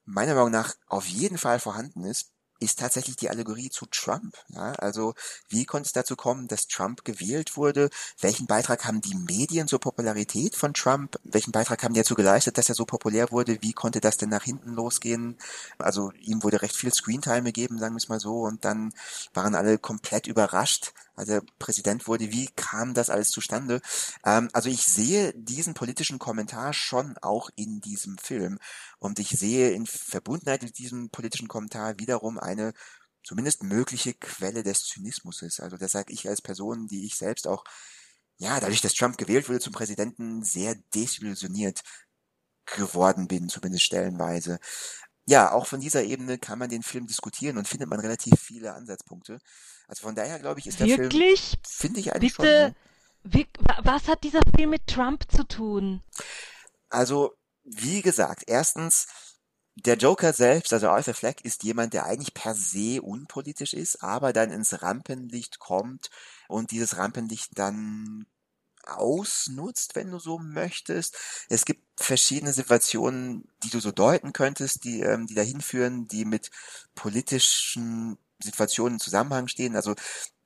meiner 0.06 0.36
Meinung 0.36 0.52
nach 0.52 0.76
auf 0.88 1.06
jeden 1.08 1.38
Fall 1.38 1.60
vorhanden 1.60 2.04
ist, 2.06 2.34
ist 2.64 2.80
tatsächlich 2.80 3.18
die 3.18 3.30
Allegorie 3.30 3.70
zu 3.70 3.86
Trump. 3.88 4.38
Ja, 4.48 4.72
also 4.74 5.14
wie 5.50 5.66
konnte 5.66 5.88
es 5.88 5.94
dazu 5.94 6.16
kommen, 6.16 6.48
dass 6.48 6.68
Trump 6.68 7.04
gewählt 7.04 7.58
wurde? 7.58 7.90
Welchen 8.20 8.48
Beitrag 8.48 8.86
haben 8.86 9.02
die 9.02 9.16
Medien 9.16 9.68
zur 9.68 9.80
Popularität 9.80 10.56
von 10.56 10.74
Trump? 10.74 11.20
Welchen 11.24 11.52
Beitrag 11.52 11.84
haben 11.84 11.94
die 11.94 12.00
dazu 12.00 12.16
geleistet, 12.16 12.58
dass 12.58 12.70
er 12.70 12.76
so 12.76 12.86
populär 12.86 13.32
wurde? 13.32 13.62
Wie 13.62 13.74
konnte 13.74 14.00
das 14.00 14.18
denn 14.18 14.30
nach 14.30 14.44
hinten 14.44 14.74
losgehen? 14.74 15.38
Also 15.78 16.12
ihm 16.22 16.42
wurde 16.44 16.62
recht 16.62 16.76
viel 16.76 16.94
Screentime 16.94 17.44
gegeben, 17.44 17.80
sagen 17.80 17.96
wir 17.96 17.98
es 17.98 18.10
mal 18.10 18.20
so, 18.20 18.42
und 18.44 18.64
dann 18.64 18.94
waren 19.34 19.56
alle 19.56 19.78
komplett 19.78 20.28
überrascht, 20.28 20.94
als 21.16 21.30
er 21.30 21.42
Präsident 21.60 22.08
wurde. 22.08 22.32
Wie 22.32 22.48
kam 22.56 22.94
das 22.94 23.10
alles 23.10 23.30
zustande? 23.30 23.82
Ähm, 24.26 24.50
also 24.54 24.70
ich 24.70 24.84
sehe 24.84 25.34
diesen 25.36 25.74
politischen 25.74 26.20
Kommentar 26.20 26.74
schon 26.74 27.18
auch 27.22 27.50
in 27.56 27.82
diesem 27.82 28.18
Film. 28.18 28.60
Und 29.00 29.20
ich 29.20 29.30
sehe 29.30 29.72
in 29.72 29.86
Verbundenheit 29.86 30.64
mit 30.64 30.78
diesem 30.78 31.10
politischen 31.10 31.48
Kommentar 31.48 32.00
wiederum 32.00 32.40
eine 32.40 32.74
zumindest 33.24 33.64
mögliche 33.64 34.14
Quelle 34.14 34.64
des 34.64 34.84
Zynismus 34.84 35.42
ist. 35.42 35.60
Also 35.60 35.78
das 35.78 35.92
sage 35.92 36.14
ich 36.14 36.28
als 36.28 36.42
Person, 36.42 36.88
die 36.88 37.06
ich 37.06 37.16
selbst 37.16 37.48
auch, 37.48 37.64
ja, 38.38 38.60
dadurch, 38.60 38.82
dass 38.82 38.94
Trump 38.94 39.18
gewählt 39.18 39.48
wurde 39.48 39.60
zum 39.60 39.74
Präsidenten, 39.74 40.44
sehr 40.44 40.76
desillusioniert 40.94 41.82
geworden 42.66 43.28
bin, 43.28 43.50
zumindest 43.50 43.86
stellenweise. 43.86 44.60
Ja, 45.26 45.52
auch 45.54 45.68
von 45.68 45.80
dieser 45.80 46.04
Ebene 46.04 46.38
kann 46.38 46.60
man 46.60 46.70
den 46.70 46.84
Film 46.84 47.08
diskutieren 47.08 47.58
und 47.58 47.68
findet 47.68 47.90
man 47.90 48.00
relativ 48.00 48.40
viele 48.40 48.74
Ansatzpunkte. 48.74 49.40
Also 49.88 50.04
von 50.04 50.16
daher 50.16 50.40
glaube 50.40 50.60
ich, 50.60 50.68
ist 50.68 50.80
der 50.80 50.88
Wirklich? 50.88 51.42
Film, 51.42 51.62
finde 51.64 52.00
ich 52.00 52.14
eigentlich 52.14 52.36
Bitte? 52.38 52.74
schon. 52.76 52.76
Wie, 53.26 53.48
was 53.84 54.08
hat 54.08 54.24
dieser 54.24 54.42
Film 54.56 54.72
mit 54.72 54.86
Trump 54.88 55.32
zu 55.32 55.48
tun? 55.48 56.04
Also, 56.90 57.34
wie 57.64 58.02
gesagt, 58.02 58.44
erstens, 58.48 59.08
der 59.76 59.96
Joker 59.96 60.34
selbst, 60.34 60.74
also 60.74 60.90
Arthur 60.90 61.14
Fleck, 61.14 61.44
ist 61.44 61.64
jemand, 61.64 61.94
der 61.94 62.06
eigentlich 62.06 62.34
per 62.34 62.54
se 62.54 63.02
unpolitisch 63.02 63.74
ist, 63.74 64.04
aber 64.04 64.34
dann 64.34 64.52
ins 64.52 64.82
Rampenlicht 64.82 65.60
kommt 65.60 66.10
und 66.48 66.72
dieses 66.72 66.98
Rampenlicht 66.98 67.58
dann 67.58 68.28
ausnutzt, 68.86 69.96
wenn 69.96 70.12
du 70.12 70.20
so 70.20 70.38
möchtest. 70.38 71.18
Es 71.50 71.66
gibt 71.66 71.82
verschiedene 72.00 72.54
Situationen, 72.54 73.48
die 73.64 73.70
du 73.70 73.80
so 73.80 73.92
deuten 73.92 74.34
könntest, 74.34 74.84
die, 74.84 75.00
ähm, 75.02 75.26
die 75.26 75.36
dahin 75.36 75.62
führen, 75.62 76.08
die 76.08 76.26
mit 76.26 76.52
politischen 76.94 78.18
Situationen 78.44 78.96
in 78.96 79.00
Zusammenhang 79.00 79.48
stehen. 79.48 79.76
Also 79.76 79.96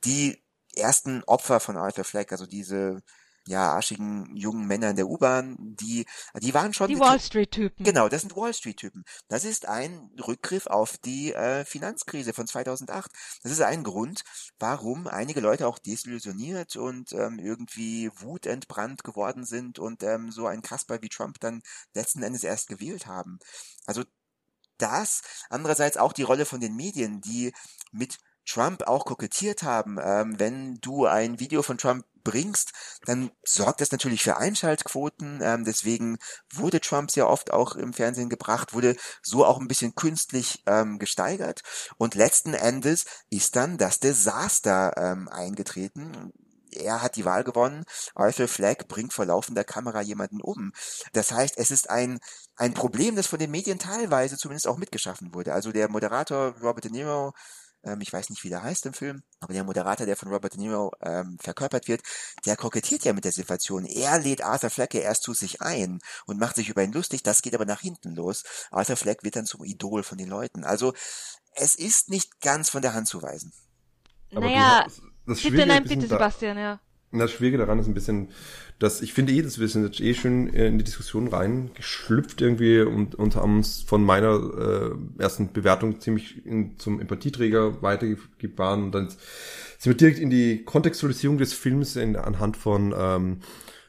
die 0.04 0.44
ersten 0.76 1.24
Opfer 1.24 1.60
von 1.60 1.78
Arthur 1.78 2.04
Fleck, 2.04 2.32
also 2.32 2.46
diese 2.46 3.02
ja, 3.48 3.72
arschigen 3.72 4.36
jungen 4.36 4.68
Männer 4.68 4.90
in 4.90 4.96
der 4.96 5.08
U-Bahn, 5.08 5.56
die, 5.58 6.06
die 6.42 6.54
waren 6.54 6.74
schon... 6.74 6.90
Die 6.90 7.00
Wall 7.00 7.20
Street-Typen. 7.20 7.86
Genau, 7.86 8.10
das 8.10 8.22
sind 8.22 8.36
Wall 8.36 8.54
Street-Typen. 8.54 9.04
Das 9.30 9.46
ist 9.46 9.68
ein 9.68 10.12
Rückgriff 10.26 10.68
auf 10.68 10.98
die 10.98 11.34
äh, 11.34 11.64
Finanzkrise 11.66 12.34
von 12.34 12.46
2008. 12.46 13.10
Das 13.44 13.52
ist 13.52 13.62
ein 13.62 13.84
Grund, 13.84 14.24
warum 14.60 15.08
einige 15.08 15.40
Leute 15.40 15.68
auch 15.68 15.80
desillusioniert 15.80 16.76
und 16.76 17.14
ähm, 17.14 17.40
irgendwie 17.40 18.12
wutentbrannt 18.16 19.04
geworden 19.04 19.46
sind 19.46 19.80
und 19.80 20.04
ähm, 20.04 20.32
so 20.32 20.46
ein 20.46 20.62
Kasper 20.62 21.02
wie 21.02 21.10
Trump 21.10 21.40
dann 21.40 21.62
letzten 21.94 22.24
Endes 22.24 22.44
erst 22.44 22.68
gewählt 22.68 23.08
haben. 23.08 23.40
Also 23.86 24.04
das, 24.78 25.22
andererseits 25.50 25.98
auch 25.98 26.14
die 26.14 26.24
Rolle 26.24 26.46
von 26.46 26.60
den 26.60 26.76
Medien, 26.76 27.22
die 27.22 27.54
mit 27.92 28.18
Trump 28.46 28.84
auch 28.88 29.06
kokettiert 29.06 29.64
haben. 29.64 29.98
Ähm, 30.02 30.40
wenn 30.40 30.80
du 30.82 31.06
ein 31.06 31.40
Video 31.40 31.62
von 31.62 31.78
Trump 31.78 32.06
bringst, 32.24 32.72
dann 33.06 33.32
sorgt 33.44 33.82
das 33.82 33.92
natürlich 33.92 34.24
für 34.24 34.38
Einschaltquoten. 34.38 35.40
Ähm, 35.42 35.64
deswegen 35.64 36.18
wurde 36.54 36.82
Trump 36.82 37.12
sehr 37.12 37.30
oft 37.30 37.52
auch 37.52 37.76
im 37.76 37.94
Fernsehen 37.94 38.30
gebracht, 38.30 38.74
wurde 38.74 38.96
so 39.22 39.46
auch 39.46 39.60
ein 39.60 39.68
bisschen 39.68 39.96
künstlich 39.96 40.64
ähm, 40.66 40.98
gesteigert. 41.00 41.62
Und 41.98 42.16
letzten 42.16 42.54
Endes 42.54 43.06
ist 43.30 43.56
dann 43.56 43.78
das 43.78 44.00
Desaster 44.00 44.94
ähm, 44.98 45.28
eingetreten 45.28 46.34
er 46.78 47.02
hat 47.02 47.16
die 47.16 47.26
Wahl 47.26 47.44
gewonnen. 47.44 47.86
Arthur 48.16 48.48
Flagg 48.48 48.86
bringt 48.88 49.14
vor 49.14 49.26
laufender 49.26 49.64
Kamera 49.64 50.02
jemanden 50.02 50.42
um. 50.42 50.72
Das 51.14 51.32
heißt, 51.32 51.58
es 51.58 51.72
ist 51.72 51.90
ein, 51.90 52.20
ein 52.56 52.74
Problem, 52.74 53.16
das 53.16 53.28
von 53.28 53.40
den 53.40 53.52
Medien 53.52 53.80
teilweise 53.80 54.38
zumindest 54.38 54.68
auch 54.68 54.78
mitgeschaffen 54.78 55.34
wurde. 55.34 55.54
Also 55.54 55.72
der 55.72 55.90
Moderator 55.90 56.56
Robert 56.62 56.86
De 56.86 56.92
Niro 56.92 57.34
ähm, 57.84 58.02
ich 58.02 58.12
weiß 58.12 58.30
nicht, 58.30 58.44
wie 58.44 58.50
der 58.50 58.64
heißt 58.64 58.86
im 58.86 58.94
Film, 58.94 59.24
aber 59.40 59.54
der 59.54 59.64
Moderator, 59.64 60.06
der 60.06 60.16
von 60.16 60.30
Robert 60.30 60.54
De 60.54 60.60
Niro 60.60 60.92
ähm, 61.02 61.38
verkörpert 61.40 61.88
wird, 61.88 62.02
der 62.46 62.56
kokettiert 62.56 63.06
ja 63.06 63.14
mit 63.14 63.26
der 63.26 63.32
Situation. 63.32 63.86
Er 63.86 64.20
lädt 64.20 64.44
Arthur 64.44 64.70
Fleck 64.70 64.94
ja 64.94 65.02
erst 65.02 65.24
zu 65.24 65.34
sich 65.34 65.62
ein 65.62 66.00
und 66.26 66.40
macht 66.40 66.56
sich 66.56 66.70
über 66.70 66.84
ihn 66.84 66.92
lustig, 66.92 67.24
das 67.24 67.42
geht 67.42 67.56
aber 67.56 67.66
nach 67.66 67.82
hinten 67.82 68.16
los. 68.16 68.44
Arthur 68.72 68.98
Fleck 68.98 69.24
wird 69.24 69.36
dann 69.36 69.46
zum 69.46 69.64
Idol 69.64 70.04
von 70.04 70.18
den 70.18 70.30
Leuten. 70.30 70.64
Also 70.64 70.94
es 71.54 71.76
ist 71.76 72.10
nicht 72.10 72.42
ganz 72.42 72.70
von 72.70 72.82
der 72.82 72.94
Hand 72.94 73.08
zu 73.08 73.22
weisen. 73.22 73.54
Aber 74.32 74.42
naja, 74.42 74.86
bitte 75.28 75.66
nein, 75.66 75.84
bitte 75.84 76.08
Sebastian, 76.08 76.58
ja. 76.58 76.80
Das 77.12 77.32
Schwierige 77.32 77.58
daran 77.58 77.80
ist 77.80 77.88
ein 77.88 77.94
bisschen, 77.94 78.30
dass 78.80 79.02
ich 79.02 79.14
finde 79.14 79.32
eh, 79.32 79.42
dass 79.42 79.60
wir 79.60 79.68
sind 79.70 79.86
jetzt 79.86 80.02
eh 80.02 80.14
schön 80.14 80.48
in 80.48 80.78
die 80.78 80.84
Diskussion 80.84 81.30
reingeschlüpft 81.30 82.42
irgendwie 82.42 82.82
und, 82.82 83.16
und 83.16 83.36
haben 83.36 83.60
es 83.60 83.82
von 83.82 84.04
meiner 84.04 84.36
äh, 84.38 85.22
ersten 85.22 85.54
Bewertung 85.54 86.02
ziemlich 86.02 86.46
in, 86.46 86.78
zum 86.78 87.00
Empathieträger 87.00 87.82
weitergefahren 87.82 88.84
und 88.84 88.92
dann 88.92 89.08
sind 89.08 89.94
wir 89.94 89.96
direkt 89.96 90.20
in 90.20 90.30
die 90.30 90.64
Kontextualisierung 90.66 91.38
des 91.38 91.54
Films 91.54 91.96
in, 91.96 92.18
anhand 92.18 92.58
von 92.58 92.94
ähm, 92.98 93.40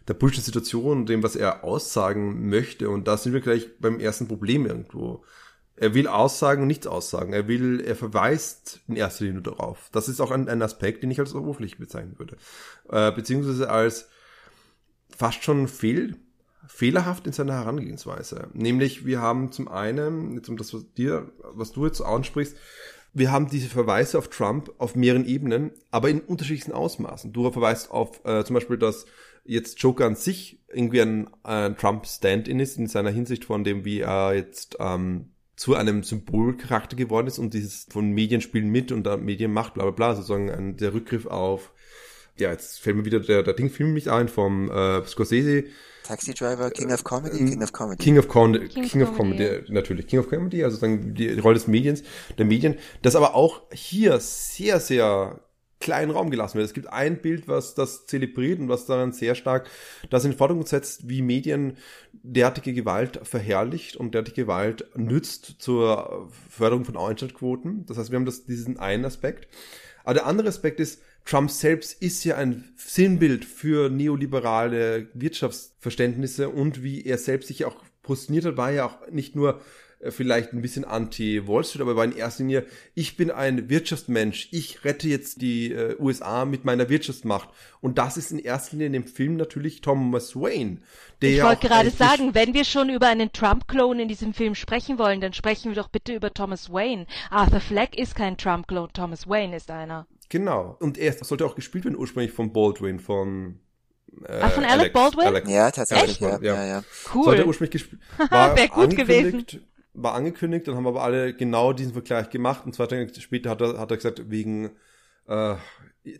der 0.06 0.14
politischen 0.14 0.44
Situation 0.44 1.00
und 1.00 1.08
dem, 1.08 1.24
was 1.24 1.34
er 1.34 1.64
aussagen 1.64 2.48
möchte 2.48 2.88
und 2.88 3.08
da 3.08 3.16
sind 3.16 3.32
wir 3.32 3.40
gleich 3.40 3.68
beim 3.80 3.98
ersten 3.98 4.28
Problem 4.28 4.64
irgendwo. 4.64 5.24
Er 5.80 5.94
will 5.94 6.08
aussagen 6.08 6.62
und 6.62 6.68
nichts 6.68 6.86
aussagen. 6.86 7.32
Er 7.32 7.48
will, 7.48 7.80
er 7.80 7.96
verweist 7.96 8.80
in 8.88 8.96
erster 8.96 9.24
Linie 9.24 9.42
darauf. 9.42 9.88
Das 9.92 10.08
ist 10.08 10.20
auch 10.20 10.30
ein, 10.30 10.48
ein 10.48 10.62
Aspekt, 10.62 11.02
den 11.02 11.10
ich 11.10 11.20
als 11.20 11.34
oberflächlich 11.34 11.78
bezeichnen 11.78 12.18
würde. 12.18 12.36
Äh, 12.88 13.12
beziehungsweise 13.12 13.70
als 13.70 14.08
fast 15.16 15.44
schon 15.44 15.68
fehl, 15.68 16.16
fehlerhaft 16.66 17.26
in 17.26 17.32
seiner 17.32 17.54
Herangehensweise. 17.54 18.48
Nämlich, 18.52 19.06
wir 19.06 19.20
haben 19.20 19.52
zum 19.52 19.68
einen, 19.68 20.34
jetzt 20.34 20.48
um 20.48 20.56
das, 20.56 20.74
was 20.74 20.92
dir, 20.94 21.32
was 21.42 21.72
du 21.72 21.86
jetzt 21.86 22.00
ansprichst, 22.00 22.56
wir 23.14 23.32
haben 23.32 23.48
diese 23.48 23.68
Verweise 23.68 24.18
auf 24.18 24.28
Trump 24.28 24.72
auf 24.78 24.94
mehreren 24.94 25.26
Ebenen, 25.26 25.72
aber 25.90 26.10
in 26.10 26.20
unterschiedlichen 26.20 26.72
Ausmaßen. 26.72 27.32
Du 27.32 27.50
verweist 27.50 27.90
auf 27.90 28.24
äh, 28.24 28.44
zum 28.44 28.54
Beispiel, 28.54 28.78
dass 28.78 29.06
jetzt 29.44 29.80
Joker 29.80 30.06
an 30.06 30.14
sich 30.14 30.62
irgendwie 30.68 31.00
ein, 31.00 31.30
ein 31.42 31.76
Trump-Stand-in 31.76 32.60
ist, 32.60 32.76
in 32.76 32.86
seiner 32.86 33.10
Hinsicht 33.10 33.46
von 33.46 33.64
dem, 33.64 33.84
wie 33.84 34.00
er 34.00 34.34
jetzt 34.34 34.76
ähm, 34.78 35.30
zu 35.58 35.74
einem 35.74 36.04
Symbolcharakter 36.04 36.94
geworden 36.94 37.26
ist 37.26 37.40
und 37.40 37.52
dieses 37.52 37.86
von 37.90 38.12
Medien 38.12 38.40
spielen 38.40 38.70
mit 38.70 38.92
und 38.92 39.02
da 39.02 39.16
Medien 39.16 39.52
macht, 39.52 39.74
bla 39.74 39.82
bla 39.82 39.90
bla, 39.90 40.14
sozusagen 40.14 40.50
ein, 40.50 40.76
der 40.76 40.94
Rückgriff 40.94 41.26
auf, 41.26 41.72
ja, 42.38 42.52
jetzt 42.52 42.78
fällt 42.78 42.94
mir 42.94 43.04
wieder 43.04 43.18
der, 43.18 43.42
der 43.42 43.54
Ding-Film 43.54 43.92
mich 43.92 44.08
ein 44.08 44.28
vom 44.28 44.70
äh, 44.70 45.04
Scorsese. 45.04 45.64
Taxi 46.04 46.32
Driver, 46.32 46.70
King 46.70 46.92
of 46.92 47.02
Comedy, 47.02 47.38
King 47.38 47.62
of 47.62 47.72
Comedy. 47.72 48.04
King 48.04 48.18
of, 48.18 48.28
Con 48.28 48.52
King, 48.52 48.84
King 48.84 49.02
of 49.02 49.16
Comedy, 49.16 49.46
Comedy, 49.48 49.72
natürlich. 49.72 50.06
King 50.06 50.20
of 50.20 50.30
Comedy, 50.30 50.62
also 50.62 50.76
sozusagen 50.76 51.14
die, 51.14 51.40
Rolle 51.40 51.54
des 51.54 51.66
Mediens, 51.66 52.04
der 52.38 52.46
Medien, 52.46 52.76
das 53.02 53.16
aber 53.16 53.34
auch 53.34 53.62
hier 53.72 54.20
sehr, 54.20 54.78
sehr 54.78 55.40
kleinen 55.80 56.10
Raum 56.10 56.30
gelassen 56.30 56.58
wird. 56.58 56.66
Es 56.66 56.74
gibt 56.74 56.88
ein 56.88 57.20
Bild, 57.20 57.48
was 57.48 57.74
das 57.74 58.06
zelebriert 58.06 58.58
und 58.58 58.68
was 58.68 58.86
daran 58.86 59.12
sehr 59.12 59.34
stark 59.34 59.68
das 60.10 60.24
in 60.24 60.32
den 60.32 60.38
Vordergrund 60.38 60.68
setzt, 60.68 61.08
wie 61.08 61.22
Medien 61.22 61.76
derartige 62.22 62.72
Gewalt 62.72 63.20
verherrlicht 63.22 63.96
und 63.96 64.14
derartige 64.14 64.42
Gewalt 64.42 64.84
nützt 64.96 65.56
zur 65.58 66.28
Förderung 66.48 66.84
von 66.84 66.96
Einschaltquoten. 66.96 67.86
Das 67.86 67.98
heißt, 67.98 68.10
wir 68.10 68.16
haben 68.16 68.26
das, 68.26 68.44
diesen 68.44 68.78
einen 68.78 69.04
Aspekt. 69.04 69.48
Aber 70.04 70.14
der 70.14 70.26
andere 70.26 70.48
Aspekt 70.48 70.80
ist, 70.80 71.02
Trump 71.24 71.50
selbst 71.50 72.00
ist 72.02 72.24
ja 72.24 72.36
ein 72.36 72.72
Sinnbild 72.76 73.44
für 73.44 73.90
neoliberale 73.90 75.08
Wirtschaftsverständnisse 75.12 76.48
und 76.48 76.82
wie 76.82 77.04
er 77.04 77.18
selbst 77.18 77.48
sich 77.48 77.66
auch 77.66 77.76
positioniert 78.02 78.46
hat, 78.46 78.56
war 78.56 78.70
ja 78.70 78.86
auch 78.86 79.10
nicht 79.10 79.36
nur 79.36 79.60
vielleicht 80.00 80.52
ein 80.52 80.62
bisschen 80.62 80.84
anti-Wall 80.84 81.64
Street, 81.64 81.82
aber 81.82 81.96
war 81.96 82.04
in 82.04 82.16
erster 82.16 82.42
Linie, 82.42 82.66
ich 82.94 83.16
bin 83.16 83.30
ein 83.30 83.68
Wirtschaftsmensch, 83.68 84.48
ich 84.52 84.84
rette 84.84 85.08
jetzt 85.08 85.42
die 85.42 85.72
äh, 85.72 85.96
USA 85.98 86.44
mit 86.44 86.64
meiner 86.64 86.88
Wirtschaftsmacht. 86.88 87.48
Und 87.80 87.98
das 87.98 88.16
ist 88.16 88.30
in 88.30 88.38
erster 88.38 88.72
Linie 88.72 88.86
in 88.86 88.92
dem 88.92 89.06
Film 89.06 89.36
natürlich 89.36 89.80
Thomas 89.80 90.36
Wayne. 90.36 90.78
Der 91.20 91.30
ich 91.30 91.42
wollte 91.42 91.66
gerade 91.66 91.90
sagen, 91.90 92.34
wenn 92.34 92.54
wir 92.54 92.64
schon 92.64 92.90
über 92.90 93.08
einen 93.08 93.32
Trump-Clone 93.32 94.02
in 94.02 94.08
diesem 94.08 94.34
Film 94.34 94.54
sprechen 94.54 94.98
wollen, 94.98 95.20
dann 95.20 95.32
sprechen 95.32 95.70
wir 95.72 95.76
doch 95.76 95.88
bitte 95.88 96.14
über 96.14 96.32
Thomas 96.32 96.70
Wayne. 96.72 97.06
Arthur 97.30 97.60
Fleck 97.60 97.98
ist 97.98 98.14
kein 98.14 98.36
Trump-Clone, 98.36 98.92
Thomas 98.92 99.28
Wayne 99.28 99.56
ist 99.56 99.70
einer. 99.70 100.06
Genau. 100.28 100.76
Und 100.78 100.98
er 100.98 101.12
sollte 101.12 101.44
auch 101.44 101.56
gespielt 101.56 101.84
werden 101.84 101.96
ursprünglich 101.96 102.32
von 102.32 102.52
Baldwin, 102.52 103.00
von 103.00 103.58
äh, 104.26 104.38
Ach, 104.40 104.52
von 104.52 104.64
Alec, 104.64 104.80
Alex, 104.80 104.92
Baldwin? 104.92 105.26
Alex, 105.26 105.50
ja, 105.50 105.70
tatsächlich. 105.72 106.20
Ja, 106.20 106.38
ja, 106.40 106.66
ja. 106.66 106.84
Cool. 107.12 107.24
Sollte 107.24 107.46
ursprünglich 107.46 107.72
gespielt. 107.72 108.02
Wäre 108.30 108.68
gut 108.68 108.96
gewesen 108.96 109.46
war 110.02 110.14
angekündigt, 110.14 110.68
dann 110.68 110.76
haben 110.76 110.86
aber 110.86 111.02
alle 111.02 111.34
genau 111.34 111.72
diesen 111.72 111.92
Vergleich 111.92 112.30
gemacht 112.30 112.64
und 112.66 112.74
zwei 112.74 112.86
Tage 112.86 113.08
später 113.20 113.50
hat 113.50 113.60
er, 113.60 113.78
hat 113.78 113.90
er 113.90 113.96
gesagt, 113.96 114.30
wegen 114.30 114.70
äh, 115.26 115.56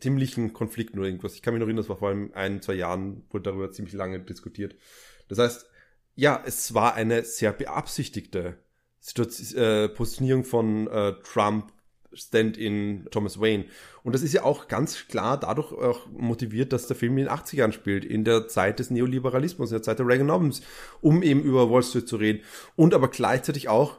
ziemlichen 0.01 0.53
Konflikten 0.53 0.99
oder 0.99 1.09
irgendwas. 1.09 1.35
Ich 1.35 1.43
kann 1.43 1.55
mich 1.55 1.61
noch 1.61 1.67
erinnern, 1.67 1.83
das 1.83 1.89
war 1.89 1.97
vor 1.97 2.09
allem 2.09 2.33
ein, 2.35 2.61
zwei 2.63 2.75
Jahren, 2.75 3.25
wurde 3.31 3.51
darüber 3.51 3.71
ziemlich 3.73 3.95
lange 3.95 4.21
diskutiert. 4.21 4.77
Das 5.29 5.39
heißt, 5.39 5.71
ja, 6.15 6.43
es 6.45 6.75
war 6.75 6.95
eine 6.95 7.25
sehr 7.25 7.53
beabsichtigte 7.53 8.59
Situation, 8.99 9.63
äh, 9.63 9.89
Positionierung 9.89 10.45
von 10.45 10.89
äh, 10.89 11.15
Trump 11.23 11.73
Stand-in 12.13 13.07
Thomas 13.11 13.41
Wayne. 13.41 13.65
Und 14.03 14.15
das 14.15 14.23
ist 14.23 14.33
ja 14.33 14.43
auch 14.43 14.69
ganz 14.69 15.09
klar 15.09 15.39
dadurch 15.39 15.73
auch 15.73 16.07
motiviert, 16.07 16.73
dass 16.73 16.87
der 16.87 16.97
Film 16.97 17.19
in 17.19 17.27
den 17.27 17.35
80ern 17.35 17.73
spielt, 17.73 18.05
in 18.05 18.25
der 18.25 18.49
Zeit 18.49 18.79
des 18.79 18.91
Neoliberalismus, 18.91 19.71
in 19.71 19.77
der 19.77 19.83
Zeit 19.83 19.99
der 19.99 20.07
Reaganomics, 20.07 20.63
um 21.01 21.23
eben 21.23 21.43
über 21.43 21.71
Wall 21.71 21.83
Street 21.83 22.09
zu 22.09 22.17
reden. 22.17 22.41
Und 22.77 22.95
aber 22.95 23.09
gleichzeitig 23.09 23.69
auch, 23.69 23.97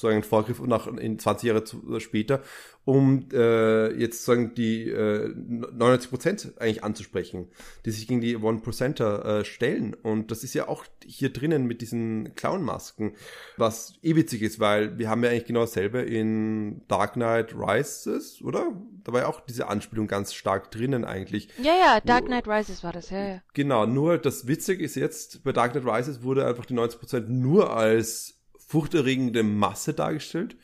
so 0.00 0.08
ein 0.08 0.22
Vorgriff 0.22 0.60
nach 0.60 0.86
in 0.86 1.18
20 1.18 1.46
Jahre 1.46 1.64
zu, 1.64 1.94
äh, 1.94 2.00
später, 2.00 2.42
um 2.84 3.28
äh, 3.32 3.92
jetzt 3.92 4.24
sagen 4.24 4.54
die 4.54 4.88
äh, 4.88 5.28
99 5.28 6.10
Prozent 6.10 6.52
eigentlich 6.58 6.82
anzusprechen, 6.82 7.48
die 7.84 7.90
sich 7.90 8.08
gegen 8.08 8.20
die 8.20 8.36
One 8.36 8.60
Percenter 8.60 9.40
äh, 9.40 9.44
stellen. 9.44 9.94
Und 9.94 10.30
das 10.30 10.42
ist 10.42 10.54
ja 10.54 10.68
auch 10.68 10.84
hier 11.04 11.30
drinnen 11.30 11.66
mit 11.66 11.82
diesen 11.82 12.34
Clown-Masken, 12.34 13.12
was 13.56 13.94
eh 14.02 14.16
witzig 14.16 14.42
ist, 14.42 14.60
weil 14.60 14.98
wir 14.98 15.10
haben 15.10 15.22
ja 15.22 15.30
eigentlich 15.30 15.44
genau 15.44 15.60
dasselbe 15.60 16.00
in 16.00 16.82
Dark 16.88 17.14
Knight 17.14 17.54
Rises, 17.54 18.40
oder? 18.42 18.72
Da 19.04 19.12
war 19.12 19.20
ja 19.20 19.26
auch 19.28 19.40
diese 19.40 19.68
Anspielung 19.68 20.06
ganz 20.06 20.32
stark 20.32 20.70
drinnen 20.70 21.04
eigentlich. 21.04 21.48
Ja, 21.62 21.72
ja, 21.74 22.00
Dark 22.00 22.26
Knight 22.26 22.48
Rises 22.48 22.82
war 22.82 22.92
das, 22.92 23.10
ja, 23.10 23.28
ja. 23.28 23.42
Genau, 23.54 23.86
nur 23.86 24.18
das 24.18 24.46
Witzige 24.46 24.82
ist 24.82 24.94
jetzt, 24.94 25.44
bei 25.44 25.52
Dark 25.52 25.72
Knight 25.72 25.86
Rises 25.86 26.22
wurde 26.22 26.46
einfach 26.46 26.64
die 26.64 26.74
90 26.74 26.98
Prozent 26.98 27.28
nur 27.28 27.76
als 27.76 28.39
furchterregende 28.70 29.42
Masse 29.42 29.94
dargestellt. 29.94 30.56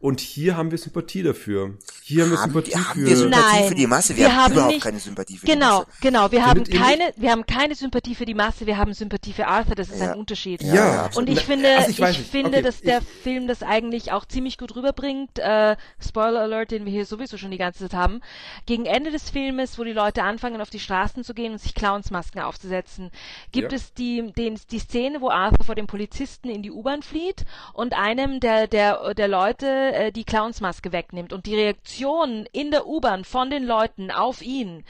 Und 0.00 0.20
hier 0.20 0.56
haben 0.56 0.70
wir 0.70 0.78
Sympathie 0.78 1.22
dafür. 1.22 1.74
Hier 2.02 2.24
haben, 2.24 2.38
haben 2.38 2.54
wir 2.54 2.62
Sympathie 2.62 2.74
haben 2.74 3.00
für. 3.00 3.06
Wir 3.06 3.16
Sympathie 3.18 3.56
Nein, 3.58 3.68
für 3.68 3.74
die 3.74 3.86
Masse. 3.86 4.16
Wir, 4.16 4.26
wir 4.26 4.36
haben, 4.36 4.52
überhaupt 4.54 4.72
nicht, 4.72 4.82
keine 4.82 4.98
Sympathie 4.98 5.36
für 5.36 5.46
genau, 5.46 5.56
die 5.56 5.86
Masse. 5.86 6.00
Genau, 6.00 6.28
genau. 6.28 6.32
Wir 6.32 6.46
haben 6.46 6.64
keine, 6.64 7.12
wir 7.16 7.30
haben 7.30 7.44
keine 7.44 7.74
Sympathie 7.74 8.14
für 8.14 8.24
die 8.24 8.32
Masse. 8.32 8.66
Wir 8.66 8.78
haben 8.78 8.94
Sympathie 8.94 9.34
für 9.34 9.46
Arthur. 9.46 9.74
Das 9.74 9.90
ist 9.90 10.00
ja. 10.00 10.12
ein 10.12 10.18
Unterschied. 10.18 10.62
Ja. 10.62 10.74
ja 10.74 11.10
und 11.14 11.28
ich 11.28 11.40
finde, 11.40 11.76
also 11.76 11.90
ich, 11.90 12.00
ich 12.00 12.26
finde, 12.26 12.48
okay, 12.48 12.62
dass 12.62 12.80
der 12.80 13.00
ich, 13.00 13.22
Film 13.22 13.46
das 13.46 13.62
eigentlich 13.62 14.10
auch 14.10 14.24
ziemlich 14.24 14.56
gut 14.56 14.74
rüberbringt. 14.74 15.38
Äh, 15.38 15.76
Spoiler 15.98 16.40
Alert, 16.40 16.70
den 16.70 16.86
wir 16.86 16.92
hier 16.92 17.04
sowieso 17.04 17.36
schon 17.36 17.50
die 17.50 17.58
ganze 17.58 17.80
Zeit 17.80 17.92
haben. 17.92 18.22
Gegen 18.64 18.86
Ende 18.86 19.10
des 19.10 19.28
Filmes, 19.28 19.78
wo 19.78 19.84
die 19.84 19.92
Leute 19.92 20.22
anfangen, 20.22 20.62
auf 20.62 20.70
die 20.70 20.80
Straßen 20.80 21.24
zu 21.24 21.34
gehen 21.34 21.52
und 21.52 21.60
sich 21.60 21.74
Clownsmasken 21.74 22.40
aufzusetzen, 22.40 23.10
gibt 23.52 23.72
ja. 23.72 23.76
es 23.76 23.92
die, 23.92 24.32
den, 24.32 24.58
die 24.70 24.78
Szene, 24.78 25.20
wo 25.20 25.28
Arthur 25.28 25.66
vor 25.66 25.74
dem 25.74 25.86
Polizisten 25.86 26.48
in 26.48 26.62
die 26.62 26.70
U-Bahn 26.70 27.02
flieht 27.02 27.44
und 27.74 27.92
einem 27.92 28.40
der, 28.40 28.66
der, 28.66 29.12
der 29.12 29.28
Leute 29.28 29.89
äh, 29.92 30.12
die 30.12 30.24
Clownsmaske 30.24 30.88
Maske 30.88 30.92
wegnimmt 30.92 31.32
und 31.32 31.46
die 31.46 31.54
Reaktion 31.54 32.46
in 32.52 32.70
der 32.70 32.86
U-Bahn 32.86 33.24
von 33.24 33.50
den 33.50 33.64
Leuten 33.64 34.10
auf 34.10 34.42
ihn 34.42 34.84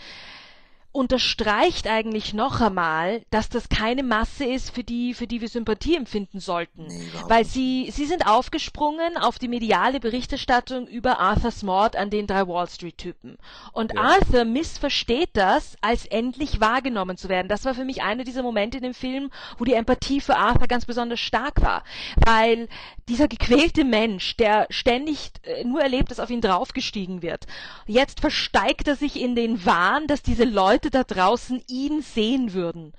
unterstreicht 0.93 1.87
eigentlich 1.87 2.35
noch 2.35 2.61
einmal, 2.61 3.23
dass 3.31 3.49
das 3.49 3.69
keine 3.69 4.03
Masse 4.03 4.45
ist, 4.45 4.75
für 4.75 4.83
die, 4.83 5.15
für 5.15 5.29
die 5.29 5.41
wir 5.41 5.49
Sympathie 5.49 5.95
empfinden 5.95 6.41
sollten. 6.41 6.87
Nee, 6.87 7.07
Weil 7.29 7.45
sie, 7.45 7.91
sie 7.93 8.07
sind 8.07 8.27
aufgesprungen 8.27 9.17
auf 9.17 9.39
die 9.39 9.47
mediale 9.47 10.01
Berichterstattung 10.01 10.89
über 10.89 11.21
Arthurs 11.21 11.63
Mord 11.63 11.95
an 11.95 12.11
den 12.11 12.27
drei 12.27 12.47
Wall 12.49 12.69
Street 12.69 12.99
Typen. 12.99 13.39
Und 13.73 13.95
ja. 13.95 14.01
Arthur 14.01 14.45
missversteht 14.45 15.31
das, 15.35 15.77
als 15.81 16.07
endlich 16.07 16.61
wahrgenommen 16.61 17.17
zu 17.17 17.29
werden. 17.29 17.49
Das 17.49 17.65
war 17.65 17.75
für 17.75 17.85
mich 17.85 18.03
einer 18.03 18.25
dieser 18.25 18.43
Momente 18.43 18.79
in 18.79 18.83
dem 18.83 18.95
Film, 18.95 19.31
wo 19.59 19.65
die 19.65 19.75
Empathie 19.75 20.21
für 20.21 20.37
Arthur 20.37 20.67
ganz 20.67 20.87
besonders 20.87 21.21
stark 21.21 21.63
war. 21.63 21.85
Weil 22.27 22.69
dieser 23.09 23.29
gequälte 23.29 23.85
Mensch, 23.85 24.37
der 24.37 24.67
ständig 24.71 25.31
äh, 25.43 25.65
nur 25.65 25.83
erlebt, 25.83 26.11
dass 26.11 26.21
auf 26.21 26.31
ihn 26.31 26.41
draufgestiegen 26.41 27.23
wird, 27.23 27.47
jetzt 27.87 28.21
versteigt 28.21 28.89
er 28.89 28.97
sich 28.97 29.21
in 29.21 29.35
den 29.35 29.65
Wahn, 29.65 30.07
dass 30.07 30.23
diese 30.23 30.45
Leute 30.45 30.80
Leute 30.81 30.91
da 30.91 31.05
draußen 31.05 31.63
ihn 31.69 32.01
sehen 32.01 32.55
würden. 32.55 32.93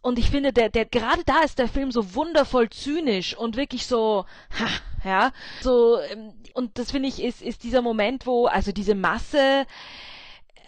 Und 0.00 0.18
ich 0.18 0.30
finde, 0.30 0.52
der, 0.52 0.70
der, 0.70 0.86
gerade 0.86 1.22
da 1.26 1.42
ist 1.44 1.58
der 1.58 1.68
Film 1.68 1.92
so 1.92 2.14
wundervoll 2.14 2.70
zynisch 2.70 3.36
und 3.36 3.56
wirklich 3.56 3.86
so, 3.86 4.24
ha, 4.58 4.68
ja, 5.08 5.32
so, 5.60 5.98
ähm, 6.10 6.32
und 6.54 6.78
das 6.78 6.92
finde 6.92 7.08
ich, 7.08 7.22
ist, 7.22 7.42
ist 7.42 7.62
dieser 7.62 7.82
Moment, 7.82 8.26
wo, 8.26 8.46
also 8.46 8.72
diese 8.72 8.94
Masse, 8.94 9.66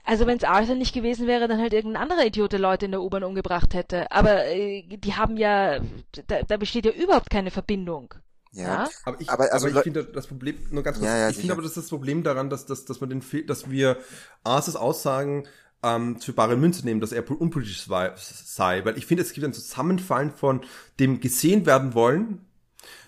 also 0.04 0.26
wenn 0.26 0.36
es 0.36 0.44
Arthur 0.44 0.74
nicht 0.74 0.94
gewesen 0.94 1.26
wäre, 1.26 1.48
dann 1.48 1.60
halt 1.60 1.72
irgendein 1.72 2.02
anderer 2.02 2.26
Idiot 2.26 2.52
Leute 2.52 2.84
in 2.84 2.90
der 2.92 3.02
U-Bahn 3.02 3.24
umgebracht 3.24 3.72
hätte. 3.72 4.10
Aber 4.12 4.46
äh, 4.46 4.82
die 4.82 5.14
haben 5.14 5.36
ja, 5.38 5.80
da, 6.26 6.42
da 6.42 6.56
besteht 6.58 6.84
ja 6.84 6.92
überhaupt 6.92 7.30
keine 7.30 7.50
Verbindung. 7.50 8.14
Ja, 8.52 8.64
ja, 8.64 8.88
aber 9.04 9.20
ich, 9.20 9.30
aber, 9.30 9.52
also, 9.52 9.68
aber 9.68 9.76
ich 9.76 9.82
finde 9.82 10.04
das 10.04 10.26
Problem, 10.26 10.56
nur 10.70 10.82
ganz 10.82 10.98
kurz, 10.98 11.06
ja, 11.06 11.18
ja, 11.18 11.28
ich 11.28 11.36
finde 11.36 11.52
aber, 11.52 11.62
das 11.62 11.72
ist 11.72 11.84
das 11.84 11.88
Problem 11.90 12.22
daran, 12.22 12.48
dass, 12.48 12.64
dass, 12.64 12.86
dass 12.86 13.00
man 13.00 13.10
den 13.10 13.20
Film, 13.20 13.46
dass 13.46 13.70
wir 13.70 13.98
Arthurs 14.42 14.74
Aussagen 14.74 15.46
ähm, 15.82 16.20
für 16.20 16.32
bare 16.32 16.56
Münze 16.56 16.84
nehmen, 16.84 17.00
dass 17.00 17.12
er 17.12 17.28
unpolitisch 17.30 17.86
sei, 17.86 18.84
weil 18.84 18.98
ich 18.98 19.06
finde, 19.06 19.22
es 19.22 19.32
gibt 19.32 19.46
ein 19.46 19.52
Zusammenfallen 19.52 20.30
von 20.30 20.62
dem 20.98 21.20
gesehen 21.20 21.66
werden 21.66 21.94
wollen, 21.94 22.40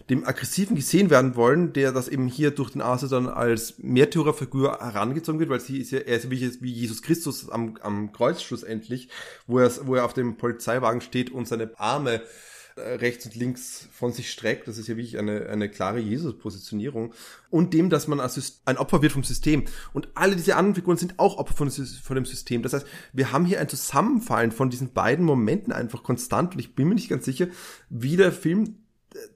dem 0.09 0.27
aggressiven 0.27 0.75
gesehen 0.75 1.09
werden 1.09 1.37
wollen, 1.37 1.73
der 1.73 1.93
das 1.93 2.09
eben 2.09 2.27
hier 2.27 2.51
durch 2.51 2.71
den 2.71 2.81
Arthur 2.81 3.09
dann 3.09 3.29
als 3.29 3.79
Märtyrerfigur 3.79 4.79
herangezogen 4.81 5.39
wird, 5.39 5.51
weil 5.51 5.61
sie 5.61 5.79
ist 5.79 5.93
ja, 5.93 6.01
er 6.01 6.17
ist 6.17 6.31
wie, 6.31 6.73
Jesus 6.73 7.03
Christus 7.03 7.49
am, 7.49 7.79
am 7.81 8.13
Kreuz 8.13 8.43
schlussendlich, 8.43 9.09
wo 9.47 9.61
er, 9.61 9.71
wo 9.87 9.95
er 9.95 10.05
auf 10.05 10.13
dem 10.13 10.37
Polizeiwagen 10.37 11.01
steht 11.01 11.31
und 11.31 11.47
seine 11.47 11.71
Arme 11.79 12.23
rechts 12.77 13.27
und 13.27 13.35
links 13.35 13.89
von 13.93 14.13
sich 14.13 14.31
streckt. 14.31 14.69
Das 14.69 14.79
ist 14.79 14.89
ja 14.89 14.97
wirklich 14.97 15.19
eine, 15.19 15.47
eine 15.47 15.69
klare 15.69 15.99
Jesus-Positionierung. 15.99 17.15
Und 17.51 17.75
dem, 17.75 17.91
dass 17.91 18.09
man 18.09 18.21
ein 18.21 18.77
Opfer 18.79 19.03
wird 19.03 19.13
vom 19.13 19.25
System. 19.25 19.65
Und 19.93 20.09
alle 20.15 20.37
diese 20.37 20.57
anderen 20.57 20.75
Figuren 20.75 20.97
sind 20.97 21.19
auch 21.19 21.39
Opfer 21.39 21.55
von, 21.55 21.71
von 21.71 22.15
dem 22.17 22.25
System. 22.25 22.63
Das 22.63 22.73
heißt, 22.73 22.87
wir 23.13 23.33
haben 23.33 23.45
hier 23.45 23.61
ein 23.61 23.69
Zusammenfallen 23.69 24.53
von 24.53 24.71
diesen 24.71 24.93
beiden 24.93 25.25
Momenten 25.25 25.73
einfach 25.73 26.03
konstant. 26.03 26.55
Und 26.55 26.61
ich 26.61 26.75
bin 26.75 26.89
mir 26.89 26.95
nicht 26.95 27.11
ganz 27.11 27.25
sicher, 27.25 27.49
wie 27.89 28.17
der 28.17 28.33
Film 28.33 28.77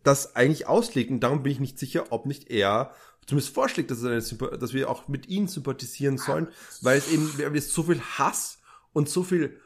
das 0.02 0.36
eigentlich 0.36 0.66
auslegt. 0.66 1.10
Und 1.10 1.20
darum 1.20 1.42
bin 1.42 1.52
ich 1.52 1.60
nicht 1.60 1.78
sicher, 1.78 2.06
ob 2.10 2.26
nicht 2.26 2.50
er 2.50 2.92
zumindest 3.26 3.54
vorschlägt, 3.54 3.90
dass, 3.90 4.00
dass 4.00 4.74
wir 4.74 4.90
auch 4.90 5.08
mit 5.08 5.28
ihnen 5.28 5.48
sympathisieren 5.48 6.18
sollen, 6.18 6.48
weil 6.82 6.98
es 6.98 7.10
eben, 7.10 7.32
haben 7.44 7.54
jetzt 7.54 7.72
so 7.72 7.84
viel 7.84 8.00
Hass 8.00 8.58
und 8.92 9.08
so 9.08 9.22
viel 9.22 9.58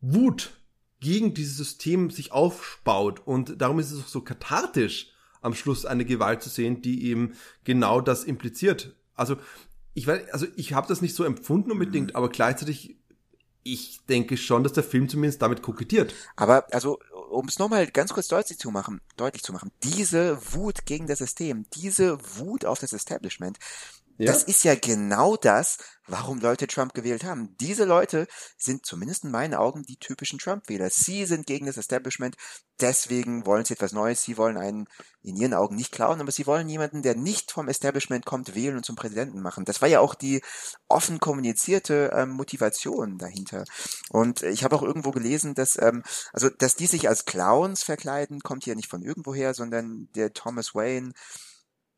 Wut 0.00 0.57
gegen 1.00 1.34
dieses 1.34 1.56
System 1.56 2.10
sich 2.10 2.32
aufbaut. 2.32 3.20
Und 3.24 3.60
darum 3.60 3.78
ist 3.78 3.92
es 3.92 4.00
auch 4.00 4.08
so 4.08 4.20
kathartisch, 4.20 5.12
am 5.40 5.54
Schluss 5.54 5.86
eine 5.86 6.04
Gewalt 6.04 6.42
zu 6.42 6.48
sehen, 6.48 6.82
die 6.82 7.04
eben 7.06 7.34
genau 7.64 8.00
das 8.00 8.24
impliziert. 8.24 8.96
Also 9.14 9.36
ich 9.94 10.06
weiß, 10.06 10.30
also 10.30 10.46
ich 10.56 10.72
habe 10.72 10.88
das 10.88 11.00
nicht 11.00 11.14
so 11.14 11.24
empfunden 11.24 11.70
unbedingt, 11.70 12.10
mhm. 12.10 12.16
aber 12.16 12.28
gleichzeitig 12.28 12.96
ich 13.64 14.00
denke 14.06 14.36
schon, 14.36 14.62
dass 14.62 14.72
der 14.72 14.84
Film 14.84 15.08
zumindest 15.08 15.42
damit 15.42 15.62
kokettiert. 15.62 16.14
Aber 16.36 16.66
also, 16.72 16.98
um 17.30 17.46
es 17.48 17.58
nochmal 17.58 17.86
ganz 17.86 18.12
kurz 18.12 18.28
deutlich 18.28 18.58
zu 18.58 18.70
machen, 18.70 19.00
deutlich 19.16 19.42
zu 19.42 19.52
machen, 19.52 19.70
diese 19.82 20.38
Wut 20.54 20.86
gegen 20.86 21.06
das 21.06 21.18
System, 21.18 21.66
diese 21.74 22.18
Wut 22.38 22.64
auf 22.64 22.78
das 22.78 22.92
Establishment, 22.92 23.58
ja. 24.18 24.32
Das 24.32 24.42
ist 24.42 24.64
ja 24.64 24.74
genau 24.74 25.36
das, 25.36 25.78
warum 26.08 26.40
Leute 26.40 26.66
Trump 26.66 26.92
gewählt 26.92 27.22
haben. 27.22 27.56
Diese 27.60 27.84
Leute 27.84 28.26
sind 28.56 28.84
zumindest 28.84 29.22
in 29.22 29.30
meinen 29.30 29.54
Augen 29.54 29.84
die 29.84 29.96
typischen 29.96 30.40
Trump-Wähler. 30.40 30.90
Sie 30.90 31.24
sind 31.24 31.46
gegen 31.46 31.66
das 31.66 31.76
Establishment, 31.76 32.36
deswegen 32.80 33.46
wollen 33.46 33.64
sie 33.64 33.74
etwas 33.74 33.92
Neues. 33.92 34.22
Sie 34.22 34.36
wollen 34.36 34.56
einen 34.56 34.86
in 35.22 35.36
ihren 35.36 35.54
Augen 35.54 35.76
nicht 35.76 35.92
klauen, 35.92 36.20
aber 36.20 36.32
sie 36.32 36.48
wollen 36.48 36.68
jemanden, 36.68 37.02
der 37.02 37.14
nicht 37.14 37.52
vom 37.52 37.68
Establishment 37.68 38.26
kommt, 38.26 38.56
wählen 38.56 38.76
und 38.76 38.84
zum 38.84 38.96
Präsidenten 38.96 39.40
machen. 39.40 39.64
Das 39.64 39.82
war 39.82 39.88
ja 39.88 40.00
auch 40.00 40.16
die 40.16 40.42
offen 40.88 41.20
kommunizierte 41.20 42.10
ähm, 42.12 42.30
Motivation 42.30 43.18
dahinter. 43.18 43.64
Und 44.10 44.42
ich 44.42 44.64
habe 44.64 44.74
auch 44.74 44.82
irgendwo 44.82 45.12
gelesen, 45.12 45.54
dass 45.54 45.80
ähm, 45.80 46.02
also 46.32 46.48
dass 46.48 46.74
die 46.74 46.86
sich 46.86 47.08
als 47.08 47.24
Clowns 47.24 47.84
verkleiden, 47.84 48.40
kommt 48.40 48.64
hier 48.64 48.74
nicht 48.74 48.90
von 48.90 49.02
irgendwoher, 49.02 49.54
sondern 49.54 50.08
der 50.16 50.32
Thomas 50.32 50.74
Wayne 50.74 51.12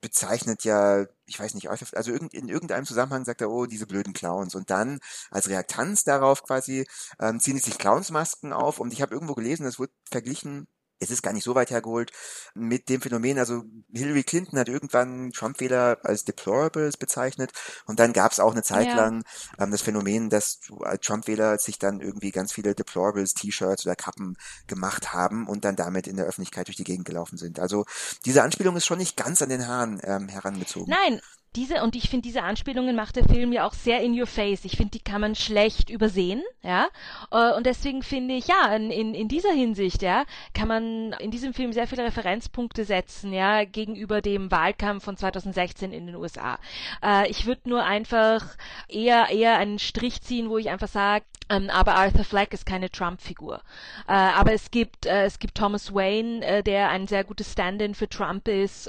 bezeichnet 0.01 0.64
ja, 0.64 1.07
ich 1.26 1.38
weiß 1.38 1.55
nicht, 1.55 1.68
also 1.70 2.12
in 2.12 2.48
irgendeinem 2.48 2.86
Zusammenhang 2.86 3.24
sagt 3.24 3.40
er, 3.40 3.51
oh, 3.51 3.66
diese 3.66 3.86
blöden 3.86 4.12
Clowns. 4.12 4.55
Und 4.55 4.70
dann 4.70 5.01
als 5.30 5.48
Reaktanz 5.48 6.05
darauf 6.05 6.42
quasi 6.42 6.86
ähm, 7.20 7.40
ziehen 7.40 7.59
sich 7.59 7.78
Clownsmasken 7.78 8.53
auf. 8.53 8.80
Und 8.80 8.92
ich 8.92 9.03
habe 9.03 9.14
irgendwo 9.14 9.34
gelesen, 9.34 9.64
das 9.64 9.78
wird 9.78 9.92
verglichen 10.11 10.66
es 11.01 11.11
ist 11.11 11.22
gar 11.22 11.32
nicht 11.32 11.44
so 11.44 11.55
weit 11.55 11.70
hergeholt 11.70 12.12
mit 12.55 12.88
dem 12.88 13.01
Phänomen, 13.01 13.38
also 13.38 13.64
Hillary 13.92 14.22
Clinton 14.22 14.59
hat 14.59 14.68
irgendwann 14.68 15.32
Trump-Wähler 15.32 15.98
als 16.03 16.24
Deplorables 16.24 16.96
bezeichnet 16.96 17.53
und 17.86 17.98
dann 17.98 18.12
gab 18.12 18.32
es 18.32 18.40
auch 18.40 18.53
eine 18.53 18.62
Zeit 18.62 18.88
ja. 18.88 18.94
lang 18.94 19.24
ähm, 19.59 19.70
das 19.70 19.82
Phänomen, 19.82 20.30
dass 20.30 20.61
Trump-Wähler 21.01 21.59
sich 21.59 21.78
dann 21.78 22.01
irgendwie 22.01 22.30
ganz 22.30 22.53
viele 22.53 22.74
Deplorables, 22.74 23.34
T-Shirts 23.34 23.86
oder 23.86 23.96
Kappen 23.96 24.36
gemacht 24.66 25.12
haben 25.12 25.48
und 25.48 25.64
dann 25.64 25.76
damit 25.76 26.07
in 26.07 26.16
der 26.16 26.26
Öffentlichkeit 26.26 26.68
durch 26.68 26.76
die 26.76 26.84
Gegend 26.84 27.07
gelaufen 27.07 27.38
sind. 27.38 27.59
Also 27.59 27.84
diese 28.24 28.42
Anspielung 28.42 28.76
ist 28.76 28.86
schon 28.86 28.98
nicht 28.98 29.16
ganz 29.16 29.42
an 29.42 29.48
den 29.48 29.66
Haaren 29.66 30.01
ähm, 30.05 30.28
herangezogen. 30.28 30.90
Nein, 30.90 31.20
diese, 31.57 31.82
und 31.82 31.96
ich 31.96 32.09
finde, 32.09 32.22
diese 32.28 32.44
Anspielungen 32.44 32.94
macht 32.94 33.16
der 33.16 33.24
Film 33.24 33.53
ja 33.53 33.66
auch 33.66 33.72
sehr 33.72 34.01
in 34.03 34.18
your 34.18 34.28
face. 34.28 34.64
Ich 34.64 34.76
finde, 34.76 34.92
die 34.92 35.01
kann 35.01 35.20
man 35.20 35.34
schlecht 35.34 35.90
übersehen, 35.90 36.42
ja. 36.62 36.88
Äh, 37.32 37.55
und 37.55 37.66
deswegen 37.66 38.05
finde 38.05 38.34
ich, 38.34 38.46
ja, 38.46 38.72
in, 38.76 38.90
in 39.14 39.26
dieser 39.26 39.53
Hinsicht, 39.53 40.03
ja, 40.03 40.24
kann 40.55 40.68
man 40.68 41.12
in 41.14 41.32
diesem 41.32 41.53
Film 41.53 41.72
sehr 41.72 41.88
viele 41.88 42.05
Referenzpunkte 42.05 42.84
setzen, 42.84 43.32
ja, 43.32 43.64
gegenüber 43.64 44.20
dem 44.22 44.51
Wahlkampf 44.53 45.03
von 45.03 45.16
2016 45.16 45.92
in 45.92 46.07
den 46.07 46.14
USA. 46.14 46.59
Äh, 47.03 47.28
ich 47.28 47.46
würde 47.46 47.68
nur 47.68 47.84
einfach 47.84 48.44
eher, 48.88 49.30
eher 49.30 49.59
einen 49.59 49.80
Strich 49.80 50.22
ziehen, 50.22 50.51
wo 50.51 50.59
ich 50.59 50.70
einfach 50.70 50.88
sage, 50.88 51.24
ähm, 51.48 51.68
aber 51.68 51.96
Arthur 51.96 52.24
Fleck 52.24 52.53
ist 52.53 52.64
keine 52.64 52.90
Trump-Figur. 52.90 53.61
Äh, 54.07 54.12
aber 54.12 54.53
es 54.53 54.70
gibt, 54.70 55.07
es 55.07 55.40
gibt 55.40 55.57
Thomas 55.57 55.92
Wayne, 55.92 56.62
der 56.62 56.90
ein 56.90 57.09
sehr 57.09 57.24
gutes 57.24 57.51
Stand-in 57.53 57.96
für 57.96 58.09
Trump 58.09 58.46
ist. 58.46 58.88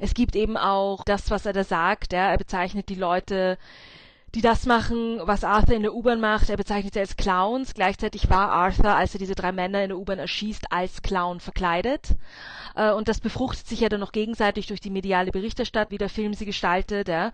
Es 0.00 0.14
gibt 0.14 0.34
eben 0.34 0.56
auch 0.56 1.04
das, 1.04 1.30
was 1.30 1.46
er 1.46 1.52
da 1.52 1.62
sagt. 1.62 1.83
Ja? 2.12 2.30
Er 2.30 2.38
bezeichnet 2.38 2.88
die 2.88 2.94
Leute 2.94 3.58
die 4.34 4.40
das 4.40 4.66
machen, 4.66 5.20
was 5.22 5.44
Arthur 5.44 5.76
in 5.76 5.82
der 5.82 5.94
U-Bahn 5.94 6.20
macht. 6.20 6.50
Er 6.50 6.56
bezeichnet 6.56 6.94
sie 6.94 7.00
als 7.00 7.16
Clowns. 7.16 7.72
Gleichzeitig 7.72 8.28
war 8.30 8.50
Arthur, 8.50 8.94
als 8.94 9.14
er 9.14 9.20
diese 9.20 9.36
drei 9.36 9.52
Männer 9.52 9.82
in 9.82 9.90
der 9.90 9.98
U-Bahn 9.98 10.18
erschießt, 10.18 10.72
als 10.72 11.02
Clown 11.02 11.38
verkleidet. 11.38 12.16
Äh, 12.74 12.90
und 12.90 13.08
das 13.08 13.20
befruchtet 13.20 13.66
sich 13.66 13.80
ja 13.80 13.88
dann 13.88 14.00
noch 14.00 14.10
gegenseitig 14.10 14.66
durch 14.66 14.80
die 14.80 14.90
mediale 14.90 15.30
Berichterstattung, 15.30 15.92
wie 15.92 15.98
der 15.98 16.08
Film 16.08 16.34
sie 16.34 16.46
gestaltet. 16.46 17.08
Ja. 17.08 17.28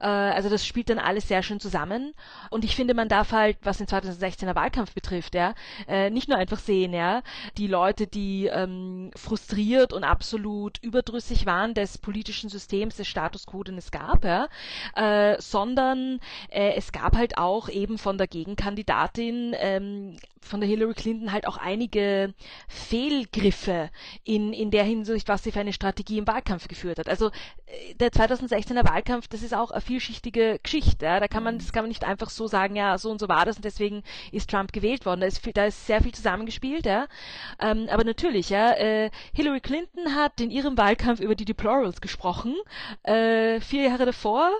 Äh, 0.00 0.06
also 0.06 0.48
das 0.48 0.66
spielt 0.66 0.90
dann 0.90 0.98
alles 0.98 1.28
sehr 1.28 1.42
schön 1.42 1.60
zusammen. 1.60 2.14
Und 2.50 2.64
ich 2.64 2.74
finde, 2.74 2.94
man 2.94 3.08
darf 3.08 3.30
halt, 3.30 3.58
was 3.62 3.78
den 3.78 3.86
2016er 3.86 4.54
Wahlkampf 4.56 4.92
betrifft, 4.92 5.36
ja, 5.36 5.54
äh, 5.86 6.10
nicht 6.10 6.28
nur 6.28 6.38
einfach 6.38 6.58
sehen, 6.58 6.92
ja, 6.92 7.22
die 7.58 7.68
Leute, 7.68 8.08
die 8.08 8.46
ähm, 8.46 9.12
frustriert 9.14 9.92
und 9.92 10.02
absolut 10.02 10.78
überdrüssig 10.82 11.46
waren 11.46 11.74
des 11.74 11.98
politischen 11.98 12.50
Systems, 12.50 12.96
des 12.96 13.06
Status 13.06 13.46
quo, 13.46 13.62
den 13.62 13.78
es 13.78 13.90
gab, 13.90 14.24
ja, 14.24 14.48
sondern 15.38 16.20
äh, 16.48 16.74
es 16.76 16.92
gab 16.92 17.16
halt 17.16 17.38
auch 17.38 17.68
eben 17.68 17.98
von 17.98 18.18
der 18.18 18.26
Gegenkandidatin, 18.26 19.54
ähm, 19.58 20.16
von 20.40 20.60
der 20.60 20.68
Hillary 20.68 20.94
Clinton 20.94 21.32
halt 21.32 21.46
auch 21.46 21.58
einige 21.58 22.34
Fehlgriffe 22.66 23.90
in, 24.24 24.52
in 24.52 24.70
der 24.70 24.84
Hinsicht, 24.84 25.28
was 25.28 25.44
sie 25.44 25.52
für 25.52 25.60
eine 25.60 25.72
Strategie 25.72 26.18
im 26.18 26.26
Wahlkampf 26.26 26.66
geführt 26.66 26.98
hat. 26.98 27.08
Also 27.08 27.28
äh, 27.66 27.94
der 27.94 28.10
2016er 28.10 28.88
Wahlkampf, 28.88 29.28
das 29.28 29.42
ist 29.42 29.54
auch 29.54 29.70
eine 29.70 29.80
vielschichtige 29.80 30.58
Geschichte. 30.62 31.04
Ja? 31.04 31.20
Da 31.20 31.28
kann 31.28 31.42
man, 31.44 31.58
das 31.58 31.72
kann 31.72 31.84
man 31.84 31.88
nicht 31.88 32.04
einfach 32.04 32.30
so 32.30 32.46
sagen, 32.46 32.74
ja, 32.74 32.96
so 32.98 33.10
und 33.10 33.20
so 33.20 33.28
war 33.28 33.44
das 33.44 33.56
und 33.56 33.64
deswegen 33.64 34.02
ist 34.32 34.50
Trump 34.50 34.72
gewählt 34.72 35.06
worden. 35.06 35.20
Da 35.20 35.26
ist, 35.26 35.42
da 35.54 35.66
ist 35.66 35.86
sehr 35.86 36.02
viel 36.02 36.12
zusammengespielt, 36.12 36.86
ja. 36.86 37.06
Ähm, 37.60 37.88
aber 37.90 38.04
natürlich, 38.04 38.50
ja, 38.50 38.72
äh, 38.72 39.10
Hillary 39.34 39.60
Clinton 39.60 40.14
hat 40.14 40.40
in 40.40 40.50
ihrem 40.50 40.76
Wahlkampf 40.76 41.20
über 41.20 41.34
die 41.34 41.44
Deplorables 41.44 42.00
gesprochen. 42.00 42.56
Äh, 43.02 43.60
vier 43.60 43.84
Jahre 43.84 44.06
davor 44.06 44.50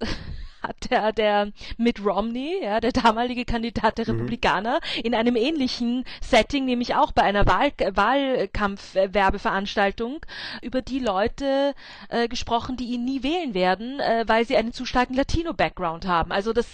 hat 0.68 0.90
der, 0.90 1.12
der 1.12 1.52
Mitt 1.76 2.04
Romney, 2.04 2.60
ja, 2.62 2.80
der 2.80 2.92
damalige 2.92 3.44
Kandidat 3.44 3.98
der 3.98 4.06
mhm. 4.06 4.12
Republikaner, 4.12 4.80
in 5.02 5.14
einem 5.14 5.36
ähnlichen 5.36 6.04
Setting, 6.20 6.64
nämlich 6.64 6.94
auch 6.94 7.12
bei 7.12 7.22
einer 7.22 7.46
Wahl, 7.46 7.72
Wahlkampfwerbeveranstaltung, 7.78 10.20
über 10.62 10.82
die 10.82 10.98
Leute 10.98 11.74
äh, 12.08 12.28
gesprochen, 12.28 12.76
die 12.76 12.86
ihn 12.86 13.04
nie 13.04 13.22
wählen 13.22 13.54
werden, 13.54 14.00
äh, 14.00 14.24
weil 14.26 14.46
sie 14.46 14.56
einen 14.56 14.72
zu 14.72 14.84
starken 14.84 15.14
Latino-Background 15.14 16.06
haben. 16.06 16.32
Also 16.32 16.52
das 16.52 16.66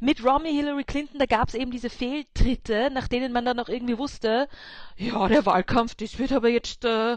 mit 0.00 0.24
Romney, 0.24 0.52
Hillary 0.52 0.84
Clinton, 0.84 1.18
da 1.18 1.26
gab 1.26 1.48
es 1.48 1.54
eben 1.54 1.70
diese 1.70 1.90
Fehltritte, 1.90 2.90
nach 2.92 3.08
denen 3.08 3.32
man 3.32 3.44
dann 3.44 3.60
auch 3.60 3.68
irgendwie 3.68 3.98
wusste, 3.98 4.48
ja, 4.96 5.28
der 5.28 5.46
Wahlkampf, 5.46 5.94
das 5.94 6.18
wird 6.18 6.32
aber 6.32 6.48
jetzt 6.48 6.84
äh, 6.84 7.16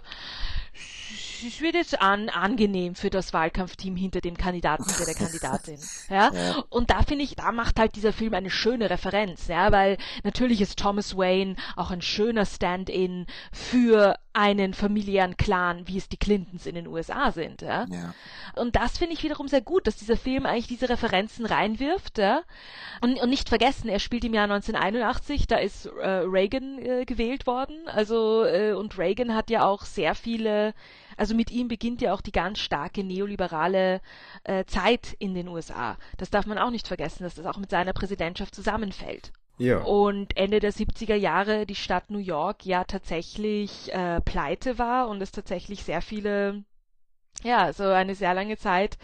es 1.43 1.61
wird 1.61 1.75
jetzt 1.75 2.01
an, 2.01 2.29
angenehm 2.29 2.95
für 2.95 3.09
das 3.09 3.33
Wahlkampfteam 3.33 3.95
hinter 3.95 4.21
dem 4.21 4.37
Kandidaten, 4.37 4.85
hinter 4.85 5.05
der 5.05 5.15
Kandidatin. 5.15 5.77
Ja? 6.09 6.31
ja. 6.33 6.63
Und 6.69 6.89
da 6.89 7.03
finde 7.03 7.23
ich, 7.23 7.35
da 7.35 7.51
macht 7.51 7.79
halt 7.79 7.95
dieser 7.95 8.11
Film 8.11 8.33
eine 8.33 8.49
schöne 8.49 8.89
Referenz, 8.89 9.47
ja, 9.47 9.71
weil 9.71 9.97
natürlich 10.23 10.59
ist 10.61 10.77
Thomas 10.77 11.15
Wayne 11.15 11.55
auch 11.75 11.91
ein 11.91 12.01
schöner 12.01 12.45
Stand-in 12.45 13.27
für 13.51 14.17
einen 14.33 14.73
familiären 14.73 15.35
Clan, 15.35 15.87
wie 15.87 15.97
es 15.97 16.07
die 16.07 16.17
Clintons 16.17 16.65
in 16.65 16.75
den 16.75 16.87
USA 16.87 17.31
sind. 17.31 17.61
Ja? 17.61 17.85
ja. 17.89 18.13
Und 18.55 18.75
das 18.75 18.97
finde 18.97 19.13
ich 19.13 19.23
wiederum 19.23 19.47
sehr 19.47 19.61
gut, 19.61 19.87
dass 19.87 19.97
dieser 19.97 20.17
Film 20.17 20.45
eigentlich 20.45 20.67
diese 20.67 20.89
Referenzen 20.89 21.45
reinwirft. 21.45 22.17
Ja? 22.17 22.41
Und, 23.01 23.19
und 23.19 23.29
nicht 23.29 23.49
vergessen, 23.49 23.89
er 23.89 23.99
spielt 23.99 24.23
im 24.23 24.33
Jahr 24.33 24.45
1981, 24.45 25.47
da 25.47 25.57
ist 25.57 25.85
äh, 25.85 26.07
Reagan 26.07 26.79
äh, 26.79 27.05
gewählt 27.05 27.45
worden. 27.45 27.75
Also 27.87 28.45
äh, 28.45 28.71
und 28.71 28.97
Reagan 28.97 29.35
hat 29.35 29.49
ja 29.49 29.65
auch 29.65 29.83
sehr 29.83 30.15
viele 30.15 30.73
also 31.21 31.35
mit 31.35 31.51
ihm 31.51 31.67
beginnt 31.67 32.01
ja 32.01 32.15
auch 32.15 32.21
die 32.21 32.31
ganz 32.31 32.57
starke 32.57 33.03
neoliberale 33.03 34.01
äh, 34.43 34.65
Zeit 34.65 35.15
in 35.19 35.35
den 35.35 35.49
USA. 35.49 35.95
Das 36.17 36.31
darf 36.31 36.47
man 36.47 36.57
auch 36.57 36.71
nicht 36.71 36.87
vergessen, 36.87 37.21
dass 37.21 37.35
das 37.35 37.45
auch 37.45 37.59
mit 37.59 37.69
seiner 37.69 37.93
Präsidentschaft 37.93 38.55
zusammenfällt. 38.55 39.31
Ja. 39.59 39.83
Und 39.83 40.35
Ende 40.35 40.59
der 40.59 40.73
70er 40.73 41.13
Jahre 41.13 41.67
die 41.67 41.75
Stadt 41.75 42.09
New 42.09 42.17
York 42.17 42.65
ja 42.65 42.85
tatsächlich 42.85 43.93
äh, 43.93 44.19
pleite 44.21 44.79
war 44.79 45.09
und 45.09 45.21
es 45.21 45.31
tatsächlich 45.31 45.83
sehr 45.83 46.01
viele 46.01 46.63
ja, 47.43 47.73
so 47.73 47.83
eine 47.83 48.15
sehr 48.15 48.33
lange 48.33 48.57
Zeit 48.57 48.97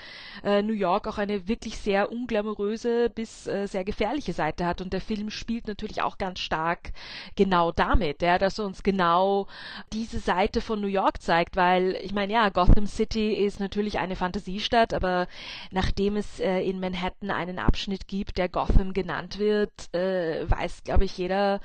äh, 0.44 0.62
New 0.62 0.74
York 0.74 1.08
auch 1.08 1.18
eine 1.18 1.48
wirklich 1.48 1.78
sehr 1.78 2.12
unglamouröse 2.12 3.10
bis 3.10 3.48
äh, 3.48 3.68
sehr 3.68 3.84
gefährliche 3.84 4.34
Seite 4.34 4.66
hat. 4.66 4.82
Und 4.82 4.94
der 4.94 5.02
Film 5.02 5.30
spielt 5.30 5.68
natürlich 5.68 6.02
auch 6.02 6.18
ganz 6.18 6.40
stark 6.40 6.92
genau 7.36 7.72
damit, 7.72 8.22
ja, 8.22 8.38
dass 8.38 8.60
er 8.60 8.66
uns 8.66 8.84
genau 8.84 9.48
diese 9.94 10.20
Seite 10.20 10.62
von 10.62 10.82
New 10.82 10.88
York 10.88 11.22
zeigt, 11.22 11.56
weil 11.56 11.98
ich 12.02 12.14
meine, 12.14 12.34
ja, 12.34 12.50
Gotham 12.50 12.86
City 12.86 13.34
ist 13.34 13.60
natürlich 13.60 14.00
eine 14.00 14.16
Fantasiestadt, 14.16 14.94
aber 14.94 15.28
nachdem 15.72 16.16
es 16.16 16.40
äh, 16.40 16.60
in 16.60 16.80
Manhattan 16.80 17.32
einen 17.32 17.60
Abschnitt 17.60 18.08
gibt, 18.08 18.38
der 18.38 18.50
Gotham 18.50 18.94
genannt 18.94 19.40
wird, 19.40 19.72
äh, 19.94 20.50
weiß, 20.50 20.84
glaube 20.84 21.06
ich, 21.06 21.18
jeder, 21.18 21.60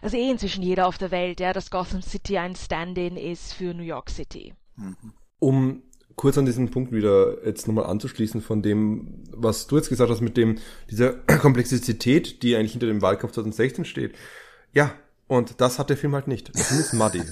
also 0.00 0.16
eh 0.16 0.30
inzwischen 0.30 0.62
jeder 0.62 0.86
auf 0.86 0.98
der 0.98 1.10
Welt, 1.10 1.40
ja, 1.40 1.52
dass 1.52 1.70
Gotham 1.70 2.02
City 2.02 2.38
ein 2.38 2.56
Stand-in 2.56 3.16
ist 3.16 3.52
für 3.52 3.74
New 3.74 3.82
York 3.82 4.10
City. 4.10 4.54
Mhm 4.76 5.14
um 5.38 5.82
kurz 6.16 6.38
an 6.38 6.46
diesen 6.46 6.70
Punkt 6.70 6.92
wieder 6.92 7.44
jetzt 7.44 7.66
nochmal 7.66 7.86
anzuschließen 7.86 8.40
von 8.40 8.62
dem, 8.62 9.24
was 9.30 9.66
du 9.66 9.76
jetzt 9.76 9.88
gesagt 9.88 10.10
hast 10.10 10.20
mit 10.20 10.36
dem, 10.36 10.58
dieser 10.90 11.12
Komplexität, 11.40 12.42
die 12.42 12.56
eigentlich 12.56 12.72
hinter 12.72 12.86
dem 12.86 13.02
Wahlkampf 13.02 13.32
2016 13.32 13.84
steht. 13.84 14.14
Ja, 14.72 14.92
und 15.26 15.60
das 15.60 15.78
hat 15.78 15.90
der 15.90 15.96
Film 15.96 16.14
halt 16.14 16.28
nicht. 16.28 16.54
Der 16.54 16.64
Film 16.64 16.80
ist 16.80 16.92
muddy. 16.92 17.22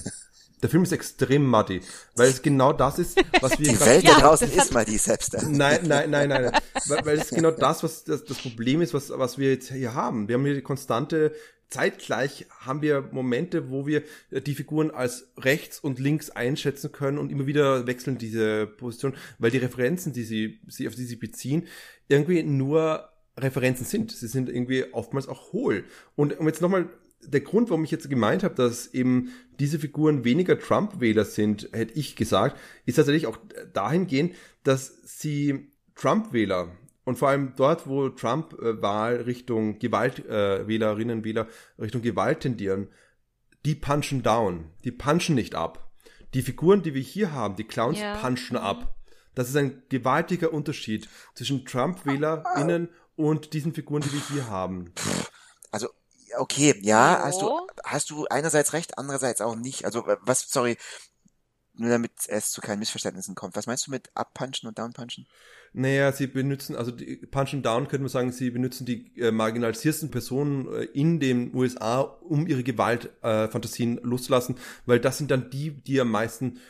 Der 0.62 0.70
Film 0.70 0.84
ist 0.84 0.92
extrem 0.92 1.44
muddy, 1.44 1.80
weil 2.14 2.28
es 2.28 2.40
genau 2.40 2.72
das 2.72 2.98
ist, 3.00 3.20
was 3.40 3.58
wir... 3.58 3.68
Die 3.68 3.80
Welt 3.80 4.06
da 4.06 4.20
draußen 4.20 4.48
ja, 4.54 4.62
ist 4.62 4.72
muddy 4.72 4.96
selbst. 4.96 5.36
Nein, 5.48 5.80
nein, 5.84 6.10
nein, 6.10 6.28
nein. 6.28 6.52
Weil, 6.86 7.04
weil 7.04 7.18
es 7.18 7.30
genau 7.30 7.50
das, 7.50 7.82
was 7.82 8.04
das, 8.04 8.24
das 8.24 8.38
Problem 8.38 8.80
ist, 8.80 8.94
was, 8.94 9.10
was 9.10 9.38
wir 9.38 9.50
jetzt 9.50 9.72
hier 9.72 9.94
haben. 9.94 10.28
Wir 10.28 10.36
haben 10.36 10.44
hier 10.44 10.54
die 10.54 10.62
konstante 10.62 11.32
zeitgleich 11.72 12.46
haben 12.60 12.82
wir 12.82 13.08
Momente, 13.12 13.70
wo 13.70 13.86
wir 13.86 14.02
die 14.30 14.54
Figuren 14.54 14.90
als 14.90 15.32
rechts 15.38 15.80
und 15.80 15.98
links 15.98 16.30
einschätzen 16.30 16.92
können 16.92 17.18
und 17.18 17.32
immer 17.32 17.46
wieder 17.46 17.86
wechseln 17.86 18.18
diese 18.18 18.66
Position, 18.66 19.14
weil 19.38 19.50
die 19.50 19.58
Referenzen, 19.58 20.12
die 20.12 20.24
sie, 20.24 20.60
sie 20.68 20.86
auf 20.86 20.94
die 20.94 21.04
sie 21.04 21.16
beziehen, 21.16 21.66
irgendwie 22.08 22.42
nur 22.42 23.08
Referenzen 23.38 23.86
sind. 23.86 24.12
Sie 24.12 24.28
sind 24.28 24.50
irgendwie 24.50 24.84
oftmals 24.92 25.28
auch 25.28 25.52
hohl. 25.52 25.84
Und 26.14 26.38
um 26.38 26.46
jetzt 26.46 26.60
nochmal 26.60 26.90
der 27.22 27.40
Grund, 27.40 27.70
warum 27.70 27.84
ich 27.84 27.90
jetzt 27.90 28.10
gemeint 28.10 28.42
habe, 28.42 28.54
dass 28.54 28.92
eben 28.94 29.32
diese 29.58 29.78
Figuren 29.78 30.24
weniger 30.24 30.58
Trump-Wähler 30.58 31.24
sind, 31.24 31.68
hätte 31.72 31.94
ich 31.98 32.16
gesagt, 32.16 32.58
ist 32.84 32.96
tatsächlich 32.96 33.26
auch 33.26 33.38
dahingehend, 33.72 34.34
dass 34.64 35.00
sie 35.04 35.72
Trump-Wähler 35.94 36.70
und 37.04 37.18
vor 37.18 37.28
allem 37.28 37.54
dort, 37.56 37.86
wo 37.86 38.08
Trump 38.08 38.54
äh, 38.60 38.80
Wahl 38.80 39.16
Richtung 39.22 39.78
Gewalt, 39.78 40.24
äh, 40.26 40.66
Wählerinnen, 40.66 41.24
Wähler 41.24 41.48
Richtung 41.78 42.02
Gewalt 42.02 42.40
tendieren, 42.40 42.88
die 43.64 43.74
punchen 43.74 44.22
down. 44.22 44.70
Die 44.84 44.92
punchen 44.92 45.34
nicht 45.34 45.54
ab. 45.54 45.90
Die 46.34 46.42
Figuren, 46.42 46.82
die 46.82 46.94
wir 46.94 47.02
hier 47.02 47.32
haben, 47.32 47.56
die 47.56 47.64
Clowns 47.64 48.00
ja. 48.00 48.16
punchen 48.16 48.56
ab. 48.56 48.80
Mhm. 48.80 48.88
Das 49.34 49.48
ist 49.48 49.56
ein 49.56 49.82
gewaltiger 49.88 50.52
Unterschied 50.52 51.08
zwischen 51.34 51.64
Trump-WählerInnen 51.64 52.88
und 53.16 53.52
diesen 53.52 53.72
Figuren, 53.72 54.02
die 54.02 54.12
wir 54.12 54.20
hier 54.28 54.50
haben. 54.50 54.92
Also, 55.70 55.88
okay, 56.38 56.78
ja, 56.82 57.20
oh. 57.20 57.24
hast 57.24 57.42
du, 57.42 57.66
hast 57.84 58.10
du 58.10 58.26
einerseits 58.26 58.72
recht, 58.72 58.98
andererseits 58.98 59.40
auch 59.40 59.56
nicht. 59.56 59.84
Also, 59.84 60.04
was, 60.22 60.50
sorry, 60.50 60.76
nur 61.74 61.90
damit 61.90 62.12
es 62.28 62.50
zu 62.50 62.60
keinen 62.60 62.80
Missverständnissen 62.80 63.34
kommt. 63.34 63.56
Was 63.56 63.66
meinst 63.66 63.86
du 63.86 63.90
mit 63.90 64.10
abpunchen 64.14 64.68
und 64.68 64.78
downpunchen? 64.78 65.26
Naja, 65.72 66.12
sie 66.12 66.26
benutzen, 66.26 66.76
also 66.76 66.90
die 66.90 67.16
Punch 67.16 67.54
and 67.54 67.64
Down 67.64 67.88
könnte 67.88 68.02
man 68.02 68.08
sagen, 68.08 68.30
sie 68.30 68.50
benutzen 68.50 68.84
die 68.84 69.10
äh, 69.18 69.30
marginalisierten 69.30 70.10
Personen 70.10 70.68
äh, 70.68 70.84
in 70.84 71.18
den 71.18 71.54
USA, 71.54 72.00
um 72.00 72.46
ihre 72.46 72.62
Gewaltfantasien 72.62 73.98
äh, 73.98 74.00
loszulassen, 74.02 74.56
weil 74.84 75.00
das 75.00 75.16
sind 75.16 75.30
dann 75.30 75.48
die, 75.48 75.70
die 75.70 75.98
am 75.98 76.10
meisten 76.10 76.60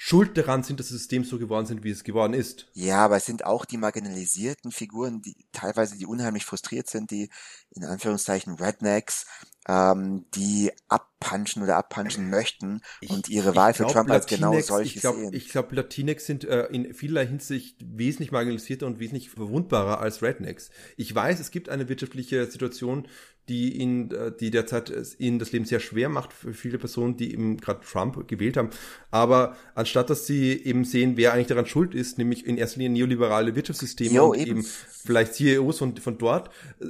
schuld 0.00 0.38
daran 0.38 0.62
sind, 0.62 0.78
dass 0.78 0.86
das 0.86 0.98
System 0.98 1.24
so 1.24 1.38
geworden 1.40 1.66
sind, 1.66 1.82
wie 1.82 1.90
es 1.90 2.04
geworden 2.04 2.32
ist. 2.32 2.68
Ja, 2.72 3.04
aber 3.04 3.16
es 3.16 3.26
sind 3.26 3.44
auch 3.44 3.64
die 3.64 3.76
marginalisierten 3.76 4.70
Figuren, 4.70 5.22
die 5.22 5.34
teilweise 5.52 5.98
die 5.98 6.06
unheimlich 6.06 6.44
frustriert 6.44 6.88
sind, 6.88 7.10
die 7.10 7.28
in 7.72 7.84
Anführungszeichen 7.84 8.54
Rednecks, 8.54 9.26
ähm, 9.66 10.24
die 10.36 10.70
abpunchen 10.86 11.64
oder 11.64 11.76
abpunchen 11.76 12.30
möchten 12.30 12.80
und 13.08 13.28
ihre 13.28 13.50
ich, 13.50 13.56
Wahl 13.56 13.74
für 13.74 13.88
Trump 13.88 14.08
als 14.08 14.26
genau 14.26 14.58
solche 14.60 14.94
ich 14.94 15.00
glaub, 15.00 15.16
sehen. 15.16 15.32
Ich 15.32 15.48
glaube, 15.48 15.74
Latinx 15.74 16.24
sind 16.24 16.44
äh, 16.44 16.66
in 16.66 16.94
vielerlei 16.94 17.26
Hinsicht 17.26 17.76
wesentlich 17.84 18.30
marginalisierter 18.30 18.86
und 18.86 19.00
wesentlich 19.00 19.30
verwundbarer 19.30 20.00
als 20.00 20.22
Rednecks. 20.22 20.70
Ich 20.96 21.12
weiß, 21.12 21.40
es 21.40 21.50
gibt 21.50 21.68
eine 21.68 21.88
wirtschaftliche 21.88 22.46
Situation, 22.46 23.08
die 23.48 23.76
ihn, 23.78 24.10
äh, 24.10 24.32
die 24.38 24.50
derzeit 24.50 24.92
ihnen 25.18 25.38
das 25.38 25.52
Leben 25.52 25.64
sehr 25.64 25.80
schwer 25.80 26.08
macht 26.08 26.32
für 26.32 26.52
viele 26.52 26.78
Personen, 26.78 27.16
die 27.16 27.32
eben 27.32 27.56
gerade 27.56 27.80
Trump 27.80 28.28
gewählt 28.28 28.56
haben. 28.56 28.70
Aber 29.10 29.56
anstatt 29.74 30.10
dass 30.10 30.26
sie 30.26 30.52
eben 30.52 30.84
sehen, 30.84 31.16
wer 31.16 31.32
eigentlich 31.32 31.46
daran 31.46 31.66
schuld 31.66 31.94
ist, 31.94 32.18
nämlich 32.18 32.46
in 32.46 32.58
erster 32.58 32.80
Linie 32.80 32.98
neoliberale 32.98 33.54
Wirtschaftssysteme 33.54 34.14
jo, 34.14 34.30
und 34.30 34.38
eben. 34.38 34.50
eben 34.50 34.64
vielleicht 34.64 35.34
CEOs 35.34 35.78
von, 35.78 35.96
von 35.96 36.18
dort, 36.18 36.50
äh, 36.80 36.86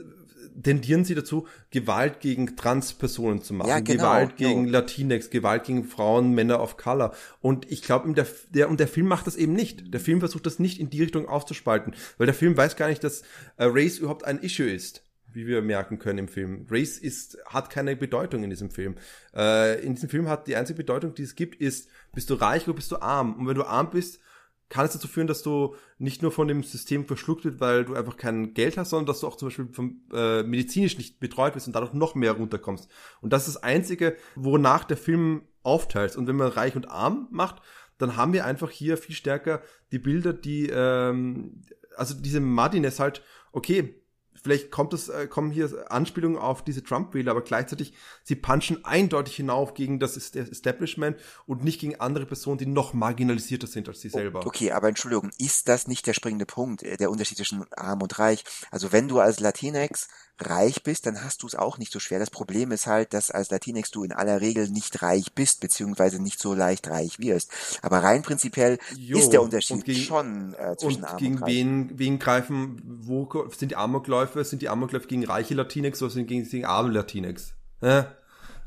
tendieren 0.62 1.04
sie 1.04 1.14
dazu, 1.14 1.46
Gewalt 1.70 2.20
gegen 2.20 2.56
Transpersonen 2.56 3.42
zu 3.42 3.54
machen, 3.54 3.68
ja, 3.68 3.80
genau, 3.80 4.02
Gewalt 4.02 4.36
gegen 4.36 4.64
genau. 4.64 4.78
Latinx, 4.78 5.30
Gewalt 5.30 5.64
gegen 5.64 5.84
Frauen, 5.84 6.34
Männer 6.34 6.60
of 6.60 6.76
Color. 6.76 7.14
Und 7.40 7.70
ich 7.70 7.82
glaube, 7.82 8.12
der, 8.12 8.26
der, 8.50 8.68
und 8.68 8.80
der 8.80 8.88
Film 8.88 9.06
macht 9.06 9.26
das 9.26 9.36
eben 9.36 9.52
nicht. 9.52 9.92
Der 9.92 10.00
Film 10.00 10.20
versucht 10.20 10.46
das 10.46 10.58
nicht 10.58 10.80
in 10.80 10.90
die 10.90 11.02
Richtung 11.02 11.28
aufzuspalten, 11.28 11.94
weil 12.16 12.26
der 12.26 12.34
Film 12.34 12.56
weiß 12.56 12.76
gar 12.76 12.88
nicht, 12.88 13.04
dass 13.04 13.22
äh, 13.56 13.64
Race 13.64 13.98
überhaupt 13.98 14.24
ein 14.24 14.40
Issue 14.40 14.68
ist 14.68 15.04
wie 15.32 15.46
wir 15.46 15.62
merken 15.62 15.98
können 15.98 16.18
im 16.18 16.28
Film. 16.28 16.66
Race 16.70 16.98
ist, 16.98 17.38
hat 17.46 17.70
keine 17.70 17.96
Bedeutung 17.96 18.44
in 18.44 18.50
diesem 18.50 18.70
Film. 18.70 18.96
Äh, 19.34 19.82
in 19.84 19.94
diesem 19.94 20.08
Film 20.08 20.28
hat 20.28 20.46
die 20.46 20.56
einzige 20.56 20.78
Bedeutung, 20.78 21.14
die 21.14 21.22
es 21.22 21.34
gibt, 21.34 21.60
ist, 21.60 21.90
bist 22.14 22.30
du 22.30 22.34
reich 22.34 22.66
oder 22.66 22.74
bist 22.74 22.90
du 22.92 22.96
arm? 22.96 23.34
Und 23.34 23.46
wenn 23.46 23.54
du 23.54 23.64
arm 23.64 23.90
bist, 23.90 24.20
kann 24.68 24.84
es 24.84 24.92
dazu 24.92 25.08
führen, 25.08 25.26
dass 25.26 25.42
du 25.42 25.74
nicht 25.98 26.22
nur 26.22 26.30
von 26.30 26.48
dem 26.48 26.62
System 26.62 27.06
verschluckt 27.06 27.44
wird, 27.44 27.60
weil 27.60 27.84
du 27.84 27.94
einfach 27.94 28.16
kein 28.16 28.52
Geld 28.52 28.76
hast, 28.76 28.90
sondern 28.90 29.06
dass 29.06 29.20
du 29.20 29.26
auch 29.26 29.36
zum 29.36 29.48
Beispiel 29.48 29.68
vom, 29.72 30.02
äh, 30.12 30.42
medizinisch 30.42 30.98
nicht 30.98 31.20
betreut 31.20 31.54
bist 31.54 31.66
und 31.66 31.72
dadurch 31.72 31.94
noch 31.94 32.14
mehr 32.14 32.32
runterkommst. 32.32 32.88
Und 33.20 33.32
das 33.32 33.48
ist 33.48 33.56
das 33.56 33.62
Einzige, 33.62 34.16
wonach 34.34 34.84
der 34.84 34.98
Film 34.98 35.42
aufteilt. 35.62 36.16
Und 36.16 36.26
wenn 36.26 36.36
man 36.36 36.48
reich 36.48 36.76
und 36.76 36.90
arm 36.90 37.28
macht, 37.30 37.62
dann 37.96 38.16
haben 38.16 38.32
wir 38.32 38.44
einfach 38.44 38.70
hier 38.70 38.96
viel 38.96 39.14
stärker 39.14 39.62
die 39.90 39.98
Bilder, 39.98 40.32
die, 40.32 40.68
ähm, 40.68 41.62
also 41.96 42.14
diese 42.14 42.40
Muddiness 42.40 43.00
halt, 43.00 43.22
okay, 43.52 43.97
vielleicht 44.42 44.70
kommt 44.70 44.92
es, 44.94 45.08
äh, 45.08 45.26
kommen 45.26 45.50
hier 45.50 45.90
Anspielungen 45.90 46.38
auf 46.38 46.62
diese 46.62 46.82
Trump-Wähler, 46.82 47.32
aber 47.32 47.42
gleichzeitig, 47.42 47.94
sie 48.22 48.36
punchen 48.36 48.84
eindeutig 48.84 49.36
hinauf 49.36 49.74
gegen 49.74 49.98
das 49.98 50.16
Establishment 50.16 51.16
und 51.46 51.64
nicht 51.64 51.80
gegen 51.80 52.00
andere 52.00 52.26
Personen, 52.26 52.58
die 52.58 52.66
noch 52.66 52.94
marginalisierter 52.94 53.66
sind 53.66 53.88
als 53.88 54.00
sie 54.00 54.08
selber. 54.08 54.46
Okay, 54.46 54.72
aber 54.72 54.88
Entschuldigung, 54.88 55.30
ist 55.38 55.68
das 55.68 55.86
nicht 55.86 56.06
der 56.06 56.14
springende 56.14 56.46
Punkt, 56.46 56.82
äh, 56.82 56.96
der 56.96 57.10
Unterschied 57.10 57.36
zwischen 57.36 57.64
arm 57.72 58.02
und 58.02 58.18
reich? 58.18 58.44
Also 58.70 58.92
wenn 58.92 59.08
du 59.08 59.20
als 59.20 59.40
Latinx 59.40 60.08
reich 60.40 60.82
bist, 60.82 61.06
dann 61.06 61.22
hast 61.24 61.42
du 61.42 61.46
es 61.46 61.54
auch 61.54 61.78
nicht 61.78 61.92
so 61.92 62.00
schwer. 62.00 62.18
Das 62.18 62.30
Problem 62.30 62.72
ist 62.72 62.86
halt, 62.86 63.14
dass 63.14 63.30
als 63.30 63.50
Latinx 63.50 63.90
du 63.90 64.04
in 64.04 64.12
aller 64.12 64.40
Regel 64.40 64.68
nicht 64.68 65.02
reich 65.02 65.32
bist, 65.34 65.60
beziehungsweise 65.60 66.22
nicht 66.22 66.40
so 66.40 66.54
leicht 66.54 66.88
reich 66.88 67.18
wirst. 67.18 67.50
Aber 67.82 67.98
rein 68.02 68.22
prinzipiell 68.22 68.78
jo, 68.96 69.18
ist 69.18 69.30
der 69.30 69.42
Unterschied 69.42 69.84
gegen, 69.84 70.00
schon 70.00 70.54
äh, 70.54 70.76
zwischen 70.76 71.02
und 71.02 71.08
Arm 71.08 71.18
gegen 71.18 71.38
und 71.38 71.46
wen, 71.46 71.90
wen 71.98 72.18
greifen, 72.18 72.82
wo 72.84 73.28
sind 73.56 73.70
die 73.70 73.76
Amokläufe? 73.76 74.44
Sind 74.44 74.62
die 74.62 74.68
Amokläufe 74.68 75.06
gegen 75.06 75.24
reiche 75.24 75.54
Latinx 75.54 76.02
oder 76.02 76.10
sind 76.10 76.30
die 76.30 76.42
gegen 76.42 76.64
arme 76.64 76.90
Latinx? 76.90 77.54
Hä? 77.80 78.04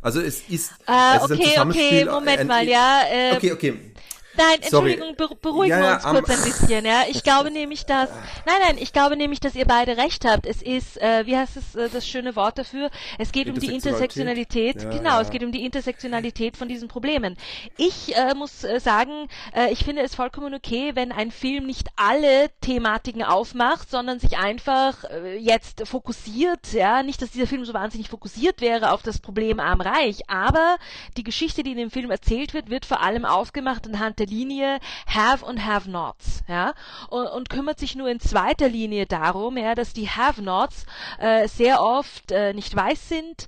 Also 0.02 0.20
es 0.20 0.50
ist, 0.50 0.72
äh, 0.88 1.18
es 1.18 1.24
okay, 1.24 1.44
ist 1.44 1.58
ein 1.60 1.70
okay, 1.70 2.06
Moment 2.06 2.40
ein, 2.40 2.48
mal, 2.48 2.68
ja. 2.68 3.02
Äh, 3.08 3.36
okay, 3.36 3.52
okay. 3.52 3.94
Nein, 4.38 4.62
Entschuldigung, 4.62 5.16
Sorry. 5.18 5.36
beruhigen 5.42 5.70
ja, 5.72 5.82
wir 5.82 5.94
uns 5.96 6.04
kurz 6.04 6.30
ein 6.30 6.44
bisschen, 6.44 6.86
ja. 6.86 7.04
Ich 7.10 7.24
glaube 7.24 7.52
nämlich, 7.52 7.86
dass, 7.86 8.10
nein, 8.46 8.56
nein, 8.66 8.78
ich 8.80 8.94
glaube 8.94 9.18
nämlich, 9.18 9.40
dass 9.40 9.56
ihr 9.56 9.66
beide 9.66 9.98
recht 9.98 10.26
habt. 10.26 10.46
Es 10.46 10.62
ist, 10.62 11.02
äh, 11.02 11.26
wie 11.26 11.36
heißt 11.36 11.58
es, 11.58 11.76
äh, 11.76 11.90
das 11.90 12.08
schöne 12.08 12.36
Wort 12.36 12.58
dafür? 12.58 12.90
Es 13.18 13.32
geht 13.32 13.50
um 13.50 13.60
die 13.60 13.74
Intersektionalität. 13.74 14.84
Ja, 14.84 14.90
genau, 14.90 15.10
ja. 15.12 15.22
es 15.22 15.30
geht 15.30 15.44
um 15.44 15.52
die 15.52 15.66
Intersektionalität 15.66 16.56
von 16.56 16.68
diesen 16.68 16.88
Problemen. 16.88 17.36
Ich 17.78 18.16
äh, 18.16 18.34
muss 18.34 18.64
äh, 18.64 18.80
sagen, 18.80 19.28
äh, 19.54 19.72
ich 19.72 19.84
finde 19.84 20.02
es 20.02 20.16
vollkommen 20.16 20.54
okay, 20.54 20.92
wenn 20.96 21.12
ein 21.12 21.32
Film 21.32 21.66
nicht 21.66 21.90
alle 21.98 22.50
Thematiken 22.62 23.24
aufmacht, 23.24 23.90
sondern 23.90 24.20
sich 24.20 24.38
einfach 24.38 25.04
äh, 25.06 25.38
jetzt 25.38 25.88
fokussiert, 25.88 26.72
ja. 26.72 27.04
Nicht, 27.04 27.22
dass 27.22 27.32
dieser 27.32 27.48
Film 27.48 27.66
so 27.66 27.74
wahnsinnig 27.74 28.10
fokussiert 28.10 28.62
wäre 28.62 28.92
auf 28.92 29.04
das 29.04 29.20
Problem 29.20 29.60
arm-reich, 29.60 30.30
aber 30.30 30.78
die 31.18 31.24
Geschichte, 31.24 31.64
die 31.64 31.72
in 31.72 31.78
dem 31.78 31.92
Film 31.92 32.12
erzählt 32.12 32.54
wird, 32.54 32.70
wird 32.70 32.86
vor 32.86 33.02
allem 33.02 33.26
aufgemacht 33.26 33.88
anhand 33.88 34.21
der 34.22 34.28
Linie 34.28 34.80
Have 35.08 35.44
und 35.44 35.66
Have-Nots, 35.66 36.44
ja, 36.48 36.74
und, 37.10 37.26
und, 37.28 37.50
kümmert 37.50 37.80
sich 37.80 37.96
nur 37.96 38.08
in 38.08 38.20
zweiter 38.20 38.70
Linie 38.70 39.08
darum, 39.08 39.58
ja, 39.58 39.74
dass 39.74 39.94
die 39.94 40.08
Have-Nots 40.10 40.86
äh, 41.20 41.48
sehr 41.48 41.82
oft 41.82 42.32
äh, 42.32 42.54
nicht 42.54 42.76
weiß 42.76 43.10
sind 43.10 43.48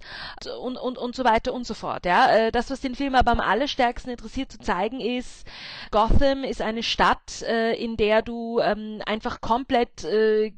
und, 0.61 0.77
und, 0.77 0.97
und 0.97 1.15
so 1.15 1.23
weiter 1.23 1.53
und 1.53 1.67
so 1.67 1.75
fort, 1.75 2.05
ja. 2.05 2.27
Äh, 2.31 2.51
das, 2.51 2.71
was 2.71 2.81
den 2.81 2.95
Film 2.95 3.13
aber 3.13 3.31
am 3.31 3.39
allerstärksten 3.39 4.11
interessiert 4.11 4.51
zu 4.51 4.57
zeigen 4.59 4.99
ist, 4.99 5.45
Gotham 5.91 6.43
ist 6.43 6.61
eine 6.61 6.81
Stadt, 6.81 7.43
äh, 7.43 7.73
in 7.73 7.95
der 7.95 8.23
du 8.23 8.59
ähm, 8.59 9.01
einfach 9.05 9.41
komplett 9.41 10.03
äh, 10.03 10.53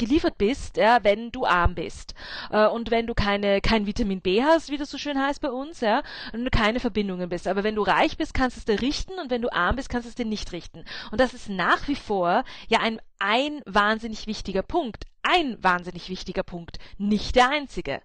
geliefert 0.00 0.38
bist, 0.38 0.78
ja, 0.78 1.04
wenn 1.04 1.30
du 1.30 1.44
arm 1.44 1.74
bist. 1.74 2.14
Äh, 2.50 2.66
und 2.66 2.90
wenn 2.90 3.06
du 3.06 3.14
keine, 3.14 3.60
kein 3.60 3.86
Vitamin 3.86 4.20
B 4.20 4.42
hast, 4.42 4.70
wie 4.70 4.78
das 4.78 4.90
so 4.90 4.98
schön 4.98 5.20
heißt 5.20 5.40
bei 5.40 5.50
uns, 5.50 5.80
ja, 5.80 6.02
und 6.32 6.44
du 6.44 6.50
keine 6.50 6.80
Verbindungen 6.80 7.28
bist. 7.28 7.46
Aber 7.46 7.62
wenn 7.62 7.76
du 7.76 7.82
reich 7.82 8.16
bist, 8.16 8.34
kannst 8.34 8.56
du 8.56 8.60
es 8.60 8.64
dir 8.64 8.80
richten 8.82 9.12
und 9.20 9.30
wenn 9.30 9.42
du 9.42 9.52
arm 9.52 9.76
bist, 9.76 9.90
kannst 9.90 10.06
du 10.06 10.08
es 10.08 10.14
dir 10.14 10.24
nicht 10.24 10.52
richten. 10.52 10.84
Und 11.10 11.20
das 11.20 11.34
ist 11.34 11.48
nach 11.48 11.86
wie 11.86 11.94
vor 11.94 12.44
ja 12.68 12.80
ein, 12.80 12.98
ein 13.18 13.60
wahnsinnig 13.66 14.26
wichtiger 14.26 14.62
Punkt. 14.62 15.04
Ein 15.22 15.62
wahnsinnig 15.62 16.08
wichtiger 16.08 16.42
Punkt. 16.42 16.78
Nicht 16.96 17.36
der 17.36 17.50
einzige. 17.50 18.00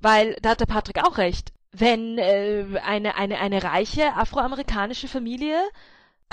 Weil, 0.00 0.36
da 0.42 0.50
hat 0.50 0.60
der 0.60 0.66
Patrick 0.66 1.04
auch 1.04 1.18
recht, 1.18 1.52
wenn 1.70 2.16
äh, 2.18 2.64
eine, 2.82 3.16
eine, 3.16 3.38
eine 3.38 3.62
reiche 3.62 4.14
afroamerikanische 4.14 5.08
Familie 5.08 5.60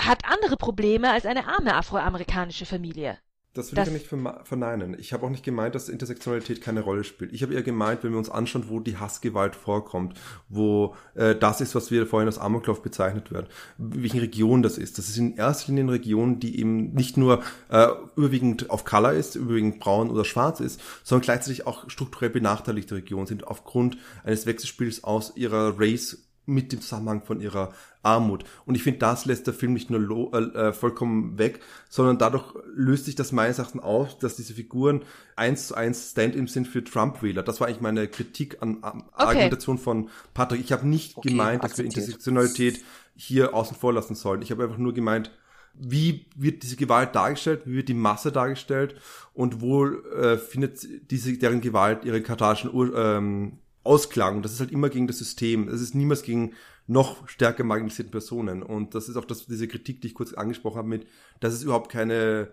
hat 0.00 0.24
andere 0.24 0.56
Probleme 0.56 1.10
als 1.10 1.26
eine 1.26 1.48
arme 1.48 1.74
afroamerikanische 1.74 2.66
Familie. 2.66 3.18
Das 3.56 3.72
will 3.72 3.76
das, 3.76 3.88
ich 3.88 4.10
ja 4.10 4.16
nicht 4.18 4.46
verneinen. 4.46 4.96
Ich 4.98 5.12
habe 5.12 5.24
auch 5.24 5.30
nicht 5.30 5.44
gemeint, 5.44 5.74
dass 5.74 5.88
Intersektionalität 5.88 6.60
keine 6.60 6.80
Rolle 6.80 7.04
spielt. 7.04 7.32
Ich 7.32 7.42
habe 7.42 7.54
eher 7.54 7.62
gemeint, 7.62 8.04
wenn 8.04 8.12
wir 8.12 8.18
uns 8.18 8.28
anschauen, 8.28 8.64
wo 8.68 8.80
die 8.80 8.98
Hassgewalt 8.98 9.56
vorkommt, 9.56 10.18
wo 10.48 10.94
äh, 11.14 11.34
das 11.34 11.60
ist, 11.60 11.74
was 11.74 11.90
wir 11.90 12.06
vorhin 12.06 12.28
als 12.28 12.38
Amoklauf 12.38 12.82
bezeichnet 12.82 13.32
werden, 13.32 13.46
welchen 13.78 14.20
Region 14.20 14.62
das 14.62 14.78
ist. 14.78 14.98
Das 14.98 15.08
ist 15.08 15.16
in 15.16 15.36
erster 15.36 15.68
Linie 15.68 15.84
eine 15.84 15.92
Region, 15.92 16.38
die 16.38 16.58
eben 16.60 16.92
nicht 16.92 17.16
nur 17.16 17.42
äh, 17.70 17.88
überwiegend 18.16 18.70
auf 18.70 18.84
Color 18.84 19.12
ist, 19.12 19.34
überwiegend 19.34 19.80
braun 19.80 20.10
oder 20.10 20.24
schwarz 20.24 20.60
ist, 20.60 20.80
sondern 21.02 21.24
gleichzeitig 21.24 21.66
auch 21.66 21.88
strukturell 21.88 22.30
benachteiligte 22.30 22.96
Regionen 22.96 23.26
sind 23.26 23.46
aufgrund 23.46 23.96
eines 24.24 24.46
Wechselspiels 24.46 25.04
aus 25.04 25.32
ihrer 25.36 25.78
Race 25.78 26.25
mit 26.46 26.72
dem 26.72 26.80
Zusammenhang 26.80 27.22
von 27.22 27.40
ihrer 27.40 27.72
Armut. 28.02 28.44
Und 28.64 28.76
ich 28.76 28.82
finde, 28.82 29.00
das 29.00 29.26
lässt 29.26 29.46
der 29.46 29.54
Film 29.54 29.72
nicht 29.72 29.90
nur 29.90 30.32
äh, 30.32 30.68
äh, 30.68 30.72
vollkommen 30.72 31.38
weg, 31.38 31.60
sondern 31.88 32.18
dadurch 32.18 32.54
löst 32.74 33.04
sich 33.04 33.16
das 33.16 33.32
meines 33.32 33.58
Erachtens 33.58 33.82
auf, 33.82 34.16
dass 34.18 34.36
diese 34.36 34.54
Figuren 34.54 35.02
eins 35.34 35.68
zu 35.68 35.74
eins 35.74 36.12
Stand-in 36.12 36.46
sind 36.46 36.68
für 36.68 36.84
Trump-Wähler. 36.84 37.42
Das 37.42 37.60
war 37.60 37.66
eigentlich 37.66 37.80
meine 37.80 38.06
Kritik 38.06 38.62
an, 38.62 38.78
an 38.82 39.02
okay. 39.12 39.12
Argumentation 39.12 39.78
von 39.78 40.08
Patrick. 40.34 40.60
Ich 40.60 40.72
habe 40.72 40.86
nicht 40.86 41.16
okay, 41.16 41.30
gemeint, 41.30 41.64
dass 41.64 41.76
wir 41.76 41.84
Intersektionalität 41.84 42.84
hier 43.16 43.54
außen 43.54 43.76
vor 43.76 43.92
lassen 43.92 44.14
sollen. 44.14 44.42
Ich 44.42 44.50
habe 44.50 44.64
einfach 44.64 44.78
nur 44.78 44.94
gemeint, 44.94 45.32
wie 45.78 46.26
wird 46.36 46.62
diese 46.62 46.76
Gewalt 46.76 47.14
dargestellt, 47.14 47.62
wie 47.66 47.76
wird 47.76 47.88
die 47.88 47.94
Masse 47.94 48.32
dargestellt 48.32 48.94
und 49.34 49.60
wo 49.60 49.86
äh, 49.86 50.38
findet 50.38 50.86
diese 51.10 51.36
deren 51.36 51.60
Gewalt 51.60 52.04
ihre 52.04 52.22
katharischen 52.22 52.72
Ur 52.72 52.94
ähm, 52.96 53.58
Ausklang. 53.86 54.42
Das 54.42 54.52
ist 54.52 54.60
halt 54.60 54.72
immer 54.72 54.88
gegen 54.88 55.06
das 55.06 55.18
System. 55.18 55.68
Es 55.68 55.80
ist 55.80 55.94
niemals 55.94 56.22
gegen 56.22 56.54
noch 56.86 57.28
stärker 57.28 57.64
marginalisierten 57.64 58.10
Personen. 58.10 58.62
Und 58.62 58.94
das 58.94 59.08
ist 59.08 59.16
auch 59.16 59.24
das, 59.24 59.46
diese 59.46 59.68
Kritik, 59.68 60.00
die 60.00 60.08
ich 60.08 60.14
kurz 60.14 60.32
angesprochen 60.32 60.78
habe, 60.78 60.88
mit, 60.88 61.06
dass 61.40 61.54
es 61.54 61.62
überhaupt 61.62 61.90
keine 61.90 62.52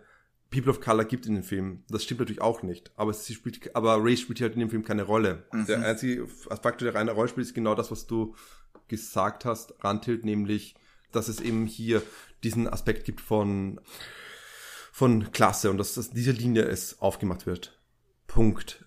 People 0.49 0.71
of 0.71 0.81
Color 0.81 1.05
gibt 1.05 1.25
in 1.25 1.36
dem 1.36 1.43
Film. 1.43 1.84
Das 1.89 2.03
stimmt 2.03 2.19
natürlich 2.19 2.41
auch 2.41 2.63
nicht. 2.63 2.91
Aber 2.95 3.13
sie 3.13 3.34
spielt, 3.34 3.75
aber 3.75 3.97
Race 3.99 4.21
spielt 4.21 4.41
halt 4.41 4.53
in 4.53 4.59
dem 4.59 4.69
Film 4.69 4.84
keine 4.84 5.03
Rolle. 5.03 5.45
Mhm. 5.51 5.65
Der 5.65 5.86
einzige 5.86 6.27
Faktor, 6.27 6.91
der 6.91 6.95
reine 6.95 7.11
Rolle 7.11 7.29
spielt, 7.29 7.47
ist 7.47 7.53
genau 7.53 7.75
das, 7.75 7.91
was 7.91 8.07
du 8.07 8.36
gesagt 8.88 9.45
hast, 9.45 9.73
Rantilt, 9.84 10.25
nämlich, 10.25 10.75
dass 11.11 11.27
es 11.27 11.41
eben 11.41 11.65
hier 11.65 12.03
diesen 12.43 12.67
Aspekt 12.67 13.05
gibt 13.05 13.21
von, 13.21 13.79
von 14.91 15.31
Klasse 15.31 15.71
und 15.71 15.77
dass, 15.77 15.95
dass 15.95 16.11
diese 16.11 16.31
Linie 16.31 16.63
es 16.63 17.01
aufgemacht 17.01 17.45
wird. 17.45 17.79
Punkt 18.27 18.86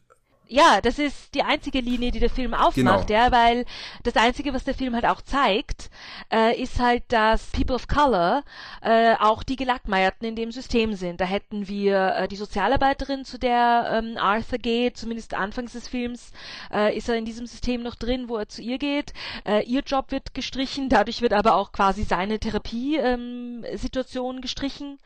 ja, 0.48 0.80
das 0.80 0.98
ist 0.98 1.34
die 1.34 1.42
einzige 1.42 1.80
Linie, 1.80 2.12
die 2.12 2.20
der 2.20 2.30
Film 2.30 2.54
aufmacht, 2.54 3.08
genau. 3.08 3.20
ja, 3.20 3.32
weil 3.32 3.64
das 4.04 4.16
einzige, 4.16 4.54
was 4.54 4.64
der 4.64 4.74
Film 4.74 4.94
halt 4.94 5.06
auch 5.06 5.20
zeigt, 5.20 5.90
äh, 6.32 6.60
ist 6.60 6.78
halt, 6.78 7.04
dass 7.08 7.46
People 7.50 7.74
of 7.74 7.88
Color 7.88 8.44
äh, 8.80 9.14
auch 9.18 9.42
die 9.42 9.56
Gelackmeierten 9.56 10.26
in 10.26 10.36
dem 10.36 10.52
System 10.52 10.94
sind. 10.94 11.20
Da 11.20 11.24
hätten 11.24 11.68
wir 11.68 12.14
äh, 12.16 12.28
die 12.28 12.36
Sozialarbeiterin, 12.36 13.24
zu 13.24 13.38
der 13.38 14.02
ähm, 14.02 14.16
Arthur 14.18 14.58
geht, 14.58 14.96
zumindest 14.96 15.34
anfangs 15.34 15.72
des 15.72 15.88
Films 15.88 16.32
äh, 16.72 16.96
ist 16.96 17.08
er 17.08 17.16
in 17.16 17.24
diesem 17.24 17.46
System 17.46 17.82
noch 17.82 17.96
drin, 17.96 18.28
wo 18.28 18.36
er 18.36 18.48
zu 18.48 18.62
ihr 18.62 18.78
geht. 18.78 19.12
Äh, 19.44 19.64
ihr 19.64 19.80
Job 19.80 20.12
wird 20.12 20.34
gestrichen, 20.34 20.88
dadurch 20.88 21.22
wird 21.22 21.32
aber 21.32 21.56
auch 21.56 21.72
quasi 21.72 22.04
seine 22.04 22.38
Therapiesituation 22.38 24.36
ähm, 24.36 24.42
gestrichen. 24.42 24.98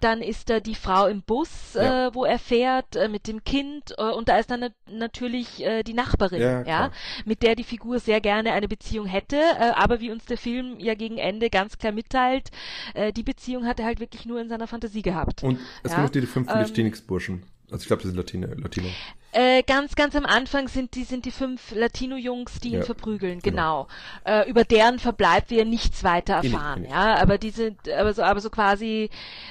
Dann 0.00 0.20
ist 0.20 0.50
da 0.50 0.60
die 0.60 0.74
Frau 0.74 1.06
im 1.06 1.22
Bus, 1.22 1.74
ja. 1.74 2.08
äh, 2.08 2.14
wo 2.14 2.24
er 2.24 2.38
fährt 2.38 2.96
äh, 2.96 3.08
mit 3.08 3.26
dem 3.26 3.44
Kind 3.44 3.92
und 3.98 4.28
da 4.28 4.38
ist 4.38 4.50
dann 4.50 4.62
eine 4.62 4.72
natürlich 4.90 5.64
äh, 5.64 5.82
die 5.82 5.94
Nachbarin, 5.94 6.40
ja, 6.40 6.62
ja, 6.62 6.92
mit 7.24 7.42
der 7.42 7.54
die 7.54 7.64
Figur 7.64 7.98
sehr 8.00 8.20
gerne 8.20 8.52
eine 8.52 8.68
Beziehung 8.68 9.06
hätte, 9.06 9.36
äh, 9.36 9.72
aber 9.74 10.00
wie 10.00 10.10
uns 10.10 10.24
der 10.26 10.38
Film 10.38 10.78
ja 10.78 10.94
gegen 10.94 11.18
Ende 11.18 11.50
ganz 11.50 11.78
klar 11.78 11.92
mitteilt, 11.92 12.50
äh, 12.94 13.12
die 13.12 13.22
Beziehung 13.22 13.66
hat 13.66 13.80
er 13.80 13.86
halt 13.86 14.00
wirklich 14.00 14.26
nur 14.26 14.40
in 14.40 14.48
seiner 14.48 14.66
Fantasie 14.66 15.02
gehabt. 15.02 15.42
Und 15.42 15.58
es 15.82 15.92
ja? 15.92 15.98
gibt 15.98 16.14
noch 16.14 16.20
die 16.20 16.26
fünf 16.26 16.48
ähm, 16.50 16.92
Burschen. 17.06 17.42
Also 17.70 17.82
ich 17.82 17.86
glaube, 17.86 18.02
das 18.02 18.10
sind 18.10 18.16
Latine, 18.16 18.46
Latino. 18.54 18.88
Äh, 19.34 19.62
ganz, 19.62 19.94
ganz 19.94 20.14
am 20.14 20.26
Anfang 20.26 20.68
sind 20.68 20.94
die, 20.94 21.04
sind 21.04 21.24
die 21.24 21.30
fünf 21.30 21.74
Latino-Jungs, 21.74 22.60
die 22.60 22.72
ja, 22.72 22.78
ihn 22.78 22.84
verprügeln, 22.84 23.40
genau. 23.40 23.88
genau. 24.24 24.40
Äh, 24.42 24.50
über 24.50 24.64
deren 24.64 24.98
Verbleib 24.98 25.48
wir 25.48 25.64
nichts 25.64 26.04
weiter 26.04 26.34
erfahren, 26.34 26.84
ja. 26.84 27.14
Aber 27.14 27.38
die 27.38 27.48
sind, 27.48 27.88
aber 27.88 28.12
so, 28.12 28.22
aber 28.22 28.40
so 28.40 28.50
quasi, 28.50 29.08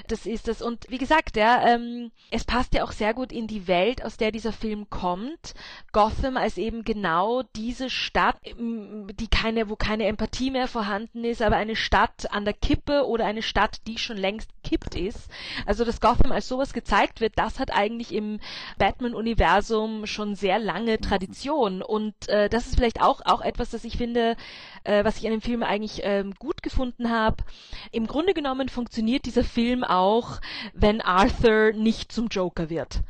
das 0.07 0.27
ist 0.27 0.47
das. 0.47 0.61
Und 0.61 0.85
wie 0.89 0.99
gesagt, 0.99 1.35
ja, 1.35 1.67
ähm, 1.67 2.11
es 2.29 2.43
passt 2.43 2.75
ja 2.75 2.83
auch 2.83 2.91
sehr 2.91 3.15
gut 3.15 3.31
in 3.31 3.47
die 3.47 3.67
Welt, 3.67 4.05
aus 4.05 4.17
der 4.17 4.31
dieser 4.31 4.53
Film 4.53 4.87
kommt. 4.91 5.55
Gotham 5.93 6.37
als 6.37 6.59
eben 6.59 6.83
genau 6.83 7.41
diese 7.55 7.89
Stadt, 7.89 8.37
die 8.45 9.27
keine, 9.31 9.67
wo 9.67 9.75
keine 9.75 10.05
Empathie 10.05 10.51
mehr 10.51 10.67
vorhanden 10.67 11.23
ist, 11.23 11.41
aber 11.41 11.55
eine 11.55 11.75
Stadt 11.75 12.31
an 12.31 12.45
der 12.45 12.53
Kippe 12.53 13.07
oder 13.07 13.25
eine 13.25 13.41
Stadt, 13.41 13.79
die 13.87 13.97
schon 13.97 14.17
längst 14.17 14.51
gekippt 14.61 14.93
ist. 14.93 15.27
Also 15.65 15.85
dass 15.85 16.01
Gotham 16.01 16.31
als 16.31 16.47
sowas 16.47 16.71
gezeigt 16.71 17.19
wird, 17.19 17.33
das 17.35 17.57
hat 17.57 17.73
eigentlich 17.73 18.13
im 18.13 18.39
Batman-Universum 18.77 19.70
Universum 19.71 20.05
schon 20.05 20.35
sehr 20.35 20.59
lange 20.59 20.99
Tradition. 20.99 21.81
Und 21.81 22.27
äh, 22.27 22.49
das 22.49 22.67
ist 22.67 22.75
vielleicht 22.75 23.01
auch 23.01 23.21
auch 23.25 23.41
etwas, 23.41 23.69
das 23.71 23.83
ich 23.83 23.97
finde, 23.97 24.35
äh, 24.83 25.03
was 25.03 25.17
ich 25.17 25.25
an 25.25 25.31
dem 25.31 25.41
Film 25.41 25.63
eigentlich 25.63 26.01
ähm, 26.03 26.33
gut 26.37 26.63
gefunden 26.63 27.09
habe. 27.09 27.43
Im 27.91 28.07
Grunde 28.07 28.33
genommen 28.33 28.69
funktioniert 28.69 29.25
dieser 29.25 29.43
Film 29.43 29.83
auch, 29.83 30.39
wenn 30.73 31.01
Arthur 31.01 31.73
nicht 31.73 32.11
zum 32.11 32.27
Joker 32.27 32.69
wird. 32.69 33.01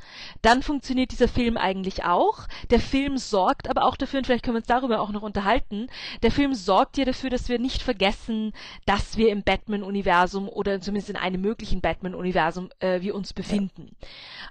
Dann 0.42 0.64
funktioniert 0.64 1.12
dieser 1.12 1.28
Film 1.28 1.58
eigentlich 1.58 2.04
auch. 2.04 2.48
Der 2.70 2.80
Film 2.80 3.18
sorgt 3.18 3.70
aber 3.70 3.86
auch 3.86 3.96
dafür, 3.96 4.20
und 4.20 4.26
vielleicht 4.26 4.44
können 4.44 4.56
wir 4.56 4.60
uns 4.60 4.68
darüber 4.68 5.02
auch 5.02 5.12
noch 5.12 5.22
unterhalten, 5.22 5.88
der 6.24 6.32
Film 6.32 6.54
sorgt 6.54 6.98
ja 6.98 7.06
dafür, 7.06 7.30
dass 7.30 7.50
wir 7.50 7.60
nicht 7.60 7.82
vergessen, 7.82 8.54
dass 8.86 9.18
wir 9.18 9.30
im 9.30 9.44
Batman-Universum 9.44 10.50
oder 10.50 10.82
zumindest 10.82 11.10
in 11.10 11.18
einem 11.18 11.42
möglichen 11.42 11.82
Batman-Universum 11.82 12.70
äh, 12.80 13.02
wir 13.02 13.16
uns 13.16 13.34
befinden. 13.34 13.96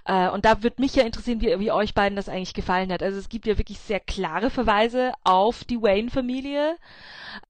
Ja. 0.07 0.27
Äh, 0.27 0.31
und 0.31 0.45
da 0.45 0.63
würde 0.63 0.81
mich 0.81 0.95
ja 0.95 1.03
interessieren, 1.03 1.41
wie, 1.41 1.59
wie 1.59 1.71
euch 1.71 1.93
beiden 1.93 2.15
das 2.15 2.29
eigentlich 2.29 2.53
gefallen 2.53 2.91
hat. 2.91 3.03
Also 3.03 3.19
es 3.19 3.29
gibt 3.29 3.45
ja 3.45 3.57
wirklich 3.57 3.79
sehr 3.79 3.99
klare 3.99 4.49
Verweise 4.49 5.13
auf 5.23 5.63
die 5.63 5.81
Wayne-Familie, 5.81 6.77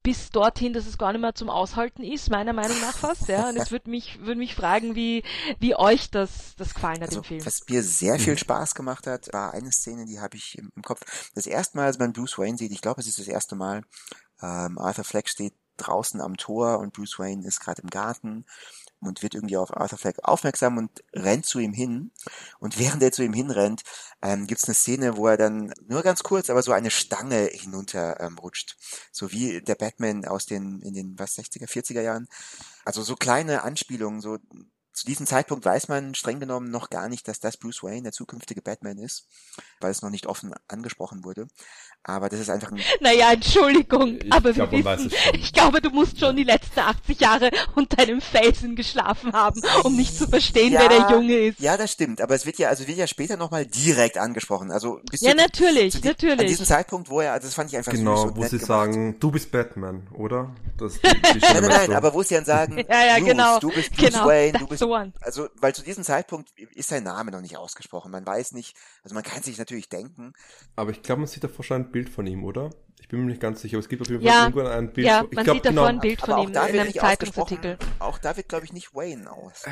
bis 0.04 0.30
dorthin, 0.30 0.74
dass 0.74 0.86
es 0.86 0.98
gar 0.98 1.12
nicht 1.12 1.22
mehr 1.22 1.36
zum 1.36 1.50
Aushalten 1.50 2.04
ist, 2.04 2.30
meiner 2.30 2.54
Meinung 2.54 2.80
nach 2.82 2.98
fast. 2.98 3.28
Ja. 3.28 3.50
Und 3.50 3.58
es 3.58 3.72
würde 3.72 3.90
mich, 3.90 4.20
würde 4.22 4.40
mich 4.40 4.56
fragen, 4.56 4.96
wie, 4.96 5.24
wie 5.60 5.76
euch 5.76 6.10
das, 6.10 6.56
das 6.58 6.74
gefallen 6.74 7.02
hat 7.02 7.10
also, 7.10 7.20
im 7.20 7.24
Film. 7.24 7.46
Was 7.46 7.62
mir 7.70 7.84
sehr 7.84 8.20
viel 8.20 8.38
Spaß 8.38 8.76
gemacht 8.76 9.08
hat, 9.08 9.32
war 9.34 9.54
eine 9.54 9.72
Szene, 9.72 10.06
die 10.06 10.20
habe 10.20 10.38
ich 10.38 10.58
im, 10.58 10.72
im, 10.76 10.82
Kopf. 10.82 11.32
Das 11.36 11.46
erste 11.46 11.78
Mal, 11.78 11.86
als 11.86 12.00
man 12.00 12.14
Bruce 12.14 12.38
Wayne 12.38 12.58
sieht, 12.58 12.72
ich 12.72 12.82
glaube, 12.82 13.02
es 13.02 13.08
ist 13.08 13.20
das 13.20 13.28
erste 13.28 13.56
Mal, 13.56 13.84
ähm, 14.42 14.78
Arthur 14.78 15.04
Fleck 15.04 15.30
steht 15.30 15.54
draußen 15.78 16.22
am 16.22 16.38
Tor 16.38 16.80
und 16.80 16.94
Bruce 16.94 17.20
Wayne 17.20 17.46
ist 17.46 17.60
gerade 17.60 17.82
im 17.82 17.90
Garten 17.90 18.46
und 19.02 19.24
wird 19.24 19.36
irgendwie 19.36 19.58
auf 19.58 19.76
Arthur 19.76 19.98
Fleck 19.98 20.18
aufmerksam 20.24 20.78
und 20.78 21.04
rennt 21.14 21.46
zu 21.46 21.60
ihm 21.60 21.74
hin. 21.74 22.12
Und 22.60 22.80
während 22.80 23.02
er 23.04 23.12
zu 23.12 23.24
ihm 23.24 23.34
hinrennt, 23.34 23.84
ähm, 24.22 24.48
gibt 24.48 24.62
es 24.62 24.68
eine 24.68 24.76
Szene, 24.76 25.18
wo 25.18 25.28
er 25.28 25.38
dann 25.38 25.74
nur 25.88 26.04
ganz 26.04 26.24
kurz, 26.24 26.50
aber 26.50 26.62
so 26.62 26.72
eine 26.72 26.92
Stange 26.92 27.50
hinunter 27.52 28.20
ähm. 28.20 28.38
So 29.12 29.32
wie 29.32 29.62
der 29.62 29.76
Batman 29.76 30.26
aus 30.26 30.46
den, 30.46 30.82
in 30.82 30.94
den, 30.94 31.20
was, 31.20 31.38
60er, 31.38 31.68
40er 31.68 32.02
Jahren. 32.02 32.28
Also 32.86 33.04
so 33.04 33.16
kleine 33.16 33.64
Anspielungen, 33.64 34.22
so 34.22 34.38
zu 35.02 35.08
diesem 35.08 35.26
Zeitpunkt 35.26 35.66
weiß 35.66 35.88
man 35.88 36.14
streng 36.14 36.40
genommen 36.40 36.70
noch 36.70 36.92
gar 36.92 37.10
nicht, 37.10 37.28
dass 37.28 37.40
das 37.40 37.58
Bruce 37.58 37.82
Wayne, 37.82 38.04
der 38.04 38.12
zukünftige 38.12 38.62
Batman 38.62 39.00
ist, 39.00 39.26
weil 39.80 39.90
es 39.90 40.04
noch 40.04 40.12
nicht 40.12 40.28
offen 40.28 40.54
angesprochen 40.68 41.24
wurde. 41.24 41.48
Aber 42.04 42.30
das 42.30 42.40
ist 42.40 42.52
einfach 42.52 42.72
ein... 42.72 42.80
Naja, 43.00 43.34
Entschuldigung, 43.34 44.20
ich 44.24 44.32
aber 44.32 44.54
glaub, 44.54 44.72
wir 44.72 44.86
wissen, 44.86 45.12
ich 45.34 45.54
glaube, 45.54 45.82
du 45.82 45.90
musst 45.90 46.20
schon 46.20 46.36
die 46.36 46.44
letzten 46.44 46.82
80 46.82 47.20
Jahre 47.20 47.50
unter 47.76 48.00
einem 48.00 48.22
Felsen 48.22 48.76
geschlafen 48.76 49.34
haben, 49.34 49.60
um 49.84 49.96
nicht 49.96 50.16
zu 50.16 50.28
verstehen, 50.28 50.74
ja, 50.74 50.82
wer 50.82 50.90
der 50.90 51.10
Junge 51.10 51.36
ist. 51.48 51.60
Ja, 51.60 51.78
das 51.78 51.92
stimmt, 51.92 52.22
aber 52.22 52.36
es 52.36 52.46
wird 52.46 52.60
ja, 52.60 52.70
also 52.70 52.88
wird 52.88 52.98
ja 52.98 53.08
später 53.08 53.38
nochmal 53.38 53.66
direkt 53.66 54.20
angesprochen. 54.20 54.72
Also 54.72 55.00
bis 55.10 55.22
Ja, 55.22 55.34
natürlich, 55.34 55.94
zu, 55.94 56.08
natürlich. 56.08 56.40
An 56.40 56.46
diesem 56.46 56.66
Zeitpunkt, 56.66 57.10
wo 57.10 57.22
er, 57.22 57.34
also 57.34 57.48
das 57.48 57.56
fand 57.56 57.72
ich 57.72 57.78
einfach 57.78 57.92
genau, 57.92 58.16
süß 58.16 58.34
Genau, 58.34 58.36
wo 58.36 58.44
sie 58.44 58.50
gemacht. 58.50 58.68
sagen, 58.68 59.20
du 59.20 59.32
bist 59.32 59.52
Batman, 59.52 60.08
oder? 60.14 60.56
Das, 60.78 60.94
die, 61.02 61.08
die 61.08 61.40
nein, 61.40 61.62
nein, 61.62 61.70
nein, 61.70 61.94
aber 61.94 62.14
wo 62.14 62.22
sie 62.22 62.36
dann 62.36 62.46
sagen, 62.46 62.78
ja, 62.90 63.06
ja, 63.06 63.18
Bruce, 63.18 63.26
genau, 63.26 63.60
du 63.60 63.70
bist 63.70 63.96
Bruce 63.96 64.12
genau, 64.12 64.26
Wayne, 64.28 64.60
du 64.60 64.68
bist, 64.68 64.80
also, 64.94 65.50
weil 65.56 65.74
zu 65.76 65.84
diesem 65.84 66.04
Zeitpunkt 66.04 66.50
ist 66.58 66.90
sein 66.90 67.04
Name 67.04 67.32
noch 67.32 67.42
nicht 67.42 67.58
ausgesprochen. 67.58 68.12
Man 68.12 68.26
weiß 68.26 68.52
nicht, 68.54 68.76
also 69.04 69.14
man 69.14 69.24
kann 69.24 69.44
sich 69.44 69.58
natürlich 69.58 69.90
denken. 69.90 70.34
Aber 70.76 70.92
ich 70.92 71.02
glaube, 71.02 71.22
man 71.22 71.28
sieht 71.28 71.44
davor 71.44 71.64
schon 71.64 71.82
ein 71.82 71.92
Bild 71.92 72.10
von 72.10 72.26
ihm, 72.28 72.44
oder? 72.44 72.70
Ich 73.00 73.08
bin 73.08 73.20
mir 73.22 73.26
nicht 73.26 73.42
ganz 73.42 73.62
sicher, 73.62 73.78
aber 73.78 73.84
es 73.84 73.90
gibt 73.90 74.02
auf 74.02 74.10
jeden 74.10 74.22
Fall 74.22 74.32
ja, 74.32 74.44
irgendwann 74.44 74.68
ein 74.68 74.94
Bild. 74.94 75.08
Ja, 75.08 75.20
von, 75.20 75.30
man 75.34 75.40
ich 75.40 75.44
glaub, 75.44 75.56
sieht 75.58 75.66
davor 75.66 75.72
genau, 75.72 75.84
ein 75.86 76.00
Bild 76.00 76.22
von 76.22 76.38
ihm 76.40 76.50
in 76.50 76.58
einem 76.58 76.94
Zeitungsartikel. 76.94 77.78
Auch 78.00 78.18
da 78.20 78.38
wird, 78.38 78.48
glaube 78.48 78.66
ich, 78.66 78.74
nicht 78.74 78.94
Wayne 78.94 79.32
aus. 79.32 79.64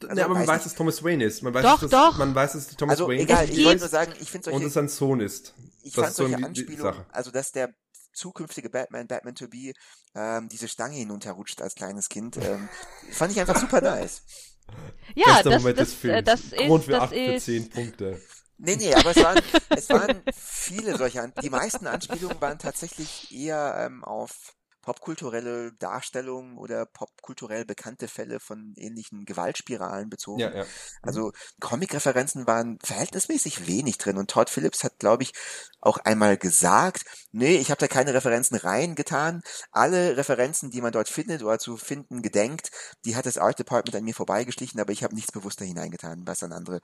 Also, 0.00 0.14
nee, 0.14 0.20
aber 0.22 0.34
man 0.34 0.46
weiß, 0.46 0.64
dass 0.64 0.74
Thomas 0.74 1.02
Wayne 1.02 1.24
ist. 1.24 1.42
Man 1.42 1.54
weiß, 1.54 1.62
doch, 1.62 1.80
dass, 1.80 1.90
doch. 1.90 2.18
Man 2.18 2.34
weiß, 2.34 2.52
dass 2.52 2.68
Thomas 2.68 2.94
also, 2.94 3.08
Wayne 3.08 3.22
egal, 3.22 3.44
ist. 3.44 3.56
ich 3.56 3.64
wollte 3.64 3.80
nur 3.80 3.88
sagen, 3.88 4.12
ich 4.20 4.30
finde 4.30 4.44
solche... 4.44 4.56
Und 4.56 4.64
dass 4.64 4.72
sein 4.72 4.88
Sohn 4.88 5.20
ist. 5.20 5.54
Ich 5.82 5.92
das 5.92 6.04
fand 6.04 6.16
solche 6.16 6.38
so 6.38 6.44
Anspielungen, 6.44 7.06
also 7.12 7.30
dass 7.30 7.52
der 7.52 7.72
zukünftige 8.16 8.70
Batman, 8.70 9.06
Batman 9.06 9.34
to 9.34 9.48
be, 9.48 9.72
ähm, 10.14 10.48
diese 10.48 10.68
Stange 10.68 10.96
hinunterrutscht 10.96 11.62
als 11.62 11.74
kleines 11.74 12.08
Kind, 12.08 12.36
ähm, 12.38 12.68
fand 13.10 13.32
ich 13.32 13.40
einfach 13.40 13.58
super 13.58 13.80
nice. 13.82 14.22
Ja, 15.14 15.42
das, 15.42 15.62
das, 15.62 15.74
das, 15.74 16.04
äh, 16.04 16.22
das 16.22 16.40
ist, 16.40 16.56
Grund 16.56 16.84
für 16.84 16.90
das 16.92 17.02
8 17.02 17.12
ist, 17.12 17.44
für 17.44 17.52
10 17.52 17.70
Punkte. 17.70 18.20
Nee, 18.58 18.76
nee, 18.76 18.94
aber 18.94 19.10
es 19.10 19.16
waren, 19.16 19.42
es 19.68 19.88
waren 19.90 20.22
viele 20.34 20.96
solche, 20.96 21.32
die 21.42 21.50
meisten 21.50 21.86
Anspielungen 21.86 22.40
waren 22.40 22.58
tatsächlich 22.58 23.30
eher 23.30 23.86
ähm, 23.86 24.02
auf 24.02 24.56
popkulturelle 24.86 25.72
Darstellungen 25.80 26.56
oder 26.56 26.86
popkulturell 26.86 27.64
bekannte 27.64 28.06
Fälle 28.06 28.38
von 28.38 28.72
ähnlichen 28.76 29.24
Gewaltspiralen 29.24 30.08
bezogen. 30.08 30.38
Ja, 30.38 30.54
ja. 30.58 30.64
Also 31.02 31.32
Comic-Referenzen 31.60 32.46
waren 32.46 32.78
verhältnismäßig 32.84 33.66
wenig 33.66 33.98
drin 33.98 34.16
und 34.16 34.30
Todd 34.30 34.48
Phillips 34.48 34.84
hat, 34.84 35.00
glaube 35.00 35.24
ich, 35.24 35.32
auch 35.80 35.98
einmal 35.98 36.36
gesagt, 36.36 37.04
nee, 37.32 37.56
ich 37.56 37.72
habe 37.72 37.80
da 37.80 37.88
keine 37.88 38.14
Referenzen 38.14 38.56
reingetan. 38.56 39.42
Alle 39.72 40.16
Referenzen, 40.16 40.70
die 40.70 40.80
man 40.80 40.92
dort 40.92 41.08
findet 41.08 41.42
oder 41.42 41.58
zu 41.58 41.76
finden 41.76 42.22
gedenkt, 42.22 42.70
die 43.04 43.16
hat 43.16 43.26
das 43.26 43.38
Art 43.38 43.58
Department 43.58 43.96
an 43.96 44.04
mir 44.04 44.14
vorbeigeschlichen, 44.14 44.80
aber 44.80 44.92
ich 44.92 45.02
habe 45.02 45.16
nichts 45.16 45.32
bewusst 45.32 45.60
da 45.60 45.64
hineingetan, 45.64 46.22
was 46.26 46.44
an 46.44 46.52
andere 46.52 46.80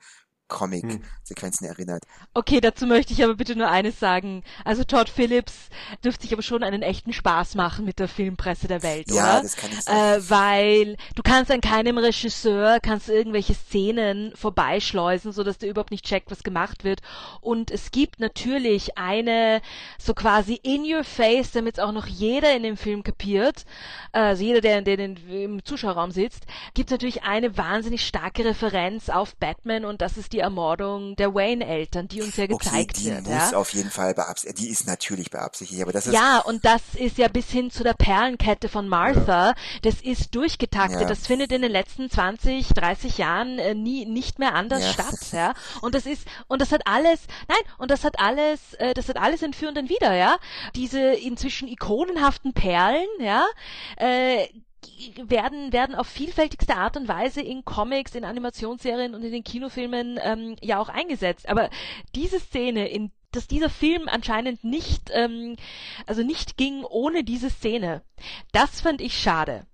Comic-Sequenzen 0.53 1.67
hm. 1.67 1.73
erinnert. 1.73 2.03
Okay, 2.33 2.61
dazu 2.61 2.85
möchte 2.85 3.11
ich 3.11 3.23
aber 3.23 3.35
bitte 3.35 3.55
nur 3.55 3.69
eines 3.69 3.99
sagen. 3.99 4.43
Also 4.63 4.83
Todd 4.83 5.09
Phillips 5.09 5.69
dürfte 6.05 6.23
sich 6.23 6.33
aber 6.33 6.43
schon 6.43 6.63
einen 6.63 6.83
echten 6.83 7.11
Spaß 7.11 7.55
machen 7.55 7.83
mit 7.83 7.99
der 7.99 8.07
Filmpresse 8.07 8.67
der 8.67 8.83
Welt, 8.83 9.09
ja, 9.09 9.15
oder? 9.15 9.23
Ja, 9.23 9.41
das 9.41 9.55
kann 9.57 9.71
ich 9.71 9.81
sagen. 9.81 9.97
Äh, 9.97 10.29
weil 10.29 10.97
du 11.15 11.23
kannst 11.23 11.51
an 11.51 11.59
keinem 11.59 11.97
Regisseur 11.97 12.79
kannst 12.81 13.09
irgendwelche 13.09 13.55
Szenen 13.55 14.31
vorbeischleusen, 14.35 15.31
so 15.31 15.43
dass 15.43 15.57
der 15.57 15.69
überhaupt 15.69 15.91
nicht 15.91 16.05
checkt, 16.05 16.31
was 16.31 16.43
gemacht 16.43 16.83
wird. 16.83 17.01
Und 17.41 17.71
es 17.71 17.91
gibt 17.91 18.19
natürlich 18.19 18.97
eine 18.97 19.61
so 19.97 20.13
quasi 20.13 20.59
in 20.61 20.83
your 20.83 21.03
face, 21.03 21.51
damit 21.51 21.77
es 21.77 21.83
auch 21.83 21.91
noch 21.91 22.05
jeder 22.05 22.55
in 22.55 22.63
dem 22.63 22.77
Film 22.77 23.03
kapiert, 23.03 23.65
also 24.11 24.43
jeder, 24.43 24.61
der, 24.61 24.81
der 24.81 24.99
im 24.99 25.65
Zuschauerraum 25.65 26.11
sitzt, 26.11 26.45
gibt 26.75 26.89
es 26.89 26.91
natürlich 26.91 27.23
eine 27.23 27.57
wahnsinnig 27.57 28.05
starke 28.05 28.45
Referenz 28.45 29.09
auf 29.09 29.35
Batman 29.35 29.85
und 29.85 30.01
das 30.01 30.17
ist 30.17 30.33
die 30.33 30.42
Ermordung 30.43 31.15
der 31.15 31.33
Wayne-Eltern, 31.33 32.07
die 32.07 32.21
uns 32.21 32.37
ja 32.37 32.45
gezeigt 32.45 32.97
okay, 32.97 33.03
die 33.03 33.05
wird. 33.05 33.23
muss 33.23 33.51
ja? 33.51 33.57
auf 33.57 33.73
jeden 33.73 33.89
Fall 33.89 34.13
beabsichtigt, 34.13 34.59
die 34.59 34.69
ist 34.69 34.85
natürlich 34.85 35.31
beabsichtigt, 35.31 35.81
aber 35.81 35.91
das 35.91 36.07
ist... 36.07 36.13
Ja, 36.13 36.39
und 36.39 36.63
das 36.65 36.81
ist 36.95 37.17
ja 37.17 37.27
bis 37.27 37.49
hin 37.49 37.71
zu 37.71 37.83
der 37.83 37.93
Perlenkette 37.93 38.69
von 38.69 38.87
Martha, 38.87 39.47
ja. 39.47 39.53
das 39.81 40.01
ist 40.01 40.35
durchgetaktet, 40.35 41.01
ja. 41.01 41.07
das 41.07 41.25
findet 41.25 41.51
in 41.51 41.61
den 41.61 41.71
letzten 41.71 42.09
20, 42.09 42.69
30 42.69 43.17
Jahren 43.17 43.57
äh, 43.57 43.73
nie, 43.73 44.05
nicht 44.05 44.39
mehr 44.39 44.53
anders 44.53 44.91
statt, 44.91 45.31
ja. 45.31 45.53
Und 45.81 45.95
das 45.95 46.05
ist, 46.05 46.27
und 46.47 46.61
das 46.61 46.71
hat 46.71 46.81
alles, 46.85 47.21
nein, 47.47 47.61
und 47.77 47.89
das 47.89 48.03
hat 48.03 48.19
alles, 48.19 48.73
äh, 48.75 48.93
das 48.93 49.09
hat 49.09 49.17
alles 49.17 49.41
entführend 49.41 49.77
dann 49.77 49.89
wieder, 49.89 50.15
ja. 50.15 50.37
Diese 50.75 50.99
inzwischen 50.99 51.67
ikonenhaften 51.67 52.53
Perlen, 52.53 53.07
ja, 53.19 53.45
äh, 53.97 54.47
werden, 55.17 55.73
werden 55.73 55.95
auf 55.95 56.07
vielfältigste 56.07 56.75
Art 56.75 56.97
und 56.97 57.07
Weise 57.07 57.41
in 57.41 57.65
Comics, 57.65 58.15
in 58.15 58.25
Animationsserien 58.25 59.15
und 59.15 59.23
in 59.23 59.31
den 59.31 59.43
Kinofilmen 59.43 60.19
ähm, 60.21 60.55
ja 60.61 60.79
auch 60.79 60.89
eingesetzt. 60.89 61.49
Aber 61.49 61.69
diese 62.15 62.39
Szene, 62.39 62.87
in 62.89 63.11
dass 63.33 63.47
dieser 63.47 63.69
Film 63.69 64.07
anscheinend 64.07 64.63
nicht, 64.63 65.09
ähm, 65.11 65.55
also 66.05 66.23
nicht 66.23 66.55
ging 66.55 66.83
ohne 66.83 67.23
diese 67.23 67.49
Szene. 67.49 68.03
Das 68.51 68.81
fand 68.81 69.01
ich 69.01 69.19
schade. 69.19 69.65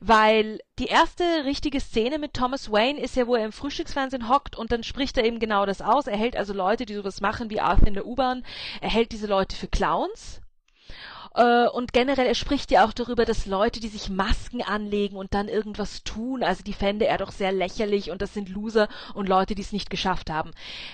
Weil 0.00 0.60
die 0.78 0.86
erste 0.86 1.24
richtige 1.44 1.80
Szene 1.80 2.18
mit 2.18 2.34
Thomas 2.34 2.70
Wayne 2.70 3.00
ist 3.00 3.16
ja, 3.16 3.26
wo 3.26 3.34
er 3.34 3.46
im 3.46 3.52
Frühstücksfernsehen 3.52 4.28
hockt 4.28 4.56
und 4.56 4.72
dann 4.72 4.82
spricht 4.82 5.16
er 5.16 5.24
eben 5.24 5.38
genau 5.38 5.64
das 5.66 5.80
aus. 5.80 6.06
Er 6.06 6.16
hält 6.16 6.36
also 6.36 6.52
Leute, 6.52 6.84
die 6.84 6.94
sowas 6.94 7.20
machen 7.20 7.48
wie 7.48 7.60
Arthur 7.60 7.88
in 7.88 7.94
der 7.94 8.06
U-Bahn, 8.06 8.44
er 8.80 8.90
hält 8.90 9.12
diese 9.12 9.26
Leute 9.26 9.56
für 9.56 9.68
Clowns 9.68 10.42
äh, 11.34 11.66
und 11.68 11.92
generell, 11.92 12.26
er 12.26 12.34
spricht 12.34 12.70
ja 12.70 12.84
auch 12.84 12.92
darüber, 12.92 13.24
dass 13.24 13.46
Leute, 13.46 13.80
die 13.80 13.88
sich 13.88 14.10
Masken 14.10 14.62
anlegen 14.62 15.16
und 15.16 15.34
dann 15.34 15.48
irgendwas 15.48 16.02
tun, 16.02 16.42
also 16.42 16.62
die 16.62 16.72
fände 16.72 17.06
er 17.06 17.18
doch 17.18 17.32
sehr 17.32 17.52
lächerlich 17.52 18.10
und 18.10 18.22
das 18.22 18.34
sind 18.34 18.48
Loser 18.48 18.88
und 19.14 19.28
Leute, 19.28 19.54
die 19.54 19.62
es 19.62 19.72
nicht 19.72 19.90
geschafft 19.90 20.30
haben. 20.30 20.50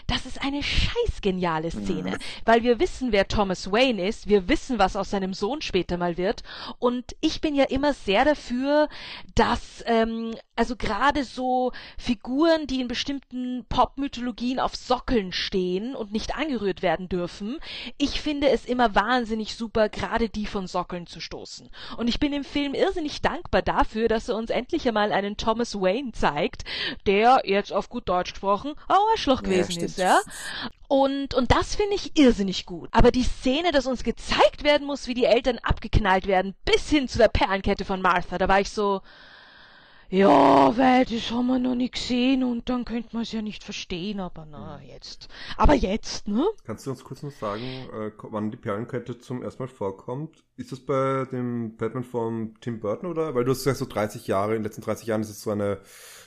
Das 0.07 0.26
ist 0.26 0.43
eine 0.43 0.62
scheiß 0.62 1.20
geniale 1.22 1.70
Szene, 1.70 2.12
mhm. 2.12 2.18
weil 2.45 2.62
wir 2.62 2.80
wissen, 2.80 3.12
wer 3.12 3.28
Thomas 3.28 3.70
Wayne 3.70 4.07
ist, 4.07 4.28
wir 4.28 4.49
wissen, 4.49 4.78
was 4.78 4.97
aus 4.97 5.11
seinem 5.11 5.35
Sohn 5.35 5.62
später 5.62 5.97
mal 5.97 6.16
wird 6.16 6.43
und 6.78 7.16
ich 7.20 7.41
bin 7.41 7.55
ja 7.55 7.64
immer 7.64 7.93
sehr 7.93 8.24
dafür, 8.24 8.89
dass 9.35 9.82
ähm, 9.87 10.35
also 10.57 10.76
gerade 10.76 11.24
so 11.24 11.72
Figuren, 11.99 12.66
die 12.66 12.80
in 12.80 12.89
bestimmten 12.89 13.64
Popmythologien 13.68 14.61
auf 14.61 14.76
Sockeln 14.76 15.32
stehen 15.32 15.95
und 15.95 16.12
nicht 16.12 16.37
angerührt 16.37 16.82
werden 16.82 17.09
dürfen, 17.09 17.59
ich 17.99 18.20
finde 18.20 18.51
es 18.51 18.64
immer 18.64 18.95
wahnsinnig 18.95 19.57
super, 19.57 19.89
gerade 19.89 20.24
die 20.29 20.47
von 20.47 20.66
Sockeln 20.66 21.07
zu 21.07 21.20
stoßen. 21.20 21.68
Und 21.97 22.09
ich 22.09 22.20
bin 22.20 22.33
im 22.33 22.45
Film 22.45 22.75
irrsinnig 22.75 23.22
dankbar 23.22 23.62
dafür, 23.62 24.09
dass 24.09 24.29
er 24.29 24.37
uns 24.37 24.51
endlich 24.51 24.87
einmal 24.87 25.12
einen 25.12 25.37
Thomas 25.37 25.75
Wayne 25.75 26.12
zeigt, 26.12 26.64
der 27.07 27.43
jetzt 27.45 27.72
auf 27.72 27.89
gut 27.89 28.09
Deutsch 28.09 28.33
gesprochen 28.33 28.75
ein 28.89 28.97
Arschloch 29.12 29.43
gewesen 29.43 29.81
ja, 29.81 29.87
ist, 29.87 29.99
ja. 29.99 30.18
Und, 30.89 31.35
und 31.35 31.51
das 31.51 31.75
finde 31.75 31.95
ich 31.95 32.18
irrsinnig 32.18 32.66
gut. 32.66 32.89
Aber 32.93 33.11
die 33.11 33.22
Szene, 33.22 33.72
dass 33.72 33.87
uns 33.87 34.05
gezeigt 34.05 34.64
werden 34.64 34.87
muss, 34.87 35.07
wie 35.07 35.14
die 35.14 35.25
Eltern 35.25 35.59
abgeknallt 35.62 36.27
werden, 36.27 36.55
bis 36.64 36.89
hin 36.89 37.09
zu 37.09 37.18
der 37.18 37.29
Perlenkette 37.29 37.85
von 37.85 38.03
Martha, 38.03 38.39
da 38.39 38.49
war 38.49 38.61
ich 38.61 38.70
so, 38.70 39.01
ja, 40.15 40.77
weil 40.77 41.05
das 41.07 41.33
haben 41.33 41.49
wir 41.49 41.59
noch 41.59 41.75
nicht 41.75 41.95
gesehen 41.95 42.45
und 42.45 42.69
dann 42.69 42.85
könnte 42.85 43.09
man 43.12 43.25
es 43.25 43.33
ja 43.33 43.43
nicht 43.43 43.65
verstehen, 43.65 44.21
aber 44.21 44.47
na, 44.49 44.81
jetzt. 44.81 45.29
Aber 45.57 45.75
jetzt, 45.75 46.29
ne? 46.29 46.47
Kannst 46.65 46.87
du 46.87 46.91
uns 46.91 47.03
kurz 47.03 47.25
noch 47.25 47.33
sagen, 47.33 47.62
äh, 47.93 48.12
wann 48.23 48.53
die 48.53 48.57
Perlenkette 48.57 49.19
zum 49.19 49.43
ersten 49.43 49.65
Mal 49.65 49.69
vorkommt? 49.69 50.45
Ist 50.57 50.71
das 50.71 50.79
bei 50.79 51.27
dem 51.33 51.77
Batman 51.77 52.05
von 52.05 52.55
Tim 52.61 52.79
Burton 52.79 53.11
oder? 53.11 53.35
Weil 53.35 53.45
du 53.45 53.51
hast 53.51 53.65
gesagt, 53.65 53.79
so 53.79 53.87
30 53.87 54.29
Jahre, 54.29 54.53
in 54.55 54.62
den 54.62 54.65
letzten 54.65 54.83
30 54.83 55.09
Jahren 55.09 55.23
ist 55.23 55.31
es 55.31 55.43
so 55.43 55.51
eine 55.51 55.81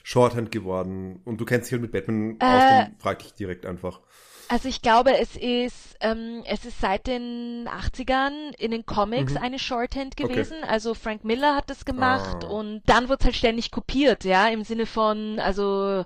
Shorthand 0.04 0.52
geworden 0.52 1.22
und 1.24 1.40
du 1.40 1.46
kennst 1.46 1.68
dich 1.68 1.72
halt 1.72 1.82
mit 1.82 1.94
Batman 1.94 2.32
äh, 2.42 2.46
aus, 2.46 2.64
dann 2.70 2.96
frag 3.00 3.20
dich 3.20 3.36
direkt 3.36 3.66
einfach. 3.66 4.02
Also 4.50 4.70
ich 4.70 4.82
glaube, 4.82 5.18
es 5.18 5.36
ist, 5.36 5.98
ähm, 6.00 6.42
es 6.46 6.64
ist 6.64 6.80
seit 6.80 7.06
den 7.06 7.68
80ern 7.68 8.54
in 8.58 8.72
den 8.72 8.86
Comics 8.86 9.34
Mhm. 9.34 9.42
eine 9.42 9.60
Shorthand 9.60 10.14
Okay. 10.18 10.28
gewesen. 10.28 10.64
Also 10.66 10.94
Frank 10.94 11.26
Miller 11.26 11.54
hat 11.54 11.70
das 11.70 11.84
gemacht 11.84 12.46
Ah. 12.46 12.48
und 12.48 12.82
dann 12.86 13.10
wird's 13.10 13.26
halt 13.26 13.36
ständig 13.36 13.72
kopiert, 13.72 14.24
ja, 14.24 14.48
im 14.48 14.64
Sinne 14.64 14.86
von, 14.86 15.40
also 15.42 16.06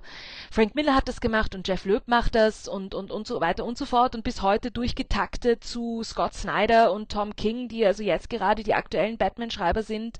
Frank 0.50 0.74
Miller 0.74 0.96
hat 0.96 1.06
das 1.06 1.20
gemacht 1.20 1.54
und 1.54 1.68
Jeff 1.68 1.84
Loeb 1.84 2.08
macht 2.08 2.34
das 2.34 2.66
und, 2.66 2.94
und, 2.96 3.12
und 3.12 3.28
so 3.28 3.40
weiter 3.40 3.64
und 3.64 3.78
so 3.78 3.86
fort 3.86 4.16
und 4.16 4.24
bis 4.24 4.42
heute 4.42 4.72
durchgetaktet 4.72 5.62
zu 5.62 6.02
Scott 6.02 6.34
Snyder 6.34 6.92
und 6.92 7.12
Tom 7.12 7.36
King, 7.36 7.68
die 7.68 7.86
also 7.86 8.02
jetzt 8.02 8.28
gerade 8.28 8.64
die 8.64 8.74
aktuellen 8.74 9.18
Batman-Schreiber 9.18 9.84
sind, 9.84 10.18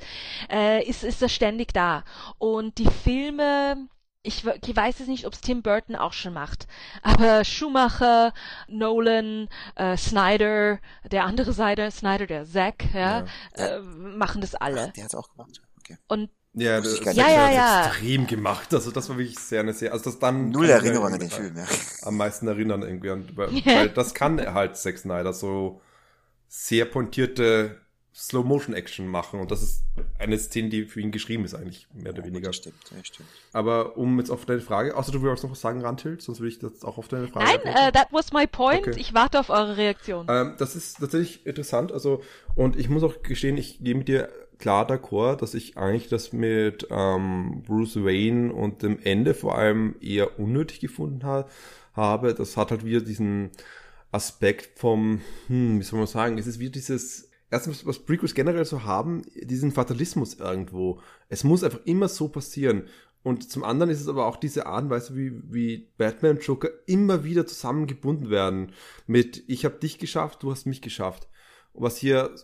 äh, 0.48 0.84
ist, 0.88 1.02
ist 1.02 1.22
das 1.22 1.32
ständig 1.32 1.72
da. 1.74 2.04
Und 2.38 2.78
die 2.78 2.86
Filme, 2.86 3.88
ich, 4.22 4.44
we- 4.44 4.58
ich 4.64 4.76
weiß 4.76 5.00
jetzt 5.00 5.08
nicht, 5.08 5.26
ob 5.26 5.32
es 5.32 5.40
Tim 5.40 5.62
Burton 5.62 5.96
auch 5.96 6.12
schon 6.12 6.32
macht, 6.32 6.66
aber 7.02 7.44
Schumacher, 7.44 8.32
Nolan, 8.68 9.48
äh, 9.74 9.96
Snyder, 9.96 10.78
der 11.10 11.24
andere 11.24 11.52
Seite, 11.52 11.90
Snyder, 11.90 12.26
der 12.26 12.44
Zack, 12.46 12.84
ja, 12.94 13.24
äh, 13.54 13.80
machen 13.80 14.40
das 14.40 14.54
alle. 14.54 14.92
Der 14.96 15.04
hat's 15.04 15.14
auch 15.14 15.28
gemacht. 15.30 15.60
Okay. 15.80 15.96
Und 16.08 16.30
Ja, 16.54 16.80
das 16.80 17.00
das. 17.00 17.16
Ja, 17.16 17.24
hat 17.24 17.30
ja, 17.32 17.50
ja. 17.50 17.86
extrem 17.86 18.26
gemacht. 18.28 18.72
Also 18.72 18.90
das 18.92 19.08
war 19.08 19.18
wirklich 19.18 19.38
sehr, 19.38 19.60
eine 19.60 19.72
sehr, 19.72 19.92
also 19.92 20.04
das 20.04 20.18
dann 20.20 20.50
Null 20.50 20.68
Erinnerung 20.70 21.12
an 21.12 21.18
den 21.18 21.30
Film, 21.30 21.56
ja. 21.56 21.64
am 22.02 22.16
meisten 22.16 22.46
erinnern 22.46 22.82
irgendwie, 22.82 23.10
an, 23.10 23.28
weil, 23.34 23.48
weil 23.64 23.88
das 23.88 24.14
kann 24.14 24.38
er 24.38 24.54
halt 24.54 24.76
Zack 24.76 24.98
Snyder 24.98 25.32
so 25.32 25.80
sehr 26.46 26.84
pointierte 26.84 27.80
Slow-Motion-Action 28.14 29.06
machen 29.06 29.40
und 29.40 29.50
das 29.50 29.62
ist 29.62 29.84
eine 30.18 30.38
Szene, 30.38 30.68
die 30.68 30.84
für 30.84 31.00
ihn 31.00 31.12
geschrieben 31.12 31.44
ist 31.44 31.54
eigentlich, 31.54 31.86
mehr 31.94 32.12
oder 32.12 32.24
weniger. 32.24 32.48
Das 32.48 32.56
stimmt, 32.56 32.76
das 32.90 33.06
stimmt. 33.06 33.28
Aber 33.52 33.96
um 33.96 34.18
jetzt 34.18 34.30
auf 34.30 34.44
deine 34.44 34.60
Frage, 34.60 34.96
außer 34.96 35.12
du 35.12 35.22
willst 35.22 35.42
noch 35.44 35.50
was 35.50 35.60
sagen, 35.60 35.80
Rantild, 35.80 36.20
sonst 36.20 36.40
würde 36.40 36.50
ich 36.50 36.58
das 36.58 36.84
auch 36.84 36.98
auf 36.98 37.08
deine 37.08 37.28
Frage 37.28 37.46
nein, 37.46 37.74
äh, 37.74 37.92
that 37.92 38.08
was 38.10 38.32
my 38.32 38.46
point. 38.46 38.86
Okay. 38.86 39.00
Ich 39.00 39.14
warte 39.14 39.40
auf 39.40 39.48
eure 39.48 39.78
Reaktion. 39.78 40.26
Ähm, 40.28 40.54
das 40.58 40.76
ist 40.76 40.98
tatsächlich 41.00 41.46
interessant. 41.46 41.90
Also, 41.90 42.22
und 42.54 42.76
ich 42.76 42.90
muss 42.90 43.02
auch 43.02 43.22
gestehen, 43.22 43.56
ich 43.56 43.82
gehe 43.82 43.94
mit 43.94 44.08
dir 44.08 44.28
klar 44.58 44.86
d'accord, 44.86 45.36
dass 45.36 45.54
ich 45.54 45.76
eigentlich 45.76 46.08
das 46.08 46.32
mit 46.32 46.86
ähm, 46.90 47.62
Bruce 47.66 47.96
Wayne 47.96 48.52
und 48.52 48.82
dem 48.82 49.00
Ende 49.02 49.34
vor 49.34 49.56
allem 49.56 49.96
eher 50.00 50.38
unnötig 50.38 50.80
gefunden 50.80 51.24
ha 51.24 51.46
habe. 51.94 52.34
Das 52.34 52.56
hat 52.56 52.70
halt 52.70 52.84
wieder 52.84 53.00
diesen 53.00 53.50
Aspekt 54.12 54.78
vom, 54.78 55.20
hm, 55.48 55.80
wie 55.80 55.82
soll 55.82 55.98
man 55.98 56.06
sagen, 56.06 56.38
es 56.38 56.46
ist 56.46 56.58
wieder 56.58 56.72
dieses, 56.72 57.31
erstens, 57.52 57.86
was 57.86 57.98
Prequels 57.98 58.34
generell 58.34 58.64
so 58.64 58.84
haben, 58.84 59.22
diesen 59.34 59.72
Fatalismus 59.72 60.34
irgendwo. 60.34 61.00
Es 61.28 61.44
muss 61.44 61.62
einfach 61.62 61.80
immer 61.84 62.08
so 62.08 62.28
passieren. 62.28 62.84
Und 63.22 63.48
zum 63.50 63.62
anderen 63.62 63.90
ist 63.90 64.00
es 64.00 64.08
aber 64.08 64.26
auch 64.26 64.36
diese 64.36 64.66
Art 64.66 64.84
und 64.84 64.90
Weise, 64.90 65.14
wie, 65.14 65.32
wie 65.52 65.92
Batman 65.96 66.38
und 66.38 66.44
Joker 66.44 66.70
immer 66.86 67.22
wieder 67.24 67.46
zusammengebunden 67.46 68.30
werden. 68.30 68.72
Mit 69.06 69.44
ich 69.46 69.64
habe 69.64 69.78
dich 69.78 69.98
geschafft, 69.98 70.42
du 70.42 70.50
hast 70.50 70.66
mich 70.66 70.80
geschafft. 70.80 71.28
Was 71.74 71.98
hier 71.98 72.34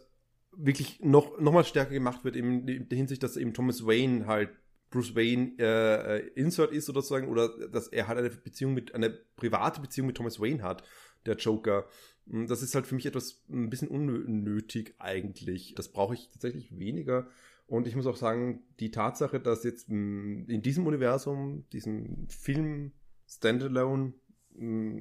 wirklich 0.52 1.00
noch, 1.00 1.40
noch 1.40 1.52
mal 1.52 1.64
stärker 1.64 1.92
gemacht 1.92 2.24
wird, 2.24 2.36
in 2.36 2.88
der 2.88 2.96
Hinsicht, 2.96 3.22
dass 3.22 3.36
eben 3.36 3.54
Thomas 3.54 3.86
Wayne 3.86 4.26
halt 4.26 4.50
Bruce 4.90 5.14
Wayne 5.14 5.52
äh, 5.58 6.26
Insert 6.34 6.72
ist 6.72 6.88
oder 6.88 7.00
sozusagen, 7.00 7.28
oder 7.28 7.48
dass 7.68 7.88
er 7.88 8.08
halt 8.08 8.18
eine 8.18 8.30
Beziehung 8.30 8.74
mit, 8.74 8.94
eine 8.94 9.10
private 9.36 9.80
Beziehung 9.80 10.06
mit 10.06 10.16
Thomas 10.16 10.38
Wayne 10.38 10.62
hat, 10.62 10.82
der 11.26 11.36
Joker. 11.36 11.86
Mm, 12.28 12.46
Das 12.46 12.62
ist 12.62 12.74
halt 12.74 12.86
für 12.86 12.94
mich 12.94 13.06
etwas 13.06 13.42
ein 13.50 13.70
bisschen 13.70 13.88
unnötig 13.88 14.94
eigentlich. 14.98 15.74
Das 15.74 15.88
brauche 15.88 16.14
ich 16.14 16.28
tatsächlich 16.28 16.78
weniger. 16.78 17.28
Und 17.66 17.86
ich 17.86 17.96
muss 17.96 18.06
auch 18.06 18.16
sagen, 18.16 18.62
die 18.80 18.90
Tatsache, 18.90 19.40
dass 19.40 19.64
jetzt 19.64 19.88
mh, 19.90 20.44
in 20.48 20.62
diesem 20.62 20.86
Universum, 20.86 21.64
diesem 21.72 22.26
Film 22.28 22.92
Standalone, 23.26 24.14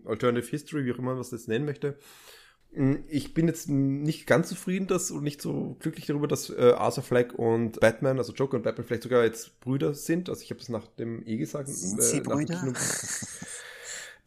Alternative 0.05 0.49
History, 0.49 0.85
wie 0.85 0.91
auch 0.91 0.99
immer 0.99 1.11
man 1.11 1.17
das 1.17 1.31
jetzt 1.31 1.47
nennen 1.47 1.65
möchte, 1.65 1.97
ich 3.07 3.33
bin 3.33 3.47
jetzt 3.47 3.69
nicht 3.69 4.27
ganz 4.27 4.49
zufrieden 4.49 4.87
dass, 4.87 5.09
und 5.09 5.23
nicht 5.23 5.41
so 5.41 5.77
glücklich 5.79 6.05
darüber, 6.05 6.27
dass 6.27 6.49
äh, 6.49 6.73
Arthur 6.77 7.03
Fleck 7.03 7.33
und 7.33 7.79
Batman, 7.79 8.17
also 8.17 8.33
Joker 8.33 8.57
und 8.57 8.63
Batman 8.63 8.85
vielleicht 8.85 9.03
sogar 9.03 9.23
jetzt 9.23 9.59
Brüder 9.61 9.93
sind. 9.93 10.29
Also 10.29 10.43
ich 10.43 10.49
habe 10.51 10.59
das 10.59 10.69
nach 10.69 10.85
dem 10.87 11.25
E 11.25 11.37
gesagt. 11.37 11.69
Sind 11.69 11.97
äh, 11.97 12.01
sie 12.01 12.21
nach 12.21 12.43
dem 12.43 12.59
Brüder? 12.59 12.79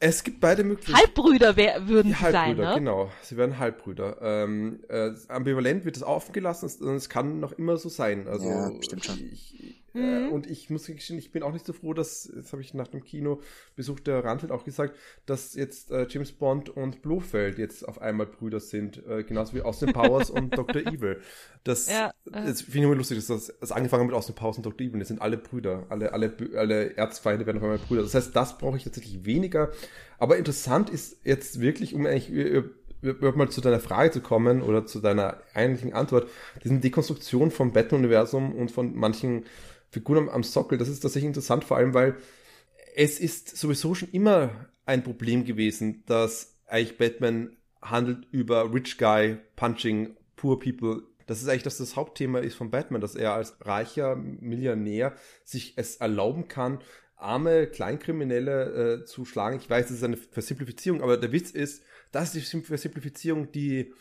Es 0.03 0.25
gibt 0.25 0.41
beide 0.41 0.65
Möglichkeiten. 0.65 0.99
Halbbrüder 0.99 1.57
wär, 1.57 1.87
würden 1.87 2.15
sie 2.15 2.21
sein, 2.21 2.35
Halbbrüder, 2.35 2.71
ne? 2.71 2.75
genau. 2.75 3.11
Sie 3.23 3.37
werden 3.37 3.59
Halbbrüder. 3.59 4.17
Ähm, 4.23 4.81
äh, 4.89 5.11
ambivalent 5.29 5.85
wird 5.85 5.97
es 5.97 6.03
offen 6.03 6.33
gelassen 6.33 6.71
und 6.83 6.97
es 6.97 7.11
kann 7.11 7.39
noch 7.39 7.53
immer 7.53 7.77
so 7.77 7.91
sein. 7.91 8.27
Also, 8.27 8.49
Ja, 8.49 8.73
stimmt 8.81 9.05
schon. 9.05 9.19
Ich, 9.31 9.80
Mhm. 9.93 10.03
äh, 10.03 10.29
und 10.29 10.49
ich 10.49 10.71
muss 10.71 10.87
gestehen, 10.87 11.19
ich 11.19 11.33
bin 11.33 11.43
auch 11.43 11.53
nicht 11.53 11.67
so 11.67 11.73
froh, 11.73 11.95
dass, 11.95 12.31
das 12.35 12.53
habe 12.53 12.63
ich 12.63 12.75
nach 12.75 12.89
dem 12.89 13.05
Kinobesuch 13.05 14.01
der 14.01 14.25
Randfeld 14.25 14.53
auch 14.53 14.65
gesagt, 14.65 14.97
dass 15.27 15.55
jetzt 15.55 15.91
äh, 15.91 16.07
James 16.09 16.33
Bond 16.33 16.69
und 16.69 17.03
Blofeld 17.03 17.59
jetzt 17.59 17.87
auf 17.87 18.01
einmal 18.01 18.27
Brüder 18.27 18.61
sind, 18.61 19.05
äh, 19.07 19.25
genauso 19.25 19.55
wie 19.55 19.63
Austin 19.63 19.93
Powers 19.93 20.31
und 20.31 20.51
Dr. 20.57 20.83
Evil. 20.83 21.21
Das, 21.65 21.89
Ja, 21.89 22.13
das 22.25 22.63
finde 22.63 22.79
ich 22.79 22.85
immer 22.85 22.95
lustig, 22.95 23.19
dass 23.19 23.27
das, 23.27 23.59
das 23.59 23.73
angefangen 23.73 24.03
hat 24.03 24.09
mit 24.09 24.17
Austin 24.17 24.35
Powers 24.35 24.57
und 24.57 24.67
Dr. 24.67 24.87
Evil. 24.87 24.99
Das 24.99 25.09
sind 25.09 25.21
alle 25.21 25.37
Brüder. 25.37 25.87
Alle, 25.89 26.13
alle, 26.13 26.35
alle 26.57 26.97
Erzfeinde 26.97 27.47
werden 27.47 27.59
auf 27.59 27.65
einmal 27.65 27.79
Brüder. 27.79 28.03
Das 28.03 28.15
heißt, 28.15 28.35
das 28.35 28.59
brauche 28.59 28.77
ich 28.77 28.85
tatsächlich 28.85 29.25
weniger. 29.25 29.71
Aber 30.19 30.37
interessant 30.37 30.91
ist 30.91 31.19
jetzt 31.25 31.61
wirklich, 31.61 31.95
um 31.95 32.07
eigentlich 32.07 32.33
äh, 32.33 32.63
überhaupt 33.03 33.37
mal 33.37 33.49
zu 33.49 33.61
deiner 33.61 33.81
Frage 33.81 34.11
zu 34.11 34.21
kommen 34.21 34.63
oder 34.63 34.87
zu 34.87 35.01
deiner 35.01 35.39
eigentlichen 35.55 35.95
Antwort, 35.95 36.29
diese 36.63 36.79
Dekonstruktion 36.79 37.51
vom 37.51 37.73
Batman-Universum 37.73 38.55
und 38.55 38.71
von 38.71 38.95
manchen 38.95 39.45
Figuren 39.91 40.29
am, 40.29 40.29
am 40.29 40.43
Sockel, 40.43 40.79
das 40.79 40.89
ist 40.89 41.01
tatsächlich 41.01 41.29
interessant, 41.29 41.65
vor 41.65 41.77
allem, 41.77 41.95
weil 41.95 42.17
es 42.95 43.21
ist 43.21 43.57
sowieso 43.57 43.95
schon 43.95 44.11
immer 44.11 44.69
ein 44.87 45.03
Problem 45.03 45.45
gewesen, 45.45 46.03
dass 46.07 46.57
eigentlich 46.67 46.99
Batman 46.99 47.57
handelt 47.83 48.27
über 48.31 48.73
Rich 48.73 48.99
Guy 48.99 49.39
Punching 49.57 50.17
Poor 50.37 50.59
People. 50.59 51.03
Das 51.27 51.41
ist 51.41 51.49
eigentlich 51.49 51.63
das, 51.63 51.79
das 51.79 51.97
Hauptthema 51.97 52.41
ist 52.41 52.57
von 52.57 52.71
Batman, 52.71 53.01
dass 53.01 53.15
er 53.15 53.35
als 53.35 53.57
reicher 53.61 54.17
Millionär 54.17 55.15
sich 55.45 55.75
es 55.77 55.97
erlauben 55.97 56.49
kann, 56.49 56.81
arme 57.17 57.67
Kleinkriminelle 57.67 59.03
äh, 59.03 59.05
zu 59.05 59.25
schlagen. 59.25 59.59
Ich 59.59 59.69
weiß, 59.69 59.87
das 59.87 59.99
ist 59.99 60.05
eine 60.05 60.17
Versimplifizierung, 60.17 61.03
aber 61.03 61.17
der 61.17 61.33
Witz 61.33 61.51
ist, 61.51 61.83
das 62.11 62.35
ist 62.35 62.53
die 62.53 62.61
Versimplifizierung, 62.61 63.53
die 63.53 63.93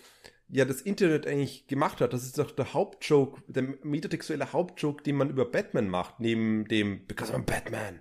ja 0.51 0.65
das 0.65 0.81
Internet 0.81 1.27
eigentlich 1.27 1.67
gemacht 1.67 2.01
hat. 2.01 2.13
Das 2.13 2.23
ist 2.23 2.37
doch 2.37 2.51
der 2.51 2.73
Hauptjoke, 2.73 3.41
der 3.47 3.63
metatextuelle 3.83 4.51
Hauptjoke, 4.51 5.03
den 5.03 5.15
man 5.15 5.29
über 5.29 5.45
Batman 5.45 5.89
macht, 5.89 6.19
neben 6.19 6.67
dem 6.67 7.05
Because 7.05 7.33
I'm 7.33 7.43
Batman. 7.43 7.99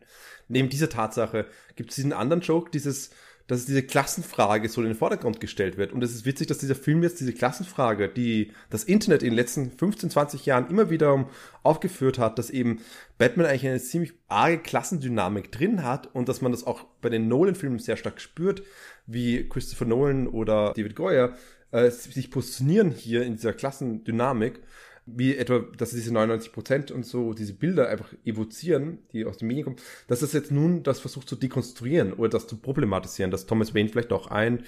Neben 0.49 0.69
dieser 0.69 0.89
Tatsache 0.89 1.47
gibt 1.77 1.91
es 1.91 1.97
diesen 1.97 2.15
anderen 2.15 2.41
Joke, 2.41 2.71
dieses, 2.71 3.11
dass 3.49 3.67
diese 3.67 3.83
Klassenfrage 3.83 4.69
so 4.71 4.81
in 4.81 4.89
den 4.89 4.97
Vordergrund 4.97 5.41
gestellt 5.41 5.77
wird. 5.77 5.93
Und 5.93 6.03
es 6.03 6.15
ist 6.15 6.25
witzig, 6.25 6.47
dass 6.47 6.57
dieser 6.57 6.75
Film 6.75 7.03
jetzt 7.03 7.21
diese 7.21 7.35
Klassenfrage, 7.35 8.09
die 8.09 8.53
das 8.71 8.85
Internet 8.85 9.23
in 9.23 9.31
den 9.31 9.37
letzten 9.37 9.71
15, 9.71 10.09
20 10.09 10.47
Jahren 10.47 10.71
immer 10.71 10.89
wieder 10.89 11.29
aufgeführt 11.63 12.19
hat, 12.19 12.39
dass 12.39 12.49
eben 12.49 12.81
Batman 13.19 13.45
eigentlich 13.45 13.67
eine 13.67 13.81
ziemlich 13.81 14.15
arge 14.29 14.59
Klassendynamik 14.59 15.53
drin 15.53 15.85
hat 15.85 16.15
und 16.15 16.31
dass 16.31 16.41
man 16.41 16.53
das 16.53 16.67
auch 16.67 16.85
bei 17.03 17.11
den 17.11 17.29
Nolan-Filmen 17.29 17.79
sehr 17.79 17.99
stark 17.99 18.23
spürt, 18.23 18.63
wie 19.07 19.47
Christopher 19.49 19.85
Nolan 19.85 20.29
oder 20.29 20.73
David 20.75 20.97
Goyer, 20.97 21.35
äh, 21.71 21.91
sich 21.91 22.31
positionieren 22.31 22.91
hier 22.91 23.23
in 23.23 23.35
dieser 23.37 23.53
Klassendynamik, 23.53 24.61
wie 25.07 25.37
etwa, 25.37 25.61
dass 25.77 25.91
diese 25.91 26.13
99 26.13 26.53
Prozent 26.53 26.91
und 26.91 27.07
so 27.07 27.33
diese 27.33 27.55
Bilder 27.55 27.89
einfach 27.89 28.13
evozieren, 28.27 28.99
die 29.13 29.25
aus 29.25 29.39
den 29.39 29.49
Medien 29.49 29.65
kommen, 29.65 29.77
dass 30.07 30.21
das 30.21 30.33
jetzt 30.35 30.51
nun 30.51 30.83
das 30.83 31.01
versucht 31.01 31.29
zu 31.29 31.37
dekonstruieren 31.37 32.13
oder 32.13 32.29
das 32.29 32.47
zu 32.47 32.57
problematisieren, 32.59 33.31
dass 33.31 33.47
Thomas 33.47 33.75
Wayne 33.75 33.89
vielleicht 33.89 34.13
auch 34.13 34.27
ein 34.27 34.65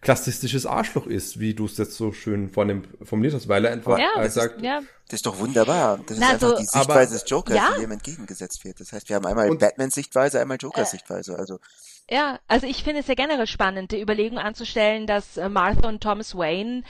klassistisches 0.00 0.66
Arschloch 0.66 1.06
ist, 1.06 1.40
wie 1.40 1.54
du 1.54 1.64
es 1.64 1.78
jetzt 1.78 1.94
so 1.96 2.12
schön 2.12 2.50
vorne 2.50 2.82
formuliert 3.02 3.34
hast, 3.34 3.48
weil 3.48 3.64
er 3.64 3.72
einfach 3.72 3.98
Ja, 3.98 4.20
äh, 4.20 4.24
das 4.24 4.34
sagt, 4.34 4.60
ja. 4.62 4.80
Das 5.08 5.14
ist 5.18 5.26
doch 5.26 5.38
wunderbar. 5.38 5.98
Das 6.06 6.18
Na, 6.18 6.26
ist 6.28 6.32
einfach 6.34 6.48
so- 6.50 6.56
die 6.58 6.64
Sichtweise 6.66 7.14
des 7.14 7.24
Jokers, 7.28 7.56
ja. 7.56 7.72
die 7.76 7.80
dem 7.82 7.90
entgegengesetzt 7.90 8.64
wird. 8.64 8.80
Das 8.80 8.92
heißt, 8.92 9.08
wir 9.08 9.16
haben 9.16 9.26
einmal 9.26 9.50
Und- 9.50 9.58
Batmans 9.60 9.94
Sichtweise, 9.94 10.40
einmal 10.40 10.58
Jokers 10.60 10.88
Äh. 10.88 10.90
Sichtweise. 10.92 11.38
Also 11.38 11.58
Ja, 12.10 12.38
also 12.48 12.66
ich 12.66 12.84
finde 12.84 13.00
es 13.00 13.06
ja 13.06 13.14
generell 13.14 13.46
spannend, 13.46 13.90
die 13.90 14.00
Überlegung 14.02 14.36
anzustellen, 14.36 15.06
dass 15.06 15.38
äh, 15.38 15.48
Martha 15.48 15.88
und 15.88 16.02
Thomas 16.02 16.36
Wayne 16.36 16.82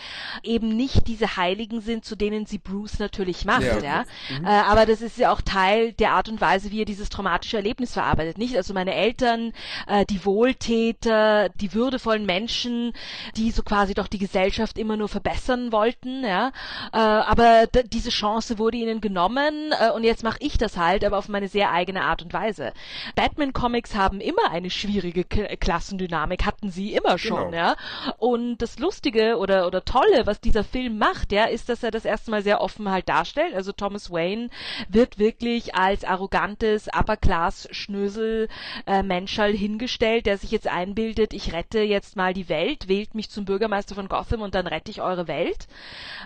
eben 0.42 0.74
nicht 0.74 1.06
diese 1.06 1.36
Heiligen 1.36 1.80
sind, 1.80 2.04
zu 2.04 2.16
denen 2.16 2.46
sie 2.46 2.58
Bruce 2.58 2.98
natürlich 2.98 3.44
macht, 3.44 3.62
Ja, 3.62 3.78
ja. 3.78 4.04
Mhm. 4.28 4.44
Äh, 4.44 4.48
aber 4.48 4.86
das 4.86 5.02
ist 5.02 5.16
ja 5.16 5.32
auch 5.32 5.40
Teil 5.40 5.92
der 5.92 6.10
Art 6.14 6.28
und 6.28 6.40
Weise, 6.40 6.72
wie 6.72 6.82
er 6.82 6.84
dieses 6.84 7.10
traumatische 7.10 7.58
Erlebnis 7.58 7.92
verarbeitet, 7.92 8.38
nicht? 8.38 8.56
Also 8.56 8.74
meine 8.74 8.92
Eltern, 8.92 9.52
äh, 9.86 10.04
die 10.04 10.24
Wohltäter, 10.24 11.48
die 11.50 11.74
würdevollen 11.74 12.26
Menschen, 12.26 12.92
die 13.36 13.52
so 13.52 13.62
quasi 13.62 13.94
doch 13.94 14.08
die 14.08 14.18
Gesellschaft 14.18 14.78
immer 14.78 14.96
nur 14.96 15.08
verbessern 15.08 15.70
wollten, 15.70 16.24
ja. 16.24 16.50
Aber 16.90 17.66
diese 17.86 18.10
Chance 18.10 18.58
wurde 18.58 18.78
ihnen 18.78 19.00
genommen 19.00 19.72
und 19.94 20.02
jetzt 20.04 20.24
mache 20.24 20.38
ich 20.40 20.58
das 20.58 20.76
halt, 20.76 21.04
aber 21.04 21.18
auf 21.18 21.28
meine 21.28 21.48
sehr 21.48 21.70
eigene 21.70 22.02
Art 22.02 22.22
und 22.22 22.32
Weise. 22.32 22.72
Batman-Comics 23.14 23.94
haben 23.94 24.20
immer 24.20 24.50
eine 24.50 24.70
schwierige 24.70 25.03
schwierige 25.04 25.24
K 25.24 25.56
Klassendynamik 25.56 26.46
hatten 26.46 26.70
sie 26.70 26.94
immer 26.94 27.18
schon, 27.18 27.50
Genau. 27.50 27.56
ja. 27.56 27.76
Und 28.18 28.58
das 28.58 28.78
Lustige 28.78 29.36
oder, 29.36 29.66
oder 29.66 29.84
Tolle, 29.84 30.26
was 30.26 30.40
dieser 30.40 30.64
Film 30.64 30.96
macht, 30.98 31.30
ja, 31.32 31.44
ist, 31.44 31.68
dass 31.68 31.82
er 31.82 31.90
das 31.90 32.04
erste 32.06 32.30
Mal 32.30 32.42
sehr 32.42 32.60
offen 32.62 32.90
halt 32.90 33.08
darstellt. 33.08 33.54
Also 33.54 33.72
Thomas 33.72 34.10
Wayne 34.10 34.48
wird 34.88 35.18
wirklich 35.18 35.74
als 35.74 36.04
arrogantes 36.04 36.88
Upper-Class-Schnösel 36.88 38.48
äh, 38.86 39.02
Menschall 39.02 39.52
hingestellt, 39.52 40.24
der 40.26 40.38
sich 40.38 40.50
jetzt 40.50 40.68
einbildet, 40.68 41.34
ich 41.34 41.52
rette 41.52 41.80
jetzt 41.80 42.16
mal 42.16 42.32
die 42.32 42.48
Welt, 42.48 42.88
wählt 42.88 43.14
mich 43.14 43.28
zum 43.30 43.44
Bürgermeister 43.44 43.94
von 43.94 44.08
Gotham 44.08 44.40
und 44.40 44.54
dann 44.54 44.66
rette 44.66 44.90
ich 44.90 45.02
eure 45.02 45.28
Welt. 45.28 45.66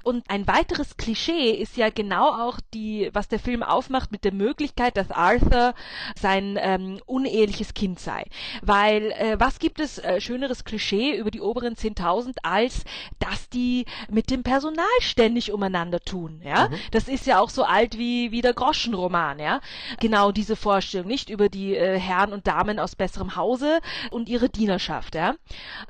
Und 0.05 0.31
ein 0.31 0.47
weiteres 0.47 0.97
Klischee 0.97 1.51
ist 1.51 1.77
ja 1.77 1.91
genau 1.91 2.29
auch 2.29 2.61
die, 2.75 3.11
was 3.13 3.29
der 3.29 3.41
Film 3.41 3.63
aufmacht 3.63 4.13
mit 4.13 4.25
der 4.25 4.33
Möglichkeit, 4.33 4.97
dass 4.97 5.11
Arthur 5.11 5.75
sein 6.19 6.57
ähm, 6.61 7.01
uneheliches 7.07 7.75
Kind 7.75 7.99
sei. 7.99 8.25
Weil 8.69 9.11
äh, 9.13 9.37
was 9.41 9.59
gibt 9.59 9.81
es 9.81 9.99
äh, 9.99 10.21
schöneres 10.21 10.65
Klischee 10.65 11.17
über 11.17 11.31
die 11.31 11.41
oberen 11.41 11.75
10.000 11.75 12.37
als 12.43 12.85
dass 13.19 13.49
die 13.49 13.87
mit 14.11 14.31
dem 14.31 14.43
Personal 14.43 14.85
ständig 15.01 15.53
umeinander 15.53 16.01
tun, 16.01 16.41
ja? 16.45 16.69
Das 16.93 17.09
ist 17.09 17.27
ja 17.27 17.41
auch 17.41 17.51
so 17.51 17.65
alt 17.65 17.99
wie 17.99 18.31
wie 18.31 18.43
der 18.43 18.53
Groschenroman, 18.55 19.39
ja? 19.39 19.61
Genau 20.01 20.33
diese 20.33 20.55
Vorstellung, 20.55 21.09
nicht 21.09 21.31
über 21.31 21.49
die 21.49 21.75
äh, 21.75 21.99
Herren 21.99 22.33
und 22.33 22.47
Damen 22.47 22.79
aus 22.79 22.95
besserem 22.95 23.37
Hause 23.37 23.79
und 24.11 24.29
ihre 24.29 24.49
Dienerschaft, 24.51 25.15
ja? 25.15 25.35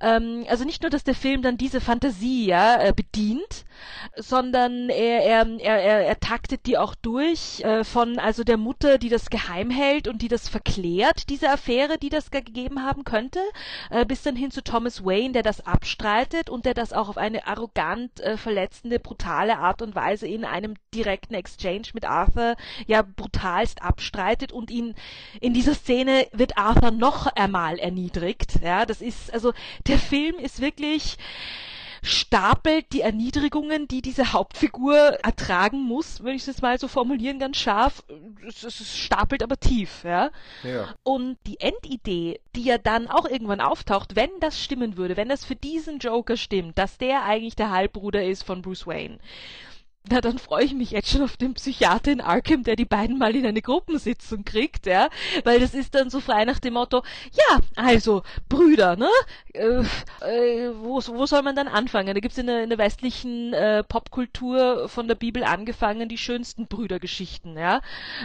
Ähm, 0.00 0.44
also 0.48 0.64
nicht 0.64 0.82
nur, 0.82 0.90
dass 0.90 1.04
der 1.04 1.14
Film 1.16 1.42
dann 1.42 1.56
diese 1.58 1.80
Fantasie 1.80 2.46
ja 2.46 2.80
äh, 2.80 2.92
bedient, 2.94 3.64
sondern 4.16 4.88
er, 4.88 5.22
er, 5.24 5.46
er, 5.60 5.82
er, 5.82 6.06
er 6.06 6.20
taktet 6.20 6.66
die 6.66 6.78
auch 6.78 6.94
durch 6.94 7.60
äh, 7.64 7.84
von 7.84 8.18
also 8.18 8.44
der 8.44 8.56
Mutter, 8.56 8.98
die 8.98 9.08
das 9.08 9.30
geheim 9.30 9.70
hält 9.70 10.08
und 10.08 10.22
die 10.22 10.28
das 10.28 10.48
verklärt, 10.48 11.28
diese 11.28 11.50
Affäre, 11.50 11.98
die 11.98 12.08
das 12.08 12.30
ge- 12.30 12.42
gegeben 12.68 12.84
haben 12.84 13.04
könnte, 13.04 13.40
äh, 13.90 14.04
bis 14.04 14.22
dann 14.22 14.36
hin 14.36 14.50
zu 14.50 14.62
Thomas 14.62 15.04
Wayne, 15.04 15.32
der 15.32 15.42
das 15.42 15.66
abstreitet 15.66 16.50
und 16.50 16.64
der 16.64 16.74
das 16.74 16.92
auch 16.92 17.08
auf 17.08 17.16
eine 17.16 17.46
arrogant, 17.46 18.20
äh, 18.20 18.36
verletzende, 18.36 18.98
brutale 18.98 19.58
Art 19.58 19.82
und 19.82 19.94
Weise 19.94 20.26
in 20.26 20.44
einem 20.44 20.74
direkten 20.94 21.34
Exchange 21.34 21.88
mit 21.94 22.04
Arthur 22.04 22.56
ja 22.86 23.02
brutalst 23.02 23.82
abstreitet 23.82 24.52
und 24.52 24.70
ihn 24.70 24.94
in 25.40 25.54
dieser 25.54 25.74
Szene 25.74 26.26
wird 26.32 26.58
Arthur 26.58 26.90
noch 26.90 27.26
einmal 27.26 27.78
erniedrigt. 27.78 28.60
Ja, 28.62 28.86
das 28.86 29.00
ist 29.00 29.32
also 29.32 29.52
der 29.86 29.98
Film 29.98 30.36
ist 30.36 30.60
wirklich 30.60 31.16
stapelt 32.03 32.92
die 32.92 33.01
Erniedrigungen, 33.01 33.88
die 33.88 34.03
diese 34.03 34.32
Hauptfigur 34.32 34.96
ertragen 34.96 35.80
muss, 35.80 36.20
würde 36.20 36.34
ich 36.34 36.42
es 36.42 36.46
jetzt 36.46 36.62
mal 36.62 36.78
so 36.78 36.88
formulieren, 36.88 37.38
ganz 37.38 37.57
scharf. 37.57 38.05
Es, 38.46 38.62
es, 38.62 38.80
es 38.80 38.96
stapelt 38.96 39.42
aber 39.42 39.59
tief, 39.59 40.05
ja. 40.05 40.30
Ja. 40.62 40.94
Und 41.03 41.38
die 41.46 41.61
Endidee, 41.61 42.40
die 42.55 42.64
ja 42.64 42.78
dann 42.78 43.09
auch 43.09 43.24
irgendwann 43.24 43.61
auftaucht, 43.61 44.16
wenn 44.16 44.30
das 44.40 44.62
stimmen 44.62 44.96
würde, 44.96 45.16
wenn 45.16 45.28
das 45.28 45.44
für 45.44 45.57
diesen 45.57 45.99
Joker 45.99 46.36
stimmt, 46.36 46.78
dass 46.78 46.99
der 46.99 47.24
eigentlich 47.24 47.57
der 47.57 47.70
Halbbruder 47.70 48.24
ist 48.24 48.42
von 48.42 48.62
Bruce 48.62 48.86
Wayne, 48.86 49.18
na, 50.11 50.20
dann 50.20 50.38
freue 50.38 50.64
ich 50.64 50.74
mich 50.74 50.90
jetzt 50.90 51.11
schon 51.11 51.22
auf 51.22 51.36
den 51.36 51.55
Psychiater 51.55 52.12
in 52.12 52.20
Arkham, 52.20 52.62
der 52.62 52.76
die 52.76 52.84
beiden 52.84 53.18
mal 53.18 53.34
in 53.36 53.46
eine 53.46 53.62
Gruppensitzung 53.62 54.44
kriegt, 54.44 54.86
ja, 54.86 55.09
weil 55.44 55.61
das 55.61 55.74
ist 55.74 55.94
dann 55.94 56.11
so 56.11 56.20
frei 56.20 56.44
nach 56.44 56.59
dem 56.59 56.74
Motto, 56.74 57.03
ja, 57.32 57.59
also, 57.76 58.22
Brüder, 58.49 58.96
ne, 58.96 59.09
äh, 59.53 59.82
äh, 60.20 60.72
wo, 60.80 60.96
wo 60.96 61.26
soll 61.26 61.42
man 61.42 61.57
dann 61.57 61.68
anfangen? 61.68 62.14
Da 62.14 62.20
gibt's 62.20 62.38
in 62.38 62.46
der, 62.46 62.62
in 62.62 62.70
der 62.70 62.78
westlichen 62.78 63.53
äh, 63.53 63.84
Popkultur 63.84 64.88
von 64.88 65.09
der 65.09 65.14
Bibel 65.14 65.44
angefangen 65.44 66.09
die 66.09 66.18
schönsten 66.18 66.66
Brüdergeschichten, 66.66 67.57
ja, 67.57 67.80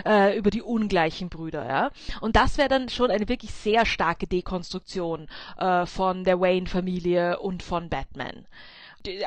äh, 0.05 0.37
über 0.37 0.51
die 0.51 0.61
ungleichen 0.61 1.29
Brüder, 1.29 1.67
ja, 1.67 1.91
und 2.21 2.35
das 2.35 2.57
wäre 2.57 2.69
dann 2.69 2.89
schon 2.89 3.11
eine 3.11 3.27
wirklich 3.27 3.51
sehr 3.51 3.85
starke 3.85 4.27
Dekonstruktion 4.27 5.27
äh, 5.57 5.85
von 5.85 6.23
der 6.23 6.39
Wayne-Familie 6.39 7.39
und 7.39 7.63
von 7.63 7.89
Batman 7.89 8.45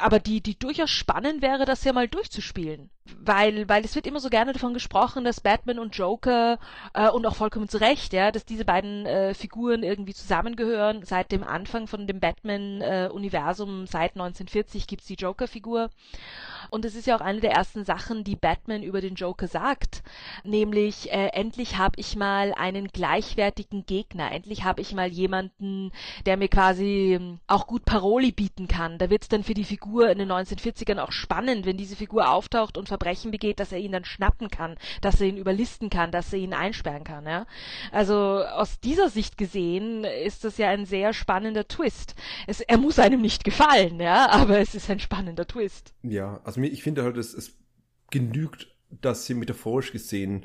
aber 0.00 0.18
die, 0.18 0.40
die 0.40 0.58
durchaus 0.58 0.90
spannend 0.90 1.42
wäre, 1.42 1.64
das 1.64 1.84
ja 1.84 1.92
mal 1.92 2.08
durchzuspielen. 2.08 2.90
Weil, 3.20 3.68
weil 3.68 3.84
es 3.84 3.94
wird 3.94 4.06
immer 4.06 4.18
so 4.18 4.30
gerne 4.30 4.52
davon 4.52 4.74
gesprochen, 4.74 5.24
dass 5.24 5.40
Batman 5.40 5.78
und 5.78 5.96
Joker, 5.96 6.58
äh, 6.92 7.08
und 7.08 7.24
auch 7.24 7.36
vollkommen 7.36 7.68
zu 7.68 7.78
Recht, 7.78 8.12
ja, 8.12 8.32
dass 8.32 8.44
diese 8.44 8.64
beiden 8.64 9.06
äh, 9.06 9.34
Figuren 9.34 9.82
irgendwie 9.82 10.14
zusammengehören. 10.14 11.04
Seit 11.04 11.30
dem 11.30 11.44
Anfang 11.44 11.86
von 11.86 12.06
dem 12.06 12.18
Batman-Universum, 12.18 13.86
seit 13.86 14.12
1940 14.12 14.86
gibt's 14.86 15.06
die 15.06 15.14
Joker-Figur. 15.14 15.90
Und 16.70 16.84
es 16.84 16.94
ist 16.94 17.06
ja 17.06 17.16
auch 17.16 17.20
eine 17.20 17.40
der 17.40 17.52
ersten 17.52 17.84
Sachen, 17.84 18.24
die 18.24 18.34
Batman 18.34 18.82
über 18.82 19.00
den 19.00 19.14
Joker 19.14 19.46
sagt, 19.46 20.02
nämlich 20.42 21.12
äh, 21.12 21.28
endlich 21.28 21.78
habe 21.78 21.98
ich 21.98 22.16
mal 22.16 22.52
einen 22.54 22.88
gleichwertigen 22.88 23.86
Gegner, 23.86 24.32
endlich 24.32 24.64
habe 24.64 24.80
ich 24.80 24.92
mal 24.94 25.08
jemanden, 25.08 25.92
der 26.24 26.36
mir 26.36 26.48
quasi 26.48 27.14
ähm, 27.14 27.38
auch 27.46 27.66
gut 27.66 27.84
Paroli 27.84 28.32
bieten 28.32 28.66
kann. 28.66 28.98
Da 28.98 29.10
wird's 29.10 29.28
dann 29.28 29.44
für 29.44 29.54
die 29.54 29.64
Figur 29.66 30.10
in 30.10 30.18
den 30.18 30.30
1940ern 30.30 30.98
auch 30.98 31.12
spannend, 31.12 31.66
wenn 31.66 31.76
diese 31.76 31.96
Figur 31.96 32.30
auftaucht 32.30 32.78
und 32.78 32.88
Verbrechen 32.88 33.30
begeht, 33.30 33.60
dass 33.60 33.72
er 33.72 33.78
ihn 33.78 33.92
dann 33.92 34.04
schnappen 34.04 34.48
kann, 34.48 34.76
dass 35.00 35.20
er 35.20 35.26
ihn 35.26 35.36
überlisten 35.36 35.90
kann, 35.90 36.10
dass 36.10 36.32
er 36.32 36.38
ihn 36.38 36.54
einsperren 36.54 37.04
kann. 37.04 37.26
Ja? 37.26 37.46
Also 37.92 38.14
aus 38.14 38.80
dieser 38.80 39.10
Sicht 39.10 39.36
gesehen 39.36 40.04
ist 40.04 40.44
das 40.44 40.58
ja 40.58 40.70
ein 40.70 40.86
sehr 40.86 41.12
spannender 41.12 41.68
Twist. 41.68 42.14
Es, 42.46 42.60
er 42.60 42.78
muss 42.78 42.98
einem 42.98 43.20
nicht 43.20 43.44
gefallen, 43.44 44.00
ja, 44.00 44.30
aber 44.30 44.58
es 44.58 44.74
ist 44.74 44.90
ein 44.90 45.00
spannender 45.00 45.46
Twist. 45.46 45.92
Ja, 46.02 46.40
also 46.44 46.60
ich 46.60 46.82
finde 46.82 47.02
halt, 47.02 47.16
es, 47.16 47.34
es 47.34 47.56
genügt, 48.10 48.68
dass 48.90 49.26
sie 49.26 49.34
metaphorisch 49.34 49.92
gesehen 49.92 50.44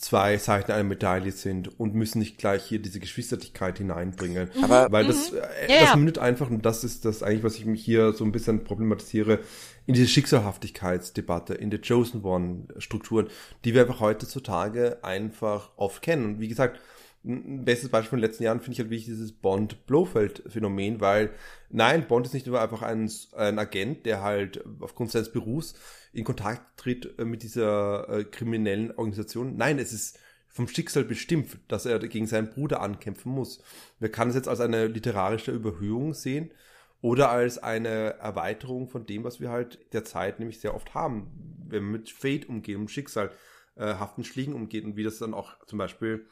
zwei 0.00 0.38
Seiten 0.38 0.72
einer 0.72 0.82
Medaille 0.82 1.30
sind 1.30 1.78
und 1.78 1.94
müssen 1.94 2.20
nicht 2.20 2.38
gleich 2.38 2.64
hier 2.64 2.78
diese 2.80 3.00
Geschwisterlichkeit 3.00 3.76
hineinbringen. 3.78 4.50
Aber 4.62 4.90
Weil 4.90 5.06
das, 5.06 5.30
äh, 5.32 5.36
Mhm. 5.36 5.70
Ja, 5.70 5.80
das 5.80 5.96
mündet 5.96 6.18
einfach, 6.18 6.48
und 6.48 6.64
das 6.64 6.84
ist 6.84 7.04
das 7.04 7.22
eigentlich, 7.22 7.42
was 7.44 7.56
ich 7.56 7.66
mich 7.66 7.84
hier 7.84 8.12
so 8.12 8.24
ein 8.24 8.32
bisschen 8.32 8.64
problematisiere, 8.64 9.40
in 9.86 9.92
diese 9.92 10.08
Schicksalhaftigkeitsdebatte, 10.08 11.52
in 11.52 11.68
der 11.70 11.80
Chosen 11.86 12.24
One-Strukturen, 12.24 13.28
die 13.64 13.74
wir 13.74 13.82
einfach 13.82 14.00
heutzutage 14.00 15.04
einfach 15.04 15.70
oft 15.76 16.00
kennen. 16.00 16.24
Und 16.24 16.40
wie 16.40 16.48
gesagt, 16.48 16.80
ein 17.24 17.64
bestes 17.64 17.90
Beispiel 17.90 18.10
von 18.10 18.18
den 18.18 18.26
letzten 18.26 18.44
Jahren 18.44 18.60
finde 18.60 18.72
ich 18.72 18.78
halt 18.78 18.90
wirklich 18.90 19.04
dieses 19.04 19.32
Bond-Blofeld-Phänomen, 19.32 21.00
weil 21.00 21.30
nein, 21.68 22.08
Bond 22.08 22.26
ist 22.26 22.32
nicht 22.32 22.46
nur 22.46 22.60
einfach 22.60 22.82
ein, 22.82 23.10
ein 23.36 23.58
Agent, 23.58 24.06
der 24.06 24.22
halt 24.22 24.64
aufgrund 24.80 25.10
seines 25.10 25.30
Berufs 25.30 25.74
in 26.12 26.24
Kontakt 26.24 26.78
tritt 26.78 27.18
äh, 27.18 27.24
mit 27.24 27.42
dieser 27.42 28.08
äh, 28.08 28.24
kriminellen 28.24 28.90
Organisation. 28.92 29.56
Nein, 29.56 29.78
es 29.78 29.92
ist 29.92 30.18
vom 30.48 30.66
Schicksal 30.66 31.04
bestimmt, 31.04 31.58
dass 31.68 31.86
er 31.86 31.98
gegen 32.00 32.26
seinen 32.26 32.50
Bruder 32.50 32.80
ankämpfen 32.80 33.32
muss. 33.32 33.62
Man 34.00 34.10
kann 34.10 34.30
es 34.30 34.34
jetzt 34.34 34.48
als 34.48 34.60
eine 34.60 34.86
literarische 34.86 35.52
Überhöhung 35.52 36.14
sehen 36.14 36.50
oder 37.02 37.30
als 37.30 37.58
eine 37.58 38.18
Erweiterung 38.18 38.88
von 38.88 39.06
dem, 39.06 39.24
was 39.24 39.40
wir 39.40 39.50
halt 39.50 39.78
derzeit 39.92 40.38
nämlich 40.38 40.60
sehr 40.60 40.74
oft 40.74 40.94
haben, 40.94 41.30
wenn 41.68 41.84
man 41.84 41.92
mit 41.92 42.10
Fate 42.10 42.48
umgeht, 42.48 42.76
um 42.76 42.88
Schicksal, 42.88 43.30
äh, 43.76 43.94
haften 43.94 44.24
Schlägen 44.24 44.54
umgeht 44.54 44.84
und 44.84 44.96
wie 44.96 45.04
das 45.04 45.18
dann 45.18 45.34
auch 45.34 45.64
zum 45.66 45.78
Beispiel 45.78 46.26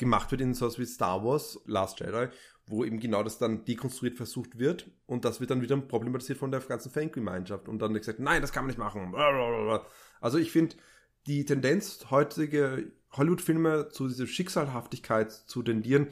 gemacht 0.00 0.32
wird 0.32 0.40
in 0.40 0.54
sowas 0.54 0.78
wie 0.80 0.86
Star 0.86 1.24
Wars, 1.24 1.60
Last 1.66 2.00
Jedi, 2.00 2.26
wo 2.66 2.84
eben 2.84 2.98
genau 2.98 3.22
das 3.22 3.38
dann 3.38 3.64
dekonstruiert 3.64 4.16
versucht 4.16 4.58
wird 4.58 4.90
und 5.06 5.24
das 5.24 5.38
wird 5.38 5.50
dann 5.50 5.62
wieder 5.62 5.76
problematisiert 5.76 6.38
von 6.38 6.50
der 6.50 6.60
ganzen 6.60 6.90
Fangemeinschaft 6.90 7.68
und 7.68 7.78
dann 7.80 7.94
gesagt, 7.94 8.18
nein, 8.18 8.40
das 8.40 8.52
kann 8.52 8.64
man 8.64 8.68
nicht 8.68 8.78
machen. 8.78 9.14
Also 10.20 10.38
ich 10.38 10.50
finde, 10.50 10.74
die 11.26 11.44
Tendenz, 11.44 12.06
heutige 12.10 12.90
Hollywood-Filme 13.12 13.88
zu 13.90 14.08
dieser 14.08 14.26
Schicksalhaftigkeit 14.26 15.30
zu 15.30 15.62
tendieren, 15.62 16.08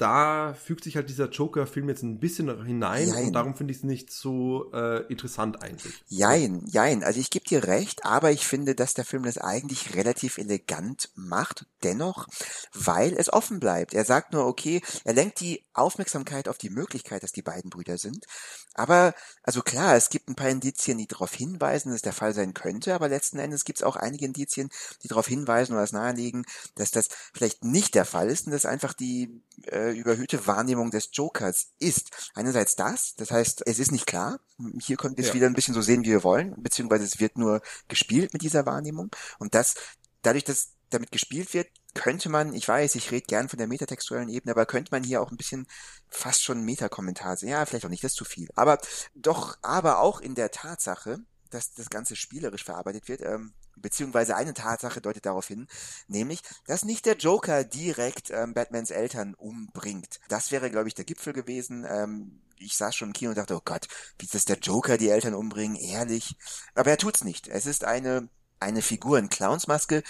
da 0.00 0.54
fügt 0.54 0.84
sich 0.84 0.96
halt 0.96 1.10
dieser 1.10 1.28
Joker-Film 1.28 1.90
jetzt 1.90 2.02
ein 2.02 2.20
bisschen 2.20 2.64
hinein 2.64 3.08
Jein. 3.08 3.26
und 3.26 3.32
darum 3.34 3.54
finde 3.54 3.72
ich 3.72 3.78
es 3.78 3.84
nicht 3.84 4.10
so 4.10 4.72
äh, 4.72 5.02
interessant 5.08 5.62
eigentlich. 5.62 6.02
Jein, 6.08 6.64
jein. 6.66 7.04
Also 7.04 7.20
ich 7.20 7.28
gebe 7.28 7.44
dir 7.44 7.64
recht, 7.64 8.06
aber 8.06 8.30
ich 8.30 8.46
finde, 8.46 8.74
dass 8.74 8.94
der 8.94 9.04
Film 9.04 9.24
das 9.24 9.36
eigentlich 9.36 9.94
relativ 9.94 10.38
elegant 10.38 11.10
macht, 11.16 11.66
dennoch, 11.82 12.28
weil 12.72 13.12
es 13.12 13.30
offen 13.30 13.60
bleibt. 13.60 13.92
Er 13.92 14.06
sagt 14.06 14.32
nur, 14.32 14.46
okay, 14.46 14.80
er 15.04 15.12
lenkt 15.12 15.40
die 15.40 15.66
Aufmerksamkeit 15.74 16.48
auf 16.48 16.56
die 16.56 16.70
Möglichkeit, 16.70 17.22
dass 17.22 17.32
die 17.32 17.42
beiden 17.42 17.68
Brüder 17.68 17.98
sind. 17.98 18.24
Aber, 18.72 19.14
also 19.42 19.60
klar, 19.60 19.96
es 19.96 20.08
gibt 20.08 20.28
ein 20.28 20.36
paar 20.36 20.48
Indizien, 20.48 20.96
die 20.96 21.08
darauf 21.08 21.34
hinweisen, 21.34 21.92
dass 21.92 22.00
der 22.00 22.12
Fall 22.14 22.32
sein 22.32 22.54
könnte, 22.54 22.94
aber 22.94 23.08
letzten 23.08 23.38
Endes 23.38 23.64
gibt 23.64 23.80
es 23.80 23.82
auch 23.82 23.96
einige 23.96 24.24
Indizien, 24.24 24.70
die 25.02 25.08
darauf 25.08 25.26
hinweisen 25.26 25.74
oder 25.74 25.82
es 25.82 25.92
nahelegen, 25.92 26.46
dass 26.76 26.90
das 26.90 27.08
vielleicht 27.34 27.64
nicht 27.64 27.94
der 27.94 28.06
Fall 28.06 28.30
ist 28.30 28.46
und 28.46 28.52
dass 28.52 28.64
einfach 28.64 28.94
die 28.94 29.42
äh, 29.66 29.89
überhöhte 29.92 30.46
Wahrnehmung 30.46 30.90
des 30.90 31.10
Jokers 31.12 31.68
ist. 31.78 32.30
Einerseits 32.34 32.76
das, 32.76 33.14
das 33.16 33.30
heißt, 33.30 33.66
es 33.66 33.78
ist 33.78 33.92
nicht 33.92 34.06
klar. 34.06 34.40
Hier 34.80 34.96
können 34.96 35.16
wir 35.16 35.22
es 35.24 35.28
Ja. 35.28 35.34
wieder 35.34 35.46
ein 35.46 35.54
bisschen 35.54 35.74
so 35.74 35.82
sehen, 35.82 36.02
wie 36.04 36.10
wir 36.10 36.24
wollen, 36.24 36.54
beziehungsweise 36.62 37.04
es 37.04 37.20
wird 37.20 37.36
nur 37.38 37.62
gespielt 37.88 38.32
mit 38.32 38.42
dieser 38.42 38.66
Wahrnehmung. 38.66 39.10
Und 39.38 39.54
das, 39.54 39.74
dadurch, 40.22 40.44
dass 40.44 40.72
damit 40.90 41.12
gespielt 41.12 41.54
wird, 41.54 41.68
könnte 41.94 42.28
man, 42.28 42.52
ich 42.52 42.66
weiß, 42.66 42.94
ich 42.96 43.10
rede 43.10 43.26
gern 43.26 43.48
von 43.48 43.58
der 43.58 43.66
metatextuellen 43.68 44.28
Ebene, 44.28 44.52
aber 44.52 44.66
könnte 44.66 44.92
man 44.92 45.02
hier 45.04 45.22
auch 45.22 45.30
ein 45.30 45.36
bisschen 45.36 45.66
fast 46.08 46.42
schon 46.42 46.62
Metakommentar 46.64 47.36
sehen. 47.36 47.50
Ja, 47.50 47.64
vielleicht 47.64 47.84
auch 47.84 47.90
nicht, 47.90 48.04
das 48.04 48.12
ist 48.12 48.18
zu 48.18 48.24
viel. 48.24 48.48
Aber 48.54 48.78
doch, 49.14 49.56
aber 49.62 50.00
auch 50.00 50.20
in 50.20 50.34
der 50.34 50.50
Tatsache, 50.50 51.20
dass 51.50 51.74
das 51.74 51.90
Ganze 51.90 52.16
spielerisch 52.16 52.64
verarbeitet 52.64 53.08
wird, 53.08 53.22
ähm, 53.22 53.52
beziehungsweise 53.80 54.36
eine 54.36 54.54
Tatsache 54.54 55.00
deutet 55.00 55.26
darauf 55.26 55.46
hin, 55.46 55.68
nämlich, 56.08 56.42
dass 56.66 56.84
nicht 56.84 57.06
der 57.06 57.16
Joker 57.16 57.64
direkt 57.64 58.30
ähm, 58.30 58.54
Batmans 58.54 58.90
Eltern 58.90 59.34
umbringt. 59.34 60.20
Das 60.28 60.50
wäre, 60.50 60.70
glaube 60.70 60.88
ich, 60.88 60.94
der 60.94 61.04
Gipfel 61.04 61.32
gewesen. 61.32 61.86
Ähm, 61.88 62.40
ich 62.58 62.76
saß 62.76 62.94
schon 62.94 63.08
im 63.08 63.14
Kino 63.14 63.30
und 63.30 63.38
dachte, 63.38 63.56
oh 63.56 63.62
Gott, 63.64 63.88
wie 64.18 64.26
ist 64.26 64.34
das 64.34 64.44
der 64.44 64.58
Joker 64.58 64.98
die 64.98 65.08
Eltern 65.08 65.34
umbringen? 65.34 65.76
Ehrlich. 65.76 66.36
Aber 66.74 66.90
er 66.90 66.98
tut's 66.98 67.24
nicht. 67.24 67.48
Es 67.48 67.66
ist 67.66 67.84
eine 67.84 68.28
eine 68.60 68.82
Figur 68.82 69.18
in 69.18 69.30
Clownsmaske, 69.30 70.02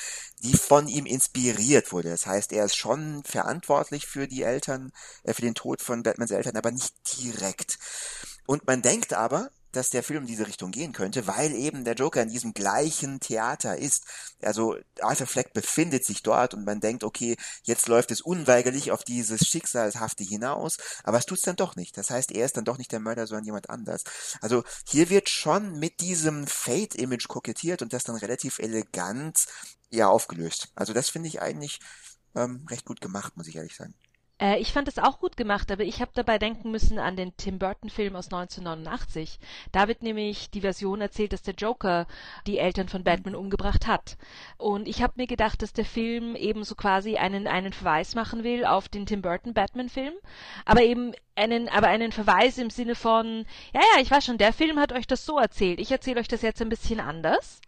die 0.43 0.57
von 0.57 0.89
ihm 0.89 1.07
inspiriert 1.07 1.93
wurde. 1.93 2.11
Das 2.11 2.27
heißt, 2.27 2.53
er 2.53 2.65
ist 2.65 2.77
schon 2.77 3.23
verantwortlich 3.25 4.07
für 4.07 4.27
die 4.27 4.43
Eltern, 4.43 4.93
äh, 5.23 5.33
für 5.33 5.43
den 5.43 5.55
Tod 5.55 5.81
von 5.81 6.03
Batmans 6.03 6.33
Eltern, 6.33 6.57
aber 6.57 6.73
nicht 6.73 6.95
direkt. 7.17 7.79
Und 8.47 8.67
man 8.67 8.83
denkt 8.83 9.13
aber, 9.15 9.51
dass 9.73 9.91
der 9.91 10.03
Film 10.03 10.23
in 10.23 10.27
diese 10.27 10.47
Richtung 10.47 10.71
gehen 10.71 10.93
könnte, 10.93 11.27
weil 11.27 11.53
eben 11.53 11.85
der 11.85 11.95
Joker 11.95 12.23
in 12.23 12.29
diesem 12.29 12.55
gleichen 12.55 13.21
Theater 13.21 13.79
ist. 13.79 14.05
Also 14.43 14.77
Arthur 15.01 15.27
Fleck 15.27 15.53
befindet 15.53 16.05
sich 16.05 16.23
dort 16.23 16.55
und 16.55 16.65
man 16.65 16.81
denkt, 16.81 17.05
okay, 17.05 17.37
jetzt 17.63 17.89
läuft 17.89 18.11
es 18.11 18.21
unweigerlich 18.21 18.91
auf 18.93 19.05
dieses 19.05 19.47
Schicksalshafte 19.47 20.25
hinaus, 20.25 20.79
aber 21.05 21.19
es 21.19 21.27
tut's 21.27 21.43
dann 21.43 21.57
doch 21.57 21.77
nicht. 21.77 21.97
Das 21.97 22.11
heißt, 22.11 22.33
er 22.33 22.45
ist 22.45 22.57
dann 22.57 22.65
doch 22.65 22.79
nicht 22.79 22.93
der 22.93 23.01
Mörder, 23.01 23.27
sondern 23.27 23.45
jemand 23.45 23.71
anders. 23.71 24.05
Also 24.41 24.65
hier 24.89 25.11
wird 25.11 25.29
schon 25.29 25.79
mit 25.79 26.01
diesem 26.01 26.47
Fate-Image 26.47 27.29
kokettiert 27.29 27.83
und 27.83 27.93
das 27.93 28.05
dann 28.05 28.17
relativ 28.17 28.59
elegant 28.59 29.47
ja 29.91 30.09
aufgelöst. 30.09 30.69
Also 30.75 30.93
das 30.93 31.11
finde 31.11 31.29
ich 31.29 31.43
eigentlich 31.43 31.81
ähm, 32.35 32.67
recht 32.71 32.85
gut 32.85 33.01
gemacht, 33.01 33.37
muss 33.37 33.49
ich 33.49 33.57
ehrlich 33.57 33.77
sagen. 33.77 33.95
Äh, 34.41 34.59
ich 34.59 34.73
fand 34.73 34.89
es 34.89 34.99
auch 34.99 35.21
gut 35.21 35.37
gemacht, 35.37 35.71
aber 35.71 35.85
ich 35.85 36.01
habe 36.01 36.11
dabei 36.15 36.39
denken 36.39 36.71
müssen 36.71 36.99
an 36.99 37.17
den 37.17 37.37
Tim 37.37 37.59
Burton-Film 37.59 38.17
aus 38.17 38.27
1989. 38.27 39.39
Da 39.71 39.87
wird 39.87 40.03
nämlich 40.03 40.51
die 40.51 40.63
Version 40.63 41.01
erzählt, 41.01 41.33
dass 41.33 41.43
der 41.43 41.55
Joker 41.55 42.07
die 42.47 42.59
Eltern 42.59 42.89
von 42.89 43.05
Batman 43.05 43.35
umgebracht 43.35 43.87
hat. 43.87 44.17
Und 44.57 44.89
ich 44.89 45.03
habe 45.03 45.15
mir 45.17 45.27
gedacht, 45.27 45.63
dass 45.63 45.73
der 45.73 45.85
Film 45.85 46.35
eben 46.37 46.65
so 46.65 46.75
quasi 46.75 47.17
einen, 47.17 47.47
einen 47.47 47.73
Verweis 47.73 48.15
machen 48.15 48.43
will 48.43 48.65
auf 48.65 48.89
den 48.89 49.07
Tim 49.07 49.23
Burton 49.23 49.53
Batman-Film, 49.55 50.15
aber 50.65 50.83
eben 50.83 51.13
einen, 51.37 51.69
aber 51.69 51.89
einen 51.89 52.13
Verweis 52.13 52.59
im 52.59 52.71
Sinne 52.71 52.95
von, 52.95 53.47
ja, 53.73 53.81
ja, 53.81 54.03
ich 54.03 54.11
weiß 54.11 54.25
schon, 54.25 54.39
der 54.39 54.53
Film 54.53 54.79
hat 54.79 54.93
euch 54.93 55.07
das 55.07 55.25
so 55.27 55.39
erzählt. 55.39 55.81
Ich 55.81 55.91
erzähle 55.91 56.21
euch 56.21 56.29
das 56.29 56.43
jetzt 56.43 56.61
ein 56.63 56.69
bisschen 56.69 57.01
anders. 57.01 57.61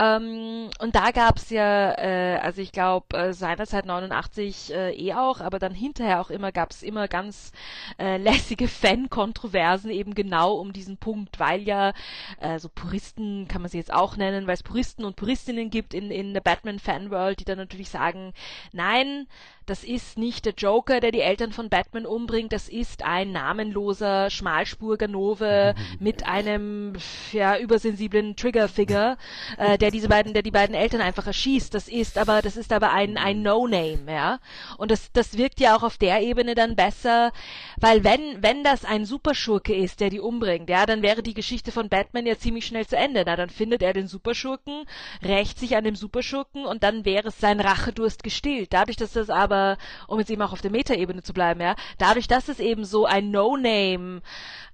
Ähm, 0.00 0.70
und 0.78 0.94
da 0.96 1.10
gab's 1.10 1.50
ja, 1.50 1.92
äh, 1.98 2.38
also 2.38 2.62
ich 2.62 2.72
glaube 2.72 3.14
äh, 3.18 3.34
seinerzeit 3.34 3.84
89 3.84 4.72
äh, 4.72 4.92
eh 4.94 5.12
auch, 5.12 5.40
aber 5.42 5.58
dann 5.58 5.74
hinterher 5.74 6.22
auch 6.22 6.30
immer 6.30 6.52
gab's 6.52 6.82
immer 6.82 7.06
ganz 7.06 7.52
äh, 7.98 8.16
lässige 8.18 8.66
Fan-Kontroversen 8.66 9.90
eben 9.90 10.14
genau 10.14 10.54
um 10.54 10.72
diesen 10.72 10.96
Punkt, 10.96 11.38
weil 11.38 11.60
ja 11.62 11.92
äh, 12.40 12.58
so 12.58 12.70
Puristen 12.70 13.46
kann 13.46 13.60
man 13.60 13.70
sie 13.70 13.76
jetzt 13.76 13.92
auch 13.92 14.16
nennen, 14.16 14.46
weil 14.46 14.54
es 14.54 14.62
Puristen 14.62 15.04
und 15.04 15.16
Puristinnen 15.16 15.68
gibt 15.68 15.92
in, 15.92 16.10
in 16.10 16.32
der 16.32 16.40
Batman-Fanworld, 16.40 17.40
die 17.40 17.44
dann 17.44 17.58
natürlich 17.58 17.90
sagen, 17.90 18.32
nein, 18.72 19.26
das 19.70 19.84
ist 19.84 20.18
nicht 20.18 20.46
der 20.46 20.54
Joker, 20.54 20.98
der 20.98 21.12
die 21.12 21.20
Eltern 21.20 21.52
von 21.52 21.68
Batman 21.68 22.04
umbringt, 22.04 22.52
das 22.52 22.68
ist 22.68 23.04
ein 23.04 23.30
namenloser 23.30 24.28
Schmalspurganove 24.28 25.76
mit 26.00 26.26
einem 26.26 26.94
ja 27.30 27.56
übersensiblen 27.56 28.34
Triggerfigure, 28.34 29.16
äh, 29.58 29.78
der 29.78 29.92
diese 29.92 30.08
beiden, 30.08 30.34
der 30.34 30.42
die 30.42 30.50
beiden 30.50 30.74
Eltern 30.74 31.00
einfach 31.00 31.28
erschießt. 31.28 31.72
Das 31.72 31.86
ist 31.86 32.18
aber, 32.18 32.42
das 32.42 32.56
ist 32.56 32.72
aber 32.72 32.92
ein 32.92 33.16
ein 33.16 33.42
No-Name, 33.42 34.12
ja. 34.12 34.40
Und 34.76 34.90
das 34.90 35.12
das 35.12 35.38
wirkt 35.38 35.60
ja 35.60 35.76
auch 35.76 35.84
auf 35.84 35.98
der 35.98 36.20
Ebene 36.20 36.56
dann 36.56 36.74
besser, 36.74 37.30
weil 37.76 38.02
wenn 38.02 38.42
wenn 38.42 38.64
das 38.64 38.84
ein 38.84 39.04
Superschurke 39.04 39.72
ist, 39.72 40.00
der 40.00 40.10
die 40.10 40.18
umbringt, 40.18 40.68
ja, 40.68 40.84
dann 40.84 41.02
wäre 41.02 41.22
die 41.22 41.34
Geschichte 41.34 41.70
von 41.70 41.88
Batman 41.88 42.26
ja 42.26 42.36
ziemlich 42.36 42.66
schnell 42.66 42.88
zu 42.88 42.96
Ende. 42.96 43.22
Na, 43.24 43.36
dann 43.36 43.50
findet 43.50 43.82
er 43.82 43.92
den 43.92 44.08
Superschurken, 44.08 44.84
rächt 45.22 45.60
sich 45.60 45.76
an 45.76 45.84
dem 45.84 45.94
Superschurken 45.94 46.66
und 46.66 46.82
dann 46.82 47.04
wäre 47.04 47.28
es 47.28 47.38
sein 47.38 47.60
Rachedurst 47.60 48.24
gestillt. 48.24 48.72
Dadurch, 48.72 48.96
dass 48.96 49.12
das 49.12 49.30
aber 49.30 49.59
aber 49.60 49.78
um 50.06 50.18
jetzt 50.18 50.30
eben 50.30 50.42
auch 50.42 50.52
auf 50.52 50.62
der 50.62 50.70
Metaebene 50.70 51.22
zu 51.22 51.32
bleiben, 51.32 51.60
ja, 51.60 51.74
dadurch, 51.98 52.28
dass 52.28 52.48
es 52.48 52.60
eben 52.60 52.84
so 52.84 53.06
ein 53.06 53.30
No-Name 53.30 54.22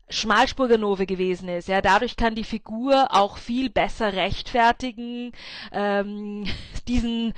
Schmalspurganove 0.09 1.05
gewesen 1.05 1.49
ist. 1.49 1.67
Ja, 1.69 1.83
dadurch 1.83 2.17
kann 2.17 2.37
die 2.37 2.45
Figur 2.45 3.09
auch 3.11 3.39
viel 3.39 3.71
besser 3.71 4.13
rechtfertigen 4.13 5.33
ähm, 5.73 6.47
diesen 6.89 7.35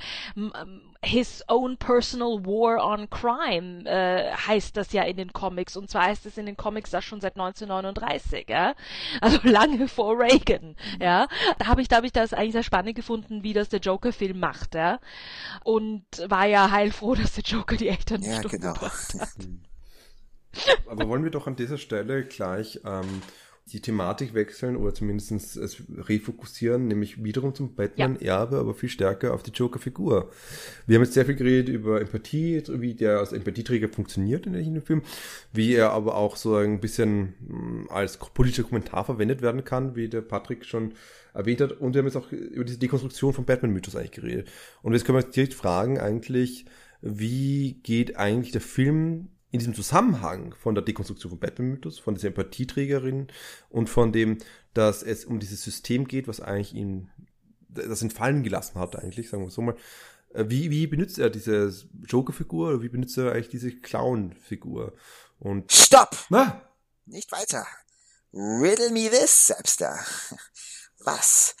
his 1.01 1.43
own 1.47 1.77
personal 1.77 2.45
war 2.45 2.83
on 2.83 3.09
crime 3.09 3.85
äh, 3.85 4.33
heißt 4.33 4.75
das 4.75 4.91
ja 4.91 5.03
in 5.03 5.15
den 5.15 5.31
Comics 5.31 5.77
und 5.77 5.89
zwar 5.89 6.03
heißt 6.03 6.25
es 6.25 6.37
in 6.37 6.45
den 6.45 6.57
Comics 6.57 6.89
das 6.89 7.05
schon 7.05 7.21
seit 7.21 7.37
1939, 7.37 8.47
ja, 8.49 8.75
also 9.21 9.39
lange 9.43 9.87
vor 9.87 10.19
Reagan, 10.19 10.75
ja. 10.99 11.27
Da 11.57 11.67
habe 11.67 11.81
ich, 11.81 11.87
da 11.87 11.97
habe 11.97 12.05
ich 12.05 12.11
das 12.11 12.33
eigentlich 12.33 12.51
sehr 12.51 12.63
spannend 12.63 12.95
gefunden, 12.95 13.43
wie 13.43 13.53
das 13.53 13.69
der 13.69 13.79
Joker-Film 13.79 14.39
macht, 14.39 14.75
ja, 14.75 14.99
und 15.63 16.03
war 16.27 16.45
ja 16.45 16.69
heilfroh, 16.69 17.15
dass 17.21 17.33
der 17.33 17.43
Joker 17.43 17.77
die 17.77 17.87
Eltern 17.87 18.21
ja, 18.21 18.39
nicht 18.39 18.49
genau. 18.49 18.75
hat. 18.75 18.91
Aber 20.89 21.07
wollen 21.07 21.23
wir 21.23 21.31
doch 21.31 21.47
an 21.47 21.55
dieser 21.55 21.77
Stelle 21.77 22.25
gleich 22.25 22.81
ähm, 22.83 23.21
die 23.69 23.81
Thematik 23.81 24.33
wechseln 24.33 24.75
oder 24.75 24.93
zumindest 24.93 25.31
es 25.31 25.83
refokussieren, 25.97 26.87
nämlich 26.87 27.23
wiederum 27.23 27.53
zum 27.55 27.75
Batman-Erbe, 27.75 28.57
aber 28.57 28.73
viel 28.73 28.89
stärker 28.89 29.33
auf 29.33 29.43
die 29.43 29.51
Joker-Figur. 29.51 30.31
Wir 30.87 30.95
haben 30.95 31.03
jetzt 31.03 31.13
sehr 31.13 31.25
viel 31.25 31.35
geredet 31.35 31.69
über 31.69 32.01
Empathie, 32.01 32.63
wie 32.67 32.95
der 32.95 33.19
als 33.19 33.31
Empathieträger 33.31 33.89
funktioniert 33.89 34.45
in 34.45 34.53
dem 34.53 34.81
Film, 34.81 35.01
wie 35.53 35.73
er 35.73 35.91
aber 35.91 36.15
auch 36.15 36.35
so 36.35 36.55
ein 36.55 36.79
bisschen 36.79 37.33
mm, 37.39 37.87
als 37.89 38.17
politischer 38.17 38.63
Kommentar 38.63 39.05
verwendet 39.05 39.41
werden 39.41 39.63
kann, 39.63 39.95
wie 39.95 40.09
der 40.09 40.21
Patrick 40.21 40.65
schon 40.65 40.93
erwähnt 41.33 41.61
hat. 41.61 41.73
Und 41.73 41.93
wir 41.93 41.99
haben 41.99 42.07
jetzt 42.07 42.17
auch 42.17 42.31
über 42.31 42.65
diese 42.65 42.79
Dekonstruktion 42.79 43.33
vom 43.33 43.45
Batman-Mythos 43.45 43.95
eigentlich 43.95 44.11
geredet. 44.11 44.49
Und 44.81 44.93
jetzt 44.93 45.05
können 45.05 45.17
wir 45.17 45.25
uns 45.25 45.35
direkt 45.35 45.53
fragen 45.53 45.99
eigentlich, 45.99 46.65
wie 47.01 47.79
geht 47.83 48.17
eigentlich 48.17 48.51
der 48.51 48.61
Film 48.61 49.29
in 49.51 49.59
diesem 49.59 49.73
Zusammenhang 49.73 50.53
von 50.53 50.75
der 50.75 50.83
Dekonstruktion 50.83 51.31
von 51.31 51.39
Batman-Mythos, 51.39 51.99
von 51.99 52.13
dieser 52.15 52.27
Empathieträgerin 52.27 53.27
und 53.69 53.89
von 53.89 54.11
dem, 54.11 54.37
dass 54.73 55.01
es 55.01 55.25
um 55.25 55.39
dieses 55.39 55.63
System 55.63 56.07
geht, 56.07 56.27
was 56.27 56.39
eigentlich 56.39 56.73
ihn 56.75 57.09
das 57.69 58.01
entfallen 58.01 58.43
gelassen 58.43 58.79
hat, 58.79 58.95
eigentlich, 58.95 59.29
sagen 59.29 59.43
wir 59.43 59.49
so 59.49 59.61
mal. 59.61 59.75
Äh, 60.33 60.45
wie, 60.47 60.69
wie 60.69 60.87
benutzt 60.87 61.17
er 61.17 61.29
diese 61.29 61.73
Joker-Figur 62.05 62.69
oder 62.69 62.81
wie 62.81 62.89
benutzt 62.89 63.17
er 63.17 63.31
eigentlich 63.31 63.49
diese 63.49 63.71
Clown-Figur? 63.75 64.93
Und 65.39 65.71
Stopp! 65.71 66.15
Ah, 66.31 66.61
Nicht 67.05 67.31
weiter. 67.31 67.65
Riddle 68.33 68.91
me 68.91 69.09
this, 69.09 69.47
Sepster. 69.47 69.97
Was 70.99 71.55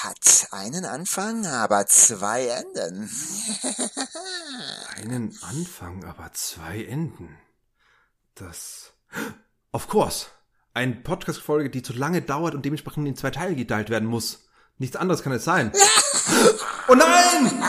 hat 0.00 0.48
einen 0.52 0.84
Anfang, 0.84 1.46
aber 1.46 1.86
zwei 1.86 2.46
Enden? 2.46 3.10
einen 4.96 5.38
Anfang, 5.42 6.04
aber 6.04 6.32
zwei 6.32 6.84
Enden. 6.84 7.36
Das. 8.34 8.92
Of 9.70 9.88
course. 9.88 10.26
Eine 10.74 10.94
Podcast-Folge, 10.94 11.68
die 11.68 11.82
zu 11.82 11.92
lange 11.92 12.22
dauert 12.22 12.54
und 12.54 12.64
dementsprechend 12.64 13.06
in 13.06 13.16
zwei 13.16 13.30
Teile 13.30 13.54
geteilt 13.54 13.90
werden 13.90 14.08
muss. 14.08 14.48
Nichts 14.78 14.96
anderes 14.96 15.22
kann 15.22 15.32
es 15.32 15.44
sein. 15.44 15.70
oh 16.88 16.94
nein! 16.94 17.62